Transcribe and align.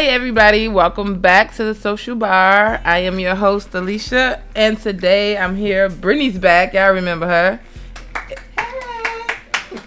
Hi, 0.00 0.06
everybody. 0.06 0.66
Welcome 0.66 1.20
back 1.20 1.54
to 1.56 1.64
the 1.64 1.74
Social 1.74 2.16
Bar. 2.16 2.80
I 2.86 3.00
am 3.00 3.18
your 3.20 3.34
host, 3.34 3.72
Alecia, 3.72 4.40
and 4.56 4.80
today 4.80 5.36
I'm 5.36 5.56
here. 5.56 5.90
Brittany's 5.90 6.38
back. 6.38 6.72
Y'all 6.72 6.92
remember 6.92 7.26
her. 7.26 7.60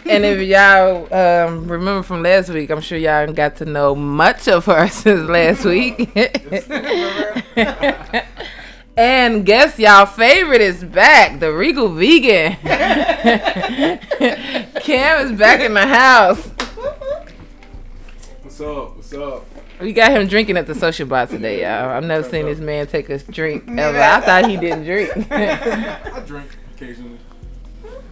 And 0.05 0.23
if 0.23 0.39
y'all 0.47 1.11
um, 1.11 1.67
remember 1.67 2.03
from 2.03 2.21
last 2.21 2.49
week, 2.49 2.69
I'm 2.69 2.79
sure 2.79 2.99
y'all 2.99 3.33
got 3.33 3.55
to 3.55 3.65
know 3.65 3.95
much 3.95 4.47
of 4.47 4.65
her 4.65 4.87
since 4.91 5.27
last 5.27 5.65
week. 5.65 6.15
and 8.95 9.43
guess 9.43 9.79
y'all 9.79 10.05
favorite 10.05 10.61
is 10.61 10.83
back, 10.83 11.39
the 11.39 11.51
Regal 11.51 11.89
Vegan. 11.89 12.53
Cam 14.79 15.25
is 15.25 15.39
back 15.39 15.61
in 15.61 15.73
the 15.73 15.87
house. 15.87 16.49
What's 18.43 18.61
up? 18.61 18.95
What's 18.95 19.13
up? 19.15 19.52
We 19.83 19.91
got 19.91 20.13
him 20.13 20.29
drinking 20.29 20.55
at 20.55 20.65
the 20.65 20.75
social 20.75 21.05
bar 21.05 21.27
today, 21.27 21.63
y'all. 21.63 21.89
I've 21.89 22.05
never 22.05 22.23
seen 22.23 22.45
this 22.45 22.59
man 22.59 22.87
take 22.87 23.09
a 23.09 23.17
drink 23.17 23.65
ever. 23.67 23.99
I 23.99 24.21
thought 24.21 24.49
he 24.49 24.55
didn't 24.55 24.85
drink. 24.85 25.11
I 25.29 26.23
drink 26.25 26.47
occasionally. 26.73 27.17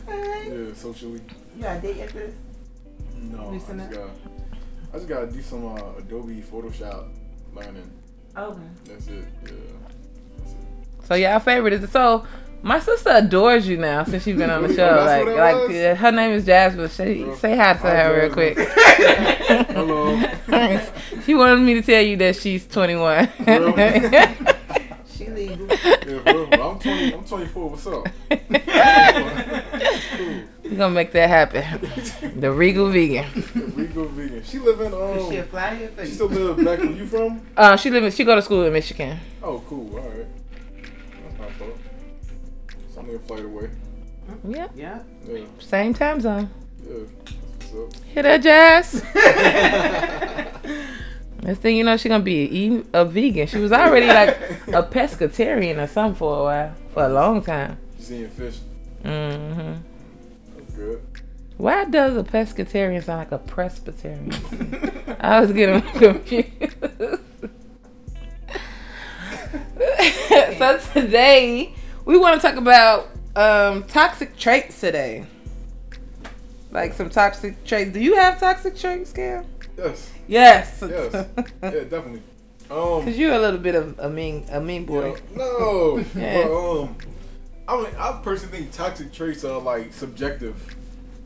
Yeah, 0.06 0.74
socially. 0.74 1.22
You 1.56 1.64
got 1.64 1.78
a 1.78 1.82
date 1.82 2.02
after 2.02 2.28
this? 2.28 2.36
No, 3.16 3.38
I 3.38 3.54
just 3.54 3.70
Loosen 3.70 3.90
got. 3.90 4.10
I 4.92 4.98
just 4.98 5.08
gotta 5.08 5.28
do 5.28 5.42
some 5.42 5.66
uh, 5.66 5.98
Adobe 5.98 6.42
Photoshop 6.42 7.08
learning. 7.54 7.90
Okay. 8.36 8.60
That's 8.84 9.08
it. 9.08 9.24
Yeah. 9.46 9.52
That's 10.40 10.52
it. 10.52 10.58
so 11.08 11.16
y'all 11.16 11.40
favorite 11.40 11.72
is 11.72 11.90
so. 11.90 12.28
My 12.64 12.80
sister 12.80 13.10
adores 13.12 13.68
you 13.68 13.78
now 13.78 14.04
since 14.04 14.28
you've 14.28 14.38
been 14.38 14.50
on 14.52 14.62
the 14.64 14.68
show. 14.76 14.76
that's 14.78 15.06
Like, 15.08 15.26
what 15.26 15.34
it 15.34 15.38
like 15.40 15.68
was? 15.68 15.78
uh, 15.78 15.96
her 15.96 16.12
name 16.12 16.32
is 16.34 16.46
Jasmine. 16.46 16.90
Say, 16.90 17.24
Girl. 17.24 17.36
say 17.36 17.58
hi 17.58 17.74
to 17.74 17.80
Hi, 17.80 17.90
her 18.04 18.22
real 18.22 18.32
quick. 18.34 18.58
Hello. 19.72 20.22
she 21.26 21.34
wanted 21.34 21.62
me 21.62 21.74
to 21.76 21.82
tell 21.82 22.02
you 22.02 22.18
that 22.18 22.36
she's 22.36 22.68
21. 22.68 23.30
Girl. 23.46 23.74
She 25.14 25.28
legal. 25.30 25.68
Yeah. 25.68 26.22
I'm 26.26 26.80
20. 26.80 27.14
I'm 27.14 27.24
24. 27.24 27.70
What's 27.70 27.86
up? 27.86 28.08
cool. 30.18 30.42
We're 30.64 30.78
gonna 30.78 30.90
make 30.90 31.12
that 31.12 31.30
happen. 31.30 31.64
The 32.40 32.52
Regal 32.52 32.90
Vegan. 32.90 33.26
We 33.78 33.86
go 33.88 34.06
vegan. 34.06 34.44
She 34.44 34.58
live 34.58 34.80
in 34.82 34.92
Is 34.94 35.28
she 35.30 35.36
a 35.38 35.42
um. 35.44 35.48
flyer 35.50 35.88
for 35.90 36.04
She 36.06 36.10
you? 36.10 36.16
still 36.16 36.28
live 36.28 36.58
back 36.58 36.80
where 36.80 36.90
you 36.92 37.06
from? 37.06 37.42
Uh, 37.56 37.78
she 37.78 37.92
live. 37.92 38.04
in- 38.04 38.12
She 38.12 38.24
go 38.24 38.34
to 38.36 38.42
school 38.42 38.64
in 38.66 38.74
Michigan. 38.74 39.20
Oh, 39.44 39.62
cool. 39.68 39.96
All 40.00 40.10
right. 40.10 40.26
That's 43.12 43.30
not 43.30 43.40
fault. 43.40 43.40
So 43.40 43.40
I'm 43.40 43.40
gonna 43.40 43.42
flight 43.42 43.46
away. 43.46 43.70
Yeah, 44.48 44.68
Yeah. 44.76 45.00
Yeah. 45.28 45.46
same 45.60 45.94
time 45.94 46.22
zone. 46.22 46.50
Yeah. 46.88 46.94
That's 47.60 47.72
what's 47.74 47.98
up. 48.18 48.24
That, 48.24 48.42
Jazz? 48.42 49.04
Next 51.44 51.60
thing 51.60 51.76
you 51.76 51.84
know, 51.84 51.98
she 51.98 52.08
gonna 52.10 52.24
be 52.24 52.84
a 52.94 53.04
vegan. 53.06 53.48
She 53.48 53.58
was 53.58 53.72
already 53.72 54.06
like 54.08 54.30
a 54.68 54.84
pescatarian 54.92 55.82
or 55.84 55.88
something 55.88 56.16
for 56.16 56.40
a 56.40 56.44
while, 56.44 56.76
for 56.94 57.04
a 57.06 57.10
long 57.10 57.42
time. 57.44 57.78
You 57.98 58.04
seeing 58.04 58.30
fish? 58.30 58.60
hmm 59.04 59.74
That's 60.56 60.74
good. 60.76 61.02
Why 61.58 61.86
does 61.86 62.16
a 62.18 62.24
pescatarian 62.24 63.04
sound 63.04 63.20
like 63.20 63.32
a 63.32 63.38
Presbyterian? 63.40 64.32
I 65.20 65.42
was 65.42 65.52
getting 65.52 65.82
confused. 65.82 66.50
so 70.58 70.80
today 70.94 71.74
we 72.06 72.18
want 72.18 72.40
to 72.40 72.48
talk 72.48 72.58
about 72.58 73.10
um, 73.36 73.84
toxic 73.84 74.36
traits 74.38 74.80
today. 74.80 75.26
Like 76.72 76.94
some 76.94 77.10
toxic 77.10 77.64
traits. 77.66 77.92
Do 77.92 78.00
you 78.00 78.16
have 78.16 78.40
toxic 78.40 78.78
traits, 78.78 79.12
Cam? 79.12 79.46
Yes. 79.78 80.12
Yes. 80.28 80.84
Yes. 80.88 81.28
Yeah, 81.64 81.70
definitely. 81.70 82.24
Um. 82.70 83.04
Cause 83.04 83.18
you're 83.18 83.34
a 83.34 83.40
little 83.40 83.60
bit 83.60 83.76
of 83.76 84.00
a 84.00 84.10
mean, 84.10 84.46
a 84.50 84.62
mean 84.62 84.86
boy. 84.86 85.16
No. 85.36 86.04
Yeah. 86.16 86.48
But, 86.48 86.82
um, 86.82 86.96
I 87.68 87.78
mean, 87.78 87.94
I 87.98 88.20
personally 88.24 88.60
think 88.60 88.72
toxic 88.72 89.12
traits 89.12 89.44
are 89.44 89.60
like 89.60 89.94
subjective, 89.94 90.56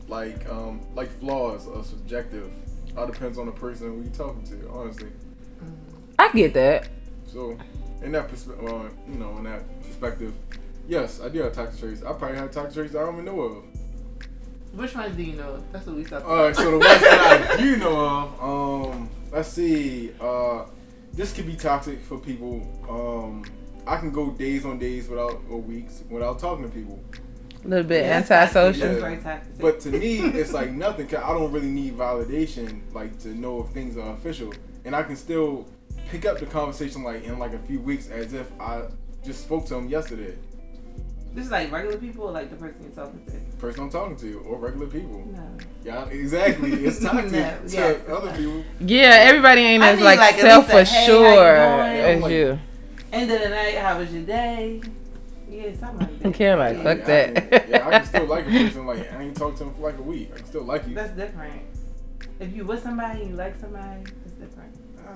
like 0.08 0.48
um, 0.48 0.80
like 0.94 1.10
flaws 1.20 1.68
are 1.68 1.84
subjective. 1.84 2.50
All 2.96 3.06
depends 3.06 3.38
on 3.38 3.46
the 3.46 3.52
person 3.52 3.88
who 3.88 4.02
you 4.02 4.10
talking 4.10 4.42
to, 4.44 4.68
honestly. 4.70 5.08
I 6.18 6.32
get 6.32 6.54
that. 6.54 6.88
So, 7.26 7.58
in 8.02 8.12
that 8.12 8.28
perspective, 8.28 8.66
uh, 8.66 8.88
you 9.08 9.18
know, 9.18 9.36
in 9.38 9.44
that 9.44 9.82
perspective, 9.82 10.32
yes, 10.88 11.20
I 11.20 11.28
do 11.28 11.40
have 11.40 11.52
toxic 11.52 11.80
traits. 11.80 12.02
I 12.02 12.12
probably 12.12 12.36
have 12.38 12.50
toxic 12.50 12.74
traits 12.74 12.94
I 12.94 13.00
don't 13.00 13.14
even 13.14 13.24
know 13.24 13.40
of. 13.40 13.64
Which 14.74 14.94
ones 14.94 15.16
do 15.16 15.22
you 15.22 15.36
know? 15.36 15.62
That's 15.72 15.86
what 15.86 15.96
we 15.96 16.04
talked 16.04 16.26
All 16.26 16.36
right, 16.36 16.54
so 16.54 16.70
the 16.72 16.78
ones 16.78 17.00
that 17.00 17.50
I 17.52 17.56
do 17.56 17.76
know 17.76 17.98
of, 17.98 18.42
um, 18.92 19.10
let's 19.32 19.48
see. 19.48 20.12
Uh, 20.20 20.64
this 21.14 21.32
could 21.32 21.46
be 21.46 21.56
toxic 21.56 22.00
for 22.02 22.18
people. 22.18 22.60
Um, 22.88 23.44
I 23.86 23.96
can 23.96 24.10
go 24.10 24.30
days 24.30 24.66
on 24.66 24.78
days 24.78 25.08
without 25.08 25.40
or 25.48 25.60
weeks 25.60 26.02
without 26.10 26.38
talking 26.38 26.64
to 26.64 26.70
people. 26.70 27.00
A 27.64 27.68
little 27.68 27.84
bit 27.84 28.04
Yeah, 28.04 28.18
antisocial. 28.18 28.92
Yeah. 28.92 29.00
very 29.00 29.16
toxic. 29.16 29.58
But 29.58 29.80
to 29.80 29.90
me, 29.90 30.18
it's 30.18 30.52
like 30.52 30.70
nothing. 30.72 31.06
Cause 31.06 31.22
I 31.24 31.28
don't 31.28 31.50
really 31.52 31.68
need 31.68 31.96
validation, 31.96 32.80
like 32.92 33.18
to 33.20 33.28
know 33.28 33.62
if 33.64 33.68
things 33.70 33.96
are 33.96 34.12
official, 34.12 34.52
and 34.84 34.94
I 34.94 35.02
can 35.04 35.16
still 35.16 35.66
pick 36.10 36.26
up 36.26 36.38
the 36.38 36.46
conversation 36.46 37.02
like 37.02 37.24
in 37.24 37.38
like 37.38 37.54
a 37.54 37.58
few 37.60 37.80
weeks 37.80 38.08
as 38.10 38.34
if 38.34 38.50
I 38.60 38.82
just 39.24 39.40
spoke 39.44 39.64
to 39.66 39.74
them 39.74 39.88
yesterday. 39.88 40.34
This 41.36 41.44
is 41.44 41.50
like 41.50 41.70
regular 41.70 41.98
people 41.98 42.24
or 42.24 42.32
like 42.32 42.48
the 42.48 42.56
person 42.56 42.76
you're 42.82 42.90
talking 42.92 43.24
to? 43.26 43.56
Person 43.58 43.84
I'm 43.84 43.90
talking 43.90 44.16
to, 44.16 44.38
or 44.40 44.58
regular 44.58 44.86
people. 44.86 45.24
No. 45.26 45.58
Yeah, 45.84 46.06
exactly. 46.06 46.72
It's 46.72 46.98
toxic 47.02 47.30
No, 47.32 47.58
to 47.68 47.76
yeah. 47.76 48.14
other 48.14 48.34
people. 48.36 48.64
Yeah, 48.80 49.10
everybody 49.20 49.60
ain't 49.60 49.82
I 49.82 49.90
as 49.90 49.98
need, 49.98 50.04
like, 50.04 50.18
like, 50.18 50.34
at 50.38 50.44
least 50.44 50.46
a, 50.46 50.50
self 50.50 50.66
"Hey, 50.68 50.80
assured 50.80 51.58
how 51.58 51.84
you 51.84 52.00
as 52.00 52.20
doing?" 52.20 52.32
you. 52.32 52.58
End 53.12 53.30
of 53.30 53.40
the 53.42 53.48
night, 53.50 53.74
how 53.76 53.98
was 53.98 54.12
your 54.12 54.24
day? 54.24 54.80
Yeah, 55.48 55.74
something 55.78 55.98
like 55.98 56.22
that. 56.22 56.34
Can't 56.34 56.58
like, 56.58 56.76
yeah. 56.78 56.82
fuck 56.82 56.98
yeah, 56.98 57.04
that. 57.04 57.52
I 57.54 57.66
yeah, 57.68 57.86
I 57.86 57.90
can 57.90 58.06
still 58.06 58.24
like 58.26 58.46
a 58.46 58.50
person. 58.50 58.86
Like 58.86 59.12
I 59.12 59.22
ain't 59.22 59.36
talked 59.36 59.58
to 59.58 59.64
him 59.64 59.74
for 59.74 59.82
like 59.82 59.98
a 59.98 60.02
week. 60.02 60.30
I 60.32 60.36
can 60.38 60.46
still 60.46 60.64
like 60.64 60.88
you. 60.88 60.94
That's 60.94 61.12
different. 61.12 61.62
If 62.40 62.56
you 62.56 62.64
with 62.64 62.82
somebody 62.82 63.20
and 63.20 63.30
you 63.30 63.36
like 63.36 63.56
somebody, 63.60 64.02
it's 64.24 64.34
different. 64.34 64.74
Ah. 65.06 65.12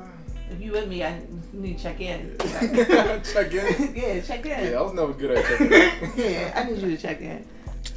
If 0.51 0.61
you 0.61 0.73
with 0.73 0.89
me, 0.89 1.05
I 1.05 1.21
need 1.53 1.77
to 1.79 1.83
check 1.83 2.01
in. 2.01 2.37
check 2.41 3.53
in. 3.53 3.95
yeah, 3.97 4.21
check 4.21 4.45
in. 4.47 4.73
Yeah, 4.73 4.79
I 4.79 4.83
was 4.83 4.95
never 4.95 5.13
good 5.13 5.31
at 5.33 5.45
checking 5.49 5.67
in. 5.73 6.33
Yeah, 6.33 6.53
I 6.57 6.65
need 6.71 6.79
you 6.83 6.91
to 6.91 6.97
check 6.97 7.21
in. 7.21 7.47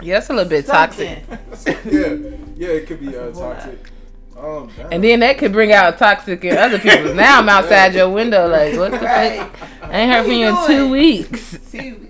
Yeah, 0.01 0.15
that's 0.15 0.29
a 0.29 0.33
little 0.33 0.49
bit 0.49 0.65
toxic. 0.65 1.23
Yeah, 1.29 2.15
yeah, 2.55 2.67
it 2.69 2.87
could 2.87 2.99
be 2.99 3.07
uh, 3.15 3.25
That's 3.25 3.39
a 3.39 3.41
whole 3.41 3.53
toxic. 3.53 3.89
Um. 4.37 4.69
And 4.91 5.03
then 5.03 5.19
that 5.21 5.37
could 5.37 5.51
bring 5.51 5.71
out 5.71 5.97
toxic 5.97 6.43
in 6.43 6.57
other 6.57 6.79
people. 6.79 7.13
Now 7.13 7.39
I'm 7.39 7.49
outside 7.49 7.93
your 7.93 8.09
window, 8.09 8.47
like, 8.47 8.75
what 8.77 8.91
the 8.91 8.97
Right. 8.99 9.39
fuck? 9.39 9.89
I 9.89 9.99
ain't 9.99 10.11
heard 10.11 10.19
What 10.19 10.25
from 10.25 10.31
you 10.33 10.39
you 10.39 10.47
in 10.49 10.67
two 10.67 10.89
weeks. 10.91 11.71
Two. 11.71 12.07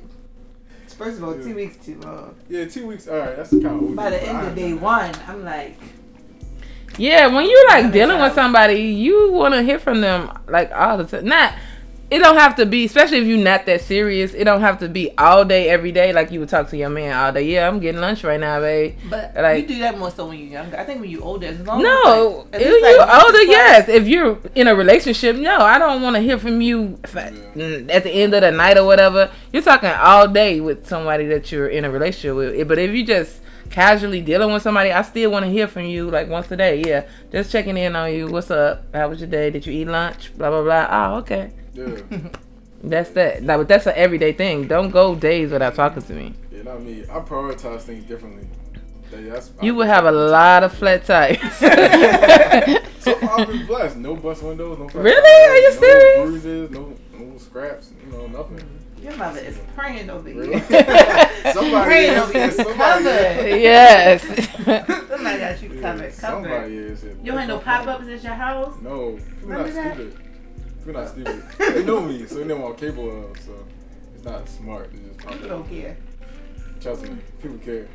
First 0.97 1.17
of 1.17 1.23
all, 1.25 1.37
Yeah. 1.37 1.43
two 1.43 1.55
weeks 1.55 1.85
too 1.85 1.99
long. 2.01 2.35
yeah, 2.49 2.65
two 2.65 2.87
weeks. 2.87 3.07
All 3.07 3.17
right, 3.17 3.35
that's 3.35 3.49
kind 3.49 3.65
of. 3.65 3.95
By 3.95 4.09
the 4.11 4.23
end 4.23 4.47
of 4.47 4.55
day 4.55 4.73
one, 4.73 5.11
I'm 5.27 5.43
like, 5.43 5.77
Yeah, 6.97 7.27
when 7.27 7.45
you 7.45 7.65
like 7.69 7.91
dealing 7.91 8.19
with 8.21 8.33
somebody, 8.33 8.75
you 8.81 9.31
want 9.31 9.53
to 9.55 9.63
hear 9.63 9.79
from 9.79 10.01
them 10.01 10.29
like 10.47 10.71
all 10.71 10.97
the 10.97 11.05
time. 11.05 11.25
Not, 11.25 11.53
it 12.11 12.19
don't 12.19 12.37
have 12.37 12.55
to 12.57 12.67
be, 12.67 12.85
especially 12.85 13.17
if 13.17 13.25
you're 13.25 13.43
not 13.43 13.65
that 13.65 13.81
serious. 13.81 14.35
It 14.35 14.43
don't 14.43 14.61
have 14.61 14.77
to 14.79 14.87
be 14.89 15.09
all 15.17 15.43
day, 15.43 15.69
every 15.69 15.91
day. 15.91 16.13
Like 16.13 16.29
you 16.29 16.39
would 16.41 16.49
talk 16.49 16.69
to 16.69 16.77
your 16.77 16.89
man 16.89 17.15
all 17.17 17.31
day. 17.31 17.41
Yeah, 17.43 17.67
I'm 17.67 17.79
getting 17.79 17.99
lunch 17.99 18.23
right 18.23 18.39
now, 18.39 18.59
babe. 18.59 18.95
but 19.09 19.33
Like- 19.35 19.63
you 19.67 19.75
do 19.75 19.79
that 19.81 19.97
more 19.97 20.11
so 20.11 20.27
when 20.27 20.37
you're 20.37 20.49
younger. 20.49 20.77
I 20.77 20.83
think 20.83 21.01
when 21.01 21.09
you're 21.09 21.23
older, 21.23 21.47
as 21.47 21.59
long 21.61 21.79
as 21.79 21.83
No, 21.83 22.45
like, 22.51 22.61
if 22.61 22.61
at 22.61 22.67
you 22.67 22.81
least, 22.83 22.97
like, 22.99 23.23
older, 23.25 23.41
yes. 23.41 23.89
If 23.89 24.07
you're 24.07 24.37
in 24.53 24.67
a 24.67 24.75
relationship, 24.75 25.35
no, 25.37 25.57
I 25.61 25.79
don't 25.79 26.03
want 26.03 26.15
to 26.15 26.21
hear 26.21 26.37
from 26.37 26.61
you 26.61 26.99
at 27.15 28.03
the 28.03 28.11
end 28.11 28.35
of 28.35 28.41
the 28.41 28.51
night 28.51 28.77
or 28.77 28.85
whatever. 28.85 29.31
You're 29.51 29.63
talking 29.63 29.89
all 29.89 30.27
day 30.27 30.59
with 30.59 30.85
somebody 30.87 31.25
that 31.27 31.51
you're 31.51 31.67
in 31.69 31.85
a 31.85 31.89
relationship 31.89 32.35
with. 32.35 32.67
But 32.67 32.77
if 32.77 32.91
you 32.91 33.03
just 33.03 33.39
casually 33.73 34.21
dealing 34.21 34.53
with 34.53 34.61
somebody, 34.61 34.91
I 34.91 35.01
still 35.01 35.31
want 35.31 35.45
to 35.45 35.51
hear 35.51 35.67
from 35.67 35.83
you 35.85 36.09
like 36.09 36.29
once 36.29 36.49
a 36.51 36.55
day. 36.55 36.81
Yeah, 36.85 37.07
just 37.31 37.51
checking 37.51 37.75
in 37.75 37.95
on 37.95 38.13
you. 38.13 38.27
What's 38.27 38.51
up? 38.51 38.85
How 38.93 39.09
was 39.09 39.19
your 39.19 39.29
day? 39.29 39.49
Did 39.49 39.65
you 39.65 39.73
eat 39.73 39.87
lunch? 39.87 40.35
Blah 40.37 40.49
blah 40.49 40.63
blah. 40.63 40.87
Oh, 40.89 41.15
okay. 41.17 41.51
Yeah, 41.73 41.97
That's 42.83 43.09
that. 43.11 43.43
Now, 43.43 43.57
but 43.57 43.67
that's 43.67 43.87
an 43.87 43.93
everyday 43.95 44.33
thing. 44.33 44.67
Don't 44.67 44.91
go 44.91 45.15
days 45.15 45.51
without 45.51 45.73
talking 45.75 46.03
to 46.03 46.13
me. 46.13 46.33
yeah, 46.51 46.63
not 46.63 46.81
me. 46.81 47.03
I 47.09 47.19
prioritize 47.19 47.81
things 47.81 48.03
differently. 48.05 48.47
Yeah, 49.11 49.39
You 49.61 49.75
would 49.75 49.87
have 49.87 50.05
a 50.05 50.11
lot 50.11 50.63
of 50.63 50.73
flat 50.73 51.05
tires. 51.05 51.39
So 53.03 53.19
I've 53.21 53.47
been 53.49 53.65
blessed. 53.65 53.97
No 53.97 54.15
bust 54.15 54.41
windows, 54.43 54.79
no. 54.79 54.87
flat 54.87 55.03
Really? 55.03 55.49
Are 55.49 55.57
you 55.57 55.71
tires, 55.73 55.79
serious? 55.79 56.17
No 56.17 56.25
bruises, 56.25 56.71
no 56.71 56.93
no 57.19 57.37
scraps. 57.37 57.91
You 58.05 58.11
know, 58.13 58.27
nothing. 58.27 58.61
Your 59.03 59.17
mother 59.17 59.39
is 59.39 59.57
praying 59.75 60.09
over 60.09 60.29
you. 60.29 60.39
Really? 60.39 60.59
somebody 61.53 61.85
Praying 61.85 62.13
is. 62.13 62.19
over 62.19 62.45
you. 62.45 62.51
Somebody 62.51 62.73
Covered. 62.77 63.45
is. 63.47 63.61
yes. 63.61 64.21
Somebody 65.09 65.39
got 65.39 65.61
you 65.61 65.69
Yeah, 65.73 65.81
covered. 65.81 66.13
somebody 66.13 66.53
Covered. 66.53 66.71
is. 66.71 67.03
You 67.03 67.15
don't 67.25 67.37
have 67.37 67.47
no 67.49 67.59
pop 67.59 67.87
ups 67.87 68.07
at 68.07 68.23
your 68.23 68.33
house? 68.33 68.73
No, 68.81 69.11
people 69.11 69.49
Remember 69.49 69.67
not 69.67 69.73
that? 69.73 69.93
stupid. 69.95 70.17
People 70.85 70.93
not 71.01 71.09
stupid. 71.09 71.43
they 71.75 71.83
know 71.83 72.01
me, 72.01 72.25
so 72.25 72.35
they 72.35 72.45
know 72.45 72.65
I'm 72.67 72.75
capable 72.75 73.25
of. 73.31 73.39
So 73.39 73.51
it's 74.15 74.23
not 74.25 74.47
smart. 74.47 74.91
They 74.93 74.99
just 74.99 75.19
People 75.27 75.47
don't 75.49 75.69
care. 75.69 75.97
Trust 76.81 77.03
me, 77.03 77.17
people 77.41 77.57
care. 77.59 77.87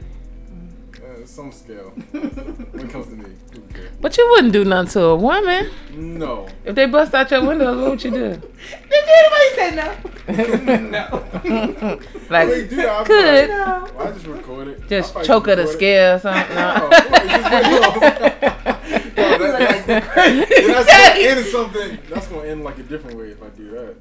Uh, 1.09 1.25
some 1.25 1.51
scale. 1.53 1.91
when 2.13 2.85
it 2.87 2.91
comes 2.91 3.07
to 3.07 3.13
me, 3.15 3.25
who? 3.53 3.63
But 4.01 4.17
you 4.19 4.29
wouldn't 4.31 4.53
do 4.53 4.65
nothing 4.65 4.91
to 4.93 5.03
a 5.05 5.17
woman. 5.17 5.71
No. 5.95 6.49
If 6.67 6.75
they 6.75 6.85
bust 6.87 7.15
out 7.15 7.31
your 7.31 7.45
windows, 7.47 7.79
what 7.81 7.91
would 7.93 8.05
you 8.05 8.11
do? 8.11 8.19
Did 8.91 9.05
anybody 9.17 9.49
say 9.55 9.75
no? 10.69 10.91
no. 10.91 12.01
like, 12.31 12.49
They 12.51 12.67
do 12.69 12.87
I'll 12.87 13.05
could. 13.07 13.25
like, 13.25 13.49
No. 13.49 13.89
well, 13.97 14.09
I 14.09 14.13
just 14.13 14.27
record 14.27 14.69
it. 14.69 14.87
just 14.89 15.17
I'll 15.17 15.25
choke 15.25 15.47
her 15.47 15.57
to 15.57 15.63
record 15.63 15.75
it. 15.75 15.79
scare 15.79 16.15
or 16.17 16.19
something? 16.19 16.55
No, 16.55 16.75
No. 16.77 16.89
it's 16.93 17.11
like, 17.45 17.63
no. 17.65 17.81
No, 19.19 19.39
that- 19.39 19.87
that- 19.87 20.15
that's 20.67 20.87
gonna 20.87 21.29
end 21.29 21.47
something. 21.47 21.99
That's 22.11 22.27
gonna 22.27 22.49
end 22.49 22.65
like 22.65 22.79
a 22.79 22.83
different 22.83 23.17
way 23.19 23.29
if 23.29 23.43
I 23.43 23.49
do 23.57 23.71
that. 23.71 23.95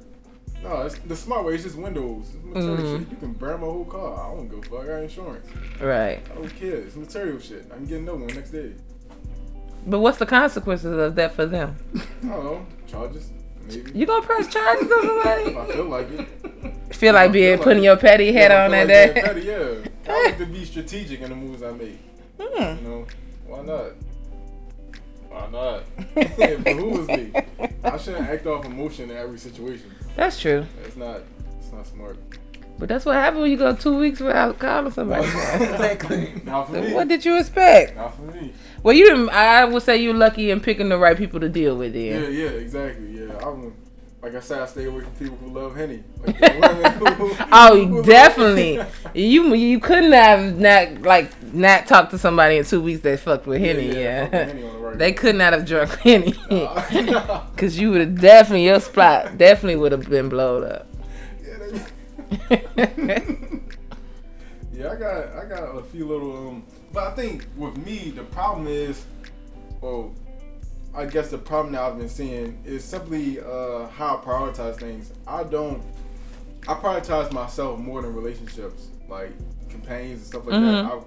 No, 0.68 0.82
it's, 0.82 0.98
the 0.98 1.16
smart 1.16 1.44
way 1.46 1.54
is 1.54 1.62
just 1.62 1.76
windows. 1.76 2.26
It's 2.34 2.44
material 2.44 2.76
Mhm. 2.76 2.98
shit. 3.00 3.10
You 3.10 3.16
can 3.16 3.32
burn 3.32 3.60
my 3.60 3.66
whole 3.66 3.84
car. 3.86 4.20
I 4.32 4.34
don't 4.36 4.48
go 4.48 4.60
fuck. 4.62 4.84
I 4.84 4.86
got 4.86 5.02
insurance. 5.02 5.46
Right. 5.80 6.20
I 6.30 6.34
don't 6.34 6.54
care. 6.60 6.74
It's 6.76 6.94
material 6.96 7.38
shit. 7.40 7.66
I 7.72 7.76
can 7.76 7.86
get 7.86 7.98
another 8.00 8.18
one 8.18 8.26
next 8.34 8.50
day. 8.50 8.72
But 9.86 10.00
what's 10.00 10.18
the 10.18 10.26
consequences 10.26 10.92
of 10.98 11.14
that 11.14 11.32
for 11.34 11.46
them? 11.46 11.76
I 11.96 12.28
don't 12.28 12.44
know. 12.44 12.66
Charges, 12.86 13.30
maybe. 13.66 13.92
You 13.98 14.04
gonna 14.04 14.26
press 14.26 14.46
charges 14.52 14.90
on 14.90 14.98
If 14.98 15.06
somebody? 15.06 15.56
I 15.56 15.72
feel 15.74 15.84
like 15.86 16.10
it. 16.10 16.94
Feel 16.94 17.14
like 17.14 17.32
being 17.32 17.56
putting 17.58 17.78
like 17.78 17.84
your 17.84 17.96
petty 17.96 18.32
head 18.32 18.50
Yeah, 18.50 18.64
on 18.64 18.70
that 18.72 18.88
like 18.88 19.14
day? 19.14 19.20
petty, 19.22 19.40
yeah. 19.42 20.12
I 20.12 20.24
like 20.26 20.38
to 20.38 20.46
be 20.46 20.64
strategic 20.72 21.20
in 21.22 21.30
the 21.30 21.36
moves 21.36 21.62
I 21.62 21.70
make. 21.72 21.98
Hmm. 22.40 22.84
You 22.84 22.88
know, 22.90 23.06
why 23.46 23.62
not? 23.62 23.92
Why 25.38 25.50
not? 25.50 25.84
but 26.14 26.76
who 26.76 26.88
was 26.90 27.08
me? 27.08 27.32
I 27.84 27.96
shouldn't 27.96 28.28
act 28.28 28.46
off 28.46 28.64
emotion 28.64 29.10
in 29.10 29.16
every 29.16 29.38
situation. 29.38 29.94
That's 30.16 30.40
true. 30.40 30.66
It's 30.84 30.96
not. 30.96 31.22
It's 31.60 31.72
not 31.72 31.86
smart. 31.86 32.18
But 32.78 32.88
that's 32.88 33.04
what 33.04 33.16
happened 33.16 33.42
when 33.42 33.50
you 33.50 33.56
go 33.56 33.74
two 33.74 33.98
weeks 33.98 34.20
without 34.20 34.58
calling 34.58 34.92
somebody. 34.92 35.26
Exactly. 35.28 36.40
Not 36.44 36.68
for 36.68 36.80
me. 36.80 36.92
what 36.92 37.08
did 37.08 37.24
you 37.24 37.38
expect? 37.38 37.96
Not 37.96 38.14
for 38.16 38.22
me. 38.22 38.52
Well, 38.82 38.94
you 38.94 39.04
didn't. 39.04 39.30
I 39.30 39.64
would 39.64 39.82
say 39.82 39.96
you're 39.96 40.14
lucky 40.14 40.50
in 40.50 40.60
picking 40.60 40.88
the 40.88 40.98
right 40.98 41.16
people 41.16 41.40
to 41.40 41.48
deal 41.48 41.76
with. 41.76 41.94
Yeah, 41.94 42.28
yeah, 42.28 42.48
exactly. 42.50 43.18
Yeah, 43.18 43.38
I'm. 43.46 43.74
Like 44.20 44.34
I 44.34 44.40
said, 44.40 44.60
I 44.60 44.66
stay 44.66 44.84
away 44.86 45.02
from 45.02 45.12
people 45.12 45.36
who 45.36 45.48
love 45.50 45.76
henny. 45.76 46.02
Like 46.26 46.36
who- 46.36 47.36
Oh, 47.52 47.86
who 47.86 48.02
definitely. 48.02 48.80
You 49.14 49.54
you 49.54 49.78
couldn't 49.78 50.10
have 50.12 50.58
not 50.58 51.02
like 51.02 51.30
not 51.54 51.86
talked 51.86 52.10
to 52.10 52.18
somebody 52.18 52.56
in 52.56 52.64
two 52.64 52.80
weeks 52.80 53.00
that 53.02 53.20
fucked 53.20 53.46
with 53.46 53.60
Henny. 53.60 53.86
yeah, 53.88 53.94
Yeah, 53.94 54.22
with 54.24 54.32
Henny 54.32 54.62
the 54.62 54.68
right 54.78 54.98
they 54.98 55.12
could 55.12 55.36
not 55.36 55.52
have 55.52 55.64
drunk 55.64 55.90
Henny. 56.00 56.34
Nah, 56.50 56.82
nah. 57.00 57.46
Cause 57.56 57.78
you 57.78 57.90
would 57.92 58.00
have 58.00 58.20
definitely 58.20 58.64
your 58.66 58.80
spot 58.80 59.38
definitely 59.38 59.76
would 59.76 59.92
have 59.92 60.08
been 60.10 60.28
blown 60.28 60.64
up. 60.64 60.86
Yeah, 62.50 62.58
yeah, 64.72 64.90
I 64.92 64.96
got 64.96 65.28
I 65.36 65.44
got 65.48 65.62
a 65.78 65.82
few 65.84 66.06
little 66.06 66.36
um 66.48 66.64
but 66.92 67.04
I 67.08 67.10
think 67.14 67.46
with 67.56 67.76
me 67.78 68.10
the 68.14 68.24
problem 68.24 68.66
is 68.66 69.04
well 69.80 70.12
I 70.98 71.06
guess 71.06 71.30
the 71.30 71.38
problem 71.38 71.72
that 71.74 71.82
I've 71.82 71.96
been 71.96 72.08
seeing 72.08 72.60
is 72.64 72.82
simply 72.84 73.38
uh 73.40 73.86
how 73.88 74.16
I 74.16 74.24
prioritize 74.26 74.76
things. 74.80 75.12
I 75.26 75.44
don't 75.44 75.82
I 76.66 76.74
prioritize 76.74 77.32
myself 77.32 77.78
more 77.78 78.02
than 78.02 78.14
relationships, 78.14 78.88
like 79.08 79.30
companions 79.70 80.18
and 80.20 80.26
stuff 80.26 80.46
like 80.46 80.60
that. 80.60 80.84
Mhm. 80.84 81.04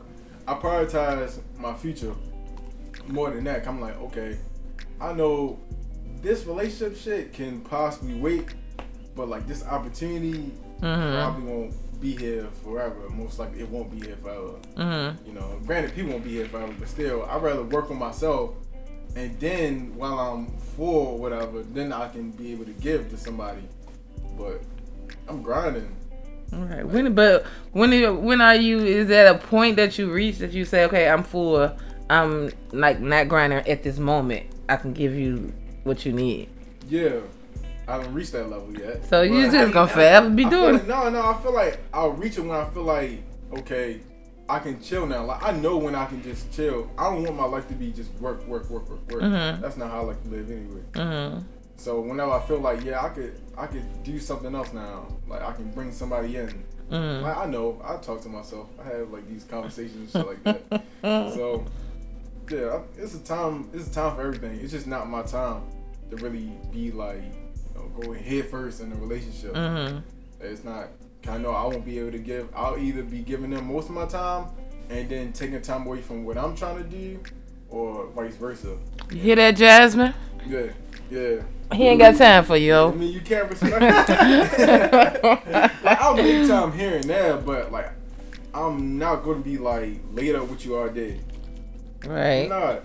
I, 0.47 0.53
I 0.53 0.59
prioritize 0.59 1.39
my 1.59 1.73
future 1.73 2.13
more 3.07 3.29
than 3.31 3.43
that. 3.43 3.67
I'm 3.67 3.81
like, 3.81 3.99
okay, 4.03 4.37
I 4.99 5.13
know 5.13 5.59
this 6.21 6.45
relationship 6.45 6.95
shit 6.97 7.33
can 7.33 7.61
possibly 7.61 8.13
wait, 8.15 8.45
but 9.15 9.27
like 9.27 9.45
this 9.47 9.63
opportunity 9.65 10.51
Mhm. 10.81 11.21
probably 11.21 11.51
won't 11.51 12.01
be 12.01 12.15
here 12.15 12.47
forever. 12.63 13.09
Most 13.09 13.37
likely, 13.39 13.59
it 13.59 13.69
won't 13.69 13.91
be 13.91 14.07
here 14.07 14.15
forever. 14.23 14.53
Mhm. 14.77 15.27
You 15.27 15.33
know, 15.33 15.59
granted, 15.67 15.93
people 15.93 16.11
won't 16.13 16.23
be 16.23 16.31
here 16.31 16.47
forever, 16.47 16.73
but 16.79 16.87
still, 16.87 17.23
I'd 17.29 17.43
rather 17.43 17.63
work 17.63 17.91
on 17.91 17.99
myself, 17.99 18.55
and 19.15 19.39
then 19.39 19.95
while 19.95 20.19
I'm 20.19 20.47
full, 20.75 21.07
or 21.07 21.17
whatever, 21.17 21.63
then 21.63 21.91
I 21.93 22.07
can 22.09 22.31
be 22.31 22.51
able 22.53 22.65
to 22.65 22.73
give 22.73 23.09
to 23.09 23.17
somebody. 23.17 23.63
But 24.37 24.61
I'm 25.27 25.41
grinding. 25.41 25.95
All 26.53 26.59
right. 26.59 26.85
When 26.85 27.13
but 27.13 27.45
when 27.71 28.23
when 28.23 28.41
are 28.41 28.55
you? 28.55 28.79
Is 28.79 29.07
that 29.07 29.35
a 29.35 29.37
point 29.37 29.77
that 29.77 29.97
you 29.97 30.11
reach 30.11 30.39
that 30.39 30.51
you 30.51 30.65
say, 30.65 30.85
okay, 30.85 31.09
I'm 31.09 31.23
full. 31.23 31.71
I'm 32.09 32.51
like 32.71 32.99
not 32.99 33.27
grinding 33.29 33.59
at 33.59 33.83
this 33.83 33.97
moment. 33.97 34.47
I 34.67 34.75
can 34.75 34.93
give 34.93 35.15
you 35.15 35.53
what 35.83 36.05
you 36.05 36.11
need. 36.13 36.49
Yeah, 36.89 37.19
I 37.87 37.93
haven't 37.93 38.13
reached 38.13 38.33
that 38.33 38.49
level 38.49 38.73
yet. 38.77 39.05
So 39.05 39.21
you 39.21 39.49
just 39.49 39.73
gonna 39.73 39.87
forever 39.87 40.29
be 40.29 40.45
I 40.45 40.49
doing. 40.49 40.73
like- 40.73 40.87
no, 40.87 41.09
no. 41.09 41.21
I 41.21 41.41
feel 41.41 41.53
like 41.53 41.79
I'll 41.93 42.11
reach 42.11 42.37
it 42.37 42.41
when 42.41 42.51
I 42.51 42.69
feel 42.69 42.83
like 42.83 43.23
okay, 43.59 44.01
I 44.51 44.59
can 44.59 44.81
chill 44.81 45.05
now. 45.07 45.23
Like 45.25 45.41
I 45.43 45.51
know 45.51 45.77
when 45.77 45.95
I 45.95 46.05
can 46.05 46.21
just 46.21 46.51
chill. 46.53 46.89
I 46.97 47.05
don't 47.09 47.23
want 47.23 47.35
my 47.37 47.45
life 47.45 47.67
to 47.69 47.73
be 47.73 47.91
just 47.91 48.11
work, 48.15 48.45
work, 48.47 48.69
work, 48.69 48.89
work, 48.89 49.11
work. 49.11 49.21
Mhm. 49.23 49.61
That's 49.61 49.77
not 49.77 49.89
how 49.91 50.01
I 50.01 50.03
like 50.03 50.21
to 50.23 50.29
live 50.29 50.51
anyway. 50.51 50.81
hmm 50.95 51.39
So 51.77 52.01
whenever 52.01 52.31
I 52.31 52.41
feel 52.41 52.59
like 52.59 52.83
yeah, 52.83 53.01
I 53.03 53.09
could, 53.09 53.33
I 53.57 53.65
could 53.67 54.03
do 54.03 54.19
something 54.19 54.53
else 54.53 54.73
now. 54.73 55.07
Like 55.27 55.41
I 55.41 55.53
can 55.53 55.71
bring 55.71 55.91
somebody 55.91 56.35
in. 56.37 56.49
hmm 56.89 57.23
Like, 57.23 57.37
I 57.37 57.45
know. 57.45 57.81
I 57.83 57.95
talk 57.97 58.21
to 58.23 58.29
myself. 58.29 58.67
I 58.79 58.83
have 58.89 59.09
like 59.11 59.27
these 59.29 59.45
conversations 59.45 59.95
and 59.95 60.09
shit 60.11 60.27
like 60.27 60.43
that. 60.43 60.83
So 61.37 61.65
yeah, 62.49 62.81
it's 62.97 63.15
a 63.15 63.19
time. 63.23 63.69
It's 63.73 63.87
a 63.87 63.93
time 63.93 64.15
for 64.15 64.21
everything. 64.23 64.59
It's 64.61 64.71
just 64.73 64.85
not 64.87 65.09
my 65.09 65.21
time 65.23 65.61
to 66.09 66.17
really 66.17 66.51
be 66.73 66.91
like 66.91 67.23
you 67.23 67.73
know, 67.75 67.87
go 68.01 68.11
head 68.11 68.45
first 68.49 68.81
in 68.81 68.91
a 68.91 68.95
relationship. 68.95 69.55
hmm 69.55 69.99
It's 70.41 70.63
not. 70.65 70.89
I 71.27 71.37
know 71.37 71.51
I 71.51 71.63
won't 71.65 71.85
be 71.85 71.99
able 71.99 72.11
to 72.11 72.19
give. 72.19 72.49
I'll 72.55 72.77
either 72.77 73.03
be 73.03 73.19
giving 73.19 73.51
them 73.51 73.71
most 73.71 73.89
of 73.89 73.95
my 73.95 74.05
time 74.05 74.47
and 74.89 75.07
then 75.09 75.31
taking 75.33 75.61
time 75.61 75.85
away 75.85 76.01
from 76.01 76.25
what 76.25 76.37
I'm 76.37 76.55
trying 76.55 76.77
to 76.77 76.83
do, 76.83 77.19
or 77.69 78.07
vice 78.07 78.35
versa. 78.35 78.75
You 79.11 79.17
hear 79.19 79.35
that, 79.37 79.55
Jasmine? 79.55 80.13
Yeah, 80.47 80.67
yeah. 81.09 81.41
He 81.73 81.87
ain't 81.87 81.99
got 81.99 82.17
time 82.17 82.43
for 82.43 82.57
you. 82.57 82.75
I 82.75 82.91
mean, 82.91 83.13
you 83.13 83.21
can't 83.21 83.49
respect 83.49 83.79
like, 83.81 85.23
I'll 86.01 86.15
make 86.15 86.47
time 86.47 86.73
here 86.73 86.95
and 86.95 87.03
there, 87.05 87.37
but 87.37 87.71
like, 87.71 87.91
I'm 88.53 88.97
not 88.97 89.23
gonna 89.23 89.39
be 89.39 89.57
like 89.57 89.99
laid 90.11 90.35
up 90.35 90.49
with 90.49 90.65
you 90.65 90.75
all 90.77 90.89
day. 90.89 91.19
I'm 92.03 92.09
Right. 92.09 92.49
not. 92.49 92.83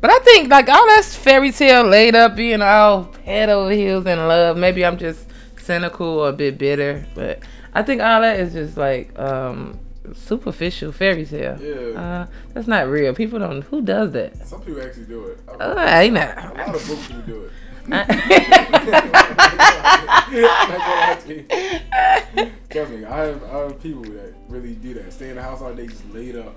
But 0.00 0.10
I 0.10 0.18
think 0.20 0.50
like 0.50 0.68
all 0.68 0.86
that's 0.88 1.14
fairy 1.14 1.50
tale 1.50 1.84
laid 1.84 2.14
up 2.14 2.36
being 2.36 2.60
all 2.60 3.12
head 3.24 3.48
over 3.48 3.70
heels 3.70 4.04
in 4.06 4.18
love. 4.28 4.56
Maybe 4.58 4.84
I'm 4.84 4.98
just 4.98 5.26
cynical 5.68 6.06
or 6.20 6.28
a 6.30 6.32
bit 6.32 6.58
bitter, 6.58 7.04
but 7.14 7.40
I 7.74 7.82
think 7.82 8.00
all 8.00 8.20
that 8.22 8.40
is 8.40 8.52
just 8.54 8.76
like 8.76 9.16
um 9.18 9.78
superficial 10.14 10.90
fairy 10.90 11.26
tale. 11.26 11.58
Yeah. 11.60 12.00
Uh, 12.00 12.26
that's 12.54 12.66
not 12.66 12.88
real. 12.88 13.14
People 13.14 13.38
don't. 13.38 13.62
Who 13.64 13.82
does 13.82 14.10
that? 14.12 14.46
Some 14.46 14.62
people 14.62 14.80
actually 14.82 15.04
do 15.04 15.26
it. 15.26 15.38
I- 15.48 15.52
Uh, 15.64 15.74
I 15.76 16.02
ain't 16.04 16.16
a 16.16 16.20
not. 16.20 16.56
lot 16.56 16.74
of 16.74 16.86
books 16.88 17.06
people 17.06 17.22
do 17.22 17.44
it. 17.44 17.52
Me, 22.78 23.04
I 23.04 23.24
have 23.24 23.42
I 23.44 23.58
have 23.58 23.82
people 23.82 24.02
that 24.02 24.34
really 24.48 24.74
do 24.74 24.94
that. 24.94 25.12
Stay 25.12 25.30
in 25.30 25.36
the 25.36 25.42
house 25.42 25.60
all 25.62 25.74
day, 25.74 25.86
just 25.86 26.08
laid 26.12 26.36
up. 26.36 26.54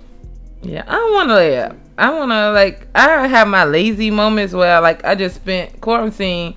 Yeah, 0.62 0.84
I 0.88 0.92
don't 0.92 1.14
want 1.14 1.30
to 1.30 1.36
lay 1.36 1.58
up. 1.58 1.76
I 1.98 2.12
want 2.14 2.32
to 2.32 2.52
like. 2.52 2.88
I 2.94 3.28
have 3.28 3.48
my 3.48 3.64
lazy 3.64 4.12
moments 4.12 4.54
where 4.54 4.80
like 4.82 5.04
I 5.04 5.16
just 5.16 5.36
spent 5.38 5.82
quarantine 5.82 6.56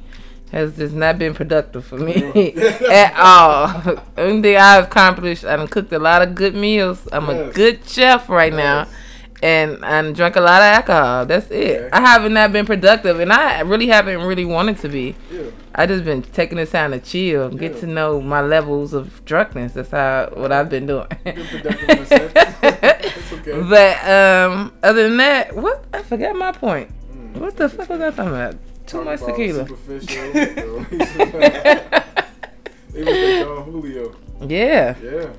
has 0.54 0.76
just 0.76 0.94
not 0.94 1.18
been 1.18 1.34
productive 1.34 1.84
for 1.84 1.98
me 1.98 2.14
at 2.90 3.12
all. 3.18 3.98
Only 4.16 4.42
thing 4.42 4.56
I've 4.56 4.84
accomplished, 4.84 5.44
I've 5.44 5.68
cooked 5.70 5.92
a 5.92 5.98
lot 5.98 6.22
of 6.22 6.34
good 6.34 6.54
meals. 6.54 7.06
I'm 7.12 7.28
a 7.28 7.50
good 7.52 7.86
chef 7.88 8.28
right 8.28 8.52
now, 8.52 8.86
and 9.42 9.84
I 9.84 10.12
drank 10.12 10.36
a 10.36 10.40
lot 10.40 10.62
of 10.62 10.66
alcohol. 10.78 11.26
That's 11.26 11.50
it. 11.50 11.80
Okay. 11.82 11.88
I 11.92 12.00
haven't 12.00 12.32
not 12.34 12.52
been 12.52 12.66
productive, 12.66 13.18
and 13.20 13.32
I 13.32 13.60
really 13.60 13.88
haven't 13.88 14.22
really 14.22 14.44
wanted 14.44 14.78
to 14.78 14.88
be. 14.88 15.16
Yeah. 15.30 15.42
I 15.74 15.86
just 15.86 16.04
been 16.04 16.22
taking 16.22 16.56
this 16.58 16.70
time 16.70 16.92
to 16.92 17.00
chill 17.00 17.46
and 17.48 17.58
get 17.58 17.80
to 17.80 17.86
know 17.88 18.20
my 18.20 18.40
levels 18.40 18.92
of 18.94 19.24
drunkenness. 19.24 19.72
That's 19.72 19.90
how 19.90 20.30
what 20.34 20.52
I've 20.52 20.68
been 20.70 20.86
doing. 20.86 21.08
Been 21.24 21.46
productive 21.48 21.88
in 21.88 21.98
a 21.98 22.06
sense. 22.06 22.32
It's 22.36 23.32
okay. 23.32 23.60
But 23.68 24.08
um, 24.08 24.72
other 24.84 25.08
than 25.08 25.16
that, 25.16 25.56
what 25.56 25.84
I 25.92 26.02
forgot 26.02 26.36
my 26.36 26.52
point. 26.52 26.90
Mm, 27.12 27.40
What 27.40 27.56
the 27.56 27.68
fuck 27.68 27.88
was 27.88 28.00
I 28.00 28.10
talking 28.10 28.28
about? 28.28 28.54
Too 28.86 29.04
talking 29.04 29.04
much 29.04 29.20
about 29.20 29.30
tequila. 29.36 29.66
Superficial. 29.68 30.32
they 32.92 33.02
was 33.02 33.06
like 33.06 33.46
Don 33.46 33.64
Julio. 33.64 34.14
yeah. 34.46 34.94
Yeah. 35.02 35.30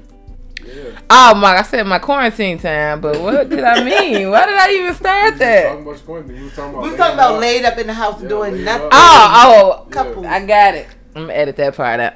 Yeah. 0.66 1.00
Oh 1.12 1.36
my! 1.36 1.58
I 1.58 1.62
said 1.62 1.86
my 1.86 2.00
quarantine 2.00 2.58
time, 2.58 3.00
but 3.00 3.22
what 3.22 3.50
did 3.50 3.64
I 3.64 3.84
mean? 3.84 4.32
Why 4.32 4.46
did 4.48 4.56
I 4.56 4.72
even 4.72 4.96
start 4.96 5.38
that? 5.38 5.64
talking 5.68 5.84
about 5.84 6.06
quarantine. 6.06 6.38
We 6.38 6.44
was 6.46 6.54
talking 6.56 6.74
about. 6.74 6.84
We 6.92 6.98
talking 6.98 7.14
about 7.14 7.40
laid 7.40 7.66
up 7.66 7.78
in 7.78 7.86
the 7.86 7.94
house 7.94 8.20
Yeah, 8.20 8.30
doing 8.30 8.64
nothing. 8.64 8.88
up. 8.88 8.92
Oh, 8.92 9.84
oh, 9.86 9.90
Couples. 9.92 10.25
I 10.25 10.44
got 10.44 10.74
it. 10.74 10.88
I'm 11.16 11.24
gonna 11.28 11.34
edit 11.34 11.56
that 11.58 11.75
part 11.75 12.00
out. 12.00 12.16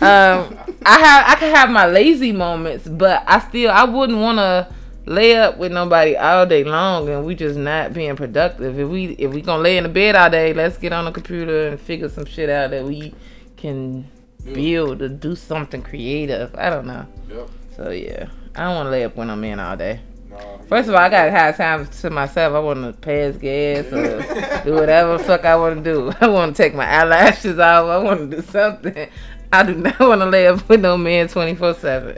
Um, 0.00 0.58
I 0.86 0.98
have 0.98 1.24
I 1.28 1.34
can 1.38 1.54
have 1.54 1.68
my 1.70 1.86
lazy 1.88 2.32
moments, 2.32 2.88
but 2.88 3.22
I 3.26 3.38
still 3.40 3.70
I 3.70 3.84
wouldn't 3.84 4.18
want 4.18 4.38
to 4.38 4.72
lay 5.10 5.36
up 5.36 5.58
with 5.58 5.72
nobody 5.72 6.16
all 6.16 6.46
day 6.46 6.62
long 6.62 7.08
and 7.08 7.26
we 7.26 7.34
just 7.34 7.58
not 7.58 7.92
being 7.92 8.14
productive. 8.14 8.78
If 8.78 8.88
we 8.88 9.06
if 9.18 9.32
we 9.32 9.42
gonna 9.42 9.62
lay 9.62 9.76
in 9.76 9.82
the 9.82 9.88
bed 9.88 10.14
all 10.14 10.30
day, 10.30 10.54
let's 10.54 10.78
get 10.78 10.92
on 10.92 11.04
the 11.04 11.10
computer 11.10 11.68
and 11.68 11.80
figure 11.80 12.08
some 12.08 12.24
shit 12.24 12.48
out 12.48 12.70
that 12.70 12.84
we 12.84 13.12
can 13.56 14.08
build 14.44 15.02
or 15.02 15.08
do 15.08 15.34
something 15.34 15.82
creative. 15.82 16.54
I 16.54 16.70
don't 16.70 16.86
know. 16.86 17.06
Yep. 17.28 17.50
So 17.76 17.90
yeah, 17.90 18.28
I 18.54 18.64
don't 18.64 18.76
want 18.76 18.86
to 18.86 18.90
lay 18.90 19.04
up 19.04 19.16
when 19.16 19.30
I'm 19.30 19.42
in 19.42 19.58
all 19.58 19.76
day. 19.76 20.00
Nah, 20.30 20.58
First 20.68 20.88
of 20.88 20.94
all, 20.94 21.00
I 21.00 21.08
gotta 21.08 21.32
have 21.32 21.56
time 21.56 21.88
to 21.88 22.10
myself. 22.10 22.54
I 22.54 22.60
want 22.60 22.84
to 22.84 22.92
pass 22.92 23.36
gas 23.36 23.86
or 23.86 24.62
do 24.64 24.74
whatever 24.74 25.18
the 25.18 25.24
fuck 25.24 25.44
I 25.44 25.56
want 25.56 25.82
to 25.82 25.92
do. 25.92 26.12
I 26.20 26.28
want 26.28 26.54
to 26.54 26.62
take 26.62 26.72
my 26.72 26.86
eyelashes 26.86 27.58
off. 27.58 27.86
I 27.86 27.98
want 27.98 28.30
to 28.30 28.36
do 28.36 28.42
something. 28.42 29.08
I 29.52 29.64
do 29.64 29.74
not 29.74 29.98
want 29.98 30.20
to 30.20 30.26
lay 30.26 30.46
up 30.46 30.68
with 30.68 30.80
no 30.80 30.96
man 30.96 31.26
twenty 31.26 31.56
four 31.56 31.74
seven. 31.74 32.16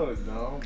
Look, 0.00 0.26
no, 0.26 0.58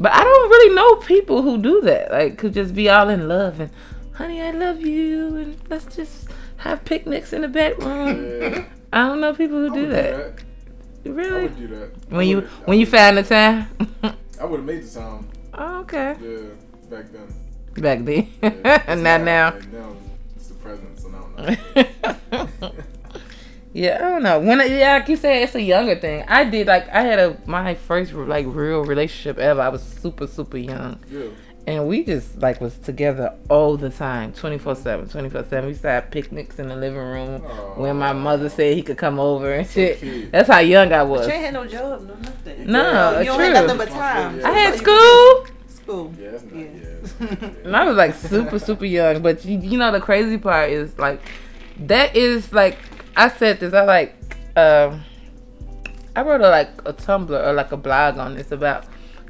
I 0.00 0.02
don't. 0.02 0.02
But 0.02 0.12
I 0.12 0.22
don't 0.24 0.50
really 0.50 0.74
know 0.74 0.96
people 0.96 1.42
who 1.42 1.58
do 1.58 1.80
that. 1.82 2.10
Like, 2.10 2.38
could 2.38 2.54
just 2.54 2.74
be 2.74 2.88
all 2.88 3.08
in 3.08 3.28
love 3.28 3.60
and, 3.60 3.70
honey, 4.14 4.40
I 4.42 4.50
love 4.52 4.80
you, 4.80 5.36
and 5.36 5.56
let's 5.68 5.94
just 5.96 6.28
have 6.58 6.84
picnics 6.84 7.32
in 7.32 7.42
the 7.42 7.48
bedroom. 7.48 8.40
Yeah. 8.40 8.64
I 8.92 9.06
don't 9.08 9.20
know 9.20 9.34
people 9.34 9.58
who 9.58 9.72
I 9.72 9.74
do 9.74 9.86
that. 9.88 10.34
I 11.04 11.08
Really? 11.08 11.42
would 11.42 11.56
do 11.56 11.66
that. 11.68 11.90
When 12.10 12.26
you 12.26 12.40
I 12.40 12.44
when 12.66 12.78
you 12.80 12.86
found 12.86 13.16
the 13.18 13.22
time? 13.22 13.66
I 14.40 14.44
would 14.44 14.58
have 14.60 14.64
made 14.66 14.82
the 14.84 15.00
time. 15.00 15.28
oh, 15.54 15.80
okay. 15.80 16.16
Yeah, 16.20 16.38
back 16.90 17.06
then. 17.12 17.28
Back 17.82 18.04
then, 18.04 18.28
Yeah, 18.42 18.94
not 18.96 19.20
now. 19.22 19.50
Now 19.72 19.96
it's 20.36 20.48
the 20.48 20.54
present, 20.54 20.98
so 20.98 21.08
now. 21.08 21.26
no. 22.62 22.72
yeah, 23.78 23.96
I 23.96 24.08
don't 24.10 24.22
know. 24.22 24.40
When 24.40 24.60
I, 24.60 24.64
yeah, 24.64 24.94
like 24.94 25.08
you 25.08 25.16
said, 25.16 25.42
it's 25.42 25.54
a 25.54 25.62
younger 25.62 25.96
thing. 25.96 26.24
I 26.28 26.44
did 26.44 26.66
like 26.66 26.88
I 26.88 27.02
had 27.02 27.18
a 27.18 27.36
my 27.46 27.74
first 27.74 28.12
like 28.12 28.46
real 28.48 28.84
relationship 28.84 29.38
ever. 29.38 29.60
I 29.60 29.68
was 29.68 29.82
super 29.82 30.26
super 30.26 30.58
young, 30.58 30.98
Yeah. 31.10 31.26
and 31.66 31.86
we 31.86 32.02
just 32.04 32.38
like 32.38 32.60
was 32.60 32.76
together 32.78 33.34
all 33.48 33.76
the 33.76 33.90
time, 33.90 34.32
24 34.32 34.74
seven, 34.76 35.08
24 35.08 35.44
seven. 35.44 35.64
We 35.66 35.70
used 35.70 35.82
to 35.82 35.90
have 35.90 36.10
picnics 36.10 36.58
in 36.58 36.68
the 36.68 36.76
living 36.76 36.98
room 36.98 37.40
when 37.76 37.96
my 37.96 38.12
mother 38.12 38.48
said 38.48 38.76
he 38.76 38.82
could 38.82 38.98
come 38.98 39.20
over 39.20 39.52
and 39.54 39.68
shit. 39.68 39.98
cute. 40.00 40.32
That's 40.32 40.48
how 40.48 40.58
young 40.58 40.92
I 40.92 41.02
was. 41.04 41.20
But 41.20 41.28
you 41.28 41.34
ain't 41.34 41.44
had 41.44 41.54
no 41.54 41.66
job, 41.66 42.02
no 42.08 42.14
nothing. 42.16 42.66
No, 42.66 43.18
you 43.20 43.24
don't 43.26 43.36
true. 43.36 43.44
have 43.54 43.66
nothing 43.66 43.78
but 43.78 43.88
time. 43.88 44.44
I 44.44 44.50
had 44.50 44.74
school. 44.74 45.46
School. 45.68 46.12
Yeah, 46.20 46.30
that's 46.32 46.44
not. 46.44 46.54
Yeah. 46.54 46.66
Yeah. 46.66 47.48
And 47.64 47.76
I 47.76 47.84
was 47.84 47.96
like 47.96 48.14
super, 48.14 48.58
super 48.58 48.84
young. 48.84 49.22
But 49.22 49.44
you, 49.44 49.58
you 49.58 49.78
know, 49.78 49.90
the 49.92 50.00
crazy 50.00 50.36
part 50.36 50.70
is 50.70 50.98
like, 50.98 51.20
that 51.86 52.14
is 52.16 52.52
like, 52.52 52.76
I 53.18 53.28
said 53.30 53.58
this, 53.58 53.74
I 53.74 53.82
like, 53.82 54.14
um, 54.56 55.02
I 56.14 56.22
wrote 56.22 56.40
a, 56.40 56.48
like 56.48 56.70
a 56.86 56.92
Tumblr 56.92 57.30
or 57.30 57.52
like 57.52 57.72
a 57.72 57.76
blog 57.76 58.16
on 58.16 58.36
this 58.36 58.52
about 58.52 58.84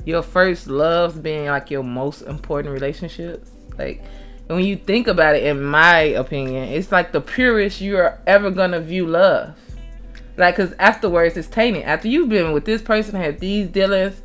your 0.04 0.22
first 0.22 0.66
loves 0.66 1.18
being 1.18 1.46
like 1.46 1.70
your 1.70 1.82
most 1.82 2.20
important 2.20 2.74
relationships. 2.74 3.50
Like, 3.78 4.02
when 4.46 4.62
you 4.62 4.76
think 4.76 5.08
about 5.08 5.36
it, 5.36 5.44
in 5.44 5.62
my 5.62 6.00
opinion, 6.00 6.68
it's 6.68 6.92
like 6.92 7.12
the 7.12 7.22
purest 7.22 7.80
you're 7.80 8.20
ever 8.26 8.50
gonna 8.50 8.78
view 8.78 9.06
love. 9.06 9.56
Like, 10.36 10.56
cause 10.56 10.74
afterwards 10.78 11.38
it's 11.38 11.48
tainted. 11.48 11.84
After 11.84 12.08
you've 12.08 12.28
been 12.28 12.52
with 12.52 12.66
this 12.66 12.82
person, 12.82 13.14
had 13.14 13.40
these 13.40 13.68
dealings, 13.68 14.20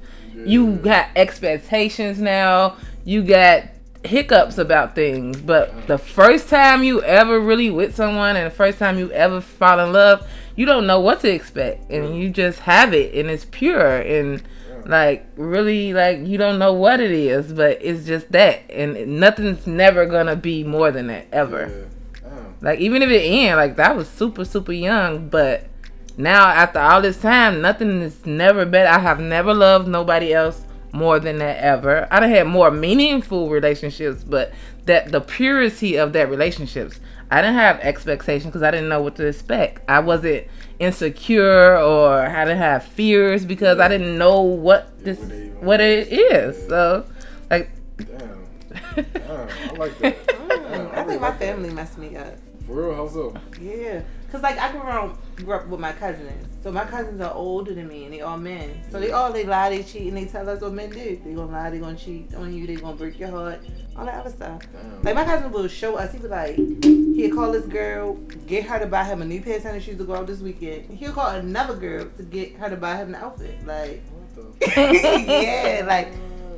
you 0.45 0.75
got 0.75 1.07
expectations 1.15 2.19
now. 2.19 2.75
You 3.05 3.23
got 3.23 3.63
hiccups 4.03 4.57
about 4.57 4.95
things. 4.95 5.39
But 5.41 5.87
the 5.87 5.97
first 5.97 6.49
time 6.49 6.83
you 6.83 7.01
ever 7.03 7.39
really 7.39 7.69
with 7.69 7.95
someone 7.95 8.35
and 8.35 8.45
the 8.45 8.55
first 8.55 8.79
time 8.79 8.97
you 8.97 9.11
ever 9.11 9.41
fall 9.41 9.79
in 9.79 9.93
love, 9.93 10.27
you 10.55 10.65
don't 10.65 10.85
know 10.85 10.99
what 10.99 11.21
to 11.21 11.31
expect. 11.31 11.89
And 11.89 12.17
you 12.17 12.29
just 12.29 12.59
have 12.59 12.93
it 12.93 13.15
and 13.15 13.29
it's 13.29 13.45
pure 13.45 13.97
and 13.97 14.43
like 14.85 15.25
really 15.37 15.93
like 15.93 16.19
you 16.19 16.37
don't 16.37 16.59
know 16.59 16.73
what 16.73 16.99
it 16.99 17.11
is, 17.11 17.53
but 17.53 17.79
it's 17.81 18.05
just 18.05 18.31
that. 18.31 18.61
And 18.69 19.19
nothing's 19.19 19.65
never 19.65 20.05
gonna 20.05 20.35
be 20.35 20.63
more 20.63 20.91
than 20.91 21.07
that 21.07 21.27
ever. 21.31 21.87
Yeah. 22.23 22.29
Like 22.61 22.79
even 22.79 23.01
if 23.01 23.09
it 23.09 23.21
end, 23.21 23.57
like 23.57 23.75
that 23.77 23.95
was 23.95 24.07
super 24.09 24.45
super 24.45 24.73
young, 24.73 25.29
but 25.29 25.67
now 26.17 26.47
after 26.47 26.79
all 26.79 27.01
this 27.01 27.19
time, 27.19 27.61
nothing 27.61 28.01
is 28.01 28.25
never 28.25 28.65
better. 28.65 28.89
I 28.89 28.99
have 28.99 29.19
never 29.19 29.53
loved 29.53 29.87
nobody 29.87 30.33
else 30.33 30.63
more 30.93 31.19
than 31.19 31.39
that 31.39 31.57
ever. 31.57 32.07
I 32.09 32.19
done 32.21 32.29
had 32.29 32.47
more 32.47 32.71
meaningful 32.71 33.49
relationships, 33.49 34.23
but 34.23 34.53
that 34.85 35.11
the 35.11 35.19
purity 35.21 35.97
of 35.97 36.13
that 36.13 36.29
relationships, 36.29 36.99
I 37.31 37.41
didn't 37.41 37.55
have 37.55 37.79
expectations 37.81 38.45
because 38.45 38.61
I 38.63 38.71
didn't 38.71 38.89
know 38.89 39.01
what 39.01 39.15
to 39.17 39.25
expect. 39.27 39.81
I 39.89 39.99
wasn't 39.99 40.45
insecure 40.79 41.77
or 41.77 42.13
I 42.21 42.45
didn't 42.45 42.59
have 42.59 42.83
fears 42.83 43.45
because 43.45 43.79
I 43.79 43.87
didn't 43.87 44.17
know 44.17 44.41
what 44.41 45.03
this 45.03 45.19
what 45.19 45.63
what 45.63 45.81
it 45.81 46.11
is. 46.11 46.67
So 46.67 47.05
like 47.49 47.69
Damn. 47.97 48.45
Damn. 48.95 49.49
I 49.69 49.71
like 49.77 49.97
that. 49.99 50.27
Damn, 50.27 50.37
Mm, 50.63 50.91
I 50.93 51.03
really 51.03 51.07
think 51.09 51.21
my 51.21 51.29
like 51.29 51.39
that. 51.39 51.39
family 51.39 51.69
messed 51.71 51.97
me 51.97 52.15
up. 52.17 52.35
For 52.65 52.87
real, 52.87 52.95
how 52.95 53.07
so? 53.07 53.33
Yeah, 53.61 54.01
cause 54.31 54.41
like 54.41 54.57
I 54.57 54.71
grew 54.71 54.81
around, 54.81 55.17
grew 55.35 55.53
up 55.53 55.67
with 55.67 55.79
my 55.79 55.91
cousins. 55.91 56.47
So 56.63 56.71
my 56.71 56.85
cousins 56.85 57.19
are 57.21 57.33
older 57.33 57.73
than 57.73 57.87
me, 57.87 58.05
and 58.05 58.13
they 58.13 58.21
all 58.21 58.37
men. 58.37 58.81
So 58.89 58.99
they 58.99 59.11
all 59.11 59.31
they 59.33 59.43
lie, 59.45 59.69
they 59.69 59.83
cheat, 59.83 60.07
and 60.07 60.15
they 60.17 60.25
tell 60.25 60.49
us 60.49 60.61
what 60.61 60.73
men 60.73 60.89
do. 60.89 61.19
They 61.23 61.33
gonna 61.33 61.51
lie, 61.51 61.69
they 61.69 61.79
gonna 61.79 61.97
cheat 61.97 62.33
on 62.35 62.53
you, 62.53 62.65
they 62.65 62.75
gonna 62.75 62.95
break 62.95 63.19
your 63.19 63.29
heart, 63.29 63.59
all 63.97 64.05
that 64.05 64.15
other 64.15 64.29
stuff. 64.29 64.61
Damn. 64.71 65.01
Like 65.01 65.15
my 65.15 65.25
cousin 65.25 65.51
will 65.51 65.67
show 65.67 65.95
us. 65.97 66.13
He 66.13 66.19
was 66.19 66.31
like, 66.31 66.55
he'd 66.55 67.31
call 67.33 67.51
this 67.51 67.65
girl, 67.65 68.13
get 68.47 68.65
her 68.65 68.79
to 68.79 68.85
buy 68.85 69.03
him 69.03 69.21
a 69.21 69.25
new 69.25 69.41
pair 69.41 69.57
of 69.57 69.63
tennis 69.63 69.83
shoes 69.83 69.97
to 69.97 70.03
go 70.05 70.15
out 70.15 70.27
this 70.27 70.39
weekend. 70.39 70.89
He'll 70.97 71.11
call 71.13 71.27
another 71.29 71.75
girl 71.75 72.07
to 72.17 72.23
get 72.23 72.53
her 72.55 72.69
to 72.69 72.77
buy 72.77 72.95
him 72.97 73.09
an 73.09 73.15
outfit. 73.15 73.65
Like, 73.65 74.01
What 74.35 74.59
the? 74.59 74.73
yeah, 75.27 75.83
like 75.85 76.09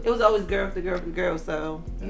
it 0.04 0.10
was 0.12 0.22
always 0.22 0.44
girl 0.44 0.68
after 0.68 0.82
girl 0.82 0.98
after 0.98 1.10
girl. 1.10 1.38
So 1.40 1.84
yeah, 2.00 2.08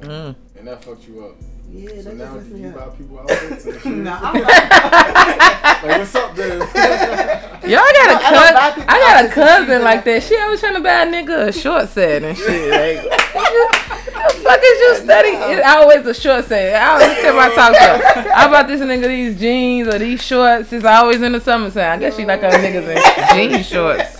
mm. 0.00 0.34
And 0.56 0.66
that 0.66 0.82
fucked 0.82 1.06
you 1.06 1.24
up. 1.26 1.36
Yeah, 1.70 1.88
So 2.02 2.10
that 2.10 2.16
now 2.16 2.24
just 2.24 2.34
messed 2.34 2.48
do 2.48 2.54
me 2.54 2.60
you 2.62 2.68
up. 2.68 2.74
buy 2.74 2.96
people 2.96 3.18
outfits 3.20 3.64
and 3.66 3.80
shit? 3.82 3.86
No, 3.98 4.18
I'm 4.20 4.34
like, 4.42 5.98
what's 5.98 6.14
up, 6.14 6.34
then? 6.34 6.58
Y'all 7.68 7.80
got 7.80 8.10
a 8.10 8.24
I 8.24 8.30
don't 8.30 8.54
cousin. 8.54 8.84
I 8.88 8.98
got 8.98 9.24
a 9.24 9.28
outfits 9.28 9.28
and 9.28 9.32
cousin 9.32 9.82
like 9.82 10.04
that. 10.04 10.22
She 10.22 10.36
always 10.38 10.60
trying 10.60 10.74
to 10.74 10.80
buy 10.80 11.02
a 11.02 11.06
nigga 11.06 11.48
a 11.48 11.52
short 11.52 11.88
set 11.88 12.22
and 12.22 12.36
shit. 12.36 12.70
Like, 12.70 13.02
the 13.02 14.34
fuck 14.42 14.60
is 14.62 14.78
you 14.80 14.96
studying? 15.04 15.36
It's 15.38 15.66
always 15.66 16.06
a 16.06 16.14
short 16.14 16.44
set. 16.46 16.74
I 16.74 16.92
always 16.94 17.18
tell 17.18 17.36
my 17.36 17.48
talk 17.54 17.74
show. 17.74 18.30
I 18.34 18.48
bought 18.50 18.66
this 18.68 18.80
nigga 18.80 19.06
these 19.08 19.38
jeans 19.38 19.88
or 19.88 19.98
these 19.98 20.22
shorts. 20.22 20.72
It's 20.72 20.84
always 20.84 21.20
in 21.20 21.32
the 21.32 21.40
summer 21.40 21.70
summertime. 21.70 21.98
I 21.98 22.00
guess 22.00 22.16
she 22.16 22.24
like 22.24 22.40
her 22.40 22.48
niggas 22.48 22.88
in 23.36 23.50
jean 23.50 23.62
shorts. 23.62 24.16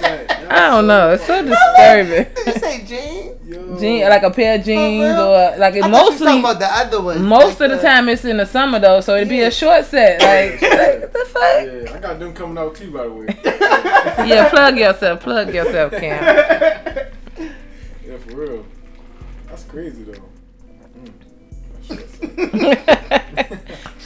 I 0.51 0.71
don't 0.71 0.87
know. 0.87 1.13
It's 1.13 1.27
so 1.27 1.43
disturbing. 1.45 2.35
Did 2.35 2.47
you 2.47 2.53
say 2.61 2.85
jeans? 2.85 3.49
Yo. 3.49 3.79
Jean, 3.79 4.09
like 4.09 4.23
a 4.23 4.31
pair 4.31 4.59
of 4.59 4.65
jeans 4.65 5.19
or 5.19 5.57
like 5.59 5.75
it 5.75 5.85
I 5.85 5.91
thought 5.91 5.97
you 5.97 6.11
mostly. 6.11 6.27
talking 6.27 6.41
about 6.41 6.59
the 6.59 6.67
other 6.67 7.01
ones. 7.03 7.21
Most 7.21 7.61
like 7.61 7.71
of 7.71 7.77
the 7.77 7.83
time 7.83 8.09
it's 8.09 8.25
in 8.25 8.37
the 8.39 8.47
summer 8.47 8.79
though, 8.79 9.01
so 9.01 9.17
it'd 9.17 9.29
be 9.29 9.37
Yeah. 9.37 9.47
a 9.47 9.51
short 9.51 9.85
set. 9.87 10.21
Like, 10.21 10.61
like 10.63 11.01
what 11.01 11.13
the 11.13 11.25
fuck? 11.27 11.43
Yeah, 11.65 11.95
I 11.95 11.99
got 12.01 12.19
them 12.19 12.33
coming 12.35 12.59
out 12.59 12.75
too, 12.75 12.91
by 12.91 13.05
the 13.05 13.11
way. 13.13 13.27
Yeah, 14.29 14.49
plug 14.51 14.77
yourself. 14.79 15.21
Plug 15.21 15.53
yourself, 15.55 15.93
Cam. 15.93 17.07
Yeah, 18.07 18.17
for 18.19 18.37
real. 18.37 18.65
That's 19.49 19.65
crazy 19.65 20.03
though. 20.03 20.23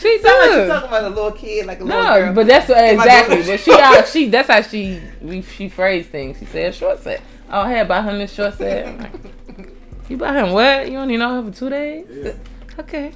She 0.02 0.18
Sound 0.18 0.38
like 0.40 0.50
you 0.50 0.56
does. 0.56 0.68
talking 0.68 0.88
about 0.88 1.04
a 1.04 1.08
little 1.10 1.30
kid, 1.30 1.64
like 1.66 1.80
a 1.80 1.84
little 1.84 2.02
No, 2.02 2.18
girl. 2.18 2.34
but 2.34 2.46
that's 2.48 2.68
what, 2.68 2.92
exactly. 2.92 3.42
But 3.46 3.60
she, 3.60 3.72
out, 3.72 4.08
she, 4.08 4.28
that's 4.30 4.48
how 4.48 4.60
she, 4.62 5.00
we, 5.20 5.42
she 5.42 5.68
phrased 5.68 6.08
things. 6.10 6.38
She 6.40 6.44
said 6.46 6.74
short 6.74 7.00
set. 7.00 7.22
Oh, 7.48 7.64
hey, 7.68 7.84
buy 7.84 8.02
him 8.02 8.18
this 8.18 8.32
short 8.32 8.54
set. 8.58 8.98
Like, 8.98 9.12
you 10.08 10.16
buy 10.16 10.32
him 10.40 10.50
what? 10.52 10.90
You 10.90 10.98
only 10.98 11.16
know 11.16 11.40
her 11.40 11.48
for 11.52 11.56
two 11.56 11.70
days? 11.70 12.06
Yeah. 12.10 12.32
Okay. 12.80 13.12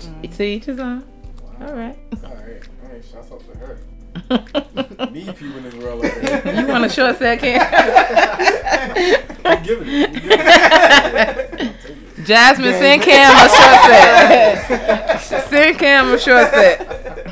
Mm. 0.00 0.36
To 0.36 0.42
each 0.42 0.64
his 0.64 0.80
own. 0.80 1.04
Wow. 1.60 1.68
All 1.68 1.74
right. 1.74 1.96
All 2.24 2.30
right. 2.34 2.68
All 2.82 2.90
right. 2.90 3.04
Shouts 3.04 3.30
out 3.30 3.40
to 3.40 3.58
her. 3.58 3.78
Need 5.12 5.36
people 5.36 5.58
in 5.58 5.62
this 5.62 5.74
world 5.74 6.02
like 6.02 6.20
that. 6.22 6.56
you 6.56 6.66
want 6.66 6.84
a 6.84 6.88
short 6.88 7.18
set, 7.18 7.38
Cam? 7.38 7.60
I'm 9.44 9.62
giving 9.62 9.88
it. 9.88 10.08
I'm 10.08 10.12
giving 10.14 11.68
it. 11.68 11.76
I'll 12.18 12.24
take 12.24 12.24
it. 12.24 12.26
Jasmine, 12.26 12.72
send 12.72 13.02
Cam 13.02 13.36
a 13.36 13.48
short 13.48 13.80
set. 14.68 15.18
send 15.48 15.78
Cam 15.78 16.14
a 16.14 16.18
short 16.18 16.50
set. 16.50 17.26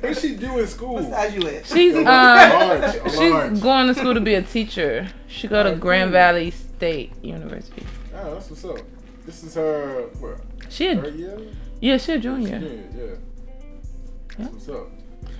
What 0.00 0.16
she 0.16 0.34
do 0.34 0.58
in 0.58 0.66
school? 0.66 0.94
What 0.94 1.04
size 1.04 1.34
you 1.34 1.48
at? 1.48 1.66
She's 1.66 1.94
um, 1.94 2.04
large. 2.04 2.94
a 2.94 3.10
she's 3.10 3.32
large. 3.32 3.60
going 3.60 3.86
to 3.88 3.94
school 3.94 4.14
to 4.14 4.20
be 4.20 4.34
a 4.34 4.42
teacher. 4.42 5.08
She 5.28 5.46
go 5.46 5.62
to 5.62 5.76
Grand 5.76 6.08
cool. 6.08 6.12
Valley 6.12 6.50
State 6.50 7.12
University. 7.22 7.84
Oh, 8.14 8.34
that's 8.34 8.50
what's 8.50 8.64
up. 8.64 8.78
This 9.26 9.44
is 9.44 9.54
her. 9.54 10.08
What? 10.18 10.40
She, 10.68 10.88
a, 10.88 11.00
Third 11.00 11.14
year? 11.14 11.38
yeah, 11.80 11.96
she 11.98 12.12
a 12.12 12.18
junior. 12.18 12.58
Yeah. 12.58 12.98
Yeah. 12.98 13.14
That's 14.38 14.52
what's 14.52 14.68
up. 14.68 14.88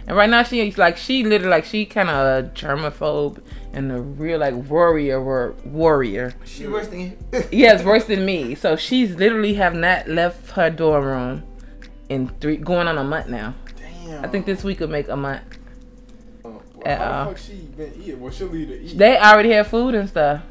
And 0.06 0.16
right 0.16 0.28
now 0.28 0.42
she's 0.42 0.76
like 0.76 0.96
she 0.96 1.24
literally 1.24 1.50
like 1.50 1.64
she 1.64 1.86
kind 1.86 2.10
of 2.10 2.52
germaphobe 2.52 3.42
and 3.72 3.92
a 3.92 4.00
real 4.00 4.38
like 4.40 4.54
warrior 4.54 5.22
war, 5.22 5.54
warrior. 5.64 6.34
She 6.44 6.66
worse 6.66 6.88
than 6.88 7.00
you. 7.00 7.18
It's 7.52 7.84
worse 7.84 8.04
than 8.04 8.24
me. 8.24 8.54
So 8.54 8.76
she's 8.76 9.14
literally 9.16 9.54
have 9.54 9.74
not 9.74 10.08
left 10.08 10.50
her 10.52 10.70
dorm 10.70 11.04
room 11.04 11.42
in 12.08 12.28
three 12.40 12.56
going 12.56 12.88
on 12.88 12.98
a 12.98 13.04
month 13.04 13.28
now. 13.28 13.54
Damn. 13.76 14.24
I 14.24 14.28
think 14.28 14.46
this 14.46 14.64
week 14.64 14.80
will 14.80 14.88
make 14.88 15.08
a 15.08 15.16
month. 15.16 15.42
Oh, 16.44 16.62
well, 16.74 16.82
at 16.84 16.98
how 16.98 17.04
all. 17.04 17.10
the 17.10 17.30
uh, 17.30 17.34
fuck 17.34 17.38
she 17.38 17.54
been 17.54 17.94
eating? 18.00 18.20
Well, 18.20 18.32
she'll 18.32 18.48
leave 18.48 18.68
to 18.68 18.80
eat. 18.80 18.98
They 18.98 19.16
already 19.16 19.50
have 19.50 19.68
food 19.68 19.94
and 19.94 20.08
stuff. 20.08 20.42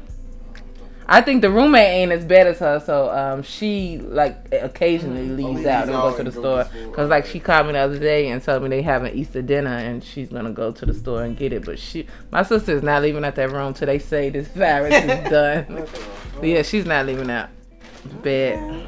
I 1.12 1.22
think 1.22 1.42
the 1.42 1.50
roommate 1.50 1.88
ain't 1.88 2.12
as 2.12 2.24
bad 2.24 2.46
as 2.46 2.60
her, 2.60 2.78
so 2.78 3.10
um, 3.10 3.42
she 3.42 3.98
like 3.98 4.36
occasionally 4.52 5.28
leaves 5.28 5.56
leaves 5.56 5.66
out 5.66 5.88
and 5.88 5.92
goes 5.92 6.16
to 6.18 6.22
the 6.22 6.30
store. 6.30 6.68
Cause 6.92 7.10
like 7.10 7.26
she 7.26 7.40
called 7.40 7.66
me 7.66 7.72
the 7.72 7.80
other 7.80 7.98
day 7.98 8.28
and 8.28 8.40
told 8.40 8.62
me 8.62 8.68
they 8.68 8.80
having 8.80 9.12
Easter 9.12 9.42
dinner 9.42 9.76
and 9.76 10.04
she's 10.04 10.28
gonna 10.28 10.52
go 10.52 10.70
to 10.70 10.86
the 10.86 10.94
store 10.94 11.24
and 11.24 11.36
get 11.36 11.52
it. 11.52 11.64
But 11.64 11.80
she, 11.80 12.06
my 12.30 12.44
sister 12.44 12.70
is 12.72 12.84
not 12.84 13.02
leaving 13.02 13.24
out 13.24 13.34
that 13.34 13.50
room 13.50 13.74
till 13.74 13.86
they 13.86 13.98
say 13.98 14.30
this 14.30 14.46
virus 14.54 14.94
is 14.94 15.30
done. 15.30 15.64
What 15.66 15.86
the 15.86 15.86
fuck? 15.86 16.40
But 16.40 16.48
yeah, 16.48 16.62
she's 16.62 16.86
not 16.86 17.04
leaving 17.06 17.28
out. 17.28 17.48
Bad. 18.22 18.86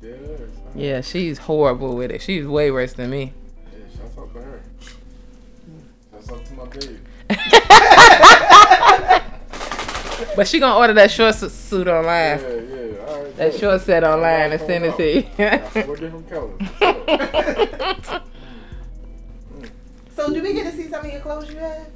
Yeah, 0.00 0.12
she's. 0.30 0.76
Yeah, 0.76 1.00
she's 1.00 1.38
horrible 1.38 1.96
with 1.96 2.12
it. 2.12 2.22
She's 2.22 2.46
way 2.46 2.70
worse 2.70 2.92
than 2.92 3.10
me. 3.10 3.32
Yeah, 3.72 3.78
shouts 3.98 4.16
out 4.16 4.32
to 4.32 4.40
her. 4.40 4.62
Shouts 6.12 6.30
out 6.30 6.44
to 6.44 6.54
my 6.54 6.66
baby. 6.66 6.98
But 10.36 10.48
she 10.48 10.58
gonna 10.58 10.76
order 10.78 10.92
that 10.94 11.10
short 11.10 11.34
suit 11.34 11.88
online. 11.88 12.06
yeah. 12.06 12.38
Yeah. 12.38 13.06
All 13.06 13.22
right. 13.22 13.36
That 13.36 13.50
good. 13.52 13.60
short 13.60 13.80
set 13.82 14.04
online 14.04 14.52
and 14.52 14.60
send 14.60 14.84
it 14.84 14.96
to 14.96 15.14
you. 15.14 15.22
Different 15.22 16.30
colors. 16.30 18.22
So, 20.14 20.32
do 20.32 20.42
we 20.42 20.52
get 20.52 20.70
to 20.70 20.76
see 20.76 20.88
some 20.88 21.04
of 21.04 21.10
your 21.10 21.20
clothes 21.22 21.48
you 21.50 21.56
have? 21.56 21.86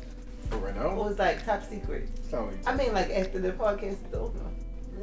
For 0.51 0.57
right 0.57 0.75
Or 0.77 0.85
now, 0.85 0.95
was 0.95 1.19
like 1.19 1.45
top 1.45 1.63
secret? 1.65 2.09
it's 2.17 2.33
like 2.33 2.67
I 2.67 2.75
mean, 2.75 2.93
like 2.95 3.11
after 3.11 3.39
the 3.39 3.51
podcast 3.53 3.99
is 4.09 4.15
over. 4.15 4.39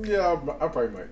Yeah, 0.02 0.20
I, 0.60 0.66
I 0.66 0.68
probably 0.68 0.88
might. 0.90 1.08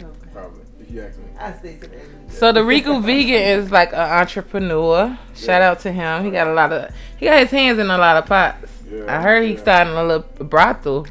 Okay. 0.00 0.08
Probably. 0.32 0.62
If 0.80 0.90
you 0.90 1.02
ask 1.02 1.18
me. 1.18 1.24
I 1.38 1.52
stay 1.54 1.74
to 1.76 1.86
the 1.86 1.96
end. 1.96 2.14
of 2.24 2.30
the 2.30 2.36
So 2.36 2.50
the 2.52 2.64
Regal 2.64 3.00
vegan 3.08 3.40
is 3.40 3.70
like 3.70 3.92
an 3.92 4.00
entrepreneur. 4.00 5.16
Shout 5.34 5.46
Yeah. 5.60 5.70
out 5.70 5.80
to 5.80 5.92
him. 5.92 6.24
He 6.24 6.30
got 6.32 6.48
a 6.48 6.52
lot 6.54 6.72
of 6.72 6.92
he 7.18 7.26
got 7.26 7.38
his 7.40 7.50
hands 7.50 7.78
in 7.78 7.88
a 7.88 7.98
lot 7.98 8.16
of 8.16 8.26
pots. 8.26 8.70
Yeah, 8.90 9.04
I 9.18 9.22
heard 9.22 9.44
he's 9.44 9.60
starting 9.60 9.92
a 9.94 10.02
little 10.04 10.26
brothel. 10.44 11.06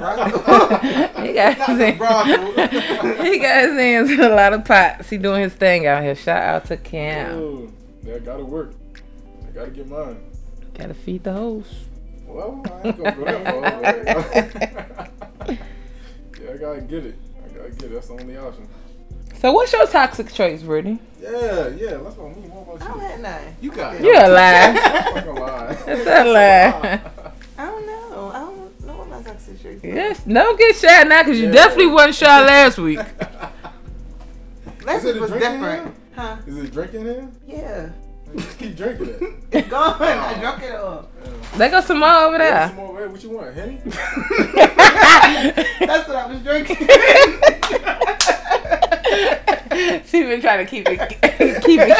He 0.00 1.32
got 1.34 1.54
his 1.56 1.78
hands, 1.78 1.98
he 3.22 3.38
got 3.38 3.64
his 3.64 3.78
hands 3.78 4.10
in 4.10 4.20
a 4.20 4.28
lot 4.30 4.52
of 4.54 4.64
pots. 4.64 5.10
He 5.10 5.18
doing 5.18 5.42
his 5.42 5.52
thing 5.52 5.86
out 5.86 6.02
here. 6.02 6.14
Shout 6.14 6.42
out 6.42 6.64
to 6.66 6.76
Cam. 6.78 7.32
Oh, 7.38 7.72
that 8.04 8.24
gotta 8.24 8.44
work. 8.44 8.72
I 9.46 9.50
gotta 9.50 9.70
get 9.70 9.86
mine. 9.86 10.18
Gotta 10.74 10.94
feed 10.94 11.24
the 11.24 11.32
hoes. 11.32 11.66
Well, 12.26 12.62
I 12.64 12.88
ain't 12.88 12.96
gonna 12.96 13.12
go 13.12 13.24
that 13.24 14.88
far. 14.88 15.48
yeah, 15.48 16.52
I 16.52 16.56
gotta 16.56 16.80
get 16.80 17.04
it. 17.06 17.16
I 17.44 17.48
gotta 17.48 17.70
get 17.70 17.82
it. 17.84 17.92
That's 17.92 18.08
the 18.08 18.14
only 18.14 18.36
option. 18.38 18.68
So 19.40 19.52
what's 19.52 19.72
your 19.72 19.86
toxic 19.86 20.32
traits, 20.32 20.62
Brittany? 20.62 20.98
Yeah, 21.20 21.68
yeah. 21.68 21.96
That's 21.96 22.16
what 22.16 22.30
I 22.30 22.34
mean. 22.34 22.50
What 22.50 22.76
about 22.76 22.80
you? 22.80 22.86
I 22.86 22.88
about 22.88 22.88
don't 22.88 23.00
you? 23.00 23.08
have 23.08 23.20
none. 23.20 23.56
You 23.60 23.70
got 23.70 23.94
it. 23.96 24.02
You 24.02 24.12
a 24.12 24.28
lie. 24.28 25.12
I'm 25.16 25.26
not 25.26 25.40
lie. 25.40 25.74
That's 25.86 26.06
a 26.06 26.32
lie. 26.32 27.00
I 27.58 27.66
don't 27.66 27.86
know. 27.86 28.30
I 28.34 28.38
don't 28.40 28.59
know 29.64 29.70
what 29.70 29.76
my 29.76 29.78
toxic 29.80 29.82
traits 29.82 29.84
are. 29.84 29.88
Yes, 29.88 30.24
don't 30.24 30.58
get 30.58 30.76
shy 30.76 31.02
now 31.04 31.22
because 31.22 31.38
you 31.40 31.46
Yeah. 31.46 31.52
definitely 31.52 31.86
wasn't 31.88 32.14
shy 32.16 32.40
last 32.46 32.78
week. 32.78 32.98
Last 34.82 35.04
Is 35.04 35.04
it 35.04 35.14
week 35.14 35.16
a 35.16 35.20
was 35.20 35.30
drink 35.30 35.44
in 35.44 35.52
different. 35.52 35.94
Huh? 36.16 36.36
Is 36.46 36.56
it 36.56 36.72
drinking 36.72 37.02
here? 37.02 37.28
Yeah. 37.46 37.90
Just 38.36 38.58
keep 38.58 38.76
drinking 38.76 39.08
it. 39.08 39.22
It's 39.52 39.68
gone. 39.68 39.96
Oh. 40.00 40.04
I 40.04 40.38
drunk 40.40 40.62
it 40.62 40.74
all. 40.74 41.08
They 41.56 41.68
got 41.68 41.84
some 41.84 41.98
more 42.00 42.14
over 42.14 42.38
Yeah, 42.38 42.50
there. 42.50 42.66
some 42.68 42.76
more, 42.76 43.08
what 43.08 43.22
you 43.22 43.30
want, 43.30 43.54
Henny? 43.54 43.78
That's 43.84 43.96
what 46.08 46.16
I 46.16 46.26
was 46.28 46.40
drinking. 46.42 46.76
she 50.06 50.22
been 50.22 50.40
trying 50.40 50.64
to 50.64 50.70
keep 50.70 50.88
it 50.88 50.98
keep 51.62 51.80
it 51.82 51.92
I 51.92 51.94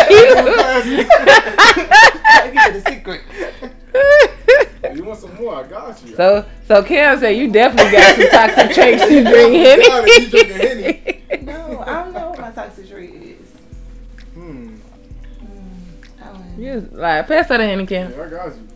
keep 2.53 2.67
it 2.67 2.77
a 2.77 2.81
secret. 2.91 3.21
Cute. 4.83 4.97
you 4.97 5.05
want 5.05 5.19
some 5.21 5.35
more? 5.37 5.57
I 5.57 5.63
got 5.67 6.03
you. 6.05 6.17
so 6.17 6.45
so 6.67 6.83
Cam 6.83 7.19
said 7.19 7.31
you 7.31 7.51
definitely 7.51 7.93
got 7.93 8.17
some 8.17 8.29
toxic 8.31 8.71
traits 8.75 9.03
to 9.03 9.23
drink 9.25 9.55
Yeah, 9.55 10.05
you 10.07 10.31
drinking 10.31 10.57
Henny. 10.57 11.43
No, 11.43 11.81
I 11.87 12.05
don't 12.05 12.13
know 12.13 12.31
what 12.31 12.41
my 12.41 12.51
toxic 12.51 12.89
trait 12.89 13.11
is. 13.15 13.49
Hmm. 14.35 14.77
I 16.21 16.25
don't. 16.25 16.59
You 16.59 16.89
like 16.93 17.27
pass 17.29 17.49
that 17.49 17.57
to 17.59 17.65
Henny 17.65 17.87
Cam. 17.87 18.11
Yeah, 18.11 18.23
I 18.23 18.29
got 18.29 18.55
you. 18.55 18.69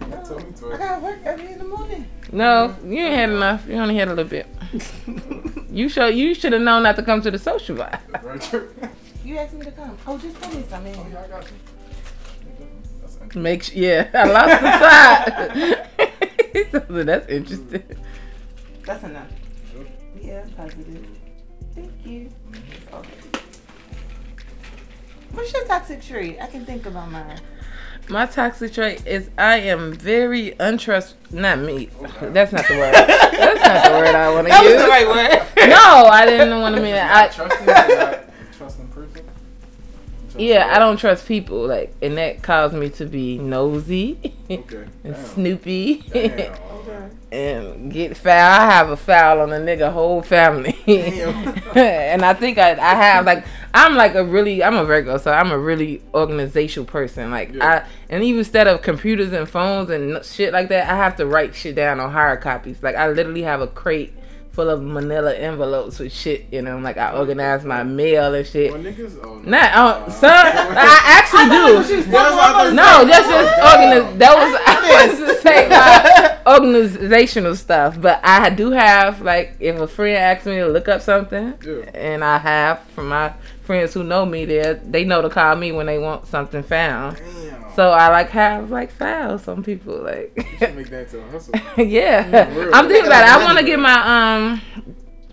You 0.00 0.24
told 0.24 0.62
me 0.62 0.74
I 0.74 0.76
gotta 0.78 1.02
work 1.02 1.18
early 1.24 1.52
in 1.52 1.58
the 1.58 1.64
morning. 1.64 2.06
No, 2.32 2.76
you 2.84 2.98
ain't 2.98 3.14
had 3.14 3.30
enough. 3.30 3.66
You 3.68 3.74
only 3.74 3.96
had 3.96 4.08
a 4.08 4.14
little 4.14 4.30
bit. 4.30 4.46
You 5.76 5.90
show 5.90 6.06
you 6.06 6.32
should 6.32 6.54
have 6.54 6.62
known 6.62 6.84
not 6.84 6.96
to 6.96 7.02
come 7.02 7.20
to 7.20 7.30
the 7.30 7.38
social 7.38 7.76
vibe. 7.76 8.00
That's 8.10 8.24
right. 8.24 8.40
true. 8.40 8.70
You 9.22 9.36
asked 9.36 9.52
me 9.52 9.66
to 9.66 9.70
come. 9.72 9.94
Oh, 10.06 10.16
just 10.16 10.40
tell 10.40 10.54
me 10.54 10.64
something. 10.70 10.94
Oh, 10.96 11.06
yeah, 11.12 11.22
I 11.22 11.28
got 11.28 11.44
you. 11.44 11.75
That's. 13.26 13.36
Make 13.36 13.62
sure, 13.64 13.76
yeah, 13.76 14.08
I 14.14 14.24
lost 14.24 14.60
the 14.62 14.68
tie. 16.70 16.80
so 16.88 17.04
that's 17.04 17.28
interesting. 17.28 17.82
That's 18.84 19.04
enough. 19.04 19.28
Sure. 19.72 19.84
Yeah, 20.20 20.44
positive. 20.56 21.06
Thank 21.74 21.92
you. 22.06 22.30
Okay. 22.92 23.10
What's 25.32 25.52
your 25.52 25.64
toxic 25.66 26.00
trait? 26.02 26.38
I 26.40 26.46
can 26.46 26.64
think 26.64 26.86
about 26.86 27.10
mine. 27.10 27.40
My 28.08 28.24
toxic 28.26 28.72
trait 28.72 29.04
is 29.04 29.28
I 29.36 29.56
am 29.58 29.92
very 29.92 30.52
untrust. 30.52 31.14
Not 31.32 31.58
me. 31.58 31.90
That's 32.20 32.52
not 32.52 32.64
the 32.68 32.74
word. 32.74 32.94
That's 32.94 33.60
not 33.60 33.84
the 33.84 33.90
word 33.98 34.14
I 34.14 34.30
want 34.32 34.46
to 34.46 34.52
use. 34.52 34.62
That 34.62 34.62
was 34.62 34.72
use. 34.72 34.82
the 34.82 34.88
right 34.88 35.08
word. 35.08 35.42
No, 35.68 36.06
I 36.06 36.24
didn't 36.24 36.60
want 36.60 36.76
to 36.76 36.82
mean 36.82 36.92
that. 36.92 37.14
I, 37.14 37.28
Trusting, 37.34 37.66
not 37.66 37.74
trusting 37.88 37.96
person. 37.96 38.20
Trust 40.36 40.40
yeah, 40.40 40.70
I 40.74 40.78
don't 40.78 40.96
trust 40.98 41.26
people. 41.26 41.66
Like, 41.66 41.94
and 42.02 42.16
that 42.18 42.42
caused 42.42 42.74
me 42.74 42.90
to 42.90 43.06
be 43.06 43.38
nosy 43.38 44.34
Okay. 44.50 44.84
and 45.04 45.14
Damn. 45.14 45.24
snoopy. 45.26 45.96
Damn. 46.12 46.30
Okay. 46.30 47.08
and 47.32 47.92
get 47.92 48.16
foul. 48.16 48.32
I 48.60 48.66
have 48.66 48.90
a 48.90 48.96
foul 48.96 49.40
on 49.40 49.52
a 49.52 49.56
nigga 49.58 49.92
whole 49.92 50.22
family. 50.22 50.76
And 51.76 52.24
I 52.24 52.32
think 52.32 52.56
I, 52.56 52.70
I 52.72 52.94
have 52.94 53.26
like 53.26 53.44
I'm 53.74 53.94
like 53.96 54.14
a 54.14 54.24
really 54.24 54.62
I'm 54.64 54.76
a 54.76 54.84
Virgo, 54.84 55.18
so 55.18 55.30
I'm 55.32 55.50
a 55.50 55.58
really 55.58 56.02
organizational 56.14 56.86
person. 56.86 57.30
Like 57.30 57.52
Yeah. 57.52 57.84
I 57.84 57.88
and 58.08 58.22
even 58.22 58.38
instead 58.38 58.66
of 58.68 58.80
computers 58.82 59.32
and 59.32 59.48
phones 59.48 59.90
and 59.90 60.24
shit 60.24 60.52
like 60.52 60.68
that, 60.68 60.88
I 60.88 60.96
have 60.96 61.16
to 61.16 61.26
write 61.26 61.54
shit 61.54 61.74
down 61.74 62.00
on 62.00 62.10
hard 62.12 62.40
copies. 62.40 62.82
Like 62.82 62.94
I 62.96 63.08
literally 63.08 63.42
have 63.42 63.60
a 63.60 63.66
crate 63.66 64.12
full 64.56 64.70
of 64.70 64.82
manila 64.82 65.32
envelopes 65.34 65.98
with 66.00 66.10
shit 66.12 66.46
in 66.50 66.64
them. 66.64 66.82
Like 66.82 66.96
I 66.96 67.12
organize 67.12 67.64
my 67.64 67.82
mail 67.84 68.34
and 68.34 68.46
shit. 68.46 68.72
Well, 68.72 68.82
niggas, 68.82 69.20
oh, 69.22 69.34
no. 69.40 69.50
Not 69.50 69.74
uh, 69.76 70.10
son, 70.10 70.30
I 70.34 71.00
actually 71.04 71.44
do. 71.50 72.02
That's 72.10 72.16
I 72.16 72.52
thought 72.52 72.72
No, 72.72 73.00
you 73.02 73.06
that's 73.08 73.28
just 73.28 73.54
Oh, 73.58 73.76
organiz- 73.76 74.18
That 74.18 74.34
was 74.34 74.60
I 74.66 75.06
was 75.06 75.18
to 75.18 75.42
say 75.42 75.68
my 76.46 76.54
organizational 76.54 77.54
stuff, 77.54 78.00
but 78.00 78.20
I 78.24 78.50
do 78.50 78.70
have 78.70 79.20
like 79.22 79.56
if 79.60 79.76
a 79.78 79.86
friend 79.86 80.16
asks 80.16 80.46
me 80.46 80.56
to 80.56 80.66
look 80.68 80.88
up 80.88 81.02
something, 81.02 81.54
Yeah. 81.62 81.90
and 81.94 82.24
I 82.24 82.38
have 82.38 82.80
from 82.94 83.08
my 83.10 83.34
friends 83.62 83.92
who 83.94 84.04
know 84.04 84.24
me, 84.24 84.44
they 84.46 84.80
they 84.84 85.04
know 85.04 85.20
to 85.22 85.28
call 85.28 85.54
me 85.56 85.70
when 85.72 85.86
they 85.86 85.98
want 85.98 86.26
something 86.26 86.62
found. 86.62 87.18
Damn. 87.18 87.65
So 87.76 87.90
I 87.90 88.08
like 88.08 88.30
have 88.30 88.70
like 88.70 88.90
files. 88.90 89.42
Some 89.44 89.62
people 89.62 90.02
like, 90.02 90.32
You 90.36 90.58
should 90.58 90.74
make 90.76 90.88
that 90.90 91.02
into 91.04 91.20
a 91.20 91.30
hustle. 91.30 91.54
yeah. 91.76 92.26
Yeah. 92.26 92.70
I'm 92.72 92.88
thinking 92.88 93.06
about 93.06 93.22
it. 93.22 93.28
I 93.30 93.44
want 93.44 93.58
to 93.58 93.64
get 93.64 93.78
my 93.78 93.92
um 94.34 94.62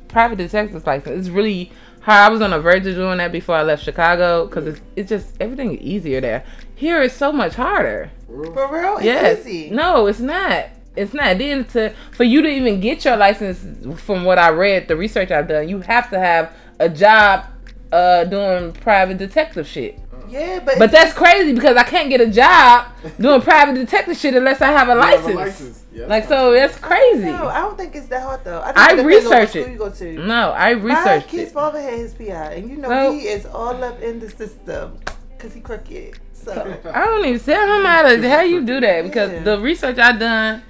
private 0.09 0.37
detective's 0.37 0.85
license. 0.85 1.19
It's 1.27 1.29
really 1.29 1.71
hard. 2.01 2.19
I 2.19 2.29
was 2.29 2.41
on 2.41 2.51
the 2.51 2.59
verge 2.59 2.85
of 2.85 2.95
doing 2.95 3.17
that 3.19 3.31
before 3.31 3.55
I 3.55 3.63
left 3.63 3.83
Chicago 3.83 4.45
because 4.45 4.67
it's 4.67 4.81
it's 4.97 5.09
just 5.09 5.35
everything 5.39 5.75
is 5.75 5.81
easier 5.81 6.19
there. 6.21 6.43
Here 6.75 7.01
it's 7.01 7.15
so 7.15 7.31
much 7.31 7.55
harder. 7.55 8.11
For 8.27 8.33
real? 8.41 8.53
For 8.53 8.73
real? 8.73 8.95
It's 8.97 9.05
Yes. 9.05 9.39
easy. 9.47 9.69
No, 9.69 10.07
it's 10.07 10.19
not. 10.19 10.65
It's 10.97 11.13
not. 11.13 11.37
Then 11.37 11.63
to 11.65 11.93
for 12.11 12.25
you 12.25 12.41
to 12.41 12.47
even 12.49 12.81
get 12.81 13.05
your 13.05 13.15
license, 13.15 13.65
from 14.01 14.25
what 14.25 14.37
I 14.37 14.49
read, 14.49 14.89
the 14.89 14.97
research 14.97 15.31
I've 15.31 15.47
done, 15.47 15.69
you 15.69 15.79
have 15.79 16.09
to 16.09 16.19
have 16.19 16.53
a 16.79 16.89
job 16.89 17.45
uh 17.93 18.25
doing 18.25 18.73
private 18.73 19.17
detective 19.17 19.65
shit. 19.65 19.97
Yeah, 20.33 20.59
but, 20.65 20.79
But 20.79 20.91
that's 20.91 21.13
crazy 21.13 21.53
because 21.53 21.77
I 21.77 21.83
can't 21.83 22.09
get 22.09 22.19
a 22.21 22.27
job 22.27 22.87
doing 23.19 23.41
private 23.41 23.75
detective 23.75 24.17
shit 24.17 24.33
unless 24.35 24.61
I 24.61 24.67
have 24.71 24.89
a 24.89 24.93
You 24.93 24.99
have 25.01 25.25
a 25.25 25.33
license. 25.33 25.83
Yeah, 25.93 26.07
Like 26.07 26.27
that's 26.27 26.29
so, 26.29 26.53
that's 26.53 26.77
crazy. 26.79 27.25
no, 27.25 27.47
I 27.47 27.59
don't 27.61 27.77
think 27.77 27.95
it's 27.95 28.07
that 28.07 28.23
hard 28.23 28.43
though. 28.43 28.61
I, 28.61 28.65
think 28.65 28.77
I 28.79 28.93
it 28.93 28.95
depends 28.97 29.25
on 29.27 29.31
what 29.31 29.55
it. 29.55 29.69
You 29.71 29.77
go 29.77 29.89
to. 29.91 30.13
No, 30.25 30.51
I 30.51 30.73
My 30.73 30.81
researched 30.81 31.27
kid's 31.27 31.51
father 31.51 31.79
had 31.79 31.93
his 31.93 32.13
PI, 32.15 32.53
and 32.55 32.69
you 32.69 32.77
know 32.77 32.89
Well- 32.89 33.13
he 33.13 33.27
is 33.27 33.45
all 33.45 33.83
up 33.83 34.01
in 34.01 34.19
the 34.19 34.29
system 34.29 34.97
because 35.37 35.53
he 35.53 35.59
crooked. 35.61 36.19
So 36.33 36.51
I 36.93 37.05
don't 37.05 37.23
even 37.25 37.39
tell 37.39 37.77
him 37.79 37.85
how 37.85 38.01
to 38.09 38.29
how 38.29 38.41
you 38.41 38.65
do 38.65 38.79
that 38.81 39.03
because 39.03 39.31
Yeah. 39.31 39.43
the 39.43 39.59
research 39.59 39.97
I 39.99 40.11
done, 40.17 40.63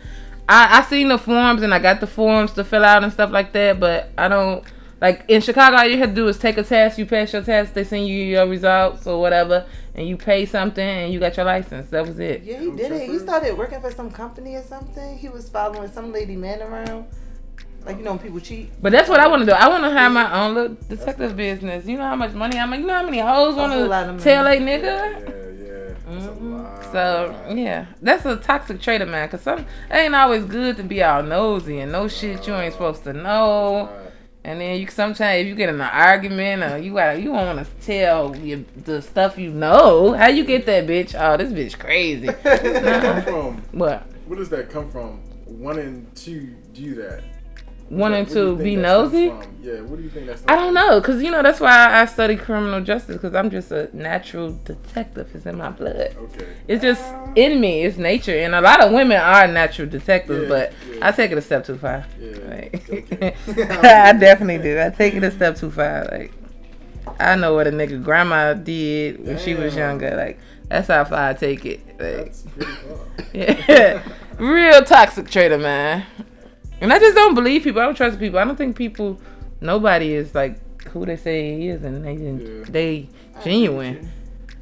I 0.49 0.79
I 0.79 0.81
seen 0.83 1.07
the 1.07 1.17
forms 1.17 1.61
and 1.63 1.73
I 1.73 1.79
got 1.79 1.99
the 2.01 2.07
forms 2.07 2.51
to 2.53 2.63
fill 2.63 2.83
out 2.83 3.03
and 3.03 3.11
stuff 3.13 3.31
like 3.31 3.53
that, 3.53 3.79
but 3.79 4.09
I 4.17 4.27
don't 4.27 4.63
like 5.03 5.25
in 5.27 5.41
Chicago. 5.41 5.77
All 5.77 5.85
you 5.85 5.97
have 5.99 6.09
to 6.09 6.15
do 6.15 6.27
is 6.27 6.39
take 6.39 6.57
a 6.57 6.63
test. 6.63 6.97
You 6.97 7.05
pass 7.05 7.31
your 7.33 7.43
test, 7.43 7.75
they 7.75 7.83
send 7.83 8.07
you 8.07 8.17
your 8.23 8.47
results 8.47 9.05
or 9.05 9.19
whatever, 9.21 9.65
and 9.93 10.07
you 10.07 10.17
pay 10.17 10.45
something 10.47 10.83
and 10.83 11.13
you 11.13 11.19
got 11.19 11.37
your 11.37 11.45
license. 11.45 11.89
That 11.91 12.07
was 12.07 12.17
it. 12.19 12.41
yeah, 12.43 12.59
he 12.59 12.71
did 12.71 12.91
it. 12.91 13.09
He 13.09 13.19
started 13.19 13.55
working 13.57 13.81
for 13.81 13.91
some 13.91 14.09
company 14.09 14.55
or 14.55 14.63
something. 14.63 15.17
He 15.17 15.29
was 15.29 15.47
following 15.49 15.91
some 15.91 16.11
lady 16.11 16.35
man 16.35 16.61
around, 16.61 17.05
like 17.85 17.97
you 17.97 18.03
know 18.03 18.11
when 18.11 18.19
people 18.19 18.39
cheat. 18.39 18.71
But 18.81 18.91
that's 18.93 19.09
what 19.09 19.19
I 19.19 19.27
want 19.27 19.41
to 19.41 19.45
do. 19.45 19.51
I 19.51 19.67
want 19.67 19.83
to 19.83 19.91
have 19.91 20.11
my 20.11 20.27
own 20.41 20.55
little 20.55 20.77
detective 20.87 21.35
business. 21.35 21.85
You 21.85 21.97
know 21.97 22.05
how 22.07 22.15
much 22.15 22.33
money 22.33 22.57
I'm. 22.57 22.71
Like, 22.71 22.79
You 22.79 22.87
know 22.87 22.93
how 22.95 23.03
many 23.03 23.19
hoes 23.19 23.55
want 23.55 23.73
whole 23.73 23.87
lot 23.87 24.03
of 24.03 24.07
to 24.07 24.11
money. 24.13 24.23
tell 24.23 24.47
a 24.47 24.55
Yeah, 24.55 24.61
nigga. 24.61 24.83
yeah. 25.27 25.93
That's 26.07 26.25
a 26.25 26.29
Mhm. 26.29 26.63
lot. 26.63 26.91
So 26.93 27.53
yeah, 27.53 27.85
that's 28.01 28.25
a 28.25 28.35
toxic 28.37 28.79
trait 28.79 29.01
of 29.01 29.09
mine. 29.09 29.27
Cause 29.29 29.41
some 29.41 29.59
it 29.59 29.65
ain't 29.91 30.15
always 30.15 30.45
good 30.45 30.77
to 30.77 30.83
be 30.83 31.03
all 31.03 31.23
nosy 31.23 31.79
and 31.79 31.91
know 31.91 32.07
shit 32.07 32.45
you 32.47 32.53
ain't 32.55 32.71
supposed 32.73 33.03
to 33.05 33.13
know. 33.13 33.89
And 34.45 34.59
then 34.59 34.79
you 34.79 34.87
sometimes 34.87 35.41
if 35.41 35.47
you 35.47 35.55
get 35.55 35.69
in 35.69 35.75
an 35.75 35.81
argument 35.81 36.63
or 36.63 36.77
you 36.77 36.93
got 36.93 37.21
you 37.21 37.31
want 37.31 37.65
to 37.65 37.85
tell 37.85 38.35
your, 38.35 38.59
the 38.83 39.01
stuff 39.01 39.37
you 39.37 39.51
know. 39.51 40.13
How 40.13 40.27
you 40.27 40.43
get 40.43 40.65
that 40.65 40.85
bitch? 40.85 41.15
Oh, 41.17 41.37
this 41.37 41.51
bitch 41.51 41.79
crazy. 41.79 42.27
Where 42.27 42.57
does 42.57 42.81
that 42.83 43.01
come 43.01 43.23
from? 43.23 43.57
what? 43.71 44.01
Where 44.27 44.37
does 44.37 44.49
that 44.49 44.69
come 44.69 44.91
from? 44.91 45.21
And 45.47 46.13
two 46.13 46.55
do 46.73 46.95
that. 46.95 47.23
One 47.89 48.11
Where 48.11 48.19
and 48.21 48.27
do 48.27 48.33
you 48.33 48.39
two, 48.41 48.51
think 48.57 48.63
be 48.63 48.75
nosy. 48.77 49.25
Yeah, 49.61 49.81
what 49.81 49.97
do 49.97 50.03
you 50.03 50.09
think 50.09 50.25
that's? 50.25 50.43
I 50.47 50.55
don't 50.55 50.73
know, 50.73 50.99
cause 51.01 51.21
you 51.21 51.29
know 51.29 51.43
that's 51.43 51.59
why 51.59 52.01
I 52.01 52.05
study 52.05 52.35
criminal 52.35 52.81
justice, 52.81 53.21
cause 53.21 53.35
I'm 53.35 53.49
just 53.51 53.71
a 53.71 53.89
natural 53.95 54.53
detective. 54.65 55.29
It's 55.35 55.45
in 55.45 55.57
my 55.57 55.69
blood. 55.69 56.15
Okay. 56.17 56.47
It's 56.67 56.81
just 56.81 57.03
in 57.35 57.61
me. 57.61 57.83
It's 57.83 57.97
nature, 57.97 58.35
and 58.37 58.55
a 58.55 58.61
lot 58.61 58.81
of 58.81 58.91
women 58.91 59.17
are 59.17 59.47
natural 59.47 59.87
detectives, 59.87 60.43
Yeah, 60.43 60.49
but 60.49 60.73
yeah. 60.91 61.07
I 61.07 61.11
take 61.11 61.31
it 61.31 61.37
a 61.37 61.41
step 61.41 61.65
too 61.65 61.77
far. 61.77 62.05
Yeah. 62.19 62.37
Like, 62.49 62.89
Okay. 62.89 63.35
I 64.07 64.13
definitely 64.13 64.57
do. 64.63 64.79
I 64.81 64.89
take 64.89 65.13
it 65.13 65.23
a 65.23 65.31
step 65.31 65.55
too 65.57 65.69
far. 65.69 66.05
Like, 66.05 66.31
I 67.19 67.35
know 67.35 67.53
what 67.53 67.67
a 67.67 67.71
nigga 67.71 68.03
grandma 68.03 68.53
did 68.53 69.23
when 69.25 69.37
she 69.37 69.53
was 69.53 69.75
younger. 69.75 70.15
Like, 70.15 70.39
that's 70.67 70.87
how 70.87 71.03
far 71.03 71.29
I 71.29 71.33
take 71.33 71.65
it. 71.65 71.85
Like, 71.99 71.99
That's 71.99 72.41
pretty 72.41 72.71
far. 72.71 72.97
yeah, 73.33 74.01
real 74.39 74.81
toxic 74.83 75.29
trader, 75.29 75.57
man. 75.59 76.05
And 76.83 76.91
I 76.91 76.99
just 76.99 77.15
don't 77.15 77.33
believe 77.33 77.63
people. 77.63 77.81
I 77.81 77.85
don't 77.85 77.95
trust 77.95 78.19
people. 78.19 78.37
I 78.39 78.43
don't 78.43 78.57
think 78.57 78.75
people. 78.75 79.17
Nobody 79.61 80.13
is 80.13 80.35
like 80.35 80.59
who 80.89 81.05
they 81.05 81.15
say 81.15 81.57
he 81.57 81.69
is, 81.69 81.81
and 81.83 82.03
they 82.05 82.13
Yeah. 82.15 82.65
they 82.69 83.09
genuine. 83.41 84.11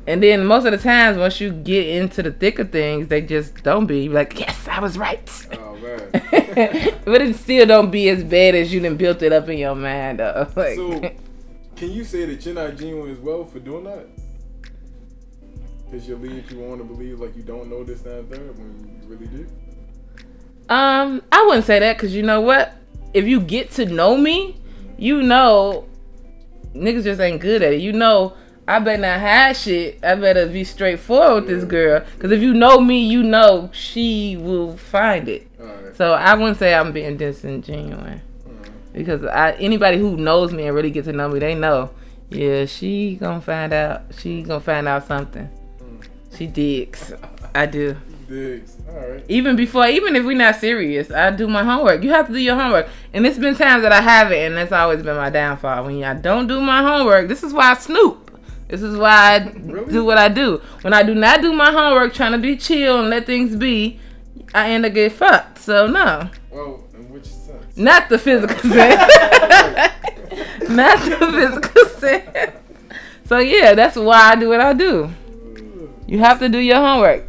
And 0.05 0.21
then 0.21 0.45
most 0.45 0.65
of 0.65 0.71
the 0.71 0.77
times, 0.77 1.17
once 1.17 1.41
you 1.41 1.51
get 1.51 1.87
into 1.87 2.21
the 2.21 2.31
thick 2.31 2.59
of 2.59 2.71
things, 2.71 3.07
they 3.07 3.21
just 3.21 3.63
don't 3.63 3.87
be 3.87 4.07
like, 4.07 4.39
yes, 4.39 4.67
I 4.67 4.79
was 4.79 4.99
right. 4.99 5.27
Oh 5.53 5.75
man. 5.77 6.09
but 7.05 7.21
it 7.23 7.35
still 7.37 7.65
don't 7.65 7.89
be 7.89 8.07
as 8.09 8.23
bad 8.23 8.53
as 8.53 8.71
you 8.71 8.79
done 8.81 8.97
built 8.97 9.23
it 9.23 9.33
up 9.33 9.49
in 9.49 9.57
your 9.57 9.75
mind, 9.75 10.19
though. 10.19 10.47
Like, 10.55 10.75
So, 10.75 10.99
can 11.75 11.91
you 11.91 12.03
say 12.03 12.25
that 12.25 12.45
you're 12.45 12.53
not 12.53 12.77
genuine 12.77 13.11
as 13.11 13.17
well 13.19 13.45
for 13.45 13.57
doing 13.59 13.85
that? 13.85 14.05
Because 15.89 16.07
you're 16.07 16.19
leading 16.19 16.43
people 16.43 16.71
on 16.71 16.77
to 16.77 16.83
believe 16.83 17.19
like 17.19 17.35
you 17.35 17.43
don't 17.43 17.67
know 17.67 17.83
this, 17.83 18.01
that, 18.01 18.19
and 18.19 18.29
third 18.29 18.57
when 18.57 19.01
you 19.01 19.07
really 19.07 19.25
do. 19.27 19.47
Um, 20.69 21.21
I 21.31 21.45
wouldn't 21.45 21.65
say 21.65 21.79
that 21.79 21.97
because 21.97 22.15
you 22.15 22.23
know 22.23 22.41
what? 22.41 22.73
If 23.13 23.25
you 23.25 23.41
get 23.41 23.71
to 23.71 23.85
know 23.85 24.15
me, 24.15 24.57
you 24.97 25.21
know, 25.21 25.85
niggas 26.73 27.03
just 27.03 27.19
ain't 27.19 27.41
good 27.41 27.61
at 27.61 27.73
it. 27.73 27.81
You 27.81 27.93
know, 27.93 28.33
I 28.67 28.79
better 28.79 29.01
not 29.01 29.19
hide 29.19 29.57
shit. 29.57 29.99
I 30.03 30.15
better 30.15 30.47
be 30.47 30.63
straightforward 30.63 31.45
with 31.45 31.59
this 31.59 31.65
girl. 31.65 32.05
Because 32.13 32.31
if 32.31 32.41
you 32.41 32.53
know 32.53 32.79
me, 32.79 33.05
you 33.05 33.23
know 33.23 33.69
she 33.73 34.37
will 34.37 34.77
find 34.77 35.27
it. 35.27 35.47
Right. 35.57 35.95
So 35.95 36.13
I 36.13 36.35
wouldn't 36.35 36.57
say 36.57 36.73
I'm 36.73 36.91
being 36.91 37.17
disingenuous. 37.17 38.21
Because 38.93 39.23
I 39.25 39.53
anybody 39.53 39.97
who 39.97 40.17
knows 40.17 40.53
me 40.53 40.67
and 40.67 40.75
really 40.75 40.91
get 40.91 41.05
to 41.05 41.13
know 41.13 41.29
me, 41.29 41.39
they 41.39 41.55
know. 41.55 41.91
Yeah, 42.29 42.65
she 42.65 43.15
gonna 43.15 43.41
find 43.41 43.73
out. 43.73 44.03
She 44.17 44.41
gonna 44.43 44.61
find 44.61 44.87
out 44.87 45.07
something. 45.07 45.49
She 46.37 46.47
digs. 46.47 47.13
I 47.53 47.65
do. 47.65 47.97
All 48.31 49.09
right. 49.09 49.23
Even 49.27 49.55
before, 49.57 49.85
even 49.87 50.15
if 50.15 50.23
we're 50.25 50.37
not 50.37 50.55
serious, 50.55 51.11
I 51.11 51.31
do 51.31 51.47
my 51.47 51.63
homework. 51.63 52.01
You 52.03 52.11
have 52.11 52.27
to 52.27 52.33
do 52.33 52.39
your 52.39 52.55
homework. 52.55 52.87
And 53.13 53.25
it's 53.27 53.37
been 53.37 53.55
times 53.55 53.83
that 53.83 53.91
I 53.91 53.99
haven't, 54.01 54.37
and 54.37 54.55
that's 54.57 54.71
always 54.71 55.03
been 55.03 55.17
my 55.17 55.29
downfall. 55.29 55.85
When 55.85 56.01
I 56.03 56.13
don't 56.13 56.47
do 56.47 56.61
my 56.61 56.81
homework, 56.81 57.27
this 57.27 57.43
is 57.43 57.51
why 57.53 57.71
I 57.71 57.73
snoop. 57.75 58.39
This 58.69 58.81
is 58.81 58.95
why 58.97 59.35
I 59.35 59.51
Really? 59.65 59.91
do 59.91 60.05
what 60.05 60.17
I 60.17 60.29
do. 60.29 60.61
When 60.81 60.93
I 60.93 61.03
do 61.03 61.13
not 61.13 61.41
do 61.41 61.51
my 61.51 61.71
homework, 61.71 62.13
trying 62.13 62.31
to 62.31 62.37
be 62.37 62.55
chill 62.55 63.01
and 63.01 63.09
let 63.09 63.25
things 63.25 63.55
be, 63.57 63.99
I 64.53 64.71
end 64.71 64.85
up 64.85 64.93
getting 64.93 65.15
fucked. 65.17 65.57
So 65.59 65.87
no, 65.87 66.29
Well, 66.49 66.85
in 66.93 67.09
which 67.11 67.25
sense? 67.25 67.75
not 67.75 68.07
the 68.07 68.17
physical 68.17 68.57
sense. 68.71 69.11
not 70.69 70.99
the 70.99 71.17
physical 71.31 71.85
sense. 71.99 72.55
So 73.25 73.39
yeah, 73.39 73.73
that's 73.73 73.97
why 73.97 74.31
I 74.31 74.35
do 74.37 74.47
what 74.47 74.61
I 74.61 74.71
do. 74.71 75.09
You 76.07 76.19
have 76.19 76.39
to 76.39 76.47
do 76.49 76.57
your 76.59 76.77
homework. 76.77 77.25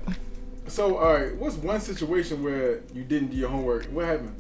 So, 0.72 0.96
all 0.96 1.12
right. 1.12 1.36
What's 1.36 1.56
one 1.56 1.80
situation 1.80 2.42
where 2.42 2.80
you 2.94 3.04
didn't 3.04 3.28
do 3.28 3.36
your 3.36 3.50
homework? 3.50 3.84
What 3.92 4.06
happened? 4.06 4.34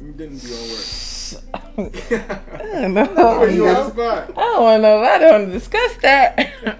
You 0.00 0.12
didn't 0.12 0.38
do 0.38 0.48
your 0.48 0.56
homework. 0.56 2.10
I 2.54 2.80
don't 2.80 2.94
know. 2.94 3.14
Oh, 3.18 3.44
you 3.44 3.68
on. 3.68 3.76
I 3.76 4.24
don't 4.34 4.62
want 4.62 4.78
to 4.78 4.82
know. 4.82 5.02
I 5.02 5.18
don't 5.18 5.42
wanna 5.42 5.52
discuss 5.52 5.94
that. 5.96 6.78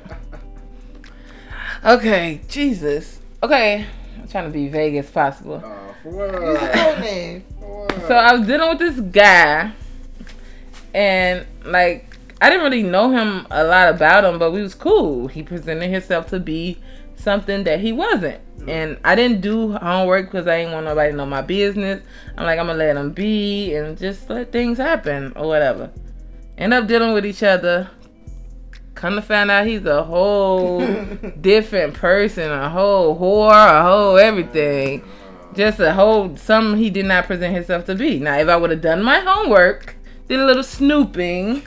okay, 1.85 2.41
Jesus. 2.49 3.19
Okay, 3.43 3.87
I'm 4.19 4.29
trying 4.29 4.45
to 4.45 4.51
be 4.51 4.69
vague 4.69 4.97
as 4.97 5.11
possible. 5.11 5.63
Uh, 5.63 5.93
You 6.07 6.11
what? 6.17 6.73
told 6.73 7.01
me. 7.01 7.43
For 7.61 7.87
what? 7.87 8.09
So 8.09 8.15
I 8.15 8.33
was 8.33 8.47
dealing 8.47 8.71
with 8.71 8.79
this 8.79 9.01
guy, 9.01 9.73
and 10.95 11.45
like 11.67 12.17
I 12.41 12.49
didn't 12.49 12.65
really 12.65 12.85
know 12.85 13.11
him 13.11 13.47
a 13.51 13.65
lot 13.65 13.91
about 13.91 14.25
him, 14.25 14.39
but 14.39 14.51
we 14.51 14.63
was 14.63 14.75
cool. 14.75 15.29
He 15.29 15.43
presented 15.43 15.91
himself 15.91 16.29
to 16.29 16.41
be 16.41 16.79
something 17.23 17.65
that 17.65 17.81
he 17.81 17.93
wasn't, 17.93 18.41
and 18.69 18.99
I 19.05 19.15
didn't 19.15 19.41
do 19.41 19.73
homework 19.73 20.27
because 20.27 20.47
I 20.47 20.59
didn't 20.59 20.73
want 20.73 20.87
nobody 20.87 21.11
to 21.11 21.17
know 21.17 21.27
my 21.27 21.43
business. 21.43 22.03
I'm 22.37 22.45
like 22.45 22.59
I'm 22.59 22.67
gonna 22.67 22.79
let 22.79 22.97
him 22.97 23.13
be 23.13 23.75
and 23.75 23.97
just 23.97 24.29
let 24.29 24.53
things 24.53 24.79
happen 24.79 25.33
or 25.37 25.47
whatever. 25.47 25.91
End 26.59 26.75
up 26.75 26.87
dealing 26.87 27.15
with 27.15 27.25
each 27.25 27.43
other. 27.43 27.91
Come 28.95 29.17
to 29.17 29.23
find 29.23 29.51
out 29.51 29.67
he's 29.67 29.85
a 29.87 30.05
whole 30.05 30.87
different 31.41 31.95
person, 31.95 32.51
a 32.51 32.69
whole 32.69 33.19
whore, 33.19 33.53
a 33.53 33.83
whole 33.83 34.19
everything 34.19 35.03
just 35.55 35.81
a 35.81 35.93
whole 35.93 36.37
something 36.37 36.79
he 36.79 36.91
did 36.91 37.07
not 37.07 37.27
present 37.27 37.55
himself 37.55 37.85
to 37.87 37.95
be. 37.95 38.19
Now, 38.19 38.39
if 38.39 38.49
I 38.49 38.57
would 38.57 38.71
have 38.71 38.81
done 38.81 39.03
my 39.03 39.21
homework, 39.21 39.97
did 40.29 40.41
a 40.41 40.47
little 40.47 40.63
snooping, 40.63 41.63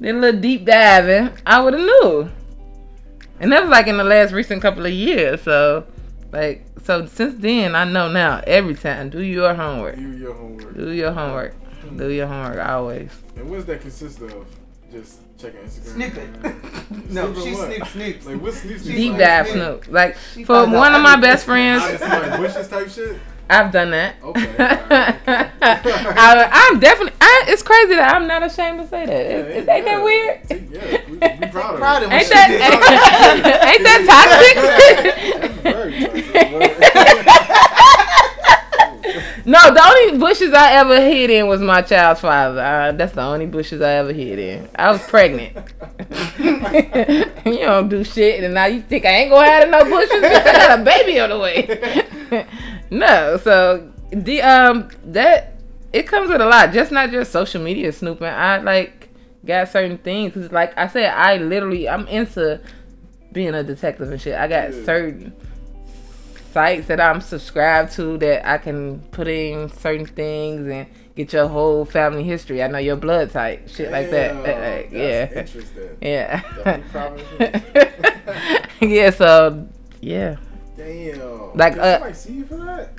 did 0.00 0.14
a 0.14 0.18
little 0.18 0.40
deep 0.40 0.64
diving, 0.64 1.30
I 1.46 1.60
would 1.60 1.74
have 1.74 1.82
knew. 1.82 2.30
And 3.40 3.52
that 3.52 3.62
was 3.62 3.70
like 3.70 3.86
in 3.86 3.96
the 3.96 4.04
last 4.04 4.32
recent 4.32 4.62
couple 4.62 4.84
of 4.84 4.92
years. 4.92 5.42
So, 5.42 5.86
like, 6.32 6.64
so 6.82 7.06
since 7.06 7.40
then, 7.40 7.74
I 7.74 7.84
know 7.84 8.10
now. 8.10 8.42
Every 8.46 8.74
time, 8.74 9.10
do 9.10 9.20
your 9.20 9.54
homework. 9.54 9.96
Do 9.96 10.16
your 10.16 10.34
homework. 10.34 10.74
Do 10.76 10.90
your 10.90 11.12
homework. 11.12 11.54
Do 11.96 12.08
your 12.10 12.26
homework 12.26 12.66
always. 12.66 13.10
And 13.36 13.48
what 13.48 13.56
does 13.56 13.66
that 13.66 13.80
consist 13.80 14.20
of? 14.20 14.46
Just 14.90 15.20
checking 15.38 15.60
Instagram. 15.60 15.94
Snooping. 15.94 17.04
no, 17.14 17.34
she 17.34 17.52
what? 17.54 17.70
snoops, 17.70 17.86
snoops. 17.92 18.24
Like 18.24 18.42
what 18.42 18.54
sneaks? 18.54 18.82
Deep 18.84 19.12
like 19.12 19.20
dive 19.20 19.48
Snoop. 19.48 19.84
snoop. 19.84 19.94
Like 19.94 20.16
She 20.34 20.44
for 20.44 20.66
one 20.66 20.94
of 20.94 21.02
my 21.02 21.16
best 21.16 21.44
friends, 21.44 21.82
Out 22.02 22.24
of 22.24 22.38
bushes 22.38 22.68
type 22.68 22.88
shit. 22.88 23.18
I've 23.50 23.72
done 23.72 23.90
that. 23.92 24.16
Okay, 24.22 24.46
alright, 24.60 24.60
okay. 24.60 25.60
I, 25.62 26.68
I'm 26.70 26.78
definitely. 26.80 27.14
I, 27.20 27.44
it's 27.48 27.62
crazy 27.62 27.94
that 27.94 28.14
I'm 28.14 28.26
not 28.26 28.42
ashamed 28.42 28.80
to 28.80 28.88
say 28.88 29.06
that. 29.06 29.12
Yeah, 29.12 29.38
Is, 29.38 29.56
is 29.56 29.66
yeah, 29.66 29.74
ain't 29.74 29.84
that 29.86 30.04
weird? 30.04 30.40
Yeah, 30.50 31.02
we, 31.08 31.16
we 31.16 31.46
proud 31.50 31.74
of 31.74 31.78
Proud 31.80 32.02
it. 32.02 32.12
Ain't 32.12 32.28
that 32.28 32.50
ain't 33.64 33.84
that 33.84 34.00
toxic? 34.10 35.62
Very 35.62 36.00
toxic. 36.00 36.26
no, 39.46 39.58
the 39.72 39.82
only 39.82 40.18
bushes 40.18 40.52
I 40.52 40.72
ever 40.72 41.00
hid 41.00 41.30
in 41.30 41.46
was 41.46 41.62
my 41.62 41.80
child's 41.80 42.20
father. 42.20 42.60
Uh, 42.60 42.92
that's 42.92 43.14
the 43.14 43.22
only 43.22 43.46
bushes 43.46 43.80
I 43.80 43.92
ever 43.94 44.12
hid 44.12 44.38
in. 44.38 44.68
I 44.76 44.92
was 44.92 45.00
pregnant. 45.06 45.56
you 46.38 47.60
don't 47.64 47.88
do 47.88 48.04
shit, 48.04 48.44
and 48.44 48.52
now 48.52 48.66
you 48.66 48.82
think 48.82 49.06
I 49.06 49.10
ain't 49.10 49.30
gonna 49.30 49.46
have 49.46 49.64
in 49.64 49.70
no 49.70 49.84
bushes? 49.84 50.22
I 50.22 50.44
got 50.44 50.80
a 50.80 50.82
baby 50.84 51.18
on 51.18 51.30
the 51.30 51.38
way. 51.38 52.46
No, 52.90 53.36
so 53.42 53.92
the 54.10 54.42
um 54.42 54.88
that 55.06 55.54
it 55.92 56.06
comes 56.06 56.28
with 56.30 56.40
a 56.40 56.46
lot. 56.46 56.72
Just 56.72 56.92
not 56.92 57.10
just 57.10 57.32
social 57.32 57.62
media 57.62 57.92
snooping. 57.92 58.26
I 58.26 58.58
like 58.58 59.08
got 59.46 59.68
certain 59.68 59.98
things 59.98 60.32
because, 60.34 60.52
like 60.52 60.76
I 60.78 60.86
said, 60.88 61.12
I 61.14 61.36
literally 61.38 61.88
I'm 61.88 62.06
into 62.08 62.60
being 63.32 63.54
a 63.54 63.62
detective 63.62 64.10
and 64.10 64.20
shit. 64.20 64.34
I 64.34 64.48
got 64.48 64.72
Yeah. 64.74 64.84
certain 64.84 65.32
sites 66.52 66.86
that 66.88 67.00
I'm 67.00 67.20
subscribed 67.20 67.92
to 67.92 68.18
that 68.18 68.46
I 68.48 68.58
can 68.58 69.00
put 69.12 69.28
in 69.28 69.68
certain 69.70 70.06
things 70.06 70.66
and 70.70 70.86
get 71.14 71.32
your 71.32 71.46
whole 71.48 71.84
family 71.84 72.24
history. 72.24 72.62
I 72.62 72.68
know 72.68 72.78
your 72.78 72.96
blood 72.96 73.30
type, 73.30 73.68
shit 73.68 73.90
like 73.90 74.10
that. 74.10 74.42
Damn, 74.44 74.76
Like, 74.76 74.90
yeah, 74.92 75.40
Interesting. 75.40 75.88
yeah, 76.00 76.40
Definitely 76.64 76.90
proud 76.90 77.20
of 77.20 77.40
it. 77.40 78.66
yeah. 78.80 79.10
So 79.10 79.68
yeah, 80.00 80.36
Damn. 80.78 81.54
Like, 81.54 81.74
Did 81.74 81.82
uh, 81.82 82.12
see 82.12 82.34
you 82.34 82.44
for 82.46 82.56
that? 82.56 82.92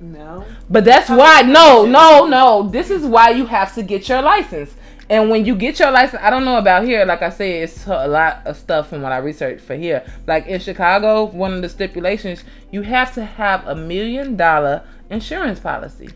No. 0.00 0.44
but 0.68 0.84
that's 0.84 1.08
why. 1.08 1.42
No, 1.42 1.84
no, 1.86 2.26
no. 2.26 2.68
This 2.68 2.90
is 2.90 3.04
why 3.04 3.30
you 3.30 3.46
have 3.46 3.74
to 3.74 3.82
get 3.82 4.08
your 4.08 4.22
license. 4.22 4.74
And 5.08 5.30
when 5.30 5.44
you 5.44 5.54
get 5.54 5.78
your 5.78 5.90
license, 5.90 6.20
I 6.22 6.30
don't 6.30 6.44
know 6.44 6.58
about 6.58 6.84
here. 6.84 7.04
Like 7.04 7.22
I 7.22 7.30
said, 7.30 7.62
it's 7.62 7.86
a 7.86 8.08
lot 8.08 8.42
of 8.44 8.56
stuff 8.56 8.88
from 8.90 9.02
what 9.02 9.12
I 9.12 9.18
researched 9.18 9.64
for 9.64 9.74
here. 9.74 10.04
Like 10.26 10.46
in 10.46 10.60
Chicago, 10.60 11.24
one 11.24 11.52
of 11.54 11.62
the 11.62 11.68
stipulations, 11.68 12.44
you 12.70 12.82
have 12.82 13.14
to 13.14 13.24
have 13.24 13.66
a 13.66 13.74
million 13.74 14.36
dollar 14.36 14.82
insurance 15.08 15.60
policy. 15.60 16.10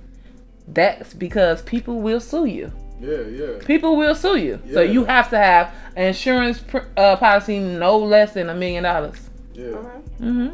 That's 0.66 1.14
because 1.14 1.62
people 1.62 2.00
will 2.00 2.20
sue 2.20 2.46
you. 2.46 2.72
Yeah, 3.00 3.22
yeah. 3.22 3.64
People 3.64 3.96
will 3.96 4.14
sue 4.14 4.36
you. 4.36 4.60
So 4.72 4.82
you 4.82 5.04
have 5.04 5.30
to 5.30 5.38
have 5.38 5.72
an 5.96 6.08
insurance 6.08 6.58
pr- 6.58 6.88
uh, 6.96 7.16
policy 7.16 7.58
no 7.58 7.96
less 7.96 8.34
than 8.34 8.50
a 8.50 8.54
million 8.54 8.82
dollars. 8.84 9.30
Yeah. 9.54 9.76
Mm-hmm. 10.20 10.46
Yeah. 10.46 10.50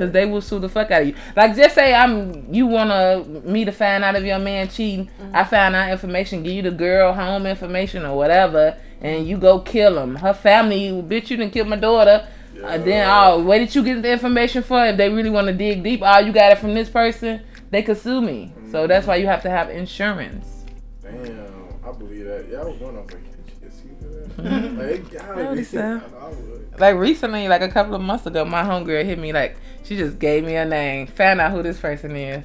Cause 0.00 0.12
they 0.12 0.24
will 0.24 0.40
sue 0.40 0.58
the 0.58 0.68
fuck 0.70 0.90
out 0.92 1.02
of 1.02 1.08
you. 1.08 1.14
Like 1.36 1.54
just 1.54 1.74
say 1.74 1.92
I'm 1.92 2.46
you 2.50 2.66
wanna 2.66 3.22
me 3.44 3.66
to 3.66 3.70
find 3.70 4.02
out 4.02 4.16
if 4.16 4.24
your 4.24 4.38
man 4.38 4.66
cheating. 4.70 5.10
I 5.34 5.44
find 5.44 5.76
out 5.76 5.90
information, 5.90 6.42
give 6.42 6.54
you 6.54 6.62
the 6.62 6.70
girl 6.70 7.12
home 7.12 7.44
information 7.44 8.06
or 8.06 8.16
whatever, 8.16 8.78
and 9.02 9.28
you 9.28 9.36
go 9.36 9.58
kill 9.58 9.98
him. 9.98 10.14
Her 10.16 10.32
family, 10.32 10.90
bitch, 11.02 11.28
you 11.28 11.36
didn't 11.36 11.52
kill 11.52 11.66
my 11.66 11.76
daughter. 11.76 12.26
Uh, 12.64 12.78
then 12.78 13.06
oh, 13.10 13.42
where 13.42 13.58
did 13.58 13.74
you 13.74 13.84
get 13.84 14.00
the 14.00 14.10
information 14.10 14.62
for? 14.62 14.86
If 14.86 14.96
they 14.96 15.10
really 15.10 15.28
want 15.28 15.48
to 15.48 15.52
dig 15.52 15.82
deep, 15.82 16.00
oh, 16.02 16.18
you 16.20 16.32
got 16.32 16.50
it 16.50 16.56
from 16.58 16.72
this 16.72 16.88
person. 16.88 17.42
They 17.70 17.82
could 17.82 17.98
sue 17.98 18.22
me. 18.22 18.54
So 18.70 18.86
that's 18.86 19.06
why 19.06 19.16
you 19.16 19.26
have 19.26 19.42
to 19.42 19.50
have 19.50 19.68
insurance. 19.68 20.64
Damn. 21.02 21.46
I 21.86 21.92
believe 21.92 22.24
that. 22.24 22.46
Yeah, 22.50 22.60
I 22.60 22.64
was 22.64 22.78
going 22.78 22.96
I 22.96 23.00
was 23.00 23.12
like, 23.12 23.24
"Can 23.60 23.70
she 23.82 24.78
like, 24.78 24.90
it 24.90 25.10
gotta 25.10 25.32
Probably 25.34 25.56
be. 25.58 25.64
so. 25.64 26.00
I, 26.20 26.24
I 26.24 26.28
would. 26.30 26.60
Like 26.80 26.96
recently, 26.96 27.46
like 27.48 27.62
a 27.62 27.68
couple 27.68 27.94
of 27.94 28.00
months 28.00 28.26
ago, 28.26 28.44
my 28.44 28.62
homegirl 28.62 29.04
hit 29.04 29.18
me 29.18 29.32
like 29.32 29.56
she 29.90 29.96
just 29.96 30.20
gave 30.20 30.44
me 30.44 30.54
a 30.54 30.64
name, 30.64 31.08
found 31.08 31.40
out 31.40 31.50
who 31.50 31.64
this 31.64 31.80
person 31.80 32.14
is. 32.14 32.44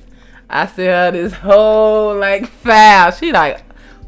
I 0.49 0.65
sent 0.65 0.89
her 0.89 1.11
this 1.11 1.31
whole 1.31 2.17
like 2.17 2.47
file. 2.47 3.11
She 3.11 3.31
like, 3.31 3.61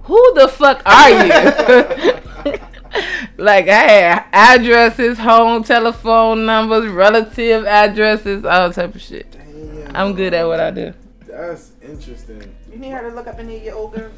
who 0.06 0.34
the 0.34 0.48
fuck 0.48 0.82
are 0.84 1.10
you? 1.12 2.54
like 3.38 3.68
I 3.68 3.74
had 3.76 4.26
addresses, 4.34 5.20
home 5.20 5.64
telephone 5.64 6.48
numbers, 6.48 6.90
relative 6.92 7.68
addresses, 7.68 8.44
all 8.44 8.74
type 8.74 8.96
of 8.96 9.02
shit. 9.04 9.32
Damn. 9.32 9.96
I'm 9.96 10.16
good 10.16 10.34
at 10.34 10.48
what 10.48 10.60
I 10.60 10.72
do. 10.72 10.94
That's 11.28 11.74
interesting. 11.84 12.56
You 12.72 12.80
need 12.80 12.90
her 12.90 13.08
to 13.08 13.16
look 13.16 13.28
up 13.28 13.38
any 13.38 13.58
of 13.58 13.64
your 13.66 13.76
old 13.76 13.94
girls. 13.94 14.14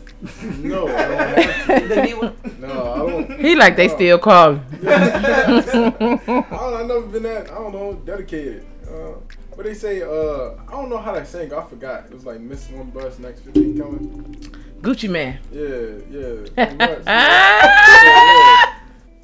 No, 0.60 0.88
I 0.88 1.08
don't 1.10 1.18
have 1.68 1.90
the 1.90 1.96
to. 1.96 2.04
new 2.04 2.20
one. 2.22 2.36
No, 2.62 2.70
I 2.94 2.98
don't. 3.12 3.40
He 3.42 3.56
like 3.58 3.76
they 3.76 3.90
still 3.90 4.18
call 4.18 4.54
me. 4.54 4.62
I 4.88 5.62
don't. 5.74 6.42
I 6.42 6.84
never 6.84 7.02
been 7.02 7.24
that. 7.24 7.52
I 7.52 7.56
don't 7.56 7.74
know. 7.74 7.94
Dedicated. 8.06 8.66
Uh, 8.90 9.14
but 9.56 9.66
they 9.66 9.74
say. 9.74 10.02
Uh, 10.02 10.56
I 10.68 10.72
don't 10.72 10.90
know 10.90 10.98
how 10.98 11.14
that 11.14 11.28
saying. 11.28 11.54
I 11.54 11.64
forgot. 11.66 12.06
It 12.06 12.14
was 12.14 12.26
like 12.26 12.40
miss 12.40 12.70
one 12.70 12.90
bus, 12.90 13.20
next 13.20 13.42
fifteen 13.42 13.78
coming. 13.78 14.36
Gucci 14.82 15.10
Mane. 15.10 15.40
Yeah, 15.52 16.00
yeah. 16.10 16.74
much. 16.74 17.06
Yeah, 17.06 18.64
yeah. 18.66 18.74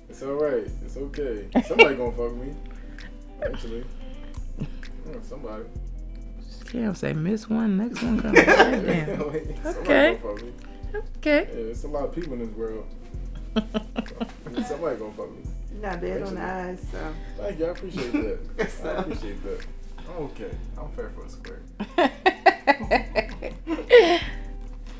It's 0.09 0.21
all 0.21 0.33
right. 0.33 0.67
It's 0.85 0.97
okay. 0.97 1.47
Somebody 1.65 1.95
gonna 1.95 2.11
fuck 2.11 2.35
me. 2.35 2.53
Eventually. 3.41 3.85
Yeah, 4.59 5.15
somebody. 5.23 5.63
Can't 6.65 6.97
say 6.97 7.13
miss 7.13 7.49
one, 7.49 7.77
next 7.77 8.01
one 8.01 8.19
coming. 8.21 8.37
Okay. 8.47 9.55
gonna 9.63 10.17
fuck 10.17 10.41
me. 10.41 10.51
Okay. 11.17 11.47
Yeah, 11.51 11.71
it's 11.71 11.83
a 11.83 11.87
lot 11.87 12.05
of 12.05 12.13
people 12.13 12.33
in 12.33 12.39
this 12.39 12.49
world. 12.49 12.85
Somebody 14.67 14.97
gonna 14.97 15.13
fuck 15.13 15.31
me. 15.31 15.43
You're 15.75 15.91
not 15.91 16.01
bad 16.01 16.21
on 16.21 16.35
the 16.35 16.41
eyes, 16.41 16.79
so. 16.91 17.13
Thank 17.37 17.59
you. 17.59 17.65
I 17.65 17.69
appreciate 17.69 18.11
that. 18.13 18.39
I 18.85 18.89
appreciate 19.01 19.43
that. 19.43 19.65
I'm 20.09 20.23
okay. 20.23 20.51
I'm 20.79 20.89
fair 20.91 21.09
for 21.09 21.25
a 21.25 21.29
square. 21.29 21.59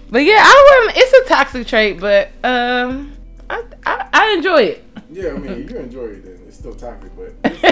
but 0.09 0.23
yeah, 0.23 0.41
I 0.43 0.81
wouldn't. 0.83 0.97
It's 0.97 1.13
a 1.13 1.29
toxic 1.29 1.67
trait, 1.67 1.99
but 1.99 2.31
um, 2.43 3.13
I 3.49 3.63
I, 3.85 4.09
I 4.11 4.33
enjoy 4.35 4.63
it. 4.63 4.83
Yeah, 5.09 5.29
I 5.29 5.37
mean, 5.37 5.69
you 5.69 5.77
enjoy 5.77 6.05
it 6.07 6.25
then. 6.25 6.39
It's 6.47 6.57
still 6.57 6.75
toxic, 6.75 7.11
but 7.15 7.41
that's 7.43 7.63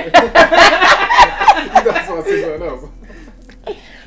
why 2.09 2.19
I 2.19 2.23
say 2.23 2.41
something 2.41 2.67
else. 2.67 2.85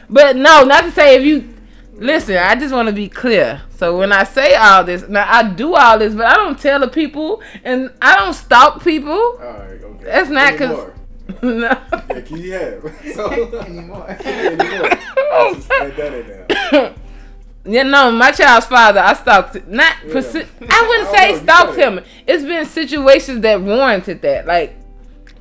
But 0.09 0.37
no, 0.37 0.64
not 0.64 0.85
to 0.85 0.92
say 0.92 1.16
if 1.16 1.24
you 1.24 1.52
listen. 1.96 2.37
I 2.37 2.54
just 2.54 2.72
want 2.74 2.88
to 2.88 2.94
be 2.94 3.09
clear. 3.09 3.62
So 3.76 3.98
when 3.98 4.12
I 4.12 4.24
say 4.24 4.54
all 4.54 4.85
this, 4.85 5.09
now 5.09 5.26
I 5.28 5.48
do 5.52 5.74
all 5.74 5.98
this, 5.98 6.14
but 6.14 6.26
I 6.26 6.35
don't 6.37 6.59
tell 6.59 6.80
the 6.80 6.88
people, 6.88 7.42
and 7.64 7.90
I 8.00 8.16
don't 8.16 8.35
stalk 8.35 8.82
people. 8.82 9.12
All 9.12 9.37
right, 9.38 9.82
okay. 9.82 10.04
That's 10.04 10.30
not 10.30 10.56
'cause- 10.56 10.70
Anymore. 10.70 10.92
no. 11.42 11.68
Yeah, 12.09 12.20
can 12.20 12.37
you 12.38 12.52
have? 12.52 13.00
So, 13.14 13.30
Anymore. 13.66 14.09
anymore. 14.24 14.90
Oh, 15.32 15.52
just 15.54 15.68
that. 15.68 16.94
Yeah, 17.68 17.82
no, 17.82 18.12
my 18.12 18.30
child's 18.30 18.66
father, 18.66 19.00
I 19.00 19.12
stalked. 19.14 19.66
Not, 19.66 19.96
Yeah. 20.06 20.14
persi- 20.14 20.46
I 20.70 20.87
wouldn't 20.88 21.09
I 21.09 21.12
say 21.12 21.26
don't 21.32 21.44
know, 21.46 21.52
stalked 21.52 21.76
him. 21.76 22.00
It's 22.24 22.44
been 22.44 22.64
situations 22.64 23.40
that 23.40 23.61
warranted 23.61 24.22
that. 24.22 24.46
Like, 24.46 24.76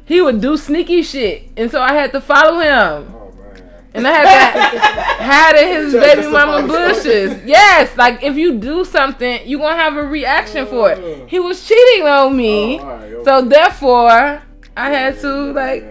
he 0.05 0.21
would 0.21 0.41
do 0.41 0.57
sneaky 0.57 1.03
shit, 1.03 1.43
and 1.55 1.69
so 1.69 1.83
I 1.83 1.93
had 1.93 2.11
to 2.13 2.21
follow 2.21 2.59
him. 2.59 3.13
Oh 3.15 3.24
man. 3.24 3.24
And 3.95 4.05
I 4.07 4.11
had 4.11 4.71
to 4.71 5.23
hide 5.23 5.55
in 5.55 5.67
his 5.83 5.93
baby 5.93 6.27
mama 6.27 6.67
bushes. 6.67 7.43
Yes, 7.45 7.95
like 7.97 8.21
if 8.23 8.35
you 8.35 8.59
do 8.59 8.83
something, 8.85 9.47
you 9.47 9.57
gonna 9.59 9.75
have 9.77 9.95
a 9.95 10.03
reaction 10.03 10.65
for 10.67 10.91
it. 10.91 10.99
Oh. 10.99 11.25
He 11.27 11.39
was 11.39 11.65
cheating 11.67 12.05
on 12.07 12.35
me, 12.35 12.79
Oh, 12.79 12.85
right, 12.85 13.01
okay. 13.13 13.23
so 13.23 13.41
therefore 13.41 14.43
I 14.77 14.89
had 14.89 15.19
to 15.21 15.31
like 15.53 15.83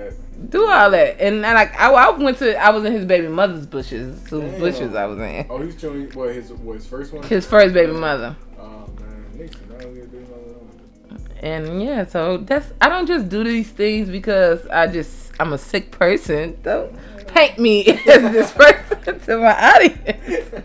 do 0.51 0.67
all 0.69 0.91
that. 0.91 1.19
And 1.21 1.45
I, 1.47 1.55
like 1.55 1.75
I, 1.81 1.91
I 1.91 2.11
went 2.11 2.39
to, 2.39 2.57
I 2.63 2.69
was 2.71 2.85
in 2.85 2.93
his 2.93 3.07
baby 3.07 3.29
mother's 3.29 3.65
bushes, 3.67 4.29
whose 4.29 4.51
Damn. 4.51 4.61
bushes 4.61 4.95
I 4.95 5.07
was 5.07 5.19
in. 5.19 5.47
Oh, 5.49 5.59
he's 5.63 5.75
chilling. 5.81 6.11
What 6.13 6.35
his 6.35 6.53
what 6.53 6.75
his 6.75 6.87
first 6.87 7.13
one? 7.13 7.23
His 7.25 7.47
first 7.47 7.73
baby 7.73 7.93
mother. 7.93 8.37
Oh 8.61 8.87
man, 9.01 9.25
Nixon. 9.39 9.61
Now 9.71 9.77
we 9.79 9.95
gonna 10.01 10.07
do 10.07 10.17
another 10.19 10.59
one. 10.59 11.27
And 11.41 11.83
yeah, 11.83 12.05
so 12.07 12.37
that's 12.37 12.71
I 12.83 12.89
don't 12.91 13.07
just 13.07 13.31
do 13.31 13.45
these 13.45 13.71
things 13.71 14.11
because 14.11 14.67
I 14.67 14.89
just 14.89 15.33
I'm 15.41 15.53
a 15.55 15.59
sick 15.59 15.91
person. 15.91 16.59
Don't 16.63 16.95
paint 17.35 17.59
me 17.59 17.87
as 17.89 18.23
this 18.33 18.53
person 18.53 19.21
to 19.21 19.39
my 19.39 19.75
audience. 19.75 20.63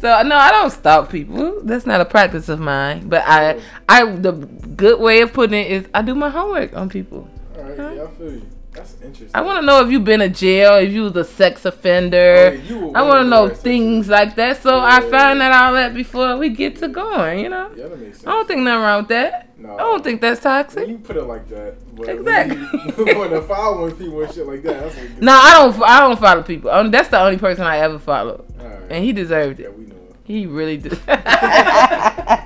So 0.00 0.22
no, 0.22 0.36
I 0.36 0.50
don't 0.50 0.70
stalk 0.70 1.10
people. 1.10 1.60
That's 1.62 1.84
not 1.86 2.00
a 2.00 2.04
practice 2.04 2.48
of 2.48 2.60
mine. 2.60 3.08
But 3.08 3.24
I 3.26 3.60
I 3.88 4.04
the 4.04 4.32
good 4.32 5.00
way 5.00 5.20
of 5.20 5.32
putting 5.32 5.60
it 5.60 5.70
is 5.70 5.88
I 5.92 6.02
do 6.02 6.14
my 6.14 6.28
homework 6.30 6.76
on 6.76 6.88
people. 6.88 7.28
All 7.56 7.64
right, 7.64 7.96
yeah, 7.96 8.04
I 8.04 8.10
feel 8.12 8.32
you. 8.34 8.57
That's 8.78 8.94
interesting. 9.02 9.30
I 9.34 9.40
want 9.40 9.60
to 9.60 9.66
know 9.66 9.80
if 9.84 9.90
you've 9.90 10.04
been 10.04 10.20
in 10.20 10.32
jail, 10.32 10.76
if 10.76 10.92
you 10.92 11.02
was 11.02 11.16
a 11.16 11.24
sex 11.24 11.64
offender. 11.64 12.52
Oh, 12.54 12.74
yeah, 12.74 12.90
I 12.94 13.02
want 13.02 13.24
to 13.24 13.28
know 13.28 13.48
things 13.48 14.08
like 14.08 14.36
that. 14.36 14.62
So 14.62 14.78
I 14.78 15.00
Yeah. 15.02 15.10
find 15.10 15.42
out 15.42 15.52
all 15.52 15.72
that 15.74 15.94
before 15.94 16.36
we 16.36 16.50
get 16.50 16.76
to 16.76 16.86
going. 16.88 17.40
You 17.40 17.48
know, 17.48 17.70
Yeah, 17.76 17.88
that 17.88 17.98
makes 18.00 18.18
sense. 18.18 18.28
I 18.28 18.32
don't 18.32 18.46
think 18.46 18.60
nothing 18.60 18.82
wrong 18.82 18.98
with 19.00 19.08
that. 19.08 19.48
No. 19.58 19.74
I 19.74 19.78
don't 19.78 20.04
think 20.04 20.20
that's 20.20 20.44
When 20.44 20.52
toxic. 20.64 20.88
you 20.88 20.98
put 20.98 21.16
it 21.16 21.24
like 21.24 21.48
that, 21.48 21.74
but 21.96 22.08
Exactly. 22.08 22.56
When, 22.56 23.06
you, 23.08 23.14
when 23.18 23.30
the 23.32 23.42
following 23.42 23.96
people 23.96 24.22
and 24.22 24.32
shit 24.32 24.46
like 24.46 24.62
that, 24.62 24.80
that's 24.82 24.94
what 24.96 25.22
No, 25.22 25.32
I 25.32 25.52
don't. 25.54 25.82
I 25.82 26.00
don't 26.00 26.20
follow 26.20 26.42
people. 26.42 26.70
Um, 26.70 26.90
that's 26.92 27.08
the 27.08 27.20
only 27.20 27.38
person 27.38 27.64
I 27.64 27.78
ever 27.78 27.98
followed, 27.98 28.44
right. 28.56 28.78
and 28.90 29.04
he 29.04 29.12
deserved 29.12 29.58
it. 29.58 29.64
yeah, 29.64 29.70
we 29.70 29.86
know. 29.86 29.94
He 30.22 30.46
really 30.46 30.76
did. 30.76 30.92
yeah, 31.08 32.44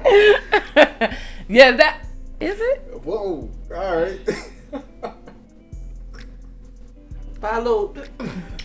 that 1.72 1.98
is 2.40 2.58
it. 2.58 3.00
Whoa. 3.04 3.50
All 3.74 3.96
right. 4.02 4.18
Follow. 7.42 7.94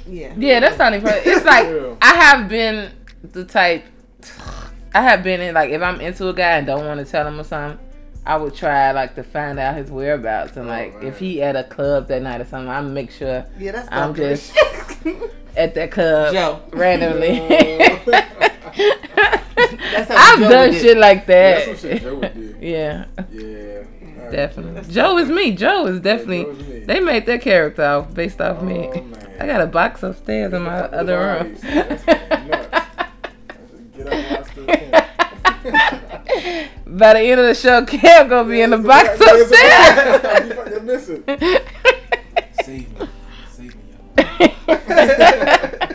Yeah. 0.10 0.34
Yeah, 0.38 0.62
that's 0.62 0.78
not 0.78 0.94
even. 0.94 1.10
It's 1.16 1.44
like 1.44 1.66
Yeah. 1.70 1.96
I 2.02 2.14
have 2.16 2.48
been 2.48 2.94
the 3.24 3.44
type. 3.44 3.84
I 4.96 5.02
have 5.02 5.22
been 5.22 5.42
in 5.42 5.54
like 5.54 5.70
if 5.72 5.82
I'm 5.82 6.00
into 6.00 6.30
a 6.30 6.34
guy 6.34 6.52
and 6.60 6.66
don't 6.66 6.86
want 6.86 7.06
to 7.06 7.12
tell 7.12 7.28
him 7.28 7.38
or 7.42 7.44
something, 7.44 7.78
I 8.26 8.38
would 8.38 8.56
try 8.56 8.90
like 8.94 9.16
to 9.16 9.24
find 9.24 9.60
out 9.60 9.76
his 9.76 9.92
whereabouts 9.92 10.56
and 10.56 10.68
Oh, 10.68 10.70
like 10.70 10.96
man. 10.96 11.08
if 11.08 11.20
he 11.20 11.42
at 11.42 11.58
a 11.58 11.66
club 11.66 12.08
that 12.08 12.22
night 12.22 12.40
or 12.40 12.46
something, 12.46 12.70
I 12.70 12.80
make 12.80 13.12
sure 13.12 13.46
Yeah, 13.60 13.74
that's 13.74 13.90
I'm 13.92 14.14
dangerous. 14.14 14.54
just 14.54 15.06
at 15.58 15.76
that 15.76 15.92
club 15.92 16.34
Joe. 16.34 16.62
randomly. 16.72 17.40
That's 19.92 20.12
I've 20.12 20.40
done 20.40 20.72
shit 20.72 20.98
like 20.98 21.26
That's 21.26 21.66
that. 21.66 21.78
some 21.80 21.90
shit 21.90 22.02
Joe 22.02 22.16
would 22.16 22.34
do. 22.34 22.56
yeah, 22.62 23.06
Yeah. 23.32 23.77
All 24.28 24.32
right. 24.32 24.38
definitely. 24.38 24.94
Joe 24.94 25.18
is 25.18 25.30
me. 25.30 25.56
Joe 25.56 25.86
is 25.88 26.00
definitely. 26.00 26.44
Joe 26.44 26.52
is 26.52 26.68
me. 26.68 26.80
They 26.86 27.00
made 27.00 27.26
their 27.26 27.40
character 27.40 27.84
off 27.84 28.14
based 28.14 28.40
off 28.42 28.62
me. 28.62 28.90
Oh, 28.94 29.02
man. 29.02 29.38
I 29.40 29.46
got 29.46 29.62
a 29.62 29.68
box 29.68 30.04
upstairs 30.04 30.54
in 30.54 30.62
my 30.64 30.80
other 30.80 31.06
the 31.06 31.18
room. 31.18 31.56
That's 31.62 32.06
nuts. 32.08 32.88
Get 33.98 34.08
up 34.08 34.14
while 34.14 34.38
I 34.38 34.44
still 34.44 34.66
can. 34.66 34.92
By 36.98 37.14
the 37.14 37.20
end 37.20 37.40
of 37.40 37.46
the 37.48 37.54
show, 37.56 37.86
Cam 37.86 38.28
gonna 38.30 38.50
be 38.50 38.62
in 38.62 38.70
the 38.72 38.78
box 38.78 39.08
a- 39.10 39.14
upstairs. 39.14 40.26
I'll 40.26 40.48
be 40.48 40.56
fucking 40.56 40.86
missing. 40.86 41.24
Save 42.64 43.00
me. 43.00 43.08
Save 43.52 43.76
me, 43.76 43.82
y'all. 44.68 45.78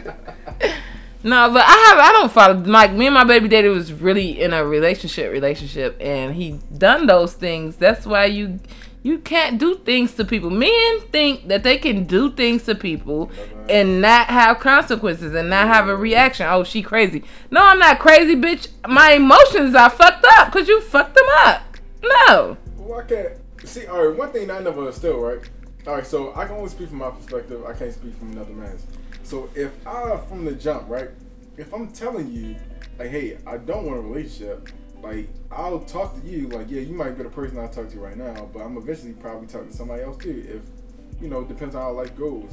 no, 1.24 1.52
but 1.52 1.64
I 1.66 1.76
have 1.88 1.98
I 1.98 2.12
don't 2.12 2.32
follow 2.32 2.54
like 2.54 2.92
me 2.92 3.06
and 3.06 3.14
my 3.14 3.24
baby 3.24 3.48
daddy 3.48 3.68
was 3.68 3.92
really 3.92 4.40
in 4.40 4.52
a 4.52 4.64
relationship 4.64 5.32
relationship 5.32 5.96
and 6.00 6.34
he 6.34 6.58
done 6.76 7.06
those 7.06 7.34
things. 7.34 7.76
That's 7.76 8.06
why 8.06 8.26
you 8.26 8.60
you 9.02 9.18
can't 9.18 9.58
do 9.58 9.76
things 9.78 10.14
to 10.14 10.24
people. 10.24 10.50
Men 10.50 11.00
think 11.10 11.48
that 11.48 11.64
they 11.64 11.78
can 11.78 12.04
do 12.04 12.30
things 12.30 12.64
to 12.64 12.74
people 12.74 13.30
and 13.68 14.00
not 14.00 14.28
have 14.28 14.60
consequences 14.60 15.34
and 15.34 15.50
not 15.50 15.66
have 15.66 15.88
a 15.88 15.96
reaction. 15.96 16.46
Oh, 16.48 16.62
she 16.62 16.82
crazy. 16.82 17.24
No, 17.50 17.62
I'm 17.62 17.80
not 17.80 17.98
crazy, 17.98 18.36
bitch. 18.36 18.68
My 18.88 19.12
emotions 19.12 19.74
are 19.74 19.90
fucked 19.90 20.24
up 20.36 20.52
because 20.52 20.68
you 20.68 20.80
fucked 20.80 21.16
them 21.16 21.26
up. 21.38 21.62
No. 22.02 22.56
Well, 22.76 23.00
I 23.00 23.02
can't 23.04 23.32
see. 23.64 23.86
All 23.86 24.06
right, 24.06 24.16
one 24.16 24.30
thing 24.30 24.50
I 24.50 24.60
never 24.60 24.80
understood, 24.80 25.16
right? 25.16 25.48
All 25.86 25.94
right, 25.94 26.06
so 26.06 26.32
I 26.36 26.46
can 26.46 26.56
only 26.56 26.68
speak 26.68 26.88
from 26.88 26.98
my 26.98 27.10
perspective. 27.10 27.64
I 27.66 27.72
can't 27.72 27.92
speak 27.92 28.14
from 28.16 28.32
another 28.32 28.52
man's. 28.52 28.86
So 29.22 29.48
if 29.54 29.70
I, 29.86 30.16
from 30.28 30.44
the 30.44 30.52
jump, 30.52 30.88
right? 30.88 31.10
If 31.56 31.72
I'm 31.72 31.88
telling 31.92 32.32
you, 32.32 32.56
like, 32.98 33.10
hey, 33.10 33.38
I 33.46 33.56
don't 33.58 33.84
want 33.84 33.98
a 33.98 34.00
relationship, 34.02 34.68
like, 35.02 35.28
I'll 35.50 35.80
talk 35.80 36.20
to 36.20 36.26
you, 36.26 36.48
like, 36.48 36.70
yeah, 36.70 36.80
you 36.80 36.94
might 36.94 37.16
be 37.16 37.22
the 37.24 37.28
person 37.30 37.58
I 37.58 37.66
talk 37.66 37.90
to 37.90 37.98
right 38.00 38.16
now, 38.16 38.48
but 38.52 38.60
I'm 38.60 38.76
eventually 38.76 39.12
probably 39.14 39.46
talking 39.48 39.70
to 39.70 39.76
somebody 39.76 40.02
else 40.02 40.16
too. 40.18 40.44
If 40.48 41.22
you 41.22 41.28
know, 41.28 41.44
depends 41.44 41.74
on 41.74 41.82
how 41.82 41.92
life 41.92 42.16
goes, 42.16 42.50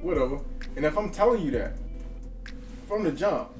whatever. 0.00 0.40
And 0.76 0.84
if 0.84 0.96
I'm 0.98 1.10
telling 1.10 1.42
you 1.42 1.50
that 1.52 1.74
from 2.88 3.04
the 3.04 3.12
jump, 3.12 3.50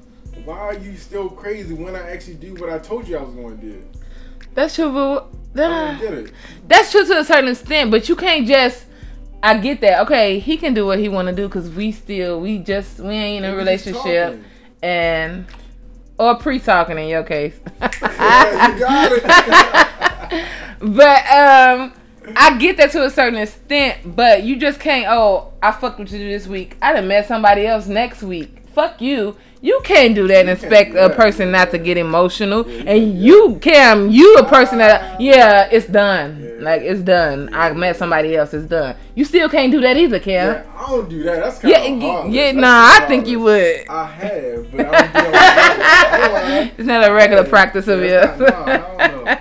why 0.43 0.57
are 0.59 0.73
you 0.77 0.97
still 0.97 1.29
crazy 1.29 1.73
when 1.73 1.95
I 1.95 2.09
actually 2.11 2.35
do 2.35 2.53
what 2.55 2.69
I 2.69 2.79
told 2.79 3.07
you 3.07 3.17
I 3.17 3.23
was 3.23 3.33
going 3.33 3.57
to 3.57 3.65
do? 3.65 3.87
That's 4.53 4.75
true, 4.75 4.91
but 4.91 5.27
then 5.53 5.71
I 5.71 5.95
I- 5.95 5.99
get 5.99 6.13
it. 6.13 6.31
That's 6.67 6.91
true 6.91 7.05
to 7.05 7.19
a 7.19 7.23
certain 7.23 7.49
extent, 7.49 7.91
but 7.91 8.09
you 8.09 8.15
can't 8.15 8.45
just. 8.47 8.84
I 9.45 9.59
get 9.59 9.79
that. 9.81 10.01
Okay, 10.01 10.39
he 10.39 10.57
can 10.57 10.73
do 10.73 10.87
what 10.87 10.97
he 10.97 11.07
want 11.07 11.27
to 11.27 11.35
do 11.35 11.47
because 11.47 11.69
we 11.69 11.91
still 11.91 12.41
we 12.41 12.57
just 12.57 12.99
we 12.99 13.13
ain't 13.13 13.45
in 13.45 13.53
a 13.53 13.55
relationship, 13.55 14.41
and 14.81 15.45
or 16.17 16.35
pre-talking 16.35 16.97
in 16.97 17.07
your 17.07 17.21
case. 17.21 17.53
yeah, 17.79 18.73
you 18.73 18.79
got 18.79 19.11
it. 19.11 19.23
but 20.79 21.19
um, 21.29 21.93
I 22.35 22.57
get 22.57 22.77
that 22.77 22.89
to 22.93 23.03
a 23.05 23.11
certain 23.11 23.37
extent. 23.37 24.15
But 24.15 24.41
you 24.41 24.55
just 24.55 24.79
can't. 24.79 25.05
Oh, 25.07 25.53
I 25.61 25.73
fucked 25.73 25.99
with 25.99 26.11
you 26.11 26.27
this 26.27 26.47
week. 26.47 26.75
I 26.81 26.93
done 26.93 27.07
met 27.07 27.27
somebody 27.27 27.67
else 27.67 27.85
next 27.85 28.23
week. 28.23 28.63
Fuck 28.73 28.99
you. 28.99 29.37
You 29.61 29.81
can't 29.83 30.13
do 30.13 30.27
that 30.27 30.41
and 30.41 30.49
expect 30.49 30.95
a 30.95 31.09
person 31.09 31.51
not 31.51 31.71
to 31.71 31.77
get 31.79 31.97
emotional. 31.97 32.69
Yeah, 32.69 32.93
you 32.93 33.45
and 33.45 33.53
you, 33.53 33.59
Cam, 33.61 34.09
you 34.11 34.35
a 34.37 34.43
person 34.45 34.77
that, 34.77 35.01
ah. 35.01 35.17
yeah, 35.19 35.67
it's 35.71 35.87
done. 35.87 36.57
Like 36.59 36.81
it's 36.83 37.01
done. 37.01 37.49
I 37.53 37.73
met 37.73 37.95
somebody 37.97 38.35
else. 38.35 38.53
It's 38.53 38.67
done. 38.67 38.95
You 39.15 39.25
still 39.25 39.49
can't 39.49 39.71
do 39.71 39.81
that 39.81 39.97
either, 39.97 40.19
Cam. 40.19 40.63
I 40.77 40.85
don't 40.87 41.09
do 41.09 41.23
that. 41.23 41.43
That's 41.43 41.59
kind 41.59 41.71
Yeah, 41.71 41.81
of 41.83 41.99
yeah, 42.01 42.11
hard. 42.11 42.31
yeah, 42.31 42.45
That's 42.51 42.57
nah, 42.57 42.87
I 43.05 43.07
think 43.07 43.27
you 43.27 43.39
would. 43.41 43.87
I 43.89 44.05
have, 44.05 44.71
but 44.71 44.79
I 44.81 44.91
don't 44.91 45.25
do 45.25 45.31
that. 45.31 46.71
It's 46.77 46.87
not 46.87 47.09
a 47.09 47.13
regular 47.13 47.43
practice 47.43 47.87
of 47.87 47.99
yours. 48.01 48.37
No, 48.39 48.45
I 48.45 48.77
don't 48.77 48.97
know. 48.97 48.97
I 48.97 49.07
don't 49.07 49.25
know. 49.25 49.31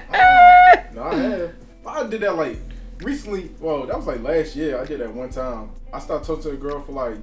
No, 0.94 1.02
I 1.02 1.14
have. 1.16 1.52
I 1.86 2.06
did 2.06 2.20
that 2.22 2.36
like 2.36 2.58
recently. 3.00 3.50
Well, 3.60 3.86
that 3.86 3.96
was 3.96 4.06
like 4.06 4.20
last 4.22 4.56
year. 4.56 4.80
I 4.80 4.84
did 4.84 5.00
that 5.00 5.12
one 5.12 5.30
time. 5.30 5.70
I 5.92 5.98
started 5.98 6.26
talking 6.26 6.42
to 6.44 6.50
a 6.50 6.56
girl 6.56 6.80
for 6.80 6.92
like 6.92 7.18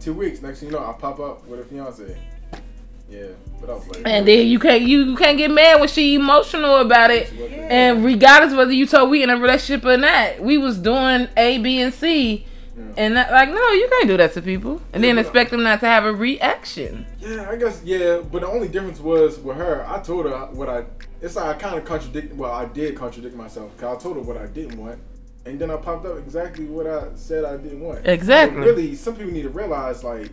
two 0.00 0.14
weeks. 0.14 0.42
Next 0.42 0.60
thing 0.60 0.70
you 0.70 0.74
know, 0.74 0.84
I 0.84 0.92
pop 0.92 1.20
up 1.20 1.46
with 1.46 1.60
a 1.60 1.64
fiance. 1.64 2.16
Yeah, 3.08 3.22
but 3.60 3.70
I 3.70 3.74
was 3.74 3.88
like, 3.88 4.02
And 4.06 4.26
then 4.26 4.46
you 4.46 4.58
can't 4.60 4.82
you 4.82 5.16
can't 5.16 5.36
get 5.36 5.50
mad 5.50 5.80
when 5.80 5.88
she 5.88 6.14
emotional 6.14 6.76
about 6.76 7.10
it. 7.10 7.32
Wasn't- 7.32 7.52
And 7.52 8.04
regardless 8.04 8.54
whether 8.54 8.72
you 8.72 8.86
told 8.86 9.10
we 9.10 9.22
in 9.22 9.30
a 9.30 9.36
relationship 9.36 9.84
or 9.84 9.96
not, 9.96 10.40
we 10.40 10.58
was 10.58 10.78
doing 10.78 11.28
A, 11.36 11.58
B, 11.58 11.80
and 11.80 11.92
C. 11.92 12.46
Yeah. 12.76 12.84
And 12.96 13.16
that, 13.16 13.30
like, 13.32 13.48
no, 13.50 13.70
you 13.72 13.88
can't 13.90 14.06
do 14.08 14.16
that 14.16 14.32
to 14.34 14.42
people. 14.42 14.80
And 14.92 15.02
then 15.02 15.16
Yeah, 15.16 15.22
but- 15.22 15.26
expect 15.28 15.50
them 15.50 15.64
not 15.64 15.80
to 15.80 15.86
have 15.86 16.04
a 16.04 16.12
reaction. 16.12 17.04
Yeah, 17.18 17.48
I 17.50 17.56
guess 17.56 17.82
yeah, 17.84 18.20
but 18.30 18.42
the 18.42 18.46
only 18.48 18.68
difference 18.68 19.00
was 19.00 19.38
with 19.40 19.56
her. 19.56 19.84
I 19.88 20.00
told 20.00 20.26
her 20.26 20.36
what 20.52 20.68
I. 20.68 20.84
It's 21.20 21.34
like 21.36 21.56
I 21.56 21.58
kind 21.58 21.76
of 21.76 21.84
contradict. 21.84 22.34
Well, 22.34 22.52
I 22.52 22.64
did 22.66 22.94
contradict 22.96 23.34
myself 23.34 23.72
because 23.76 23.98
I 23.98 24.00
told 24.00 24.16
her 24.16 24.22
what 24.22 24.36
I 24.36 24.46
didn't 24.46 24.78
want, 24.78 24.98
and 25.46 25.58
then 25.58 25.70
I 25.70 25.76
popped 25.76 26.06
up 26.06 26.18
exactly 26.18 26.66
what 26.66 26.86
I 26.86 27.08
said 27.14 27.44
I 27.44 27.56
didn't 27.56 27.80
want. 27.80 28.06
Exactly. 28.06 28.58
But 28.58 28.66
really, 28.66 28.94
some 28.94 29.16
people 29.16 29.32
need 29.32 29.42
to 29.42 29.48
realize 29.48 30.04
like 30.04 30.30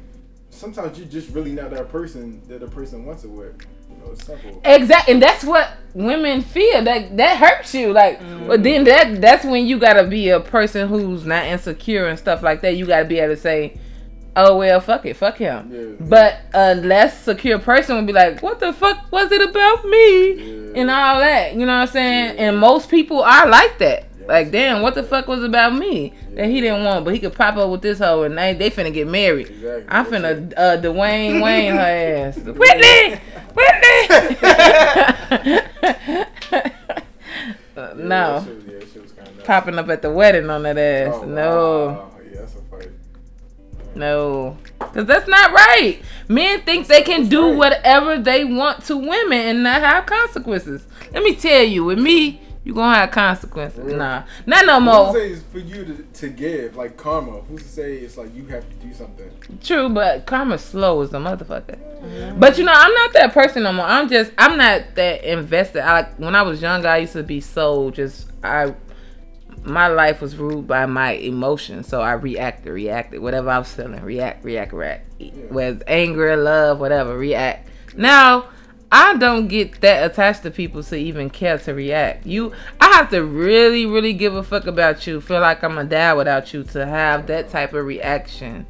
sometimes 0.50 0.98
you're 0.98 1.08
just 1.08 1.30
really 1.30 1.52
not 1.52 1.72
that 1.72 1.90
person 1.90 2.42
that 2.48 2.60
the 2.60 2.68
person 2.68 3.06
wants 3.06 3.24
it 3.24 3.30
with. 3.30 3.56
You 3.90 3.98
know, 3.98 4.12
it's 4.12 4.26
simple. 4.26 4.62
Exactly, 4.66 5.14
and 5.14 5.22
that's 5.24 5.44
what 5.44 5.70
women 5.94 6.42
feel. 6.42 6.84
That 6.84 7.16
that 7.18 7.38
hurts 7.38 7.74
you. 7.74 7.94
Like, 7.94 8.20
mm. 8.20 8.48
but 8.48 8.64
then 8.64 8.84
that 8.84 9.22
that's 9.22 9.46
when 9.46 9.66
you 9.66 9.80
gotta 9.80 10.06
be 10.06 10.30
a 10.30 10.40
person 10.40 10.90
who's 10.90 11.26
not 11.26 11.46
insecure 11.46 12.08
and 12.08 12.20
stuff 12.20 12.44
like 12.44 12.62
that. 12.62 12.76
You 12.76 12.86
gotta 12.86 13.06
be 13.06 13.20
able 13.20 13.36
to 13.36 13.40
say, 13.40 13.80
"Oh 14.36 14.58
well, 14.58 14.82
fuck 14.82 15.06
it, 15.06 15.16
fuck 15.16 15.38
him." 15.38 15.72
Yeah. 15.72 16.06
But 16.06 16.42
a 16.54 16.76
less 16.76 17.24
secure 17.24 17.60
person 17.60 17.96
would 17.96 18.08
be 18.08 18.14
like, 18.14 18.44
"What 18.44 18.60
the 18.60 18.74
fuck 18.74 19.10
was 19.10 19.32
it 19.32 19.42
about 19.42 19.86
me?" 19.86 20.34
Yeah. 20.34 20.82
and 20.82 20.92
all 20.92 21.20
that. 21.20 21.54
You 21.54 21.66
know 21.66 21.68
what 21.68 21.88
I'm 21.88 21.88
saying? 21.88 22.36
Yeah. 22.36 22.50
And 22.50 22.58
most 22.58 22.90
people 22.90 23.22
are 23.22 23.48
like 23.48 23.78
that. 23.80 24.08
Like, 24.28 24.52
damn, 24.52 24.82
what 24.82 24.94
the 24.94 25.04
fuck 25.04 25.26
was 25.28 25.42
about 25.44 25.74
me 25.74 26.14
that 26.34 26.50
he 26.50 26.60
didn't 26.60 26.84
want, 26.84 27.06
but 27.06 27.14
he 27.14 27.20
could 27.20 27.34
pop 27.34 27.56
up 27.56 27.70
with 27.70 27.82
this 27.82 28.00
hoe 28.00 28.24
and 28.24 28.38
they 28.38 28.54
they 28.54 28.70
finna 28.70 28.94
get 28.94 29.08
married. 29.08 29.48
Exactly. 29.50 29.86
I'm 29.88 30.06
finna 30.06 30.54
uh, 30.58 30.78
Dwayne 30.82 31.42
Wayne 31.44 31.74
her 31.74 31.80
ass. 31.80 32.38
Whitney, 32.38 33.22
Whitney. 33.56 35.60
Uh, 37.78 37.94
no, 37.96 38.40
that 38.40 38.44
shit 38.46 38.56
was- 38.56 38.66
yeah, 38.96 39.02
was 39.04 39.12
kinda 39.12 39.44
popping 39.44 39.78
up 39.78 39.88
at 39.90 40.02
the 40.02 40.12
wedding 40.12 40.50
on 40.50 40.64
that 40.64 40.80
ass. 40.80 41.14
Oh, 41.16 41.26
no. 41.26 41.88
wow. 41.88 42.12
Yeah, 42.34 42.40
that's 42.40 42.56
a 42.56 42.62
fight. 42.72 42.90
No, 43.94 44.58
because 44.80 45.06
that's 45.06 45.28
not 45.28 45.52
right. 45.52 46.00
Men 46.28 46.62
think 46.62 46.88
they 46.88 47.04
can 47.04 47.28
do 47.28 47.56
whatever 47.56 48.18
they 48.18 48.44
want 48.46 48.84
to 48.86 48.98
women 48.98 49.38
and 49.40 49.62
not 49.62 49.82
have 49.82 50.08
consequences. 50.08 50.88
Let 51.14 51.22
me 51.22 51.36
tell 51.36 51.62
you, 51.64 51.86
with 51.86 52.00
me, 52.00 52.42
you 52.68 52.74
gonna 52.74 52.96
have 52.98 53.12
consequences. 53.12 53.80
Really? 53.80 53.98
Nah, 53.98 54.24
not 54.46 54.66
no 54.66 54.76
Who's 54.80 54.86
more. 54.86 55.14
to 55.14 55.20
say 55.20 55.30
it's 55.30 55.44
for 55.44 55.60
you 55.60 55.86
to, 55.86 56.04
to 56.20 56.28
give 56.28 56.76
like 56.76 56.98
karma? 56.98 57.40
Who's 57.42 57.64
to 57.64 57.70
say 57.70 57.94
it's 58.00 58.18
like 58.18 58.36
you 58.36 58.46
have 58.48 58.68
to 58.70 58.76
do 58.86 58.94
something? 58.94 59.32
True, 59.64 59.88
but 59.88 60.26
karma's 60.26 60.62
slow 60.66 61.02
as 61.02 61.14
a 61.14 61.18
motherfucker. 61.18 62.38
But 62.38 62.58
you 62.58 62.66
know, 62.66 62.74
I'm 62.76 62.94
not 62.94 63.14
that 63.14 63.34
person 63.34 63.64
no 63.64 63.72
more. 63.72 63.86
I'm 63.86 64.10
just, 64.10 64.34
I'm 64.38 64.58
not 64.58 64.96
that 64.96 65.24
invested. 65.24 65.82
I 65.82 65.94
like 66.02 66.20
when 66.20 66.36
I 66.36 66.42
was 66.42 66.62
younger, 66.62 66.90
I 66.90 66.98
used 66.98 67.14
to 67.14 67.24
be 67.24 67.40
so 67.40 67.90
just 67.92 68.30
I. 68.44 68.76
My 69.64 69.88
life 69.88 70.22
was 70.22 70.36
ruled 70.38 70.68
by 70.68 70.86
my 70.86 71.12
emotions, 71.14 71.88
so 71.88 72.02
I 72.02 72.14
reacted, 72.14 72.72
reacted, 72.72 73.22
whatever 73.22 73.50
I 73.50 73.60
was 73.60 73.74
feeling, 73.74 74.02
react, 74.02 74.44
react, 74.46 74.72
react. 74.74 75.10
Whether 75.50 75.84
anger, 75.88 76.36
love, 76.38 76.80
whatever, 76.80 77.18
react. 77.18 77.68
Now, 77.96 78.50
I 78.92 79.18
don't 79.18 79.48
get 79.48 79.82
that 79.82 80.10
attached 80.10 80.44
to 80.44 80.52
people 80.52 80.82
to 80.84 80.96
even 80.96 81.30
care 81.30 81.58
to 81.58 81.74
react. 81.74 82.26
You, 82.26 82.54
I 82.80 82.88
have 82.96 83.10
to 83.10 83.24
really, 83.24 83.86
really 83.86 84.14
give 84.14 84.34
a 84.34 84.44
fuck 84.44 84.66
about 84.66 85.06
you. 85.06 85.20
Feel 85.20 85.42
like 85.42 85.64
I'm 85.64 85.78
a 85.78 85.84
dad 85.84 86.14
without 86.14 86.54
you 86.54 86.64
to 86.64 86.86
have 86.86 87.28
that 87.28 87.50
type 87.50 87.74
of 87.74 87.86
reaction. 87.86 88.66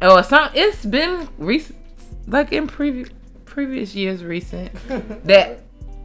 Oh, 0.00 0.20
some 0.22 0.50
it's 0.54 0.84
been 0.84 1.28
recent, 1.38 1.78
like 2.26 2.52
in 2.52 2.66
previous 2.66 3.08
previous 3.46 3.94
years, 3.94 4.22
recent 4.22 4.70
that 5.24 5.60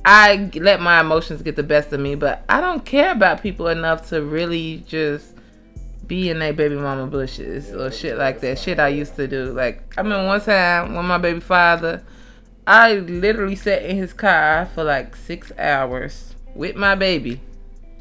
I 0.06 0.50
let 0.56 0.80
my 0.80 1.02
emotions 1.02 1.42
get 1.42 1.58
the 1.58 1.64
best 1.64 1.92
of 1.92 2.00
me. 2.00 2.16
But 2.16 2.44
I 2.48 2.62
don't 2.62 2.86
care 2.86 3.12
about 3.12 3.44
people 3.44 3.68
enough 3.68 4.10
to 4.10 4.24
really 4.24 4.84
just 4.88 5.36
be 6.08 6.30
in 6.30 6.40
their 6.40 6.54
baby 6.54 6.76
mama 6.76 7.08
bushes 7.08 7.70
Yeah, 7.70 7.76
or 7.76 7.92
shit 7.92 8.18
like 8.18 8.40
that. 8.42 8.58
Shit 8.58 8.80
I 8.80 8.88
used 8.88 9.16
to 9.18 9.28
do. 9.28 9.52
Like 9.52 9.94
I 9.98 10.04
mean, 10.04 10.26
one 10.26 10.42
time 10.42 10.96
when 10.96 11.06
my 11.06 11.18
baby 11.18 11.42
father, 11.42 12.02
I 12.72 12.94
literally 12.94 13.58
sat 13.58 13.84
in 13.84 13.98
his 13.98 14.14
car 14.14 14.66
for 14.74 14.86
like 14.86 15.14
six 15.18 15.52
hours 15.60 16.36
with 16.56 16.78
my 16.78 16.96
baby, 16.96 17.42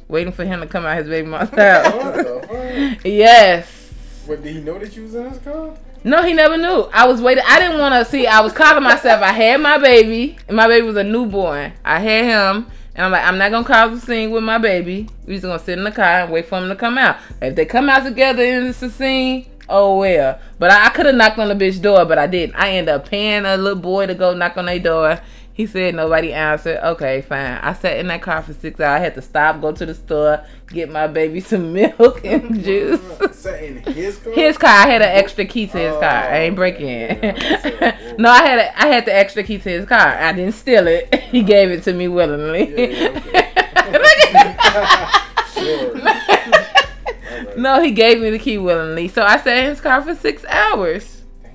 waiting 0.07 0.31
for 0.31 0.45
him 0.45 0.61
to 0.61 0.65
come 0.65 0.85
out 0.85 0.95
his 0.95 1.09
baby 1.09 1.27
What 1.29 1.49
house. 1.49 2.95
yes. 3.03 3.91
What 4.25 4.41
did 4.41 4.55
he 4.55 4.61
know 4.61 4.79
that 4.79 4.95
you 4.95 5.03
was 5.03 5.15
in 5.15 5.29
his 5.29 5.39
car? 5.39 5.75
No, 6.05 6.23
he 6.23 6.31
never 6.31 6.55
knew. 6.55 6.89
I 6.93 7.05
was 7.05 7.21
waiting. 7.21 7.43
I 7.45 7.59
didn't 7.59 7.79
want 7.79 7.95
to 7.95 8.09
see. 8.09 8.25
I 8.27 8.39
was 8.39 8.53
calling 8.53 8.81
myself. 8.81 9.21
I 9.21 9.33
had 9.33 9.59
my 9.59 9.77
baby, 9.77 10.37
and 10.47 10.55
my 10.55 10.67
baby 10.69 10.87
was 10.87 10.95
a 10.95 11.03
newborn. 11.03 11.73
I 11.83 11.99
had 11.99 12.23
him, 12.23 12.67
and 12.95 13.05
I'm 13.05 13.11
like, 13.11 13.25
I'm 13.25 13.37
not 13.37 13.51
gonna 13.51 13.67
cause 13.67 14.01
a 14.01 14.05
scene 14.05 14.31
with 14.31 14.43
my 14.45 14.57
baby. 14.57 15.09
We 15.27 15.33
just 15.33 15.43
gonna 15.43 15.59
sit 15.59 15.77
in 15.77 15.83
the 15.83 15.91
car 15.91 16.21
and 16.21 16.31
wait 16.31 16.45
for 16.45 16.59
him 16.59 16.69
to 16.69 16.77
come 16.77 16.97
out. 16.97 17.17
If 17.41 17.55
they 17.55 17.65
come 17.65 17.89
out 17.89 18.05
together 18.05 18.41
and 18.41 18.67
it's 18.67 18.81
a 18.81 18.89
scene, 18.89 19.50
oh 19.71 19.97
well. 19.97 20.39
But 20.59 20.71
I, 20.71 20.87
I 20.87 20.89
could 20.89 21.05
have 21.05 21.15
knocked 21.15 21.39
on 21.39 21.47
the 21.47 21.55
bitch 21.55 21.81
door, 21.81 22.05
but 22.05 22.17
I 22.17 22.27
didn't. 22.27 22.55
I 22.55 22.71
ended 22.71 22.93
up 22.93 23.09
paying 23.09 23.45
a 23.45 23.57
little 23.57 23.79
boy 23.79 24.07
to 24.07 24.13
go 24.13 24.33
knock 24.33 24.57
on 24.57 24.65
their 24.65 24.79
door. 24.79 25.19
He 25.53 25.67
said 25.67 25.95
nobody 25.95 26.33
answered. 26.33 26.79
Okay, 26.83 27.21
fine. 27.21 27.59
I 27.61 27.73
sat 27.73 27.97
in 27.97 28.07
that 28.07 28.21
car 28.21 28.41
for 28.41 28.53
six 28.53 28.79
hours. 28.79 28.99
I 28.99 29.03
had 29.03 29.15
to 29.15 29.21
stop, 29.21 29.61
go 29.61 29.71
to 29.71 29.85
the 29.85 29.93
store, 29.93 30.45
get 30.67 30.89
my 30.89 31.07
baby 31.07 31.39
some 31.41 31.73
milk 31.73 32.23
and 32.23 32.63
juice. 32.63 33.01
Sat 33.31 33.61
in 33.63 33.77
his 33.83 34.17
car. 34.17 34.33
His 34.33 34.57
car, 34.57 34.69
I 34.69 34.87
had 34.87 35.01
an 35.01 35.09
extra 35.09 35.45
key 35.45 35.67
to 35.67 35.77
his 35.77 35.93
car. 35.93 36.03
I 36.03 36.39
ain't 36.39 36.55
breaking 36.55 36.85
break 36.85 37.17
okay. 37.17 37.29
in. 37.29 37.35
Oh, 37.35 37.37
yeah, 37.39 37.57
I 37.57 37.61
said, 37.61 37.99
whoa. 37.99 38.15
no, 38.17 38.29
I 38.29 38.43
had 38.43 38.59
a, 38.59 38.81
I 38.81 38.87
had 38.87 39.05
the 39.05 39.15
extra 39.15 39.43
key 39.43 39.57
to 39.57 39.69
his 39.69 39.85
car. 39.85 39.99
I 39.99 40.31
didn't 40.31 40.53
steal 40.53 40.87
it. 40.87 41.13
He 41.15 41.43
gave 41.43 41.69
it 41.69 41.83
to 41.83 41.93
me 41.93 42.07
willingly. 42.07 42.93
Yeah, 42.93 43.19
Sure. 45.53 46.57
No, 47.57 47.81
he 47.81 47.91
gave 47.91 48.19
me 48.19 48.29
the 48.29 48.39
key 48.39 48.57
willingly. 48.57 49.07
So 49.07 49.23
I 49.23 49.37
sat 49.37 49.57
in 49.57 49.65
his 49.65 49.81
car 49.81 50.01
for 50.01 50.15
six 50.15 50.45
hours. 50.45 51.21
Damn. 51.43 51.53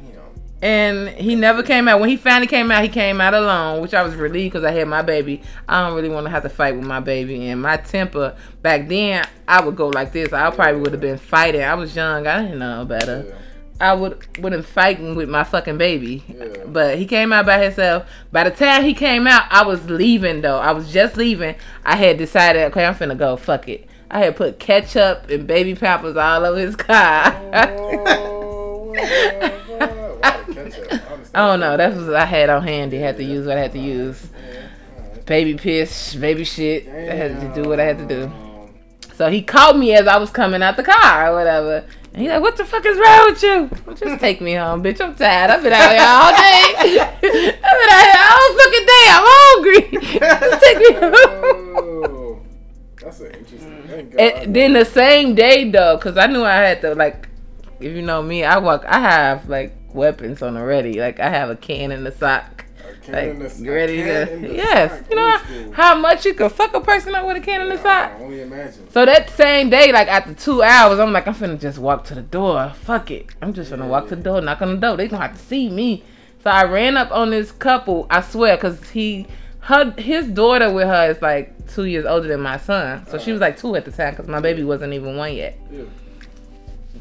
And 0.62 1.09
he 1.09 1.34
never 1.34 1.62
came 1.62 1.88
out. 1.88 2.01
When 2.01 2.09
he 2.09 2.16
finally 2.16 2.47
came 2.47 2.70
out, 2.70 2.82
he 2.82 2.88
came 2.88 3.20
out 3.20 3.34
alone, 3.34 3.80
which 3.82 3.94
I 3.94 4.03
was 4.03 4.14
relieved 4.14 4.53
because 4.53 4.64
I 4.64 4.72
had 4.72 4.88
my 4.88 5.03
baby. 5.03 5.42
I 5.68 5.86
don't 5.86 5.97
really 5.97 6.09
want 6.09 6.26
to 6.26 6.30
have 6.30 6.42
to 6.42 6.49
fight 6.49 6.74
with 6.76 6.86
my 6.86 7.01
baby. 7.01 7.49
And 7.49 7.62
my 7.62 7.76
temper, 7.76 8.36
back 8.62 8.88
then, 8.88 9.26
I 9.47 9.64
would 9.64 9.76
go 9.76 9.88
like 9.88 10.12
this. 10.12 10.32
I 10.32 10.51
probably 10.51 10.80
would 10.80 10.92
have 10.92 11.01
been 11.01 11.18
fighting. 11.18 11.62
I 11.62 11.74
was 11.74 11.94
young. 11.94 12.26
I 12.26 12.42
didn't 12.42 12.59
know 12.59 12.84
better. 12.84 13.24
Yeah. 13.28 13.38
I 13.78 13.92
would 13.92 14.38
wouldn't 14.38 14.64
fighting 14.64 15.14
with 15.14 15.28
my 15.28 15.44
fucking 15.44 15.76
baby. 15.76 16.24
Yeah. 16.28 16.64
But 16.66 16.99
he 16.99 17.05
came 17.05 17.32
out 17.32 17.44
by 17.44 17.62
himself. 17.62 18.09
By 18.32 18.44
the 18.44 18.51
time 18.51 18.84
he 18.84 18.94
came 18.94 19.26
out, 19.26 19.44
I 19.51 19.66
was 19.66 19.90
leaving 19.90 20.40
though. 20.40 20.59
I 20.59 20.72
was 20.72 20.90
just 20.92 21.16
leaving. 21.16 21.57
I 21.84 21.97
had 21.97 22.16
decided, 22.16 22.62
okay, 22.72 22.86
I'm 22.86 22.94
finna 22.94 23.18
go. 23.18 23.36
Fuck 23.36 23.68
it. 23.68 23.86
I 24.11 24.20
had 24.20 24.36
put 24.36 24.59
ketchup 24.59 25.28
and 25.30 25.46
baby 25.46 25.74
pampers 25.74 26.16
all 26.16 26.44
over 26.44 26.59
his 26.59 26.76
car. 26.76 27.34
Oh, 27.52 28.84
what 28.86 29.02
the 29.40 29.50
fuck? 29.66 30.22
Why 30.22 30.42
the 30.42 30.54
ketchup? 30.54 30.92
I 31.34 31.40
oh, 31.42 31.50
don't 31.52 31.61
know. 31.61 31.76
That's 31.76 31.96
what 31.96 32.14
I 32.14 32.24
had 32.24 32.48
on 32.48 32.62
hand. 32.62 32.92
handy. 32.92 32.98
Had 32.98 33.16
to 33.16 33.24
use 33.24 33.46
what 33.46 33.59
I 33.59 33.62
had 33.62 33.72
to 33.72 33.78
use. 33.78 34.28
Baby 35.26 35.54
piss, 35.54 36.14
baby 36.14 36.44
shit. 36.44 36.88
I 36.88 37.14
had 37.14 37.40
to 37.40 37.62
do 37.62 37.68
what 37.68 37.80
I 37.80 37.84
had 37.84 37.98
to 37.98 38.07
do. 38.07 38.30
So 39.14 39.28
he 39.28 39.42
called 39.42 39.78
me 39.78 39.94
as 39.94 40.07
I 40.07 40.18
was 40.18 40.30
coming 40.30 40.62
out 40.62 40.76
the 40.76 40.82
car 40.82 41.30
or 41.30 41.34
whatever. 41.36 41.84
And 42.12 42.22
he's 42.22 42.30
like, 42.30 42.40
what 42.40 42.57
the 42.57 42.64
fuck 42.64 42.86
is 42.86 42.98
wrong 42.98 43.30
with 43.30 43.42
you? 43.42 43.70
Well, 43.84 43.96
just 43.96 44.20
take 44.20 44.40
me 44.40 44.54
home, 44.54 44.82
bitch. 44.82 45.00
I'm 45.00 45.14
tired. 45.14 45.50
I've 45.50 45.62
been 45.62 45.72
out 45.72 45.90
here 45.90 46.00
all 46.00 46.30
day. 46.30 47.00
I've 47.02 47.20
been 47.20 47.90
out 47.90 48.04
here 48.04 48.22
all 48.30 48.57
fucking 48.57 48.86
day. 48.86 49.07
I'm 49.11 49.24
hungry. 49.26 49.82
just 50.50 50.62
take 50.62 50.78
me 50.78 50.92
home. 50.94 52.26
That's 53.07 53.20
an 53.20 53.34
interesting. 53.34 53.70
Mm. 53.70 53.88
Thank 53.88 54.11
God. 54.11 54.20
And 54.20 54.57
then 54.57 54.72
the 54.72 54.84
same 54.84 55.36
day 55.36 55.70
though, 55.70 55.96
cause 55.98 56.16
I 56.16 56.26
knew 56.26 56.42
I 56.42 56.57
had 56.57 56.80
to 56.80 56.94
like, 56.96 57.28
if 57.78 57.94
you 57.94 58.02
know 58.02 58.20
me, 58.20 58.42
I 58.42 58.59
walk. 58.59 58.84
I 58.84 58.98
have 58.98 59.48
like 59.48 59.72
weapons 59.94 60.42
on 60.42 60.57
already. 60.57 60.98
Like 60.98 61.20
I 61.20 61.28
have 61.28 61.48
a 61.48 61.57
can 61.57 61.92
in 61.92 62.02
the 62.02 62.11
sock. 62.11 62.64
Like 63.09 63.36
ready 63.61 63.98
to 63.98 64.50
yes, 64.52 65.04
you 65.09 65.14
know 65.14 65.70
how 65.72 65.94
much 65.94 66.24
you 66.24 66.34
can 66.34 66.50
fuck 66.50 66.74
a 66.74 66.80
person 66.80 67.14
up 67.14 67.24
with 67.24 67.36
a 67.36 67.40
can 67.40 67.61
in 67.61 67.68
the 67.68 67.76
sock. 67.76 68.11
I 68.11 68.18
only 68.20 68.40
imagine. 68.40 68.90
So 68.90 69.07
that 69.07 69.30
same 69.30 69.70
day, 69.70 69.92
like 69.92 70.09
after 70.09 70.34
two 70.34 70.61
hours, 70.61 70.98
I'm 70.98 71.12
like, 71.12 71.28
I'm 71.28 71.34
finna 71.34 71.61
just 71.61 71.78
walk 71.78 72.02
to 72.07 72.16
the 72.16 72.22
door. 72.22 72.72
Fuck 72.82 73.12
it, 73.12 73.26
I'm 73.40 73.52
just 73.54 73.70
finna 73.70 73.86
walk 73.86 74.09
to 74.09 74.16
the 74.16 74.22
door, 74.22 74.40
knock 74.40 74.61
on 74.61 74.74
the 74.74 74.80
door. 74.80 74.96
They 74.96 75.07
gonna 75.07 75.28
have 75.28 75.36
to 75.36 75.44
see 75.44 75.68
me. 75.68 76.02
So 76.42 76.50
I 76.50 76.64
ran 76.64 76.96
up 76.96 77.12
on 77.12 77.30
this 77.30 77.52
couple. 77.52 78.09
I 78.11 78.22
swear, 78.22 78.57
cause 78.57 78.90
he, 78.90 79.28
her, 79.66 79.92
his 79.98 80.28
daughter 80.28 80.72
with 80.72 80.86
her 80.86 81.10
is 81.10 81.20
like 81.20 81.52
two 81.74 81.86
years 81.86 82.06
older 82.06 82.28
than 82.28 82.40
my 82.40 82.56
son. 82.56 83.04
So 83.08 83.18
she 83.18 83.32
was 83.32 83.40
like 83.40 83.58
two 83.58 83.74
at 83.74 83.84
the 83.84 83.90
time, 83.90 84.14
cause 84.14 84.28
my 84.28 84.38
baby 84.38 84.62
wasn't 84.62 84.92
even 84.92 85.16
one 85.16 85.34
yet. 85.34 85.58
Yeah. 85.72 85.82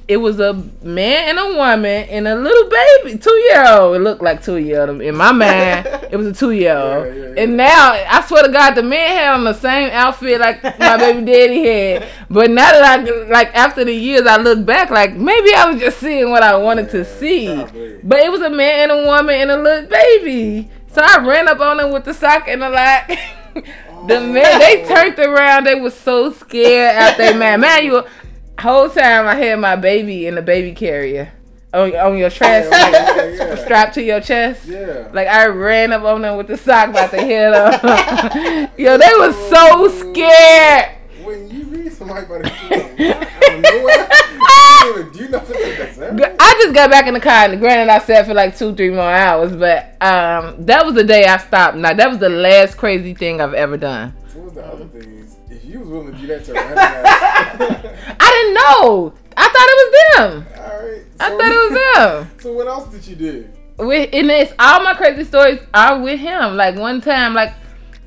It 0.07 0.18
was 0.18 0.39
a 0.39 0.53
man 0.82 1.30
and 1.30 1.39
a 1.39 1.57
woman 1.57 2.09
and 2.09 2.28
a 2.28 2.36
little 2.36 2.70
baby, 2.70 3.20
two 3.20 3.34
year 3.49 3.66
old. 3.68 3.95
It 3.95 3.99
looked 3.99 4.24
like 4.24 4.43
two 4.43 4.57
year 4.57 4.82
old 4.82 4.99
in 5.01 5.16
my 5.16 5.32
mind. 5.32 5.86
it 6.11 6.18
was 6.18 6.26
a 6.26 6.34
two 6.34 6.51
year 6.51 6.76
old. 6.76 7.05
Yeah, 7.05 7.13
yeah, 7.13 7.34
yeah. 7.36 7.43
And 7.43 7.57
now 7.57 7.91
I 7.91 8.24
swear 8.28 8.43
to 8.43 8.51
God, 8.51 8.74
the 8.74 8.84
man 8.84 9.16
had 9.16 9.34
on 9.36 9.43
the 9.43 9.53
same 9.53 9.91
outfit 9.91 10.39
like 10.39 10.63
my 10.63 10.97
baby 10.97 11.24
daddy 11.24 11.66
had. 11.68 12.07
But 12.32 12.49
now 12.49 12.72
that 12.72 12.99
I 12.99 13.26
like 13.26 13.53
after 13.55 13.86
the 13.86 13.93
years, 13.93 14.26
I 14.26 14.38
look 14.38 14.66
back 14.66 14.89
like 14.89 15.13
maybe 15.13 15.53
I 15.53 15.70
was 15.72 15.80
just 15.80 15.99
seeing 15.99 16.32
what 16.32 16.41
I 16.41 16.57
wanted 16.57 16.89
to 16.91 17.05
see. 17.05 17.53
probably. 17.55 17.99
But 18.03 18.20
it 18.20 18.32
was 18.32 18.41
a 18.41 18.49
man 18.49 18.89
and 18.89 18.91
a 18.91 19.05
woman 19.05 19.36
and 19.36 19.51
a 19.51 19.57
little 19.61 19.88
baby. 19.88 20.72
So 20.96 21.02
I 21.04 21.18
ran 21.26 21.50
up 21.50 21.60
on 21.60 21.76
them 21.76 21.91
with 21.91 22.06
the 22.06 22.14
sock 22.14 22.48
and 22.48 22.62
the 22.62 22.70
lock. 22.70 23.08
the 24.08 24.22
man, 24.22 24.60
they 24.60 24.86
oh. 24.86 24.88
turned 24.88 25.20
around. 25.20 25.66
They 25.66 25.76
was 25.76 25.93
so 25.93 26.32
scared 26.32 26.96
out 26.96 27.18
there, 27.18 27.36
man. 27.38 27.60
Man, 27.60 27.84
you 27.84 28.02
whole 28.58 28.89
time 28.89 29.28
I 29.28 29.36
had 29.36 29.60
my 29.60 29.76
baby 29.76 30.26
in 30.26 30.36
the 30.36 30.41
baby 30.41 30.72
carrier 30.72 31.34
on, 31.74 31.93
on 31.98 32.18
your 32.18 32.28
oh, 32.28 32.30
chest, 32.30 32.70
Yeah, 32.72 32.78
like, 32.80 32.93
yeah, 32.93 33.46
yeah. 33.48 33.56
strapped 33.66 33.96
to 33.96 34.04
your 34.04 34.22
chest. 34.22 34.68
Yeah. 34.68 35.10
Like 35.12 35.28
I 35.28 35.48
ran 35.48 35.91
up 35.91 36.04
on 36.04 36.22
them 36.22 36.38
with 36.38 36.48
the 36.48 36.56
sock 36.56 36.91
about 36.91 37.12
to 37.12 37.18
hit 37.18 37.52
them. 37.52 38.70
Yo, 38.78 38.98
they 38.98 39.12
was 39.18 39.36
so 39.50 39.58
oh. 39.58 40.12
scared. 40.14 40.98
When 41.26 41.50
you 41.50 41.66
read 41.66 41.91
somebody 41.91 42.26
by 42.26 42.38
the 42.38 42.54
I 42.54 43.28
don't 43.41 43.62
know 43.62 43.84
what. 43.84 44.12
Don't 44.80 45.00
even 45.00 45.12
do 45.12 45.30
nothing 45.30 45.58
to 45.58 45.62
deserve 45.62 45.64
it. 45.64 45.64
I 46.12 46.60
just 46.62 46.74
got 46.74 46.89
back 46.89 47.08
in 47.08 47.14
the 47.14 47.20
car 47.20 47.45
and 47.49 47.60
granted 47.60 47.91
I 47.91 47.99
sat 47.99 48.26
for 48.26 48.34
like 48.34 48.58
two, 48.58 48.76
three 48.76 48.89
more 48.89 49.10
hours, 49.10 49.56
but 49.56 49.95
um 50.01 50.66
that 50.66 50.86
was 50.86 50.95
the 50.95 51.03
day 51.03 51.26
I 51.26 51.38
stopped. 51.38 51.78
Now 51.78 51.93
that 51.93 52.10
was 52.10 52.20
the 52.20 52.30
last 52.30 52.78
crazy 52.78 53.14
thing 53.14 53.41
I've 53.41 53.53
ever 53.53 53.78
done. 53.78 54.12
What 54.34 54.45
was 54.45 54.53
the 54.53 54.66
other 54.66 54.86
things? 54.86 55.36
If 55.49 55.66
you 55.66 55.80
was 55.80 55.88
willing 55.88 56.14
to 56.14 56.20
do 56.20 56.28
that 56.28 56.45
to 56.45 56.53
random. 56.53 56.78
I 58.20 58.30
didn't 58.32 58.53
know. 58.53 59.14
I 59.38 59.49
thought 59.49 59.68
it 59.70 59.78
was 59.82 59.91
them. 60.16 60.47
Alright. 60.58 61.06
I 61.20 61.30
thought 61.30 61.51
it 61.51 61.72
was 61.72 62.28
them. 62.30 62.39
So 62.39 62.53
what 62.53 62.68
else 62.68 62.88
did 62.89 63.08
you 63.08 63.16
do? 63.16 63.49
with 63.78 64.10
and 64.14 64.32
it's 64.32 64.53
all 64.58 64.82
my 64.84 64.93
crazy 64.93 65.24
stories 65.24 65.60
are 65.74 65.99
with 66.01 66.20
him. 66.20 66.56
Like 66.56 66.76
one 66.76 67.01
time, 67.01 67.34
like 67.34 67.53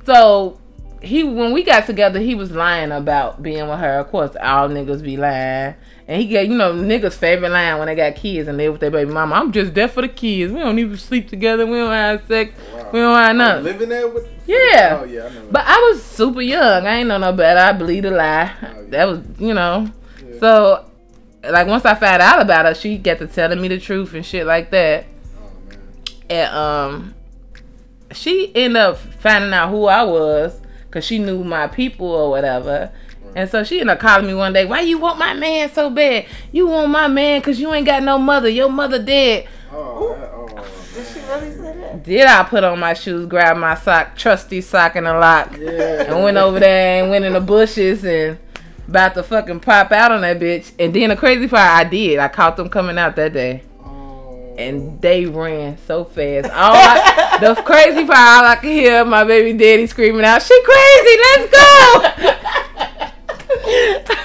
so 0.04 0.58
he 1.02 1.24
when 1.24 1.52
we 1.52 1.62
got 1.62 1.86
together, 1.86 2.20
he 2.20 2.34
was 2.34 2.50
lying 2.50 2.92
about 2.92 3.42
being 3.42 3.68
with 3.68 3.78
her. 3.78 3.98
Of 3.98 4.08
course, 4.08 4.34
all 4.40 4.68
niggas 4.68 5.02
be 5.02 5.16
lying. 5.16 5.74
And 6.10 6.22
he 6.22 6.26
get 6.26 6.48
you 6.48 6.54
know 6.56 6.72
niggas' 6.72 7.12
favorite 7.12 7.50
line 7.50 7.76
when 7.78 7.86
they 7.86 7.94
got 7.94 8.14
kids 8.16 8.48
and 8.48 8.56
live 8.56 8.72
with 8.72 8.80
their 8.80 8.90
baby 8.90 9.10
mama. 9.12 9.34
I'm 9.34 9.52
just 9.52 9.74
there 9.74 9.88
for 9.88 10.00
the 10.00 10.08
kids. 10.08 10.50
We 10.50 10.58
don't 10.58 10.78
even 10.78 10.96
sleep 10.96 11.28
together. 11.28 11.66
We 11.66 11.76
don't 11.76 11.92
have 11.92 12.26
sex. 12.26 12.52
Wow. 12.72 12.90
We 12.92 12.98
don't 13.00 13.14
have 13.14 13.34
Oh, 13.34 13.38
nothing. 13.38 13.64
living 13.64 13.88
there 13.90 14.08
with. 14.08 14.26
Yeah. 14.46 15.00
Oh 15.02 15.04
yeah, 15.04 15.26
I 15.26 15.28
know. 15.34 15.48
But 15.50 15.64
I 15.66 15.76
was 15.90 16.02
super 16.02 16.40
young. 16.40 16.86
I 16.86 16.96
ain't 16.96 17.08
know 17.08 17.18
no 17.18 17.32
better. 17.32 17.60
I 17.60 17.72
believed 17.72 18.06
a 18.06 18.10
lie. 18.10 18.50
Oh, 18.62 18.66
yeah. 18.80 18.82
That 18.88 19.04
was 19.08 19.20
you 19.38 19.52
know. 19.52 19.92
Yeah. 20.26 20.38
So 20.40 20.84
like 21.44 21.66
once 21.66 21.84
I 21.84 21.94
found 21.94 22.22
out 22.22 22.40
about 22.40 22.64
her, 22.64 22.74
she 22.74 22.96
got 22.96 23.18
to 23.18 23.26
telling 23.26 23.60
me 23.60 23.68
the 23.68 23.78
truth 23.78 24.14
and 24.14 24.24
shit 24.24 24.46
like 24.46 24.70
that. 24.70 25.04
Oh 25.38 25.50
man. 25.68 25.78
and 26.30 26.54
um 26.54 27.14
she 28.12 28.50
ended 28.54 28.78
up 28.80 28.96
finding 28.96 29.52
out 29.52 29.68
who 29.68 29.84
I 29.84 30.02
was 30.04 30.58
because 30.86 31.04
she 31.04 31.18
knew 31.18 31.44
my 31.44 31.66
people 31.66 32.06
or 32.08 32.30
whatever. 32.30 32.90
And 33.36 33.48
so 33.48 33.62
she 33.64 33.80
ended 33.80 33.94
up 33.94 34.00
calling 34.00 34.26
me 34.26 34.34
one 34.34 34.52
day, 34.52 34.64
why 34.64 34.80
you 34.80 34.98
want 34.98 35.18
my 35.18 35.34
man 35.34 35.70
so 35.72 35.90
bad? 35.90 36.26
You 36.52 36.66
want 36.66 36.90
my 36.90 37.08
man 37.08 37.40
because 37.40 37.60
you 37.60 37.72
ain't 37.72 37.86
got 37.86 38.02
no 38.02 38.18
mother. 38.18 38.48
Your 38.48 38.68
mother 38.70 39.02
dead. 39.02 39.46
Oh, 39.72 40.16
that, 40.18 40.30
oh 40.32 40.46
Did 40.94 41.06
she 41.06 41.20
really 41.20 41.52
say 41.52 41.76
that? 41.78 42.02
Did 42.04 42.26
I 42.26 42.42
put 42.44 42.64
on 42.64 42.78
my 42.80 42.94
shoes, 42.94 43.26
grab 43.26 43.56
my 43.56 43.74
sock, 43.74 44.16
trusty 44.16 44.60
sock 44.60 44.96
and 44.96 45.06
a 45.06 45.18
lock, 45.18 45.56
Yeah. 45.58 46.12
and 46.12 46.24
went 46.24 46.36
over 46.36 46.58
there 46.58 47.02
and 47.02 47.10
went 47.10 47.24
in 47.24 47.34
the 47.34 47.40
bushes 47.40 48.04
and 48.04 48.38
about 48.88 49.14
to 49.14 49.22
fucking 49.22 49.60
pop 49.60 49.92
out 49.92 50.10
on 50.12 50.22
that 50.22 50.38
bitch. 50.40 50.72
And 50.78 50.94
then 50.94 51.10
the 51.10 51.16
crazy 51.16 51.46
part, 51.46 51.60
I 51.70 51.84
did. 51.84 52.18
I 52.18 52.28
caught 52.28 52.56
them 52.56 52.68
coming 52.70 52.98
out 52.98 53.14
that 53.16 53.32
day. 53.34 53.62
Oh. 53.84 54.54
and 54.58 55.00
they 55.02 55.26
ran 55.26 55.76
so 55.86 56.04
fast. 56.04 56.46
All 56.50 56.74
I, 56.74 57.38
the 57.40 57.54
crazy 57.62 58.04
part, 58.06 58.18
all 58.18 58.44
I 58.46 58.56
could 58.56 58.70
hear 58.70 59.04
my 59.04 59.22
baby 59.24 59.56
daddy 59.56 59.86
screaming 59.86 60.24
out, 60.24 60.42
"She 60.42 60.60
crazy! 60.62 61.18
Let's 61.20 61.50
go!" 61.52 62.64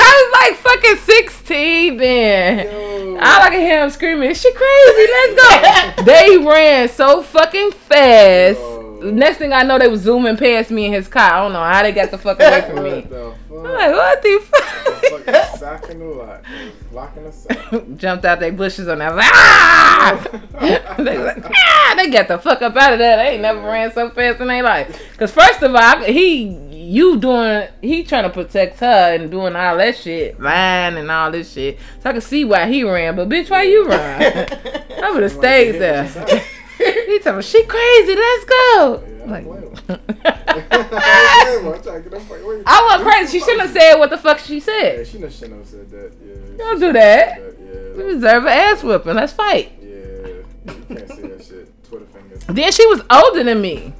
I 0.00 0.30
was 0.30 0.32
like 0.32 0.58
fucking 0.58 0.96
sixteen 0.96 1.96
then. 1.98 2.66
Yo. 2.66 3.16
All 3.16 3.42
I 3.42 3.50
could 3.50 3.58
hear 3.60 3.82
him 3.82 3.90
screaming, 3.90 4.30
Is 4.30 4.40
"She 4.40 4.52
crazy! 4.52 5.12
Let's 5.12 5.96
go!" 5.96 6.02
they 6.04 6.38
ran 6.38 6.88
so 6.88 7.22
fucking 7.22 7.72
fast. 7.72 8.58
Yo. 8.58 8.78
Next 9.02 9.38
thing 9.38 9.52
I 9.52 9.62
know, 9.62 9.78
they 9.78 9.86
was 9.86 10.00
zooming 10.00 10.36
past 10.36 10.70
me 10.70 10.86
in 10.86 10.92
his 10.92 11.06
car. 11.08 11.30
I 11.32 11.42
don't 11.42 11.52
know 11.52 11.62
how 11.62 11.82
they 11.82 11.92
got 11.92 12.10
the 12.10 12.18
fuck 12.18 12.40
away 12.40 12.62
from 12.62 12.82
me. 12.82 13.02
What? 13.48 13.66
I'm 13.66 13.74
like, 13.74 13.92
what 13.92 14.22
the 14.22 14.40
fuck? 14.44 15.58
Fucking 15.58 15.98
the 15.98 16.04
lock. 16.04 16.44
Locking 16.92 17.24
the 17.24 17.32
sock. 17.70 17.84
Jumped 17.96 18.24
out 18.24 18.40
their 18.40 18.52
bushes 18.52 18.88
on 18.88 18.98
that. 18.98 19.12
Ah! 19.16 20.96
they, 20.98 21.18
like, 21.18 21.44
ah! 21.44 21.94
they 21.96 22.10
got 22.10 22.26
the 22.28 22.38
fuck 22.38 22.60
up 22.62 22.76
out 22.76 22.94
of 22.94 22.98
there. 22.98 23.16
They 23.16 23.30
ain't 23.34 23.42
never 23.42 23.60
ran 23.60 23.92
so 23.92 24.10
fast 24.10 24.40
in 24.40 24.48
their 24.48 24.62
life. 24.62 25.16
Cause 25.16 25.30
first 25.30 25.62
of 25.62 25.74
all, 25.74 26.02
he 26.02 26.67
you 26.88 27.18
doing 27.18 27.68
he 27.82 28.02
trying 28.02 28.22
to 28.24 28.30
protect 28.30 28.80
her 28.80 29.14
and 29.14 29.30
doing 29.30 29.54
all 29.54 29.76
that 29.76 29.96
shit, 29.96 30.40
lying 30.40 30.96
and 30.96 31.10
all 31.10 31.30
this 31.30 31.52
shit. 31.52 31.78
So 32.02 32.08
I 32.10 32.12
can 32.12 32.20
see 32.22 32.44
why 32.44 32.66
he 32.66 32.82
ran. 32.84 33.14
But 33.16 33.28
bitch, 33.28 33.50
why 33.50 33.64
you 33.64 33.84
run? 33.86 33.98
I 35.02 35.10
would 35.12 35.22
have 35.22 35.32
stayed 35.32 35.72
there. 35.72 36.04
he 36.78 37.18
told 37.20 37.36
me 37.36 37.42
she 37.42 37.64
crazy. 37.64 38.14
Let's 38.16 38.44
go. 38.44 39.04
Yeah, 39.06 39.24
Like, 39.26 39.44
I 39.88 40.62
blame 40.62 40.84
him. 40.84 40.90
I 40.94 41.44
blame 41.44 41.66
him. 41.66 41.74
I'm 41.74 41.82
trying 41.82 42.02
to 42.04 42.10
get 42.10 42.20
up. 42.20 42.30
Like, 42.30 42.62
I 42.66 42.86
went 42.96 43.02
crazy. 43.08 43.38
She 43.38 43.44
shouldn't 43.44 43.62
have 43.62 43.70
said 43.72 43.94
what 43.96 44.10
the 44.10 44.18
fuck 44.18 44.38
she 44.38 44.54
Yeah, 44.54 44.60
said. 44.60 45.06
she 45.06 45.12
shouldn't 45.12 45.32
have 45.58 45.66
said 45.66 45.90
that. 45.90 46.12
Yeah. 46.24 46.56
Don't 46.56 46.80
do 46.80 46.92
that. 46.94 47.28
have 47.38 47.54
said 47.56 47.96
You 47.96 48.02
deserve 48.14 48.44
an 48.44 48.48
ass 48.48 48.82
whipping. 48.82 49.14
Let's 49.14 49.32
fight. 49.32 49.72
Yeah. 49.80 49.88
Yeah. 49.88 50.26
You 50.66 50.84
can't 50.96 51.08
say 51.08 51.22
that 51.28 51.44
shit. 51.44 51.84
Twitter 51.84 52.06
fingers. 52.06 52.44
Then 52.46 52.72
she 52.72 52.86
was 52.86 53.02
older 53.10 53.44
than 53.44 53.60
me. 53.60 53.92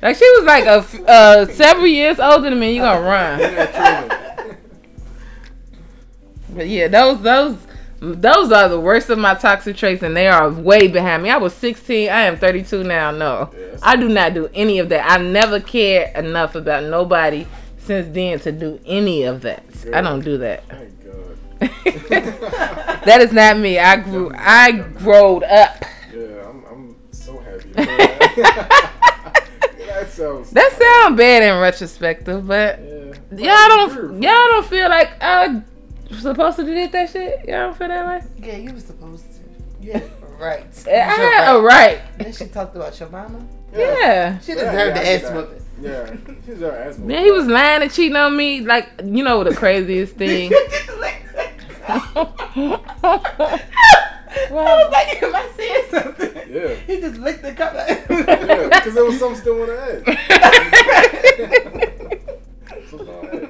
Like 0.00 0.16
she 0.16 0.28
was 0.38 0.44
like 0.44 0.64
a 0.64 0.84
uh, 1.08 1.46
several 1.46 1.86
years 1.86 2.18
older 2.18 2.50
than 2.50 2.58
me. 2.58 2.74
You 2.74 2.80
gonna 2.82 3.00
run? 3.00 4.18
But 6.54 6.68
yeah, 6.68 6.88
those 6.88 7.22
those 7.22 7.56
those 8.00 8.52
are 8.52 8.68
the 8.68 8.78
worst 8.80 9.08
of 9.10 9.18
my 9.18 9.34
toxic 9.34 9.76
traits, 9.76 10.02
and 10.02 10.16
they 10.16 10.26
are 10.28 10.50
way 10.50 10.88
behind 10.88 11.22
me. 11.22 11.30
I 11.30 11.36
was 11.38 11.54
16. 11.54 12.10
I 12.10 12.22
am 12.22 12.36
32 12.36 12.84
now. 12.84 13.10
No, 13.10 13.50
Yes. 13.56 13.80
I 13.82 13.96
do 13.96 14.08
not 14.08 14.34
do 14.34 14.50
any 14.52 14.78
of 14.78 14.88
that. 14.90 15.08
I 15.08 15.18
never 15.22 15.60
cared 15.60 16.14
enough 16.16 16.54
about 16.54 16.84
nobody 16.84 17.46
since 17.78 18.12
then 18.12 18.38
to 18.40 18.52
do 18.52 18.80
any 18.84 19.22
of 19.22 19.40
that. 19.42 19.64
I 19.94 20.00
don't 20.00 20.20
do 20.24 20.36
that. 20.38 20.64
That 23.04 23.20
is 23.20 23.32
not 23.32 23.58
me. 23.58 23.78
I 23.78 23.96
grew. 23.96 24.30
I 24.34 24.72
growed 24.72 25.42
up. 25.44 25.84
Yeah, 26.14 26.48
I'm, 26.48 26.64
I'm 26.70 26.96
so 27.10 27.38
happy. 27.38 27.72
to 30.10 30.16
hear 30.16 30.32
that. 30.32 30.46
that 30.46 30.46
sounds. 30.46 30.50
That 30.50 30.72
sounds 31.02 31.16
bad 31.16 31.42
in 31.42 31.60
retrospective, 31.60 32.46
but 32.46 32.78
Yeah. 32.80 33.68
y'all 33.68 33.88
don't 33.88 34.22
y'all 34.22 34.48
don't 34.48 34.66
feel 34.66 34.88
like 34.88 35.10
I 35.22 35.62
was 36.10 36.20
supposed 36.20 36.56
to 36.56 36.64
do 36.64 36.88
that 36.88 37.10
shit. 37.10 37.40
Y'all 37.48 37.66
don't 37.68 37.76
feel 37.76 37.88
that 37.88 38.06
way. 38.06 38.20
Yeah, 38.46 38.56
you 38.56 38.72
were 38.72 38.80
supposed 38.80 39.24
to. 39.24 39.42
Yeah, 39.82 40.00
right. 40.38 40.64
I 40.86 40.90
had 40.90 41.56
a 41.56 41.60
right. 41.60 42.00
Then 42.16 42.32
she 42.32 42.44
talked 42.46 42.76
about 42.76 42.98
your 43.00 43.08
mama. 43.08 43.44
Yeah. 43.74 44.38
She 44.38 44.52
deserved 44.54 44.76
yeah, 44.76 44.82
I 44.82 44.90
the 44.90 45.08
ass 45.12 45.22
that. 45.22 45.34
whooping. 45.34 45.62
Yeah, 45.80 46.16
she 46.46 46.50
deserved 46.52 46.76
ass 46.76 46.94
whooping. 46.94 47.08
Then 47.08 47.24
he 47.24 47.30
was 47.32 47.46
lying 47.48 47.82
and 47.82 47.90
cheating 47.92 48.14
on 48.16 48.36
me. 48.36 48.60
Like 48.60 48.88
you 49.02 49.24
know 49.24 49.42
the 49.42 49.52
craziest 49.54 50.14
thing. 50.14 50.52
I 51.88 52.82
was 54.50 54.90
like, 54.92 55.22
am 55.22 55.34
I 55.34 55.50
saying 55.56 55.84
something? 55.90 56.31
Yeah. 56.52 56.74
He 56.86 57.00
just 57.00 57.18
licked 57.18 57.42
the 57.42 57.52
cup. 57.54 57.72
Yeah, 58.10 58.68
because 58.68 58.94
there 58.94 59.04
was 59.04 59.18
something 59.18 59.40
still 59.40 59.62
on 59.62 59.68
the 59.68 59.82
edge. 59.82 60.04
Something 62.90 63.08
on 63.08 63.24
the 63.24 63.42
edge. 63.42 63.48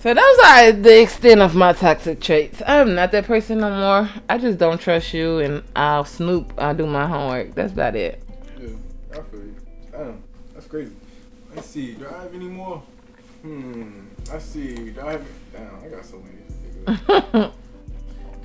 So 0.00 0.14
those 0.14 0.38
are 0.44 0.70
the 0.70 1.02
extent 1.02 1.40
of 1.40 1.56
my 1.56 1.72
toxic 1.72 2.20
traits. 2.20 2.62
I'm 2.64 2.94
not 2.94 3.10
that 3.10 3.24
person 3.24 3.58
no 3.58 3.70
more. 3.70 4.08
I 4.28 4.38
just 4.38 4.58
don't 4.58 4.80
trust 4.80 5.12
you, 5.12 5.40
and 5.40 5.64
I'll 5.74 6.04
snoop. 6.04 6.52
I'll 6.56 6.74
do 6.74 6.86
my 6.86 7.08
homework. 7.08 7.56
That's 7.56 7.72
about 7.72 7.96
it. 7.96 8.22
Yeah, 8.60 8.68
I 9.10 9.14
feel 9.22 9.40
you. 9.40 9.56
Damn, 9.90 10.22
that's 10.54 10.66
crazy. 10.66 10.92
Let's 11.52 11.66
see. 11.66 11.94
Do 11.94 12.06
I 12.06 12.22
have 12.22 12.32
any 12.32 12.46
more? 12.46 12.80
Hmm. 13.42 14.02
I 14.32 14.38
see. 14.38 14.90
Do 14.90 15.00
I 15.00 15.12
have? 15.12 15.26
Damn, 15.52 15.80
I 15.84 15.88
got 15.88 16.04
so 16.04 16.22
many. 16.22 17.50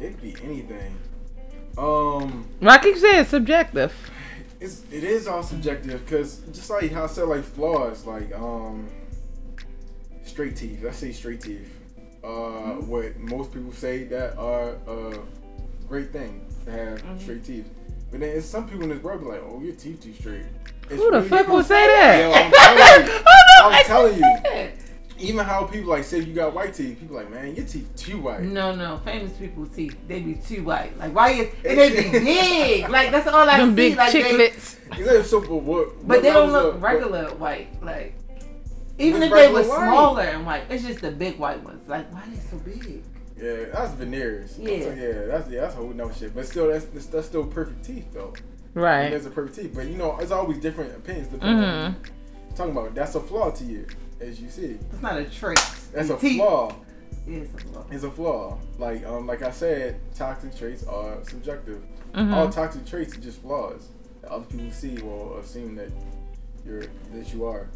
It 0.02 0.14
could 0.14 0.22
be 0.24 0.36
anything. 0.44 0.98
Um, 1.78 2.46
Like 2.62 2.84
you 2.84 2.98
said, 2.98 3.24
subjective. 3.24 3.94
it's 4.60 4.84
it 4.92 5.04
is 5.04 5.28
all 5.28 5.42
subjective 5.44 6.04
because 6.06 6.38
just 6.52 6.70
like 6.70 6.92
how 6.92 7.04
I 7.06 7.08
said, 7.08 7.28
like 7.28 7.44
flaws, 7.44 8.06
like 8.06 8.34
um, 8.36 8.88
straight 10.24 10.56
teeth. 10.56 10.82
Let's 10.84 10.98
say 10.98 11.12
straight 11.12 11.42
teeth. 11.42 11.78
Uh, 12.24 12.74
what 12.86 13.18
most 13.18 13.52
people 13.52 13.72
say 13.72 14.04
that 14.06 14.38
are 14.38 14.76
a 14.88 15.18
great 15.88 16.12
thing 16.12 16.46
to 16.66 16.72
have 16.72 17.02
straight 17.22 17.44
teeth. 17.44 17.68
But 18.12 18.20
then 18.20 18.30
it's 18.38 18.46
some 18.46 18.68
people 18.68 18.84
in 18.84 18.90
this 18.90 19.02
world 19.02 19.22
be 19.22 19.28
like, 19.28 19.42
oh, 19.44 19.62
your 19.64 19.74
teeth 19.74 20.04
too 20.04 20.14
straight. 20.14 20.46
It's 20.90 21.02
Who 21.02 21.10
the 21.12 21.24
fuck 21.24 21.48
would 21.48 21.66
say 21.66 21.88
that? 21.88 22.20
Yo, 22.20 22.32
I'm 22.34 23.86
telling 23.86 24.18
you. 24.18 24.20
I'm 24.28 24.46
telling 24.52 24.68
you. 24.68 24.91
Can 25.22 25.28
say 25.28 25.34
Even 25.34 25.46
how 25.46 25.64
people 25.66 25.90
like 25.90 26.04
say 26.04 26.20
you 26.20 26.34
got 26.34 26.54
white 26.54 26.74
teeth, 26.74 27.00
people 27.00 27.16
like, 27.16 27.30
man, 27.30 27.56
your 27.56 27.66
teeth 27.66 27.90
too 27.96 28.20
white. 28.22 28.42
No, 28.42 28.76
no, 28.76 28.98
famous 29.06 29.32
people 29.34 29.66
teeth 29.68 29.96
they 30.08 30.20
be 30.20 30.36
too 30.36 30.64
white. 30.64 30.98
Like 30.98 31.14
why 31.16 31.32
is 31.32 31.54
and 31.66 31.78
they 31.80 32.04
be 32.04 32.10
big. 32.20 32.90
Like 32.90 33.12
that's 33.12 33.28
all 33.28 33.48
I 33.50 33.58
Them 33.58 33.70
see. 33.72 33.76
big 33.76 33.98
like 33.98 34.14
they, 34.14 34.24
chiclets. 34.24 34.78
Exactly. 34.98 35.24
So, 35.24 35.42
but 35.42 35.56
what? 35.56 36.08
but 36.08 36.22
they 36.22 36.32
don't 36.32 36.52
look 36.52 36.76
of- 36.76 36.82
regular 36.84 37.30
white. 37.36 37.82
Like 37.84 38.16
even 39.00 39.24
if 39.24 39.32
they 39.32 39.48
were 39.48 39.62
white? 39.62 39.66
smaller 39.66 40.22
and 40.24 40.46
white, 40.46 40.64
it's 40.70 40.84
just 40.84 41.02
the 41.02 41.12
big 41.12 41.38
white 41.40 41.64
ones. 41.64 41.88
Like 41.88 42.12
why 42.14 42.22
are 42.22 42.30
they 42.30 42.40
so 42.40 42.58
big? 42.58 43.04
Yeah, 43.38 43.66
that's 43.74 43.94
veneers. 43.94 44.58
Yeah. 44.60 44.82
So, 44.84 44.94
yeah, 44.94 45.26
that's 45.26 45.50
yeah, 45.50 45.62
that's 45.62 45.76
whole 45.76 45.90
no 45.90 46.12
shit. 46.12 46.36
But 46.36 46.46
still, 46.46 46.68
that's 46.70 46.86
that's, 46.86 47.08
that's 47.08 47.28
still 47.28 47.46
perfect 47.46 47.84
teeth 47.84 48.06
though. 48.14 48.34
Right. 48.76 49.10
There's 49.10 49.26
a 49.26 49.32
perfect 49.32 49.56
teeth, 49.58 49.72
but 49.74 49.88
you 49.88 49.98
know, 49.98 50.18
it's 50.20 50.32
always 50.32 50.60
different 50.60 50.96
opinions. 50.96 51.28
Depending 51.30 51.58
Mm-hmm. 51.64 52.54
talking 52.56 52.72
about 52.72 52.94
that's 52.94 53.16
a 53.16 53.20
flaw 53.20 53.50
to 53.52 53.64
you, 53.64 53.88
as 54.22 54.40
you 54.42 54.50
see. 54.50 54.78
It's 54.92 55.02
not 55.02 55.18
a 55.18 55.26
trait. 55.26 55.60
That's 55.94 56.10
a 56.10 56.18
teeth 56.18 56.38
flaw. 56.38 56.76
is 57.28 57.54
a 57.54 57.58
flaw. 57.58 57.86
It's 57.92 58.04
a 58.04 58.12
flaw. 58.12 58.58
Like 58.78 59.06
um, 59.06 59.28
like 59.28 59.42
I 59.42 59.52
said, 59.52 60.00
toxic 60.16 60.56
traits 60.56 60.84
are 60.86 61.18
subjective. 61.24 61.82
Mhm. 62.14 62.34
All 62.34 62.50
toxic 62.50 62.86
traits 62.86 63.16
are 63.18 63.22
just 63.22 63.42
flaws. 63.42 63.88
that 64.22 64.32
Other 64.32 64.46
people 64.46 64.72
see 64.72 64.96
will 65.02 65.38
assume 65.38 65.76
that 65.76 65.90
you're 66.66 66.84
that 67.14 67.34
you 67.34 67.46
are. 67.46 67.68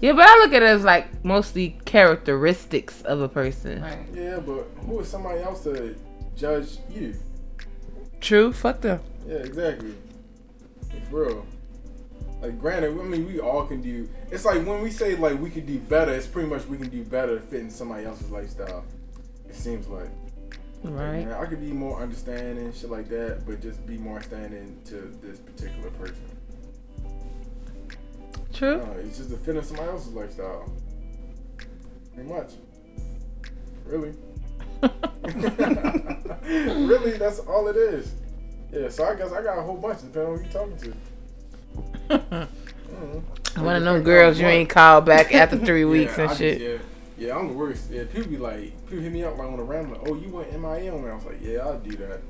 Yeah, 0.00 0.12
but 0.12 0.22
I 0.28 0.38
look 0.38 0.52
at 0.52 0.62
it 0.62 0.66
as 0.66 0.84
like 0.84 1.24
mostly 1.24 1.76
characteristics 1.84 3.02
of 3.02 3.20
a 3.20 3.28
person. 3.28 3.82
Right. 3.82 3.98
Yeah, 4.14 4.38
but 4.38 4.68
who 4.86 5.00
is 5.00 5.08
somebody 5.08 5.40
else 5.42 5.64
to 5.64 5.96
judge 6.36 6.78
you? 6.88 7.14
True. 8.20 8.52
Fuck 8.52 8.80
them. 8.82 9.00
Yeah, 9.26 9.38
exactly. 9.38 9.94
For 11.10 11.24
real. 11.24 11.46
Like, 12.40 12.58
granted, 12.60 12.98
I 12.98 13.02
mean, 13.02 13.26
we 13.26 13.40
all 13.40 13.66
can 13.66 13.80
do. 13.80 14.08
It's 14.30 14.44
like 14.44 14.64
when 14.66 14.82
we 14.82 14.90
say 14.90 15.16
like 15.16 15.40
we 15.40 15.50
can 15.50 15.64
do 15.64 15.78
better. 15.78 16.12
It's 16.12 16.26
pretty 16.26 16.48
much 16.48 16.66
we 16.66 16.76
can 16.76 16.88
do 16.88 17.02
better 17.02 17.40
fitting 17.40 17.70
somebody 17.70 18.04
else's 18.04 18.30
lifestyle. 18.30 18.84
It 19.48 19.54
seems 19.54 19.88
like. 19.88 20.10
Right. 20.82 21.26
Man, 21.26 21.32
I 21.32 21.46
could 21.46 21.60
be 21.60 21.72
more 21.72 22.00
understanding 22.00 22.72
shit 22.72 22.90
like 22.90 23.08
that, 23.08 23.44
but 23.46 23.60
just 23.60 23.84
be 23.86 23.96
more 23.96 24.16
understanding 24.16 24.78
to 24.86 25.18
this 25.22 25.38
particular 25.38 25.90
person. 25.90 26.22
True. 28.52 28.80
Uh, 28.80 28.98
it's 29.00 29.18
just 29.18 29.30
to 29.30 29.36
fit 29.36 29.56
in 29.56 29.64
somebody 29.64 29.88
else's 29.88 30.12
lifestyle. 30.12 30.70
Pretty 32.14 32.28
much. 32.28 32.52
Really. 33.84 34.14
really, 36.86 37.18
that's 37.18 37.38
all 37.40 37.68
it 37.68 37.76
is. 37.76 38.14
Yeah, 38.72 38.88
so 38.88 39.04
I 39.04 39.14
guess 39.14 39.32
I 39.32 39.42
got 39.42 39.58
a 39.58 39.62
whole 39.62 39.76
bunch 39.76 40.00
depending 40.00 40.32
on 40.32 40.38
who 40.38 40.44
you're 40.44 40.52
talking 40.52 40.76
to. 40.78 40.94
One 43.56 43.76
of 43.76 43.84
them 43.84 44.02
girls 44.02 44.38
you 44.38 44.46
ain't 44.46 44.68
called 44.68 45.06
back 45.06 45.34
after 45.34 45.56
three 45.58 45.84
weeks 45.94 46.16
Yeah, 46.18 46.22
and 46.24 46.30
I 46.30 46.34
shit. 46.34 46.58
Just, 46.58 46.84
yeah, 47.18 47.26
yeah, 47.28 47.36
I'm 47.38 47.48
the 47.48 47.54
worst. 47.54 47.90
Yeah, 47.90 48.04
people 48.04 48.30
be 48.30 48.36
like, 48.36 48.86
people 48.86 49.02
hit 49.02 49.12
me 49.12 49.24
up 49.24 49.38
like 49.38 49.48
on 49.48 49.58
a 49.58 49.62
random, 49.62 49.92
like, 49.92 50.02
oh, 50.08 50.14
you 50.14 50.28
went 50.28 50.52
MIA 50.52 50.92
on 50.94 51.02
me. 51.04 51.10
I 51.10 51.14
was 51.14 51.24
like, 51.24 51.38
yeah, 51.42 51.58
I'll 51.60 51.78
do 51.78 51.96
that. 51.96 52.20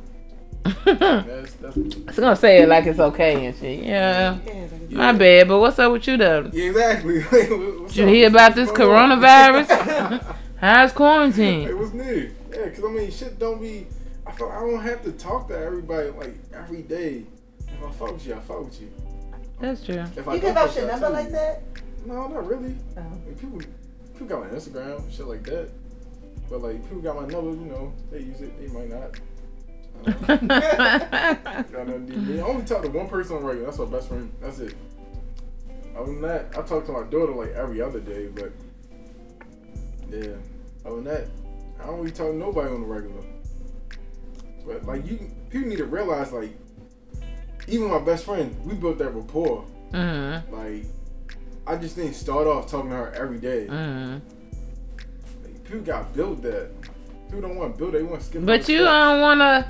That's 0.84 1.52
that's. 1.54 1.76
It's 1.76 2.18
gonna 2.18 2.34
say 2.34 2.62
it 2.62 2.68
like 2.68 2.86
it's 2.86 2.98
okay 2.98 3.46
and 3.46 3.56
shit. 3.56 3.84
Yeah. 3.84 4.38
Yeah, 4.44 4.52
like 4.52 4.72
it's- 4.72 4.90
My 4.90 5.12
bad, 5.12 5.46
but 5.48 5.60
what's 5.60 5.78
up 5.78 5.92
with 5.92 6.06
you 6.08 6.16
though? 6.16 6.50
Yeah, 6.52 6.70
exactly. 6.70 7.22
Did 7.30 7.96
you 7.96 8.06
hear 8.06 8.28
about 8.28 8.54
this 8.56 8.66
What's 8.68 8.78
going 8.78 9.12
on? 9.12 9.20
coronavirus? 9.20 10.36
How's 10.56 10.92
quarantine? 10.92 11.68
It 11.68 11.76
was 11.76 11.92
new. 11.92 12.32
Yeah, 12.50 12.68
cause 12.70 12.84
I 12.84 12.88
mean, 12.88 13.10
shit 13.12 13.38
don't 13.38 13.60
be. 13.60 13.86
I 14.26 14.32
feel 14.32 14.48
I 14.48 14.58
don't 14.60 14.80
have 14.82 15.04
to 15.04 15.12
talk 15.12 15.46
to 15.48 15.56
everybody 15.58 16.10
like 16.10 16.34
every 16.52 16.82
day. 16.82 17.24
If 17.60 17.84
I 17.86 17.90
fuck 17.92 18.12
with 18.14 18.26
you, 18.26 18.34
I 18.34 18.38
fuck 18.40 18.64
with 18.64 18.80
you. 18.80 18.90
That's 19.60 19.84
true. 19.84 19.94
If 19.94 20.16
You 20.16 20.22
don't 20.22 20.40
give 20.40 20.56
out 20.56 20.76
your 20.76 20.86
number 20.86 21.08
like 21.10 21.30
that? 21.30 21.62
No, 22.04 22.28
not 22.28 22.46
really. 22.46 22.76
Oh. 22.96 23.00
I 23.00 23.02
mean, 23.26 23.34
people, 23.34 23.60
people 24.12 24.26
got 24.26 24.40
my 24.40 24.48
Instagram, 24.56 25.10
shit 25.10 25.26
like 25.26 25.42
that. 25.44 25.70
But 26.48 26.62
like, 26.62 26.82
people 26.84 27.00
got 27.00 27.16
my 27.16 27.26
number, 27.26 27.50
you 27.50 27.70
know, 27.70 27.92
they 28.10 28.20
use 28.20 28.40
it, 28.40 28.58
they 28.60 28.68
might 28.68 28.88
not. 28.88 29.18
Got 30.04 30.42
nothing 30.42 32.06
to 32.06 32.12
do 32.12 32.14
with 32.14 32.28
me. 32.28 32.38
I 32.38 32.42
only 32.42 32.64
talk 32.64 32.82
to 32.82 32.88
one 32.90 33.08
person 33.08 33.36
on 33.36 33.44
regular. 33.44 33.66
That's 33.66 33.78
my 33.78 33.86
best 33.86 34.08
friend. 34.08 34.32
That's 34.40 34.58
it. 34.58 34.74
Other 35.96 36.12
than 36.12 36.20
that, 36.22 36.46
I 36.56 36.62
talk 36.62 36.84
to 36.86 36.92
my 36.92 37.04
daughter 37.04 37.32
like 37.32 37.52
every 37.52 37.80
other 37.80 38.00
day, 38.00 38.28
but 38.28 38.52
yeah. 40.10 40.36
Other 40.84 40.96
than 40.96 41.04
that, 41.04 41.28
I 41.80 41.86
don't 41.86 41.98
really 41.98 42.10
talk 42.10 42.28
to 42.28 42.36
nobody 42.36 42.68
on 42.68 42.82
the 42.82 42.86
regular. 42.86 43.24
But 44.66 44.84
like 44.84 45.06
you, 45.06 45.30
people 45.48 45.68
need 45.68 45.78
to 45.78 45.86
realize 45.86 46.32
like, 46.32 46.56
even 47.68 47.88
my 47.90 47.98
best 47.98 48.24
friend, 48.24 48.54
we 48.64 48.74
built 48.74 48.98
that 48.98 49.10
rapport. 49.10 49.64
mm-hmm. 49.92 50.54
Like, 50.54 50.84
I 51.66 51.76
just 51.76 51.96
didn't 51.96 52.14
start 52.14 52.46
off 52.46 52.70
talking 52.70 52.90
to 52.90 52.96
her 52.96 53.12
every 53.12 53.38
day. 53.38 53.66
Mm-hmm. 53.68 54.18
Like, 55.44 55.64
people 55.64 55.80
got 55.80 56.14
built 56.14 56.42
that. 56.42 56.70
People 57.26 57.40
don't 57.42 57.56
want 57.56 57.72
to 57.74 57.78
build. 57.78 57.94
it, 57.94 57.98
They 57.98 58.04
want 58.04 58.20
to 58.20 58.26
skip. 58.26 58.44
But 58.46 58.68
you 58.68 58.78
steps. 58.78 58.88
don't 58.90 59.20
wanna 59.20 59.68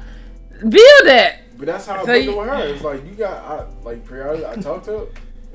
build 0.61 1.03
that. 1.07 1.41
But 1.57 1.67
that's 1.67 1.87
how 1.87 2.03
I 2.03 2.05
built 2.05 2.25
you- 2.25 2.31
it 2.33 2.37
with 2.39 2.49
her. 2.49 2.67
It's 2.67 2.85
like 2.85 3.05
you 3.07 3.13
got 3.13 3.37
I, 3.45 3.67
like 3.83 4.07
periodically. 4.07 4.47
I 4.47 4.57
talk 4.57 4.85
to 4.85 4.91
her 4.99 5.07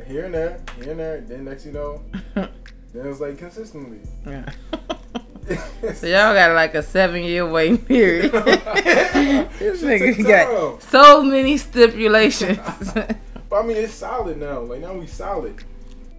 here 0.07 0.25
and 0.25 0.33
there, 0.33 0.59
here 0.81 0.91
and 0.91 0.99
there. 0.99 1.21
Then 1.21 1.45
next 1.45 1.65
you 1.67 1.73
know, 1.73 2.01
then 2.33 2.49
it's 2.93 3.19
like 3.19 3.37
consistently. 3.37 3.99
Yeah. 4.25 4.45
So 5.95 6.07
y'all 6.07 6.33
got 6.33 6.53
like 6.55 6.75
a 6.75 6.83
seven 6.83 7.23
year 7.23 7.49
waiting 7.49 7.77
period. 7.77 8.31
this 8.31 9.81
nigga 9.83 10.25
got 10.27 10.81
so 10.83 11.23
many 11.23 11.57
stipulations. 11.57 12.59
But 12.93 13.15
I 13.51 13.63
mean, 13.63 13.77
it's 13.77 13.93
solid 13.93 14.37
now. 14.37 14.61
Like 14.61 14.81
now 14.81 14.93
we 14.93 15.07
solid. 15.07 15.55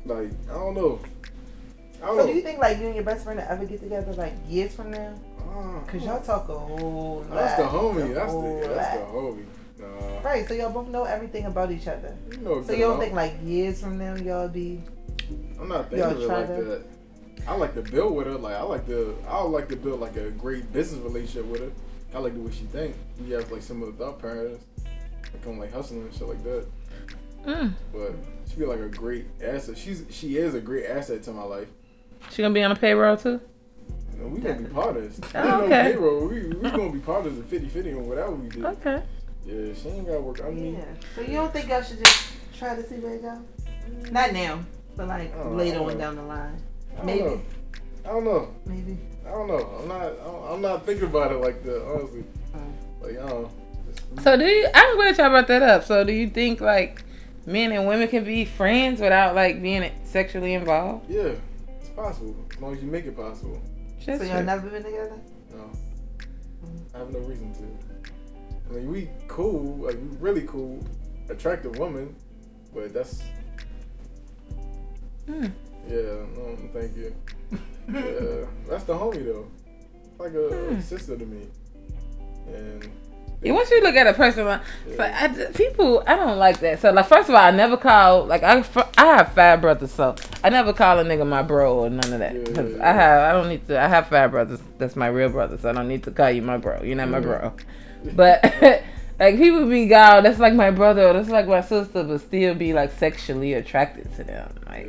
Like 0.05 0.31
I 0.51 0.55
don't 0.55 0.75
know. 0.75 1.01
I 2.03 2.07
don't 2.07 2.17
So 2.19 2.23
know. 2.23 2.27
do 2.27 2.35
you 2.35 2.43
think 2.43 2.59
like 2.59 2.79
you 2.79 2.87
and 2.87 2.95
your 2.97 3.05
best 3.05 3.25
friend 3.25 3.39
will 3.39 3.47
ever 3.49 3.65
get 3.65 3.81
together 3.81 4.13
like 4.15 4.35
years 4.49 4.75
from 4.75 4.91
now? 4.91 5.15
Ah, 5.55 5.81
Cause 5.87 6.03
y'all 6.05 6.21
talk 6.23 6.49
a 6.49 6.59
whole 6.59 7.25
lot. 7.29 7.31
That's 7.31 7.57
the 7.63 7.69
homie. 7.69 8.15
That's 8.15 8.33
the 8.33 8.69
yeah, 8.69 8.75
that's 8.75 8.97
the 8.99 9.05
homie. 9.07 9.45
Nah, 9.79 10.21
Right, 10.21 10.47
so 10.47 10.55
y'all 10.55 10.71
both 10.71 10.89
know 10.89 11.05
everything 11.05 11.47
about 11.47 11.71
each 11.71 11.87
other. 11.89 12.17
you 12.31 12.39
know. 12.39 12.63
So 12.63 12.73
you 12.73 12.81
don't 12.81 12.99
think 12.99 13.15
like 13.15 13.35
years 13.45 13.81
from 13.81 13.99
now 13.99 14.15
y'all 14.17 14.49
be 14.49 14.81
I'm 15.61 15.69
not 15.69 15.89
thinking 15.91 15.99
Y'all 16.01 16.11
of 16.17 16.23
it 16.23 16.27
try 16.27 16.39
like 16.41 16.47
to- 16.57 16.65
that. 16.65 16.83
I 17.47 17.55
like 17.55 17.75
to 17.75 17.83
build 17.83 18.15
with 18.15 18.27
her. 18.27 18.35
Like 18.35 18.55
I 18.55 18.63
like 18.63 18.87
to. 18.87 19.17
I 19.29 19.43
would 19.43 19.51
like 19.51 19.69
to 19.69 19.77
build 19.77 20.01
like 20.01 20.17
a 20.17 20.31
great 20.31 20.73
business 20.73 21.01
relationship 21.01 21.47
with 21.47 21.61
her. 21.61 21.71
I 22.15 22.19
like 22.19 22.35
the 22.35 22.41
way 22.41 22.53
she 22.53 22.65
think. 22.65 22.95
We 23.21 23.31
have 23.33 23.51
like 23.51 23.63
similar 23.63 23.93
thought 23.93 24.21
patterns. 24.21 24.63
Like 25.33 25.47
I'm 25.47 25.59
like 25.59 25.73
hustling 25.73 26.03
and 26.03 26.15
shit 26.15 26.29
like 26.29 26.43
that. 26.45 26.67
Mm. 27.47 27.73
But 27.93 28.15
she 28.49 28.57
be 28.57 28.67
like 28.67 28.81
a 28.81 28.89
great 28.89 29.27
asset. 29.43 29.77
She's 29.77 30.05
she 30.11 30.37
is 30.37 30.55
a 30.55 30.61
great 30.61 30.87
asset 30.87 31.23
to 31.25 31.33
my 31.33 31.43
life. 31.43 31.69
She 32.31 32.43
gonna 32.43 32.55
be 32.55 32.63
on 32.63 32.71
the 32.71 32.77
payroll 32.77 33.17
too? 33.17 33.41
You 34.15 34.19
know, 34.21 34.27
we 34.29 34.41
gonna 34.41 34.61
be 34.61 34.67
part 34.67 34.97
of 34.97 35.03
this. 35.03 35.33
Oh, 35.35 35.39
Ain't 35.43 35.49
no 35.59 35.65
okay. 35.65 35.93
payroll. 35.93 36.29
We 36.29 36.47
we 36.49 36.71
gonna 36.71 36.93
be 36.93 37.01
part 37.01 37.27
of 37.27 37.51
the 37.51 37.59
50-50 37.59 37.97
on 37.97 38.07
whatever 38.07 38.33
we 38.33 38.49
do. 38.49 38.67
Okay. 38.67 39.03
Yeah, 39.45 39.75
she 39.75 39.89
ain't 39.89 40.07
gotta 40.07 40.21
work. 40.21 40.41
I 40.45 40.51
mean, 40.51 40.75
Yeah. 40.75 40.85
So 41.17 41.23
you 41.23 41.33
don't 41.33 41.53
think 41.53 41.69
y'all 41.69 41.83
should 41.83 41.99
just 41.99 42.31
try 42.57 42.77
to 42.77 42.89
see 42.89 42.97
where 42.97 43.15
it 43.15 43.23
goes? 43.23 44.13
Not 44.13 44.33
now, 44.33 44.61
but 44.97 45.09
like 45.09 45.33
Oh, 45.37 45.51
later 45.51 45.81
on 45.81 45.99
down 45.99 46.15
the 46.15 46.23
line. 46.23 46.63
I 46.95 46.97
don't 46.99 47.07
Maybe. 47.07 47.23
know. 47.23 47.41
I 48.05 48.09
don't 48.09 48.25
know. 48.25 48.55
Maybe. 48.67 48.99
I 49.27 49.31
don't 49.31 49.49
know. 49.49 49.79
I'm 49.81 49.89
not. 49.89 50.03
I'm- 50.03 50.43
I'm 50.53 50.61
not 50.61 50.85
thinking 50.85 51.07
about 51.07 51.33
it 51.33 51.37
like 51.39 51.63
that. 51.65 51.83
Honestly, 51.87 52.25
like 53.01 53.13
I 53.19 53.29
don't. 53.29 53.43
know. 53.45 53.51
So 54.23 54.37
do 54.37 54.45
you 54.45 54.69
I'm 54.75 54.97
glad 54.97 55.17
y'all 55.19 55.31
brought 55.31 55.47
that 55.49 55.63
up. 55.63 55.85
So 55.85 56.05
do 56.05 56.13
you 56.13 56.29
think 56.29 56.61
like 56.61 57.03
men 57.47 57.73
and 57.73 57.87
women 57.87 58.09
can 58.09 58.25
be 58.25 58.45
friends 58.45 59.01
without 59.01 59.35
like 59.35 59.63
being 59.63 59.91
sexually 60.05 60.53
involved? 60.55 61.09
Yeah, 61.11 61.33
it's 61.81 61.89
possible 61.91 62.37
as 62.53 62.61
long 62.61 62.75
as 62.77 62.83
you 62.83 62.91
make 62.91 63.07
it 63.07 63.17
possible. 63.17 63.61
That's 64.05 64.21
So 64.21 64.27
y'all 64.27 64.39
it. 64.39 64.43
never 64.45 64.69
been 64.69 64.83
together? 64.83 65.17
No, 65.55 65.71
I 66.95 66.99
have 66.99 67.11
no 67.11 67.21
reason 67.21 67.53
to. 67.55 68.71
I 68.71 68.75
mean, 68.77 68.91
we 68.91 69.09
cool, 69.29 69.77
like 69.77 69.95
we 69.97 70.17
really 70.19 70.43
cool, 70.43 70.85
attractive 71.31 71.79
woman, 71.79 72.15
but 72.75 72.93
that's 72.93 73.23
Hmm. 75.27 75.47
Yeah. 75.89 75.97
No, 76.37 76.59
thank 76.73 76.97
you. 76.97 77.15
Yeah, 77.93 78.47
that's 78.69 78.85
the 78.85 78.95
homie 78.95 79.25
though. 79.25 79.47
Like 80.19 80.35
a, 80.35 80.49
Hmm. 80.75 80.81
sister 80.81 81.17
to 81.17 81.27
me, 81.27 81.47
and 82.47 82.89
Yeah, 83.43 83.53
once 83.55 83.71
you 83.73 83.83
look 83.83 83.97
at 83.97 84.07
a 84.07 84.13
person, 84.13 84.45
like, 84.47 84.61
Yeah. 84.89 85.19
I 85.49 85.53
people, 85.53 86.05
I 86.07 86.15
don't 86.15 86.39
like 86.39 86.61
that. 86.61 86.79
So, 86.79 86.93
like, 86.93 87.07
first 87.07 87.29
of 87.29 87.35
all, 87.35 87.41
I 87.41 87.51
never 87.51 87.77
call, 87.77 88.25
like, 88.25 88.45
I, 88.45 88.59
f- 88.59 88.93
I 88.97 89.05
have 89.17 89.33
five 89.33 89.61
brothers, 89.61 89.91
so 89.91 90.15
I 90.45 90.49
never 90.51 90.73
call 90.73 91.01
a 91.01 91.05
nigga 91.05 91.27
my 91.27 91.43
bro 91.43 91.75
or 91.81 91.91
none 91.91 92.13
of 92.13 92.21
that. 92.21 92.37
Yeah, 92.37 92.45
'Cause 92.55 92.79
I 92.81 92.93
have, 92.93 93.23
I 93.23 93.33
don't 93.33 93.49
need 93.49 93.67
to, 93.67 93.81
I 93.81 93.89
have 93.89 94.07
five 94.07 94.31
brothers. 94.31 94.61
That's 94.79 94.95
my 94.95 95.09
real 95.09 95.29
brother, 95.29 95.59
so 95.59 95.69
I 95.71 95.73
don't 95.73 95.89
need 95.89 96.05
to 96.05 96.13
call 96.13 96.31
you 96.31 96.41
my 96.43 96.57
bro. 96.57 96.83
You're 96.85 96.95
not 96.97 97.09
my 97.09 97.19
Mhm. 97.19 97.23
bro. 97.25 97.53
But 98.15 98.45
Like 99.21 99.37
people 99.37 99.69
be 99.69 99.87
God, 99.87 100.25
that's 100.25 100.39
like 100.39 100.55
my 100.55 100.71
brother, 100.71 101.09
or 101.09 101.13
that's 101.15 101.29
like 101.29 101.47
my 101.49 101.61
sister, 101.63 102.03
but 102.05 102.21
still 102.21 102.55
be 102.55 102.73
like 102.73 102.93
sexually 102.93 103.55
attracted 103.55 104.15
to 104.17 104.25
them. 104.25 104.53
Like, 104.69 104.89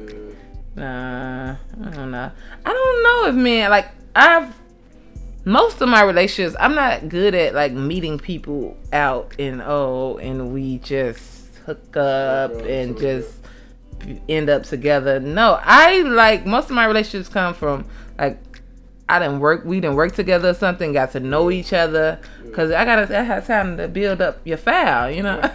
nah, 0.76 1.56
I 1.86 1.90
don't 1.90 2.12
know. 2.12 2.32
I 2.66 2.74
don't 2.74 3.04
know 3.04 3.28
if 3.28 3.36
men 3.36 3.70
like 3.70 3.90
I've 4.16 4.54
most 5.46 5.82
of 5.82 5.90
my 5.90 6.04
relationships. 6.04 6.56
I'm 6.60 6.76
not 6.76 7.10
good 7.10 7.36
at 7.36 7.54
like 7.54 7.74
meeting 7.74 8.18
people 8.18 8.78
out 8.92 9.34
and 9.40 9.62
oh, 9.62 10.18
and 10.18 10.54
we 10.54 10.80
just 10.80 11.48
hook 11.66 11.96
up 11.98 12.54
and 12.62 12.98
just 12.98 13.40
end 14.28 14.50
up 14.50 14.64
together. 14.64 15.20
No, 15.20 15.60
I 15.62 16.02
like 16.02 16.46
most 16.46 16.66
of 16.66 16.76
my 16.76 16.86
relationships 16.86 17.30
come 17.30 17.54
from 17.54 17.86
like 18.18 18.40
I 19.08 19.20
didn't 19.20 19.40
work. 19.40 19.66
We 19.66 19.80
didn't 19.80 19.96
work 19.96 20.14
together 20.14 20.50
or 20.50 20.54
something. 20.54 20.94
Got 20.94 21.12
to 21.12 21.20
know 21.20 21.52
each 21.52 21.74
other 21.74 22.20
because 22.44 22.72
I 22.72 22.86
gotta. 22.86 23.18
I 23.18 23.24
have 23.24 23.46
time 23.46 23.78
to 23.78 23.88
build 23.88 24.22
up 24.22 24.40
your 24.46 24.58
file, 24.58 25.12
you 25.12 25.24
know. 25.24 25.42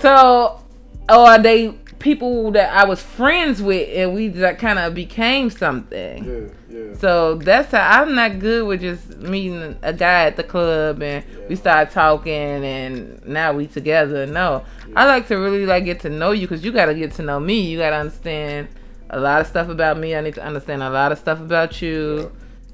so, 0.00 0.60
oh, 1.08 1.34
or 1.34 1.38
they 1.38 1.74
people 1.98 2.50
that 2.52 2.72
I 2.74 2.84
was 2.84 3.00
friends 3.02 3.60
with, 3.60 3.88
and 3.94 4.14
we 4.14 4.30
like 4.30 4.58
kind 4.58 4.78
of 4.78 4.94
became 4.94 5.50
something. 5.50 6.24
Yeah, 6.24 6.40
yeah. 6.76 6.94
So 6.98 7.34
that's 7.36 7.72
how 7.72 8.02
I'm 8.02 8.14
not 8.14 8.38
good 8.38 8.66
with 8.66 8.80
just 8.80 9.18
meeting 9.18 9.76
a 9.82 9.92
guy 9.92 10.24
at 10.24 10.36
the 10.36 10.44
club 10.44 11.02
and 11.02 11.24
Yeah. 11.24 11.46
we 11.48 11.56
start 11.56 11.90
talking 11.90 12.32
and 12.32 13.24
now 13.26 13.52
we 13.52 13.66
together. 13.66 14.26
No, 14.26 14.64
I 14.94 15.06
like 15.06 15.26
to 15.28 15.36
really 15.36 15.66
like 15.66 15.84
get 15.84 16.00
to 16.00 16.08
know 16.10 16.30
you 16.32 16.46
because 16.46 16.64
you 16.64 16.72
got 16.72 16.86
to 16.86 16.94
get 16.94 17.12
to 17.12 17.22
know 17.22 17.40
me. 17.40 17.60
You 17.60 17.78
got 17.78 17.90
to 17.90 17.96
understand 17.96 18.68
a 19.10 19.18
lot 19.18 19.40
of 19.40 19.46
stuff 19.46 19.68
about 19.68 19.98
me. 19.98 20.14
I 20.14 20.20
need 20.20 20.34
to 20.34 20.44
understand 20.44 20.82
a 20.82 20.90
lot 20.90 21.12
of 21.12 21.18
stuff 21.18 21.40
about 21.40 21.80
you, 21.82 22.30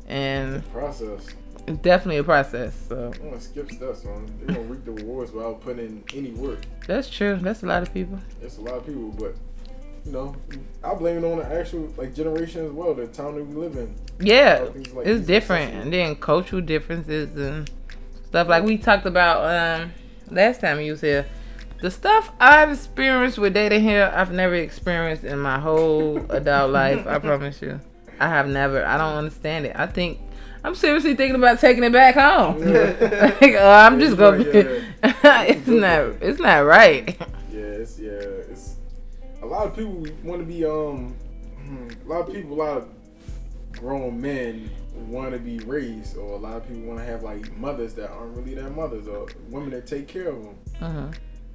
and 0.09 0.68
Process. 0.72 1.27
It's 1.66 1.78
definitely 1.78 2.18
a 2.18 2.24
process. 2.24 2.74
So 2.88 3.12
I'm 3.14 3.28
gonna 3.30 3.40
skip 3.40 3.70
steps, 3.70 4.04
man. 4.04 4.26
They 4.44 4.54
don't 4.54 4.68
reap 4.68 4.84
the 4.84 4.92
rewards 4.92 5.32
without 5.32 5.60
putting 5.60 5.86
in 5.86 6.04
any 6.14 6.30
work. 6.32 6.60
that's 6.86 7.08
true. 7.08 7.38
That's 7.40 7.62
a 7.62 7.66
lot 7.66 7.82
of 7.82 7.92
people. 7.92 8.18
It's 8.42 8.58
a 8.58 8.60
lot 8.60 8.74
of 8.74 8.86
people, 8.86 9.10
but 9.10 9.34
you 10.04 10.12
know, 10.12 10.36
I 10.82 10.94
blame 10.94 11.18
it 11.18 11.24
on 11.24 11.38
the 11.38 11.46
actual 11.46 11.92
like 11.96 12.14
generation 12.14 12.66
as 12.66 12.72
well, 12.72 12.94
the 12.94 13.06
time 13.06 13.36
that 13.36 13.44
we 13.44 13.54
live 13.54 13.76
in. 13.76 13.94
Yeah, 14.20 14.68
like 14.94 15.06
it's 15.06 15.26
different, 15.26 15.74
and 15.74 15.92
then 15.92 16.16
cultural 16.16 16.60
differences 16.60 17.34
and 17.36 17.70
stuff 18.26 18.48
like 18.48 18.64
we 18.64 18.76
talked 18.76 19.06
about 19.06 19.82
um 19.82 19.92
last 20.30 20.60
time 20.60 20.80
you 20.80 20.92
was 20.92 21.00
here. 21.00 21.26
The 21.80 21.90
stuff 21.90 22.30
I've 22.40 22.70
experienced 22.72 23.38
with 23.38 23.54
dating 23.54 23.82
here, 23.82 24.10
I've 24.14 24.32
never 24.32 24.54
experienced 24.54 25.24
in 25.24 25.38
my 25.38 25.58
whole 25.58 26.18
adult 26.30 26.70
life. 26.70 27.06
I 27.06 27.18
promise 27.30 27.60
you, 27.62 27.80
I 28.20 28.28
have 28.28 28.48
never. 28.48 28.84
I 28.84 28.98
don't 28.98 29.16
understand 29.16 29.66
it. 29.66 29.72
I 29.74 29.86
think 29.86 30.18
I'm 30.64 30.74
seriously 30.74 31.14
thinking 31.14 31.36
about 31.36 31.60
taking 31.60 31.84
it 31.84 31.92
back 31.92 32.14
home. 32.14 32.58
like, 33.40 33.54
uh, 33.54 33.82
I'm 33.86 34.00
just 34.00 34.16
gonna. 34.16 34.42
yeah, 34.42 34.82
it's 35.42 35.66
not. 35.66 36.22
It's 36.22 36.40
not 36.40 36.60
right. 36.60 37.16
Yeah, 37.52 37.60
it's 37.60 37.98
yeah, 37.98 38.12
it's 38.12 38.76
a 39.42 39.46
lot 39.46 39.66
of 39.66 39.76
people 39.76 40.06
want 40.22 40.40
to 40.40 40.46
be 40.46 40.64
um, 40.64 41.14
a 42.02 42.08
lot 42.08 42.26
of 42.26 42.34
people, 42.34 42.54
a 42.54 42.60
lot 42.62 42.76
of 42.78 42.88
grown 43.72 44.18
men 44.18 44.70
want 45.06 45.32
to 45.32 45.38
be 45.38 45.58
raised, 45.58 46.16
or 46.16 46.32
a 46.32 46.38
lot 46.38 46.56
of 46.56 46.66
people 46.66 46.84
want 46.84 46.98
to 46.98 47.04
have 47.04 47.22
like 47.22 47.54
mothers 47.58 47.92
that 47.94 48.10
aren't 48.10 48.34
really 48.34 48.54
their 48.54 48.70
mothers, 48.70 49.06
or 49.06 49.28
women 49.50 49.68
that 49.68 49.86
take 49.86 50.08
care 50.08 50.28
of 50.28 50.42
them. 50.42 50.58
Uh-huh. 50.80 51.06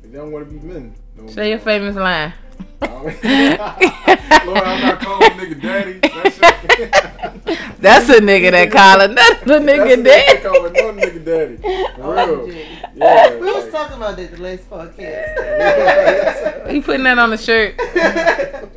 They 0.04 0.10
don't 0.10 0.32
want 0.32 0.48
to 0.48 0.54
be 0.54 0.66
men. 0.66 0.94
No 1.18 1.28
Say 1.28 1.50
your 1.50 1.60
famous 1.60 1.96
line. 1.96 2.34
Lord, 2.82 3.24
I'm 3.24 4.82
not 4.82 5.00
calling 5.02 5.32
nigga 5.32 5.62
daddy. 5.62 6.00
That 6.00 6.70
shit. 6.78 6.94
That's 7.80 8.10
a 8.10 8.20
nigga 8.20 8.52
that 8.52 8.72
call 8.72 9.02
another 9.02 9.16
That's 9.16 9.44
nigga 9.46 9.80
what 9.80 9.88
they 9.88 10.04
dead. 10.04 10.44
call 10.44 10.66
another 10.66 10.94
nigga 10.94 11.26
daddy. 11.26 11.58
For 11.96 12.14
real. 12.14 12.48
Yeah. 12.96 13.36
We 13.36 13.42
was 13.52 13.72
talking 13.72 13.98
about 13.98 14.18
that 14.18 14.32
the 14.36 14.42
last 14.42 14.70
podcast. 14.70 16.70
He 16.74 16.82
putting 16.82 17.04
that 17.04 17.18
on 17.18 17.32
the 17.32 17.38
shirt. 17.38 17.76
Like, 17.80 18.70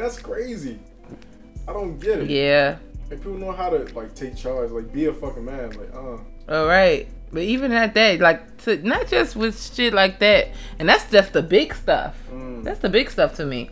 that's 0.00 0.18
crazy. 0.18 0.78
I 1.66 1.72
don't 1.72 1.98
get 1.98 2.20
it. 2.20 2.30
Yeah. 2.30 2.76
Like 3.10 3.20
people 3.20 3.34
know 3.38 3.52
how 3.52 3.70
to 3.70 3.78
like 3.94 4.14
take 4.14 4.36
charge, 4.36 4.70
like 4.70 4.92
be 4.92 5.06
a 5.06 5.12
fucking 5.12 5.44
man. 5.44 5.70
Like, 5.70 5.94
uh, 5.94 6.18
All 6.48 6.66
right. 6.66 7.08
But 7.32 7.42
even 7.42 7.72
at 7.72 7.94
that, 7.94 8.20
like, 8.20 8.56
to, 8.64 8.76
not 8.86 9.06
just 9.08 9.36
with 9.36 9.60
shit 9.74 9.92
like 9.92 10.18
that, 10.20 10.48
and 10.78 10.88
that's 10.88 11.10
just 11.10 11.34
the 11.34 11.42
big 11.42 11.74
stuff. 11.74 12.16
mm, 12.32 12.64
That's 12.64 12.80
the 12.80 12.88
big 12.88 13.10
stuff 13.10 13.34
to 13.36 13.44
me. 13.44 13.68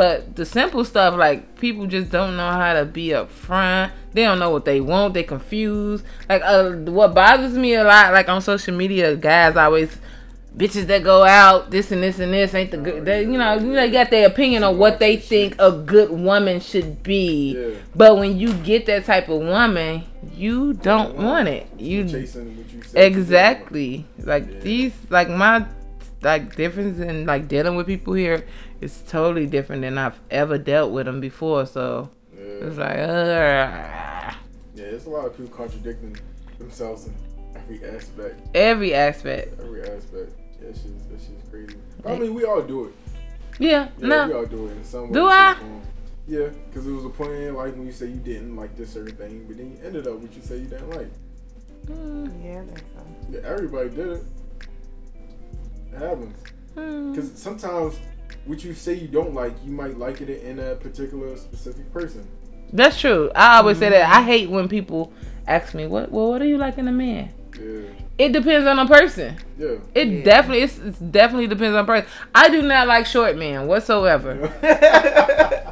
But 0.00 0.34
the 0.34 0.46
simple 0.46 0.82
stuff, 0.86 1.14
like 1.14 1.58
people 1.60 1.86
just 1.86 2.10
don't 2.10 2.34
know 2.34 2.50
how 2.50 2.72
to 2.72 2.86
be 2.86 3.08
upfront. 3.08 3.90
They 4.14 4.22
don't 4.22 4.38
know 4.38 4.48
what 4.48 4.64
they 4.64 4.80
want. 4.80 5.12
They 5.12 5.24
confused. 5.24 6.06
Like, 6.26 6.40
uh, 6.42 6.70
what 6.70 7.14
bothers 7.14 7.52
me 7.52 7.74
a 7.74 7.84
lot, 7.84 8.10
like 8.14 8.26
on 8.30 8.40
social 8.40 8.74
media, 8.74 9.14
guys 9.14 9.56
always 9.56 9.94
bitches 10.56 10.86
that 10.86 11.04
go 11.04 11.22
out, 11.24 11.70
this 11.70 11.92
and 11.92 12.02
this 12.02 12.18
and 12.18 12.32
this 12.32 12.54
ain't 12.54 12.70
the 12.70 12.78
good. 12.78 13.04
They, 13.04 13.24
you 13.24 13.36
know, 13.36 13.58
they 13.58 13.90
got 13.90 14.08
their 14.10 14.26
opinion 14.26 14.64
on 14.64 14.78
what 14.78 15.00
they 15.00 15.18
think 15.18 15.54
a 15.58 15.70
good 15.70 16.10
woman 16.10 16.60
should 16.60 17.02
be. 17.02 17.52
Yeah. 17.58 17.74
But 17.94 18.16
when 18.16 18.38
you 18.38 18.54
get 18.54 18.86
that 18.86 19.04
type 19.04 19.28
of 19.28 19.42
woman, 19.42 20.04
you 20.34 20.72
don't 20.72 21.16
want 21.16 21.46
it. 21.46 21.66
You 21.76 22.04
you. 22.04 22.26
Exactly. 22.94 24.06
Like 24.16 24.50
Yeah. 24.50 24.60
these, 24.60 24.92
like 25.10 25.28
my, 25.28 25.66
like 26.22 26.56
difference 26.56 26.98
in 27.00 27.26
like 27.26 27.48
dealing 27.48 27.76
with 27.76 27.86
people 27.86 28.14
here 28.14 28.46
is 28.80 29.02
totally 29.08 29.46
different 29.46 29.82
than 29.82 29.98
I've 29.98 30.18
ever 30.30 30.58
dealt 30.58 30.92
with 30.92 31.06
them 31.06 31.20
before. 31.20 31.66
So 31.66 32.10
Yeah. 32.34 32.42
it's 32.66 32.76
like, 32.78 32.96
uh, 32.98 32.98
yeah, 32.98 34.34
there's 34.74 35.06
a 35.06 35.10
lot 35.10 35.26
of 35.26 35.36
people 35.36 35.54
contradicting 35.56 36.16
themselves 36.58 37.06
in 37.06 37.14
every 37.56 37.84
aspect. 37.84 38.40
every 38.54 38.94
aspect. 38.94 39.60
Every 39.60 39.82
aspect. 39.82 40.32
Yeah, 40.60 40.68
that 40.68 40.76
shit's, 40.76 41.04
that 41.10 41.20
shit's 41.20 41.50
crazy. 41.50 41.76
I 42.06 42.16
mean, 42.18 42.34
we 42.34 42.44
all 42.44 42.62
do 42.62 42.86
it. 42.86 42.94
Yeah, 43.58 43.68
Yeah, 43.68 43.88
we 43.98 44.08
no, 44.08 44.38
all 44.38 44.46
do 44.46 44.68
it 44.68 44.72
in 44.76 44.84
some 44.84 45.08
way. 45.08 45.12
Do 45.12 45.26
I? 45.26 45.52
or 45.52 45.54
form. 45.56 45.82
Yeah, 46.28 46.48
because 46.68 46.86
it 46.86 46.92
was 46.92 47.04
a 47.04 47.08
point 47.10 47.32
in 47.32 47.54
life 47.54 47.74
when 47.76 47.86
you 47.86 47.92
say 47.92 48.06
you 48.06 48.20
didn't 48.20 48.54
like 48.56 48.76
this 48.76 48.90
certain 48.92 49.16
thing, 49.16 49.44
but 49.46 49.56
then 49.58 49.72
you 49.72 49.78
ended 49.84 50.06
up 50.06 50.18
with 50.20 50.34
you 50.36 50.42
say 50.42 50.58
you 50.58 50.66
didn't 50.66 50.90
like. 50.90 51.10
Mm, 51.86 52.44
Yeah, 52.44 52.62
I 52.62 52.64
think 52.66 52.78
so. 52.78 53.04
Yeah, 53.32 53.40
everybody 53.44 53.88
did 53.90 54.08
it. 54.08 54.22
It 55.92 55.98
happens. 55.98 56.36
mm. 56.76 57.14
Because 57.14 57.32
sometimes 57.34 57.98
what 58.50 58.62
you 58.64 58.74
say 58.74 58.94
you 58.94 59.08
don't 59.08 59.32
like, 59.34 59.54
you 59.64 59.70
might 59.72 59.96
like 59.96 60.20
it 60.20 60.28
in 60.42 60.58
a 60.58 60.74
particular 60.74 61.36
specific 61.36 61.90
person. 61.92 62.26
that's 62.72 63.00
true. 63.00 63.30
I 63.34 63.58
always 63.58 63.78
say 63.78 63.88
that. 63.90 64.10
I 64.10 64.18
mm-hmm. 64.18 64.26
hate 64.26 64.50
when 64.50 64.68
people 64.68 65.12
ask 65.46 65.74
me, 65.74 65.86
"What? 65.86 66.10
Well, 66.12 66.28
what 66.30 66.38
do 66.40 66.46
you 66.46 66.58
like 66.58 66.76
in 66.78 66.86
a 66.88 66.92
man?" 66.92 67.30
Yeah, 67.58 67.82
It 68.18 68.32
depends 68.32 68.66
on 68.66 68.78
a 68.78 68.86
person. 68.86 69.36
yeah. 69.58 69.76
It 69.94 70.08
Yeah. 70.08 70.24
definitely, 70.24 70.62
it's, 70.62 70.78
it's 70.78 70.98
definitely 70.98 71.46
depends 71.48 71.74
on 71.76 71.84
the 71.86 71.92
person. 71.92 72.08
I 72.34 72.48
do 72.48 72.62
not 72.62 72.86
like 72.86 73.06
short 73.06 73.36
men 73.36 73.66
whatsoever. 73.66 74.34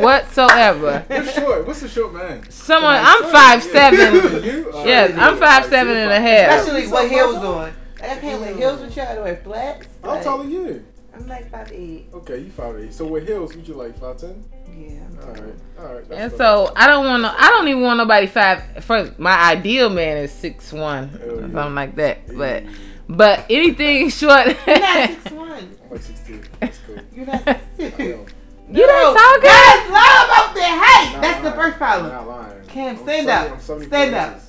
Whatsoever. 0.00 1.04
What's 1.08 1.34
short? 1.34 1.66
What's 1.66 1.82
a 1.82 1.88
short 1.88 2.12
man? 2.14 2.48
Someone, 2.50 2.94
Like, 2.94 3.04
I'm 3.04 3.20
short? 3.22 3.32
five 3.32 3.64
Yeah. 3.66 3.72
seven. 3.72 4.44
You? 4.44 4.70
All 4.72 4.86
Yes, 4.86 5.10
right, 5.10 5.18
I'm 5.22 5.34
yeah. 5.34 5.40
five 5.40 5.62
Like, 5.62 5.70
seven 5.70 5.92
you're 5.94 6.02
and 6.02 6.12
a 6.12 6.16
five- 6.16 6.22
half. 6.50 6.60
Especially 6.60 6.86
what 6.92 7.10
heels 7.10 7.36
on. 7.36 7.72
I 8.02 8.16
can't 8.16 8.40
wear 8.40 8.54
heels 8.56 8.80
with 8.80 8.96
you. 8.96 9.02
I 9.02 9.18
wear 9.20 9.36
flats. 9.42 9.86
How 10.02 10.08
Like, 10.10 10.22
tall 10.24 10.40
are 10.42 10.44
you? 10.48 10.84
I'm 11.14 11.26
like 11.28 11.50
five 11.50 11.70
eight. 11.72 12.08
Okay, 12.14 12.38
you 12.38 12.50
five 12.50 12.76
eight. 12.78 12.92
So 12.94 13.06
with 13.06 13.26
heels, 13.28 13.54
what 13.54 13.66
you 13.68 13.74
like 13.74 13.98
five 13.98 14.16
ten? 14.18 14.44
Yeah. 14.76 15.00
I'm 15.04 15.18
all 15.20 15.34
right. 15.34 15.54
All 15.78 15.94
right. 15.94 16.08
that's 16.08 16.20
And 16.20 16.30
fine. 16.32 16.38
so 16.38 16.72
I 16.74 16.86
don't 16.86 17.04
want 17.04 17.22
to. 17.24 17.34
I 17.38 17.48
don't 17.50 17.68
even 17.68 17.82
want 17.82 17.98
nobody 17.98 18.26
five. 18.26 18.82
First, 18.84 19.18
my 19.18 19.34
ideal 19.50 19.90
man 19.90 20.16
is 20.18 20.32
six 20.32 20.72
one, 20.72 21.10
yeah. 21.12 21.28
something 21.40 21.74
like 21.74 21.94
that. 21.96 22.34
But 22.36 22.64
but 23.08 23.44
anything 23.50 24.08
short. 24.20 24.46
You're 24.66 24.78
not 24.80 25.10
six 25.10 25.30
one. 25.32 25.76
I'm 25.84 25.90
like 25.90 26.00
six 26.02 26.20
two. 26.26 26.40
That's 26.60 26.78
cool. 26.86 26.96
You're 27.14 27.26
not 27.26 27.44
six 27.76 27.96
two. 27.96 28.08
know. 28.08 28.26
You 28.70 28.86
don't 28.86 29.14
talk 29.14 29.42
Guys 29.42 29.90
lie 29.90 30.24
about 30.24 30.54
their 30.54 30.64
height. 30.64 31.10
Not 31.12 31.20
That's 31.22 31.42
the 31.44 31.52
first 31.52 31.76
problem. 31.76 32.06
I'm 32.06 32.12
not 32.12 32.28
lying. 32.28 32.66
Cam, 32.68 32.96
I'm 32.96 33.02
stand 33.02 33.26
70 33.26 33.30
up. 33.30 33.52
I'm 33.52 33.60
74 33.60 33.88
Stand 33.88 34.14
up. 34.14 34.32
inches. 34.32 34.48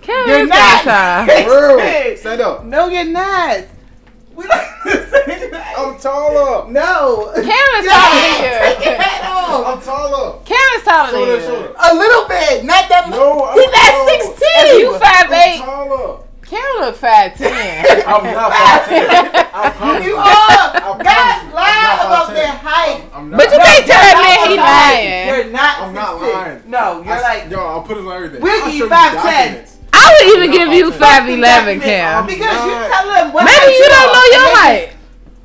Karen 0.00 0.28
You're 0.28 0.46
not. 0.46 0.84
time. 0.84 1.26
For 1.44 1.76
real. 1.76 1.78
Six. 1.80 2.20
Stand 2.22 2.40
up. 2.40 2.64
No, 2.64 2.88
you're 2.88 3.04
not. 3.04 3.64
We 4.38 4.46
don't 4.46 5.10
say 5.10 5.50
that. 5.50 5.74
I'm 5.76 5.98
taller. 5.98 6.70
No. 6.70 7.32
Karen's 7.34 7.82
Get 7.82 7.90
taller 7.90 8.22
your 8.38 8.54
than 8.62 8.82
you. 8.86 8.94
hat 9.02 9.22
off. 9.26 9.66
I'm 9.66 9.80
taller. 9.82 10.38
Karen's 10.46 10.84
taller 10.86 11.10
Shoulder, 11.10 11.32
than 11.32 11.40
you. 11.42 11.46
shoulder. 11.50 11.74
A 11.74 11.90
little 11.94 12.24
bit, 12.30 12.64
not 12.64 12.86
that 12.88 13.10
much. 13.10 13.18
No, 13.18 13.44
I'm 13.50 13.58
He's 13.58 13.66
not 13.74 13.90
tall. 13.90 14.08
sixteen. 14.14 14.78
You 14.78 14.94
five 15.02 15.26
I'm 15.26 15.34
eight. 15.34 15.58
taller. 15.58 16.22
Karen 16.48 16.80
look 16.80 16.96
five 16.96 17.36
ten. 17.36 17.52
I'm 18.08 18.24
not 18.24 18.48
5'10". 18.48 19.52
I 19.52 19.68
promise 19.76 20.04
You 20.06 20.10
you. 20.12 20.16
are. 20.16 20.80
promise 20.80 21.04
Guys 21.04 21.42
you. 21.44 21.52
lie 21.52 21.98
I'm 22.00 22.06
about 22.08 22.28
5'10". 22.30 22.34
their 22.40 22.46
height. 22.56 23.04
I'm 23.12 23.28
not. 23.30 23.36
But 23.36 23.46
you 23.52 23.58
can't 23.58 23.84
tell 23.84 24.00
that 24.00 24.16
man 24.24 24.48
he 24.48 24.56
lying. 24.56 25.28
You're 25.28 25.52
not. 25.52 25.74
I'm 25.82 25.92
not 25.94 26.20
lying. 26.22 26.62
No, 26.66 27.02
you're 27.04 27.12
I- 27.12 27.20
like. 27.20 27.50
yo, 27.50 27.58
I'll 27.60 27.82
put 27.82 27.98
it 27.98 28.06
on 28.06 28.12
everything. 28.16 28.40
We'll 28.40 28.64
I'll 28.64 28.70
give 28.70 28.78
show 28.78 28.84
you 28.86 28.90
you 28.90 28.96
5'10". 28.96 29.76
Documents. 29.98 30.22
I 30.22 30.24
would 30.24 30.36
even 30.38 30.50
I'm 30.50 30.56
give 30.56 30.78
you 30.78 30.90
5'10". 30.92 30.98
five 30.98 31.28
eleven, 31.28 31.80
Cam. 31.80 32.26
Because 32.26 32.40
you 32.64 32.70
not. 32.72 32.90
tell 32.90 33.06
them 33.08 33.32
what 33.32 33.44
Maybe 33.44 33.72
you 33.72 33.88
don't 33.88 34.12
know 34.12 34.24
your 34.32 34.56
height. 34.56 34.86
just- 34.88 34.94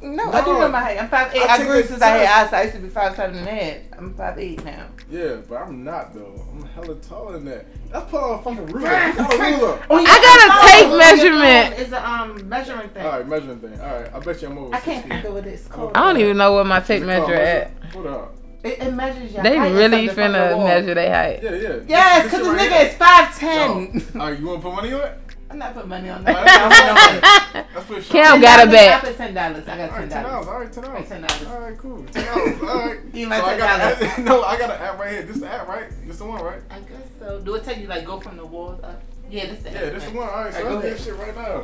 No, 0.04 0.32
I 0.32 0.44
do 0.44 0.54
know 0.60 0.68
my 0.70 0.82
height. 0.82 1.02
I'm 1.02 1.10
five 1.10 1.34
eight. 1.34 1.42
I 1.50 1.56
I, 1.56 1.64
grew 1.66 1.84
since 1.84 2.02
I 2.02 2.08
had 2.10 2.46
eyes. 2.46 2.54
I 2.54 2.62
used 2.64 2.76
to 2.76 2.82
be 2.82 2.90
five 2.90 3.16
seven 3.16 3.38
and 3.38 3.48
a 3.48 3.52
half. 3.52 3.78
I'm 3.98 4.14
five 4.16 4.38
eight 4.38 4.64
now. 4.66 4.88
Yeah, 5.10 5.38
but 5.48 5.56
I'm 5.56 5.84
not 5.84 6.14
though. 6.14 6.46
I'm 6.52 6.66
hella 6.76 6.96
taller 6.96 7.34
than 7.34 7.46
that. 7.46 7.66
Let's 7.94 8.10
put 8.12 8.22
on 8.22 8.40
a 8.40 8.42
fucking 8.44 8.66
ruler. 8.68 8.90
Put 9.14 9.20
on 9.20 9.54
a 9.54 9.58
ruler. 9.58 9.80
I 9.90 10.18
got 10.28 10.40
a 10.50 10.68
tape 10.68 10.98
measurement. 10.98 11.80
It's 11.80 11.92
a 11.94 12.10
um 12.10 12.50
measuring 12.50 12.90
thing. 12.90 13.06
All 13.06 13.12
right, 13.14 13.28
measuring 13.28 13.60
thing. 13.60 13.80
All 13.80 13.88
right, 14.02 14.14
I 14.14 14.20
bet 14.20 14.42
you 14.42 14.48
I'm 14.50 14.58
over. 14.58 14.76
I 14.76 14.80
can't 14.80 15.04
6 15.04 15.14
think 15.14 15.26
of 15.26 15.34
what 15.36 15.46
it's 15.48 15.68
called. 15.68 15.92
I 15.96 16.00
don't 16.12 16.20
even 16.22 16.38
know 16.38 16.52
what 16.54 16.66
my 16.66 16.80
tape 16.82 17.02
Is 17.02 17.08
measure 17.08 17.34
at. 17.34 17.72
Hold 17.94 18.08
up. 18.08 18.36
It, 18.64 18.80
it 18.80 18.94
measures 18.94 19.34
your 19.34 19.44
They 19.44 19.58
height. 19.58 19.72
It's 19.72 19.78
really 19.78 20.08
something 20.08 20.32
the 20.32 20.38
finna 20.40 20.64
measure 20.64 20.94
their 20.94 21.14
height. 21.14 21.44
Yeah, 21.44 21.52
yeah. 21.56 21.80
Yes, 21.88 22.24
because 22.24 22.40
this 22.40 22.48
this 22.48 22.62
shit 22.62 22.72
nigga 22.72 22.78
right 22.78 22.88
is 22.88 22.96
five 22.96 23.38
here. 23.38 23.52
Yo, 23.52 24.20
All 24.22 24.30
right, 24.32 24.40
you 24.40 24.46
want 24.48 24.62
to 24.62 24.68
put 24.70 24.76
money 24.76 24.94
on 24.94 25.02
it? 25.02 25.20
I'm 25.52 25.60
not 25.60 25.74
putting 25.76 25.90
money 25.90 26.10
on 26.10 26.18
All 26.20 26.34
that. 26.34 27.68
right, 27.76 28.04
Cam 28.10 28.42
got 28.42 28.60
a 28.60 28.64
I 28.64 28.66
bet. 28.72 29.02
put 29.04 29.18
ten 29.18 29.34
dollars. 29.36 29.68
I 29.68 29.78
got 29.78 29.90
ten 29.90 30.00
right, 30.02 30.10
ten 30.10 30.24
dollars. 30.24 30.46
dollars. 30.46 30.48
All 30.48 30.60
right, 30.60 30.74
ten 30.74 30.84
dollars. 30.84 31.10
Ten 31.10 31.22
dollars. 31.22 31.46
All 31.48 31.60
right, 31.60 31.78
cool. 31.78 32.04
Ten 32.06 32.26
dollars. 32.26 32.62
All 32.62 32.88
right. 32.88 33.00
You 33.14 33.28
like 33.30 33.42
so 33.44 33.48
10. 33.50 33.60
got 33.60 34.02
a, 34.18 34.22
no, 34.24 34.42
I 34.44 34.58
got 34.58 34.72
an 34.72 34.82
app 34.82 34.98
right 35.00 35.12
here. 35.12 35.22
This 35.24 35.38
the 35.40 35.48
app, 35.52 35.68
right? 35.68 35.86
This 36.08 36.18
the 36.18 36.26
one, 36.26 36.42
right? 36.44 36.62
I 36.72 36.80
guess 36.80 36.90
so. 37.20 37.40
Do 37.42 37.54
it 37.56 37.64
tell 37.66 37.78
you 37.78 37.88
like 37.88 38.06
go 38.06 38.20
from 38.20 38.38
the 38.38 38.46
walls 38.46 38.82
up? 38.84 39.04
Yeah, 39.30 39.46
this 39.48 39.60
is 39.60 39.66
Yeah, 39.66 39.90
this 39.90 40.06
the 40.06 40.12
one. 40.12 40.28
All 40.30 40.44
right, 40.46 40.54
so 40.54 40.60
All 40.60 40.66
right, 40.66 40.82
go 40.82 40.88
let's 40.90 41.06
do 41.06 41.12
this 41.12 41.20
shit 41.20 41.28
right 41.28 41.36
now. 41.36 41.64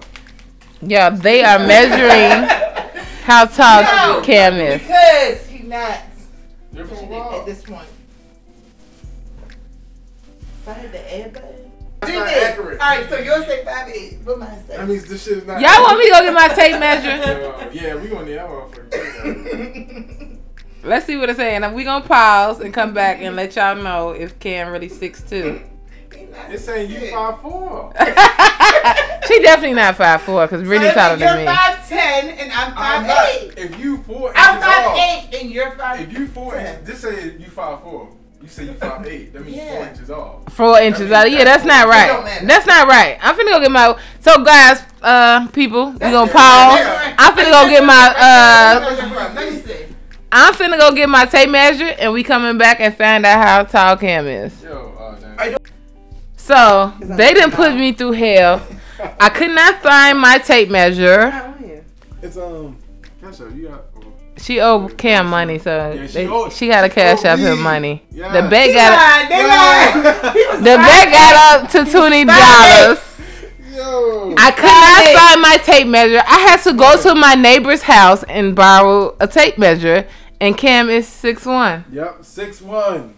Yeah, 0.81 1.09
they 1.09 1.43
are 1.43 1.57
measuring 1.59 2.47
how 3.23 3.45
tall 3.45 3.81
No. 3.81 4.21
Cam 4.23 4.53
is. 4.55 4.81
Because 4.81 5.45
he 5.47 5.63
not 5.63 5.97
Different 6.73 7.11
at 7.11 7.45
this 7.45 7.63
point. 7.63 7.87
So 10.65 10.71
I 10.71 10.73
hit 10.75 10.91
the 10.91 11.13
air 11.13 11.29
button. 11.29 11.71
That's 12.01 12.13
Do 12.13 12.19
not 12.19 12.27
this. 12.27 12.43
accurate. 12.43 12.79
All 12.79 12.87
right, 12.87 13.09
so 13.09 13.17
yours 13.17 13.45
say 13.45 13.65
five 13.65 13.89
eight. 13.89 14.19
What 14.23 14.39
mine 14.39 14.63
say? 14.67 14.77
That 14.77 14.87
means 14.87 15.05
this 15.07 15.23
shit 15.23 15.39
is 15.39 15.45
not. 15.45 15.59
Y'all 15.59 15.83
want 15.83 15.99
me 15.99 16.05
to 16.05 16.11
go 16.11 16.21
get 16.21 16.33
my 16.33 16.47
tape 16.47 16.79
measure? 16.79 17.09
Uh, 17.09 17.69
yeah, 17.73 17.95
we 17.95 18.07
gonna 18.07 18.25
need 18.25 18.35
that 18.35 18.47
motherfucker. 18.49 20.37
Let's 20.83 21.05
see 21.05 21.17
what 21.17 21.29
it's 21.29 21.37
saying. 21.37 21.63
And 21.63 21.75
we 21.75 21.83
gonna 21.83 22.05
pause 22.05 22.61
and 22.61 22.73
come 22.73 22.93
back 22.93 23.19
and 23.21 23.35
let 23.35 23.55
y'all 23.55 23.75
know 23.75 24.11
if 24.11 24.39
Cam 24.39 24.71
really 24.71 24.87
six 24.89 25.21
two. 25.21 25.61
He 26.47 26.47
not 26.47 26.51
It's 26.55 26.65
saying 26.65 26.91
you 26.91 27.11
five 27.11 27.41
four. 27.41 27.93
she 29.27 29.39
definitely 29.41 29.73
not 29.73 29.95
five 29.95 30.21
four 30.21 30.45
because 30.47 30.63
Brittany 30.63 30.89
So 30.89 30.95
taller 30.95 31.13
if 31.15 31.19
You're 31.19 31.29
than 31.29 31.39
me. 31.39 31.45
five 31.45 31.87
ten 31.89 32.29
and 32.29 32.51
I'm 32.51 32.73
I'm 32.75 33.05
five 33.05 33.07
not. 33.07 33.29
eight. 33.29 33.53
If 33.57 33.79
you 33.79 33.97
four 34.03 34.31
I'm 34.35 34.61
five 34.61 34.85
off, 34.87 34.97
eight 34.97 35.41
and 35.41 35.51
you're 35.51 35.71
five. 35.71 35.99
if 36.01 36.11
you 36.13 36.27
four 36.27 36.53
ten. 36.53 36.79
inches, 36.79 36.87
this 36.87 36.99
say 37.01 37.37
you 37.37 37.49
five 37.49 37.81
four. 37.81 38.09
You 38.41 38.47
say 38.47 38.65
you 38.65 38.73
five 38.73 39.05
eight. 39.05 39.33
That 39.33 39.45
means 39.45 39.69
four 39.69 39.85
inches 39.87 40.09
off. 40.09 40.53
Four 40.53 40.79
inches 40.79 41.11
off. 41.11 41.27
Yeah, 41.29 41.43
that's 41.43 41.65
not 41.65 41.87
right. 41.87 42.41
That's 42.47 42.65
not 42.65 42.87
right. 42.87 43.17
I'm 43.21 43.35
finna 43.35 43.51
go 43.51 43.59
get 43.59 43.71
my. 43.71 43.99
So 44.21 44.43
guys, 44.43 44.81
uh, 45.01 45.47
people, 45.49 45.91
we 45.91 45.99
gonna 45.99 46.31
pause. 46.31 46.79
I'm 47.19 47.33
finna 47.35 47.51
go 47.51 47.69
get 47.69 47.83
my. 47.83 48.13
uh 48.17 49.33
Let 49.35 49.53
me 49.53 49.59
see. 49.59 49.85
I'm 50.31 50.53
finna 50.53 50.77
go 50.79 50.93
get 50.93 51.09
my 51.09 51.25
tape 51.25 51.49
measure, 51.49 51.85
and 51.99 52.13
we 52.13 52.23
coming 52.23 52.57
back 52.57 52.79
and 52.79 52.95
find 52.95 53.25
out 53.25 53.43
how 53.45 53.63
tall 53.63 53.97
Cam 53.97 54.25
is. 54.27 54.63
Yo, 54.63 54.95
uh, 54.97 55.15
damn. 55.19 55.39
I 55.39 55.57
So 56.49 56.93
they 56.99 57.35
didn't 57.35 57.51
put 57.51 57.75
me 57.75 57.91
through 57.93 58.13
hell. 58.13 58.65
I 59.19 59.29
could 59.29 59.51
not 59.51 59.83
find 59.83 60.17
my 60.19 60.39
tape 60.39 60.69
measure. 60.71 61.29
How 61.29 61.53
are 61.53 61.59
you? 61.63 61.83
It's 62.23 62.37
um. 62.37 62.75
Cash 63.21 63.41
out. 63.41 63.53
You 63.55 63.67
got. 63.67 63.83
oh. 63.97 64.13
She 64.35 64.59
owed 64.59 64.97
Cam 64.97 65.27
money, 65.27 65.59
so 65.59 65.91
Yeah, 65.91 66.07
she 66.07 66.13
they, 66.13 66.27
owed- 66.27 66.51
she 66.51 66.67
got 66.67 66.81
to 66.81 66.89
cash 66.89 67.19
owed 67.19 67.25
up 67.27 67.39
her 67.39 67.55
money. 67.55 68.01
Yeah. 68.09 68.31
The 68.33 68.49
bet 68.49 68.67
They 68.67 68.73
got 68.73 68.91
lied. 68.97 69.29
They 69.29 69.43
lied. 69.47 70.57
The 70.59 70.75
bet 70.87 71.11
got 71.11 71.61
up 71.61 71.69
to 71.71 71.91
twenty 71.91 72.25
dollars. 72.25 72.99
Yo. 73.71 74.33
I 74.35 74.49
could 74.49 74.63
not 74.65 75.21
find 75.21 75.41
my 75.43 75.57
tape 75.63 75.87
measure. 75.87 76.23
I 76.25 76.39
had 76.49 76.63
to 76.63 76.73
go 76.73 76.99
to 77.03 77.13
my 77.13 77.35
neighbor's 77.35 77.83
house 77.83 78.23
and 78.23 78.55
borrow 78.55 79.15
a 79.19 79.27
tape 79.27 79.59
measure. 79.59 80.07
And 80.41 80.57
Cam 80.57 80.89
is 80.89 81.07
six 81.07 81.45
one. 81.45 81.85
Yep. 81.91 82.25
Six 82.25 82.59
one. 82.59 83.13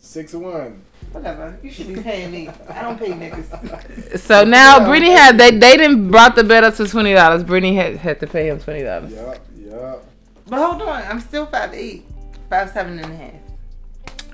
Six 0.00 0.34
one. 0.34 0.81
Whatever. 1.12 1.58
You 1.62 1.70
should 1.70 1.88
be 1.88 2.00
paying 2.02 2.30
me. 2.30 2.48
I 2.68 2.82
don't 2.82 2.98
pay 2.98 3.08
niggas. 3.12 4.18
So 4.18 4.44
now 4.44 4.78
Yeah. 4.78 4.86
Brittany 4.88 5.12
had 5.12 5.38
they 5.38 5.50
they 5.50 5.76
didn't 5.76 6.10
brought 6.10 6.34
the 6.36 6.44
bet 6.44 6.64
up 6.64 6.74
to 6.76 6.86
twenty 6.88 7.12
dollars. 7.12 7.44
Brittany 7.44 7.76
had 7.76 7.96
had 7.96 8.20
to 8.20 8.26
pay 8.26 8.48
him 8.48 8.58
twenty 8.60 8.82
dollars. 8.82 9.12
Yep. 9.12 9.46
Yep. 9.58 10.04
But 10.48 10.58
hold 10.66 10.82
on, 10.82 11.02
I'm 11.02 11.20
still 11.20 11.46
five 11.46 11.72
eight, 11.74 12.04
five 12.50 12.70
seven 12.70 12.98
and 12.98 13.12
a 13.12 13.16
half. 13.16 13.34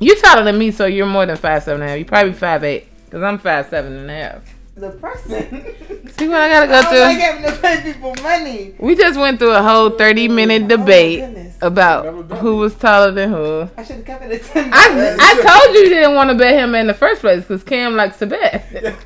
You 0.00 0.14
taller 0.20 0.44
than 0.44 0.56
me, 0.58 0.70
so 0.70 0.86
you're 0.86 1.06
more 1.06 1.26
than 1.26 1.36
five 1.36 1.62
seven 1.64 1.82
and 1.82 1.88
a 1.88 1.92
half. 1.92 1.98
You 1.98 2.04
probably 2.04 2.32
five 2.32 2.62
eight, 2.64 2.86
cause 3.10 3.22
I'm 3.22 3.38
five 3.38 3.66
seven 3.68 3.96
and 3.96 4.10
a 4.10 4.14
half. 4.14 4.54
The 4.76 4.90
person. 4.90 5.64
See 6.16 6.28
what 6.28 6.40
I 6.40 6.48
gotta 6.48 6.66
go 6.68 6.82
through? 6.88 6.98
I 7.02 7.14
don't 7.14 7.18
like 7.18 7.18
having 7.18 7.44
to 7.50 7.60
pay 7.60 7.92
people 7.92 8.14
money. 8.22 8.74
We 8.78 8.94
just 8.94 9.18
went 9.18 9.40
through 9.40 9.52
a 9.54 9.62
whole 9.62 9.90
thirty 9.90 10.28
minute 10.28 10.62
Oh 10.62 10.66
my 10.66 10.76
debate 10.76 11.20
goodness. 11.20 11.47
About 11.60 12.30
who 12.38 12.56
was 12.56 12.74
taller 12.74 13.10
than 13.10 13.30
who. 13.30 13.68
I 13.76 13.84
should 13.84 13.96
have 13.96 14.04
kept 14.04 14.24
it 14.24 14.32
at 14.32 14.42
ten. 14.44 14.70
I 14.72 15.16
I 15.18 15.34
told 15.62 15.74
you 15.74 15.82
you 15.82 15.88
didn't 15.90 16.14
want 16.14 16.30
to 16.30 16.36
bet 16.36 16.54
him 16.54 16.74
in 16.74 16.86
the 16.86 16.94
first 16.94 17.20
place 17.20 17.42
because 17.42 17.62
Cam 17.64 17.96
likes 17.96 18.18
to 18.18 18.26
bet. 18.26 18.66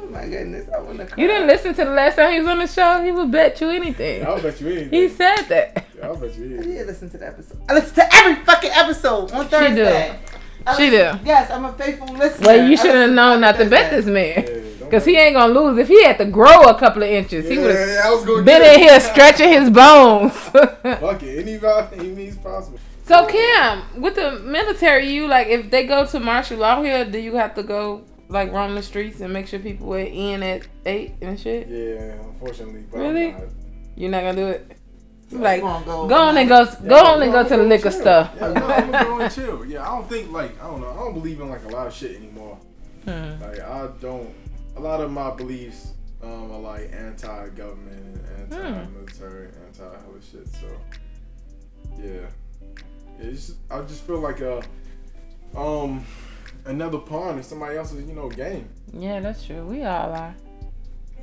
oh 0.00 0.06
my 0.06 0.26
goodness, 0.26 0.68
I 0.74 0.80
want 0.80 0.98
to. 0.98 1.20
You 1.20 1.26
didn't 1.26 1.46
listen 1.46 1.74
to 1.74 1.84
the 1.84 1.90
last 1.90 2.16
time 2.16 2.32
he 2.32 2.38
was 2.40 2.48
on 2.48 2.58
the 2.58 2.66
show. 2.66 3.02
He 3.02 3.10
would 3.12 3.30
bet 3.30 3.60
you 3.60 3.70
anything. 3.70 4.24
I'll 4.26 4.40
bet 4.40 4.60
you 4.60 4.68
anything. 4.68 4.90
He 4.90 5.08
said 5.08 5.42
that. 5.48 5.86
I'll 6.02 6.16
bet 6.16 6.34
you 6.36 6.44
I 6.44 6.46
anything. 6.54 6.72
did 6.74 6.86
listen 6.86 7.10
to 7.10 7.18
the 7.18 7.26
episode. 7.26 7.58
I 7.68 7.74
listen 7.74 7.94
to 7.96 8.14
every 8.14 8.44
fucking 8.44 8.70
episode 8.72 9.32
on 9.32 9.48
Thursday. 9.48 9.68
She 9.68 9.74
Thursday. 9.74 10.18
I 10.66 10.76
She 10.76 10.90
listen- 10.90 11.18
do. 11.18 11.24
Yes, 11.26 11.50
I'm 11.50 11.64
a 11.64 11.72
faithful 11.72 12.06
listener. 12.14 12.46
Well, 12.46 12.68
you 12.68 12.76
should 12.76 12.94
have 12.94 13.10
known 13.10 13.40
not 13.40 13.56
to 13.56 13.64
bet 13.68 13.90
this 13.90 14.06
man. 14.06 14.44
Yeah, 14.46 14.61
don't 14.92 15.04
Because 15.04 15.04
he 15.06 15.16
ain't 15.16 15.34
going 15.34 15.52
to 15.54 15.60
lose. 15.60 15.78
If 15.78 15.88
he 15.88 16.04
had 16.04 16.18
to 16.18 16.24
grow 16.26 16.62
a 16.62 16.78
couple 16.78 17.02
of 17.02 17.08
inches, 17.08 17.48
he 17.48 17.58
would 17.58 17.74
have 17.74 17.88
yeah, 17.88 18.02
I 18.04 18.10
was 18.10 18.24
gonna 18.24 18.42
been 18.42 18.62
in 18.62 18.80
it. 18.80 18.80
here 18.80 19.00
stretching 19.00 19.48
his 19.48 19.70
bones. 19.70 20.32
Fuck 20.52 21.22
it. 21.22 21.38
Any 21.48 21.58
any 21.98 22.14
means 22.14 22.36
possible. 22.36 22.78
so, 23.04 23.26
Cam, 23.26 23.82
with 24.00 24.14
the 24.14 24.38
military, 24.40 25.08
you 25.10 25.26
like, 25.26 25.48
if 25.48 25.70
they 25.70 25.86
go 25.86 26.04
to 26.06 26.20
martial 26.20 26.58
law 26.58 26.82
here, 26.82 27.04
do 27.04 27.18
you 27.18 27.34
have 27.36 27.54
to 27.54 27.62
go, 27.62 28.04
like, 28.28 28.52
roam 28.52 28.74
the 28.74 28.82
streets 28.82 29.20
and 29.20 29.32
make 29.32 29.46
sure 29.48 29.58
people 29.58 29.86
weigh 29.88 30.12
in 30.32 30.42
at 30.42 30.66
8 30.86 31.14
and 31.22 31.40
shit? 31.40 31.68
Yeah, 31.68 32.12
unfortunately. 32.28 32.84
Really? 32.92 33.32
Not. 33.32 33.42
You're 33.96 34.10
not 34.10 34.22
going 34.22 34.36
to 34.36 34.42
do 34.42 34.48
it? 34.48 34.76
You 35.30 35.38
Like, 35.38 35.62
go 35.62 36.06
go 36.06 36.14
on 36.16 36.36
and 36.36 36.50
overnight? 36.52 36.82
go, 36.82 36.88
go 36.88 36.96
Yeah, 36.96 37.10
on 37.12 37.22
and 37.22 37.32
go 37.32 37.38
I'm 37.38 37.44
to 37.44 37.50
the 37.50 37.56
gonna 37.56 37.68
liquor 37.68 37.90
chill. 37.90 38.00
store. 38.00 38.30
Yeah, 38.36 38.52
no, 38.52 38.66
I'm 38.66 38.90
gonna 38.90 39.04
go 39.04 39.20
and 39.20 39.34
chill. 39.34 39.64
Yeah, 39.64 39.82
I 39.82 39.96
don't 39.96 40.08
think 40.08 40.30
like 40.30 40.62
I 40.62 40.66
don't 40.66 40.80
know. 40.82 40.90
I 40.90 40.96
don't 40.96 41.14
believe 41.14 41.40
in 41.40 41.48
like 41.48 41.64
a 41.64 41.68
lot 41.68 41.86
of 41.86 41.94
shit 41.94 42.16
anymore. 42.16 42.58
Hmm. 43.04 43.40
Like 43.40 43.60
I 43.60 43.88
don't. 44.00 44.28
A 44.76 44.80
lot 44.80 45.00
of 45.00 45.10
my 45.10 45.30
beliefs 45.30 45.92
um, 46.22 46.50
are 46.50 46.58
like 46.60 46.92
anti-government, 46.92 48.18
Hmm. 48.52 48.54
anti-military, 48.64 49.48
anti-hella 49.66 50.20
shit. 50.30 50.46
So 50.48 50.66
yeah, 51.98 52.26
it's 53.18 53.46
just, 53.48 53.58
I 53.70 53.80
just 53.82 54.02
feel 54.02 54.18
like 54.20 54.40
a 54.40 54.62
um 55.56 56.04
another 56.64 56.98
pawn 56.98 57.36
in 57.36 57.42
somebody 57.42 57.76
else's 57.76 58.06
you 58.08 58.14
know 58.14 58.28
game. 58.28 58.68
Yeah, 58.92 59.20
that's 59.20 59.44
true. 59.44 59.64
We 59.66 59.82
all 59.82 60.12
are. 60.12 60.34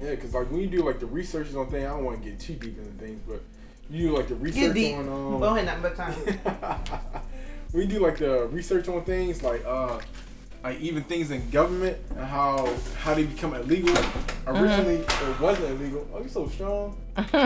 Yeah, 0.01 0.11
because 0.11 0.33
like 0.33 0.49
when 0.51 0.61
you 0.61 0.67
do 0.67 0.83
like 0.83 0.99
the 0.99 1.05
researches 1.07 1.55
on 1.55 1.69
things, 1.69 1.85
I 1.85 1.89
don't 1.89 2.03
want 2.05 2.21
to 2.23 2.29
get 2.29 2.39
too 2.39 2.53
deep 2.53 2.77
into 2.77 2.91
things, 3.03 3.19
but 3.27 3.41
you 3.89 4.09
do 4.09 4.15
like 4.17 4.27
the 4.27 4.35
Get 4.35 4.43
research 4.43 4.73
deep. 4.75 4.95
on 4.97 5.09
um. 5.09 5.39
Go 5.39 5.45
ahead, 5.55 5.65
nothing 5.65 5.81
but 5.81 5.95
time. 5.95 7.21
we 7.73 7.85
do 7.87 7.99
like 7.99 8.17
the 8.17 8.47
research 8.47 8.87
on 8.87 9.03
things 9.03 9.43
like 9.43 9.63
uh 9.65 9.99
like 10.63 10.79
even 10.79 11.03
things 11.03 11.31
in 11.31 11.49
government 11.49 11.97
and 12.11 12.25
how 12.25 12.73
how 12.97 13.13
they 13.13 13.23
become 13.23 13.53
illegal. 13.53 13.95
Originally 14.47 14.95
it 14.95 15.39
wasn't 15.39 15.71
illegal. 15.71 16.05
Oh, 16.13 16.21
you 16.21 16.29
so 16.29 16.47
strong. 16.49 16.97
That's 17.15 17.41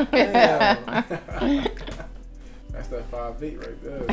that 2.88 3.06
five 3.12 3.44
eight 3.44 3.60
right 3.60 3.84
there. 3.84 4.08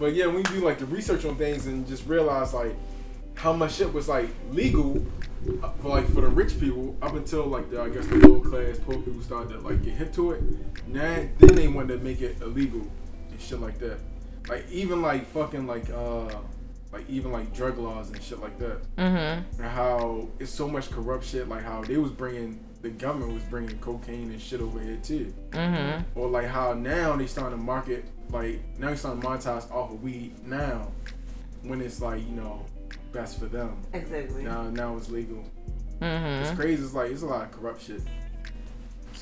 But 0.00 0.14
yeah, 0.14 0.26
when 0.26 0.38
you 0.38 0.44
do 0.44 0.60
like 0.60 0.78
the 0.78 0.86
research 0.86 1.26
on 1.26 1.36
things 1.36 1.66
and 1.66 1.86
just 1.86 2.06
realize 2.06 2.54
like 2.54 2.74
how 3.34 3.52
much 3.52 3.74
shit 3.74 3.92
was 3.92 4.08
like 4.08 4.30
legal 4.50 5.04
uh, 5.62 5.68
for 5.82 5.90
like 5.90 6.06
for 6.06 6.22
the 6.22 6.28
rich 6.28 6.58
people 6.58 6.96
up 7.02 7.12
until 7.12 7.44
like 7.44 7.70
the 7.70 7.82
I 7.82 7.90
guess 7.90 8.06
the 8.06 8.16
low 8.16 8.40
class 8.40 8.78
poor 8.78 8.94
people 8.94 9.20
started 9.20 9.50
to 9.50 9.58
like 9.60 9.84
get 9.84 9.92
hip 9.92 10.10
to 10.14 10.32
it. 10.32 10.42
Now 10.86 11.28
then 11.38 11.54
they 11.54 11.68
wanted 11.68 11.98
to 11.98 12.02
make 12.02 12.22
it 12.22 12.40
illegal 12.40 12.80
and 13.30 13.38
shit 13.38 13.60
like 13.60 13.78
that. 13.80 13.98
Like 14.50 14.70
even 14.70 15.00
like 15.02 15.26
fucking 15.32 15.66
like 15.66 15.88
uh 15.90 16.28
like 16.92 17.08
even 17.08 17.30
like 17.30 17.54
drug 17.54 17.78
laws 17.78 18.10
and 18.10 18.20
shit 18.22 18.40
like 18.40 18.58
that. 18.58 18.96
mm-hmm. 18.96 19.62
And 19.62 19.70
how 19.70 20.26
it's 20.40 20.50
so 20.50 20.66
much 20.68 20.90
corrupt 20.90 21.24
shit. 21.24 21.48
Like 21.48 21.62
how 21.62 21.82
they 21.82 21.96
was 21.96 22.10
bringing 22.10 22.58
the 22.82 22.90
government 22.90 23.32
was 23.34 23.42
bringing 23.44 23.78
cocaine 23.78 24.30
and 24.30 24.40
shit 24.40 24.60
over 24.60 24.80
here 24.80 24.98
too 25.02 25.32
Mm-hmm. 25.50 26.18
or 26.18 26.28
like 26.28 26.46
how 26.48 26.72
now 26.72 27.14
they 27.16 27.26
starting 27.26 27.58
to 27.58 27.62
market 27.64 28.04
like 28.30 28.60
now 28.78 28.88
they 28.90 28.96
starting 28.96 29.20
to 29.20 29.26
monetize 29.28 29.70
off 29.70 29.90
of 29.92 30.02
weed 30.02 30.32
now 30.46 30.90
when 31.62 31.82
it's 31.82 32.00
like 32.00 32.22
you 32.26 32.34
know 32.34 32.64
best 33.12 33.38
for 33.38 33.44
them 33.46 33.76
Exactly. 33.92 34.44
now 34.44 34.62
now 34.70 34.96
it's 34.96 35.10
legal 35.10 35.44
Mm-hmm. 36.00 36.42
it's 36.44 36.58
crazy 36.58 36.82
it's 36.82 36.94
like 36.94 37.10
it's 37.10 37.20
a 37.20 37.26
lot 37.26 37.42
of 37.44 37.50
corrupt 37.52 37.82
shit 37.82 38.00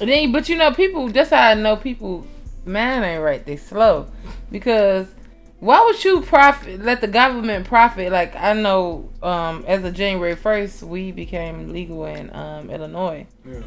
And 0.00 0.08
then, 0.08 0.30
but 0.30 0.48
you 0.48 0.54
know, 0.56 0.72
people. 0.72 1.08
That's 1.08 1.30
how 1.30 1.48
I 1.48 1.54
know 1.54 1.74
people. 1.76 2.24
Man, 2.64 3.02
ain't 3.02 3.22
right. 3.22 3.44
They 3.44 3.56
slow, 3.56 4.06
because 4.52 5.08
why 5.60 5.82
would 5.84 6.02
you 6.04 6.20
profit? 6.22 6.80
Let 6.82 7.00
the 7.00 7.08
government 7.08 7.66
profit? 7.66 8.12
Like 8.12 8.36
I 8.36 8.52
know, 8.52 9.10
um, 9.22 9.64
as 9.66 9.82
of 9.84 9.94
January 9.94 10.36
first, 10.36 10.82
we 10.82 11.12
became 11.12 11.72
legal 11.72 12.04
in 12.06 12.34
um, 12.34 12.70
Illinois, 12.70 13.26
yeah 13.44 13.60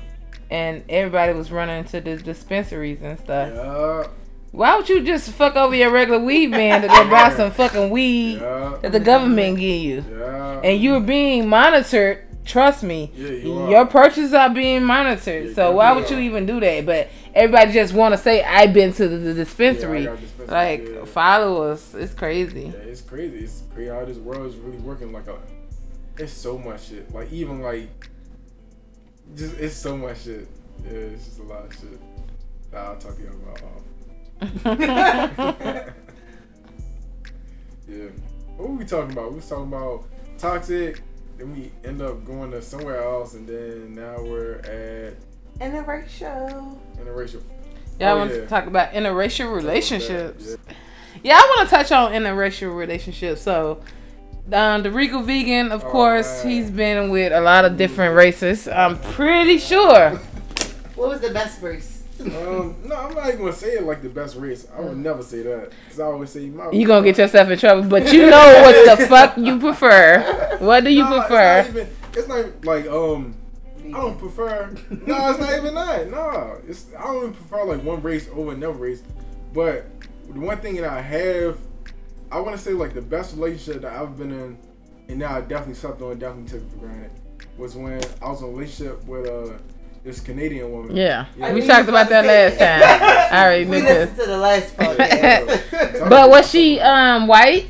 and 0.49 0.83
everybody 0.89 1.31
was 1.33 1.49
running 1.49 1.85
to 1.85 2.01
the 2.01 2.17
dispensaries 2.17 3.01
and 3.01 3.17
stuff. 3.17 3.53
Yeah. 3.55 4.07
Why 4.51 4.75
would 4.75 4.89
you 4.89 5.01
just 5.01 5.31
fuck 5.31 5.55
over 5.55 5.73
your 5.73 5.91
regular 5.91 6.19
weed 6.19 6.47
man 6.47 6.81
to 6.81 6.89
go 6.89 7.09
buy 7.09 7.33
some 7.33 7.51
fucking 7.51 7.89
weed 7.89 8.39
Yeah. 8.41 8.77
that 8.81 8.91
the 8.91 8.99
government 8.99 9.59
give 9.59 9.81
you? 9.81 10.03
Yeah. 10.11 10.59
And 10.61 10.81
you're 10.81 10.99
being 10.99 11.47
monitored. 11.47 12.25
Trust 12.43 12.83
me, 12.83 13.11
Yeah, 13.15 13.29
you 13.29 13.69
your 13.69 13.85
purchases 13.85 14.33
are 14.33 14.49
being 14.49 14.83
monitored. 14.83 15.49
Yeah, 15.49 15.53
so 15.53 15.71
why 15.73 15.91
would 15.93 16.09
you 16.09 16.17
even 16.19 16.45
do 16.45 16.59
that? 16.59 16.85
But 16.85 17.09
everybody 17.35 17.71
just 17.71 17.93
want 17.93 18.13
to 18.13 18.17
say 18.17 18.43
I've 18.43 18.73
been 18.73 18.93
to 18.93 19.07
the, 19.07 19.17
the 19.17 19.33
dispensary. 19.33 20.05
Yeah, 20.05 20.15
dispensary, 20.15 20.47
like 20.47 20.87
yeah. 20.87 21.05
follow 21.05 21.63
us. 21.71 21.93
It's 21.93 22.13
crazy. 22.13 22.73
Yeah, 22.73 22.79
it's 22.79 23.01
crazy. 23.01 23.39
It's 23.39 23.63
crazy 23.73 23.89
how 23.89 24.05
this 24.05 24.17
world 24.17 24.47
is 24.47 24.55
really 24.55 24.79
working. 24.79 25.13
Like 25.13 25.27
a, 25.27 25.37
it's 26.17 26.33
so 26.33 26.57
much 26.57 26.87
shit. 26.87 27.13
Like 27.13 27.31
even 27.31 27.61
like, 27.61 27.89
just 29.35 29.59
it's 29.59 29.75
so 29.75 29.95
much 29.95 30.23
shit. 30.23 30.47
Yeah, 30.83 30.91
it's 30.91 31.25
just 31.25 31.39
a 31.39 31.43
lot 31.43 31.65
of 31.65 31.73
shit. 31.73 32.01
I'll 32.73 32.97
talk 32.97 33.15
to 33.17 33.21
you 33.21 33.29
about 33.29 33.61
off. 33.61 33.83
Um. 34.65 35.93
yeah. 37.87 38.09
What 38.57 38.69
were 38.69 38.75
we 38.75 38.85
talking 38.85 39.11
about? 39.11 39.29
We 39.29 39.35
was 39.37 39.47
talking 39.47 39.67
about 39.67 40.05
toxic. 40.37 41.01
Then 41.41 41.55
we 41.55 41.71
end 41.83 42.03
up 42.03 42.23
going 42.23 42.51
to 42.51 42.61
somewhere 42.61 43.01
else, 43.03 43.33
and 43.33 43.47
then 43.47 43.95
now 43.95 44.21
we're 44.21 44.57
at 44.59 45.15
Interracial. 45.59 46.77
interracial. 46.99 47.41
Y'all 47.99 48.09
Oh, 48.09 48.17
want 48.19 48.29
yeah. 48.29 48.41
to 48.41 48.45
talk 48.47 48.67
about 48.67 48.91
interracial 48.91 49.51
relationships? 49.51 50.49
Yeah. 50.49 50.73
Yeah, 51.23 51.37
I 51.37 51.55
want 51.57 51.67
to 51.67 51.75
touch 51.75 51.91
on 51.91 52.11
interracial 52.11 52.77
relationships. 52.77 53.41
So, 53.41 53.81
um, 54.53 54.83
the 54.83 54.91
Regal 54.91 55.23
Vegan, 55.23 55.71
of 55.71 55.83
Oh, 55.83 55.89
course, 55.89 56.43
man. 56.43 56.53
he's 56.53 56.69
been 56.69 57.09
with 57.09 57.33
a 57.33 57.41
lot 57.41 57.65
of 57.65 57.75
different 57.75 58.15
races. 58.15 58.67
I'm 58.67 58.99
pretty 58.99 59.57
sure. 59.57 60.19
What 60.95 61.09
was 61.09 61.21
the 61.21 61.31
best 61.31 61.59
race? 61.63 62.03
Um, 62.19 62.75
no, 62.85 62.95
I'm 62.95 63.15
not 63.15 63.27
even 63.29 63.39
gonna 63.39 63.53
say 63.53 63.69
it 63.71 63.83
like 63.83 64.03
the 64.03 64.09
best 64.09 64.35
race. 64.35 64.67
I 64.77 64.81
would 64.81 64.97
never 64.97 65.23
say 65.23 65.41
that 65.41 65.71
because 65.85 65.99
I 65.99 66.03
always 66.05 66.29
say 66.29 66.45
my. 66.49 66.69
You 66.69 66.85
gonna 66.85 67.03
get 67.03 67.17
yourself 67.17 67.49
in 67.49 67.57
trouble, 67.57 67.89
but 67.89 68.13
you 68.13 68.29
know 68.29 68.61
what 68.61 68.99
the 68.99 69.07
fuck 69.07 69.35
you 69.37 69.57
prefer. 69.59 70.19
What 70.61 70.83
do 70.83 70.89
you 70.91 71.03
No, 71.03 71.19
prefer? 71.19 71.59
It's 71.59 71.67
not, 71.69 71.75
even, 71.81 71.89
it's 72.13 72.27
not 72.27 72.65
like 72.65 72.85
um. 72.87 73.35
I 73.87 73.89
don't 73.99 74.17
prefer. 74.19 74.69
No, 75.07 75.29
it's 75.31 75.39
not 75.39 75.53
even 75.57 75.73
that. 75.75 76.09
No, 76.11 76.57
it's 76.67 76.85
I 76.97 77.03
don't 77.03 77.17
even 77.17 77.33
prefer 77.33 77.63
like 77.65 77.83
one 77.83 78.01
race 78.01 78.29
over 78.33 78.51
another 78.53 78.73
race. 78.73 79.01
But 79.53 79.85
the 80.31 80.39
one 80.39 80.57
thing 80.59 80.75
that 80.75 80.85
I 80.85 81.01
have, 81.01 81.57
I 82.31 82.39
want 82.39 82.55
to 82.55 82.61
say 82.61 82.71
like 82.73 82.93
the 82.93 83.01
best 83.01 83.35
relationship 83.35 83.81
that 83.81 83.93
I've 83.93 84.17
been 84.17 84.31
in, 84.31 84.57
and 85.09 85.17
now 85.19 85.35
I 85.35 85.41
definitely 85.41 85.73
slept 85.75 86.01
on, 86.01 86.19
definitely 86.19 86.49
took 86.59 86.61
it 86.67 86.71
for 86.71 86.77
granted, 86.77 87.11
was 87.57 87.75
when 87.75 87.99
I 88.21 88.29
was 88.29 88.41
in 88.41 88.47
a 88.47 88.51
relationship 88.51 89.03
with 89.05 89.27
uh 89.27 89.53
this 90.03 90.19
Canadian 90.19 90.71
woman. 90.71 90.95
Yeah, 90.95 91.25
Yeah. 91.37 91.53
we 91.53 91.65
talked 91.65 91.89
about 91.89 92.07
that 92.09 92.25
last 92.25 92.57
time. 92.59 92.81
I 93.33 93.43
already 93.43 93.65
We 93.65 93.71
knew 93.81 93.83
listened 93.83 94.17
this. 94.17 94.25
to 94.25 94.31
the 94.31 94.37
last 94.37 94.73
Yeah. 94.79 96.05
But 96.09 96.29
was 96.29 96.49
she 96.49 96.79
um 96.79 97.27
white? 97.27 97.67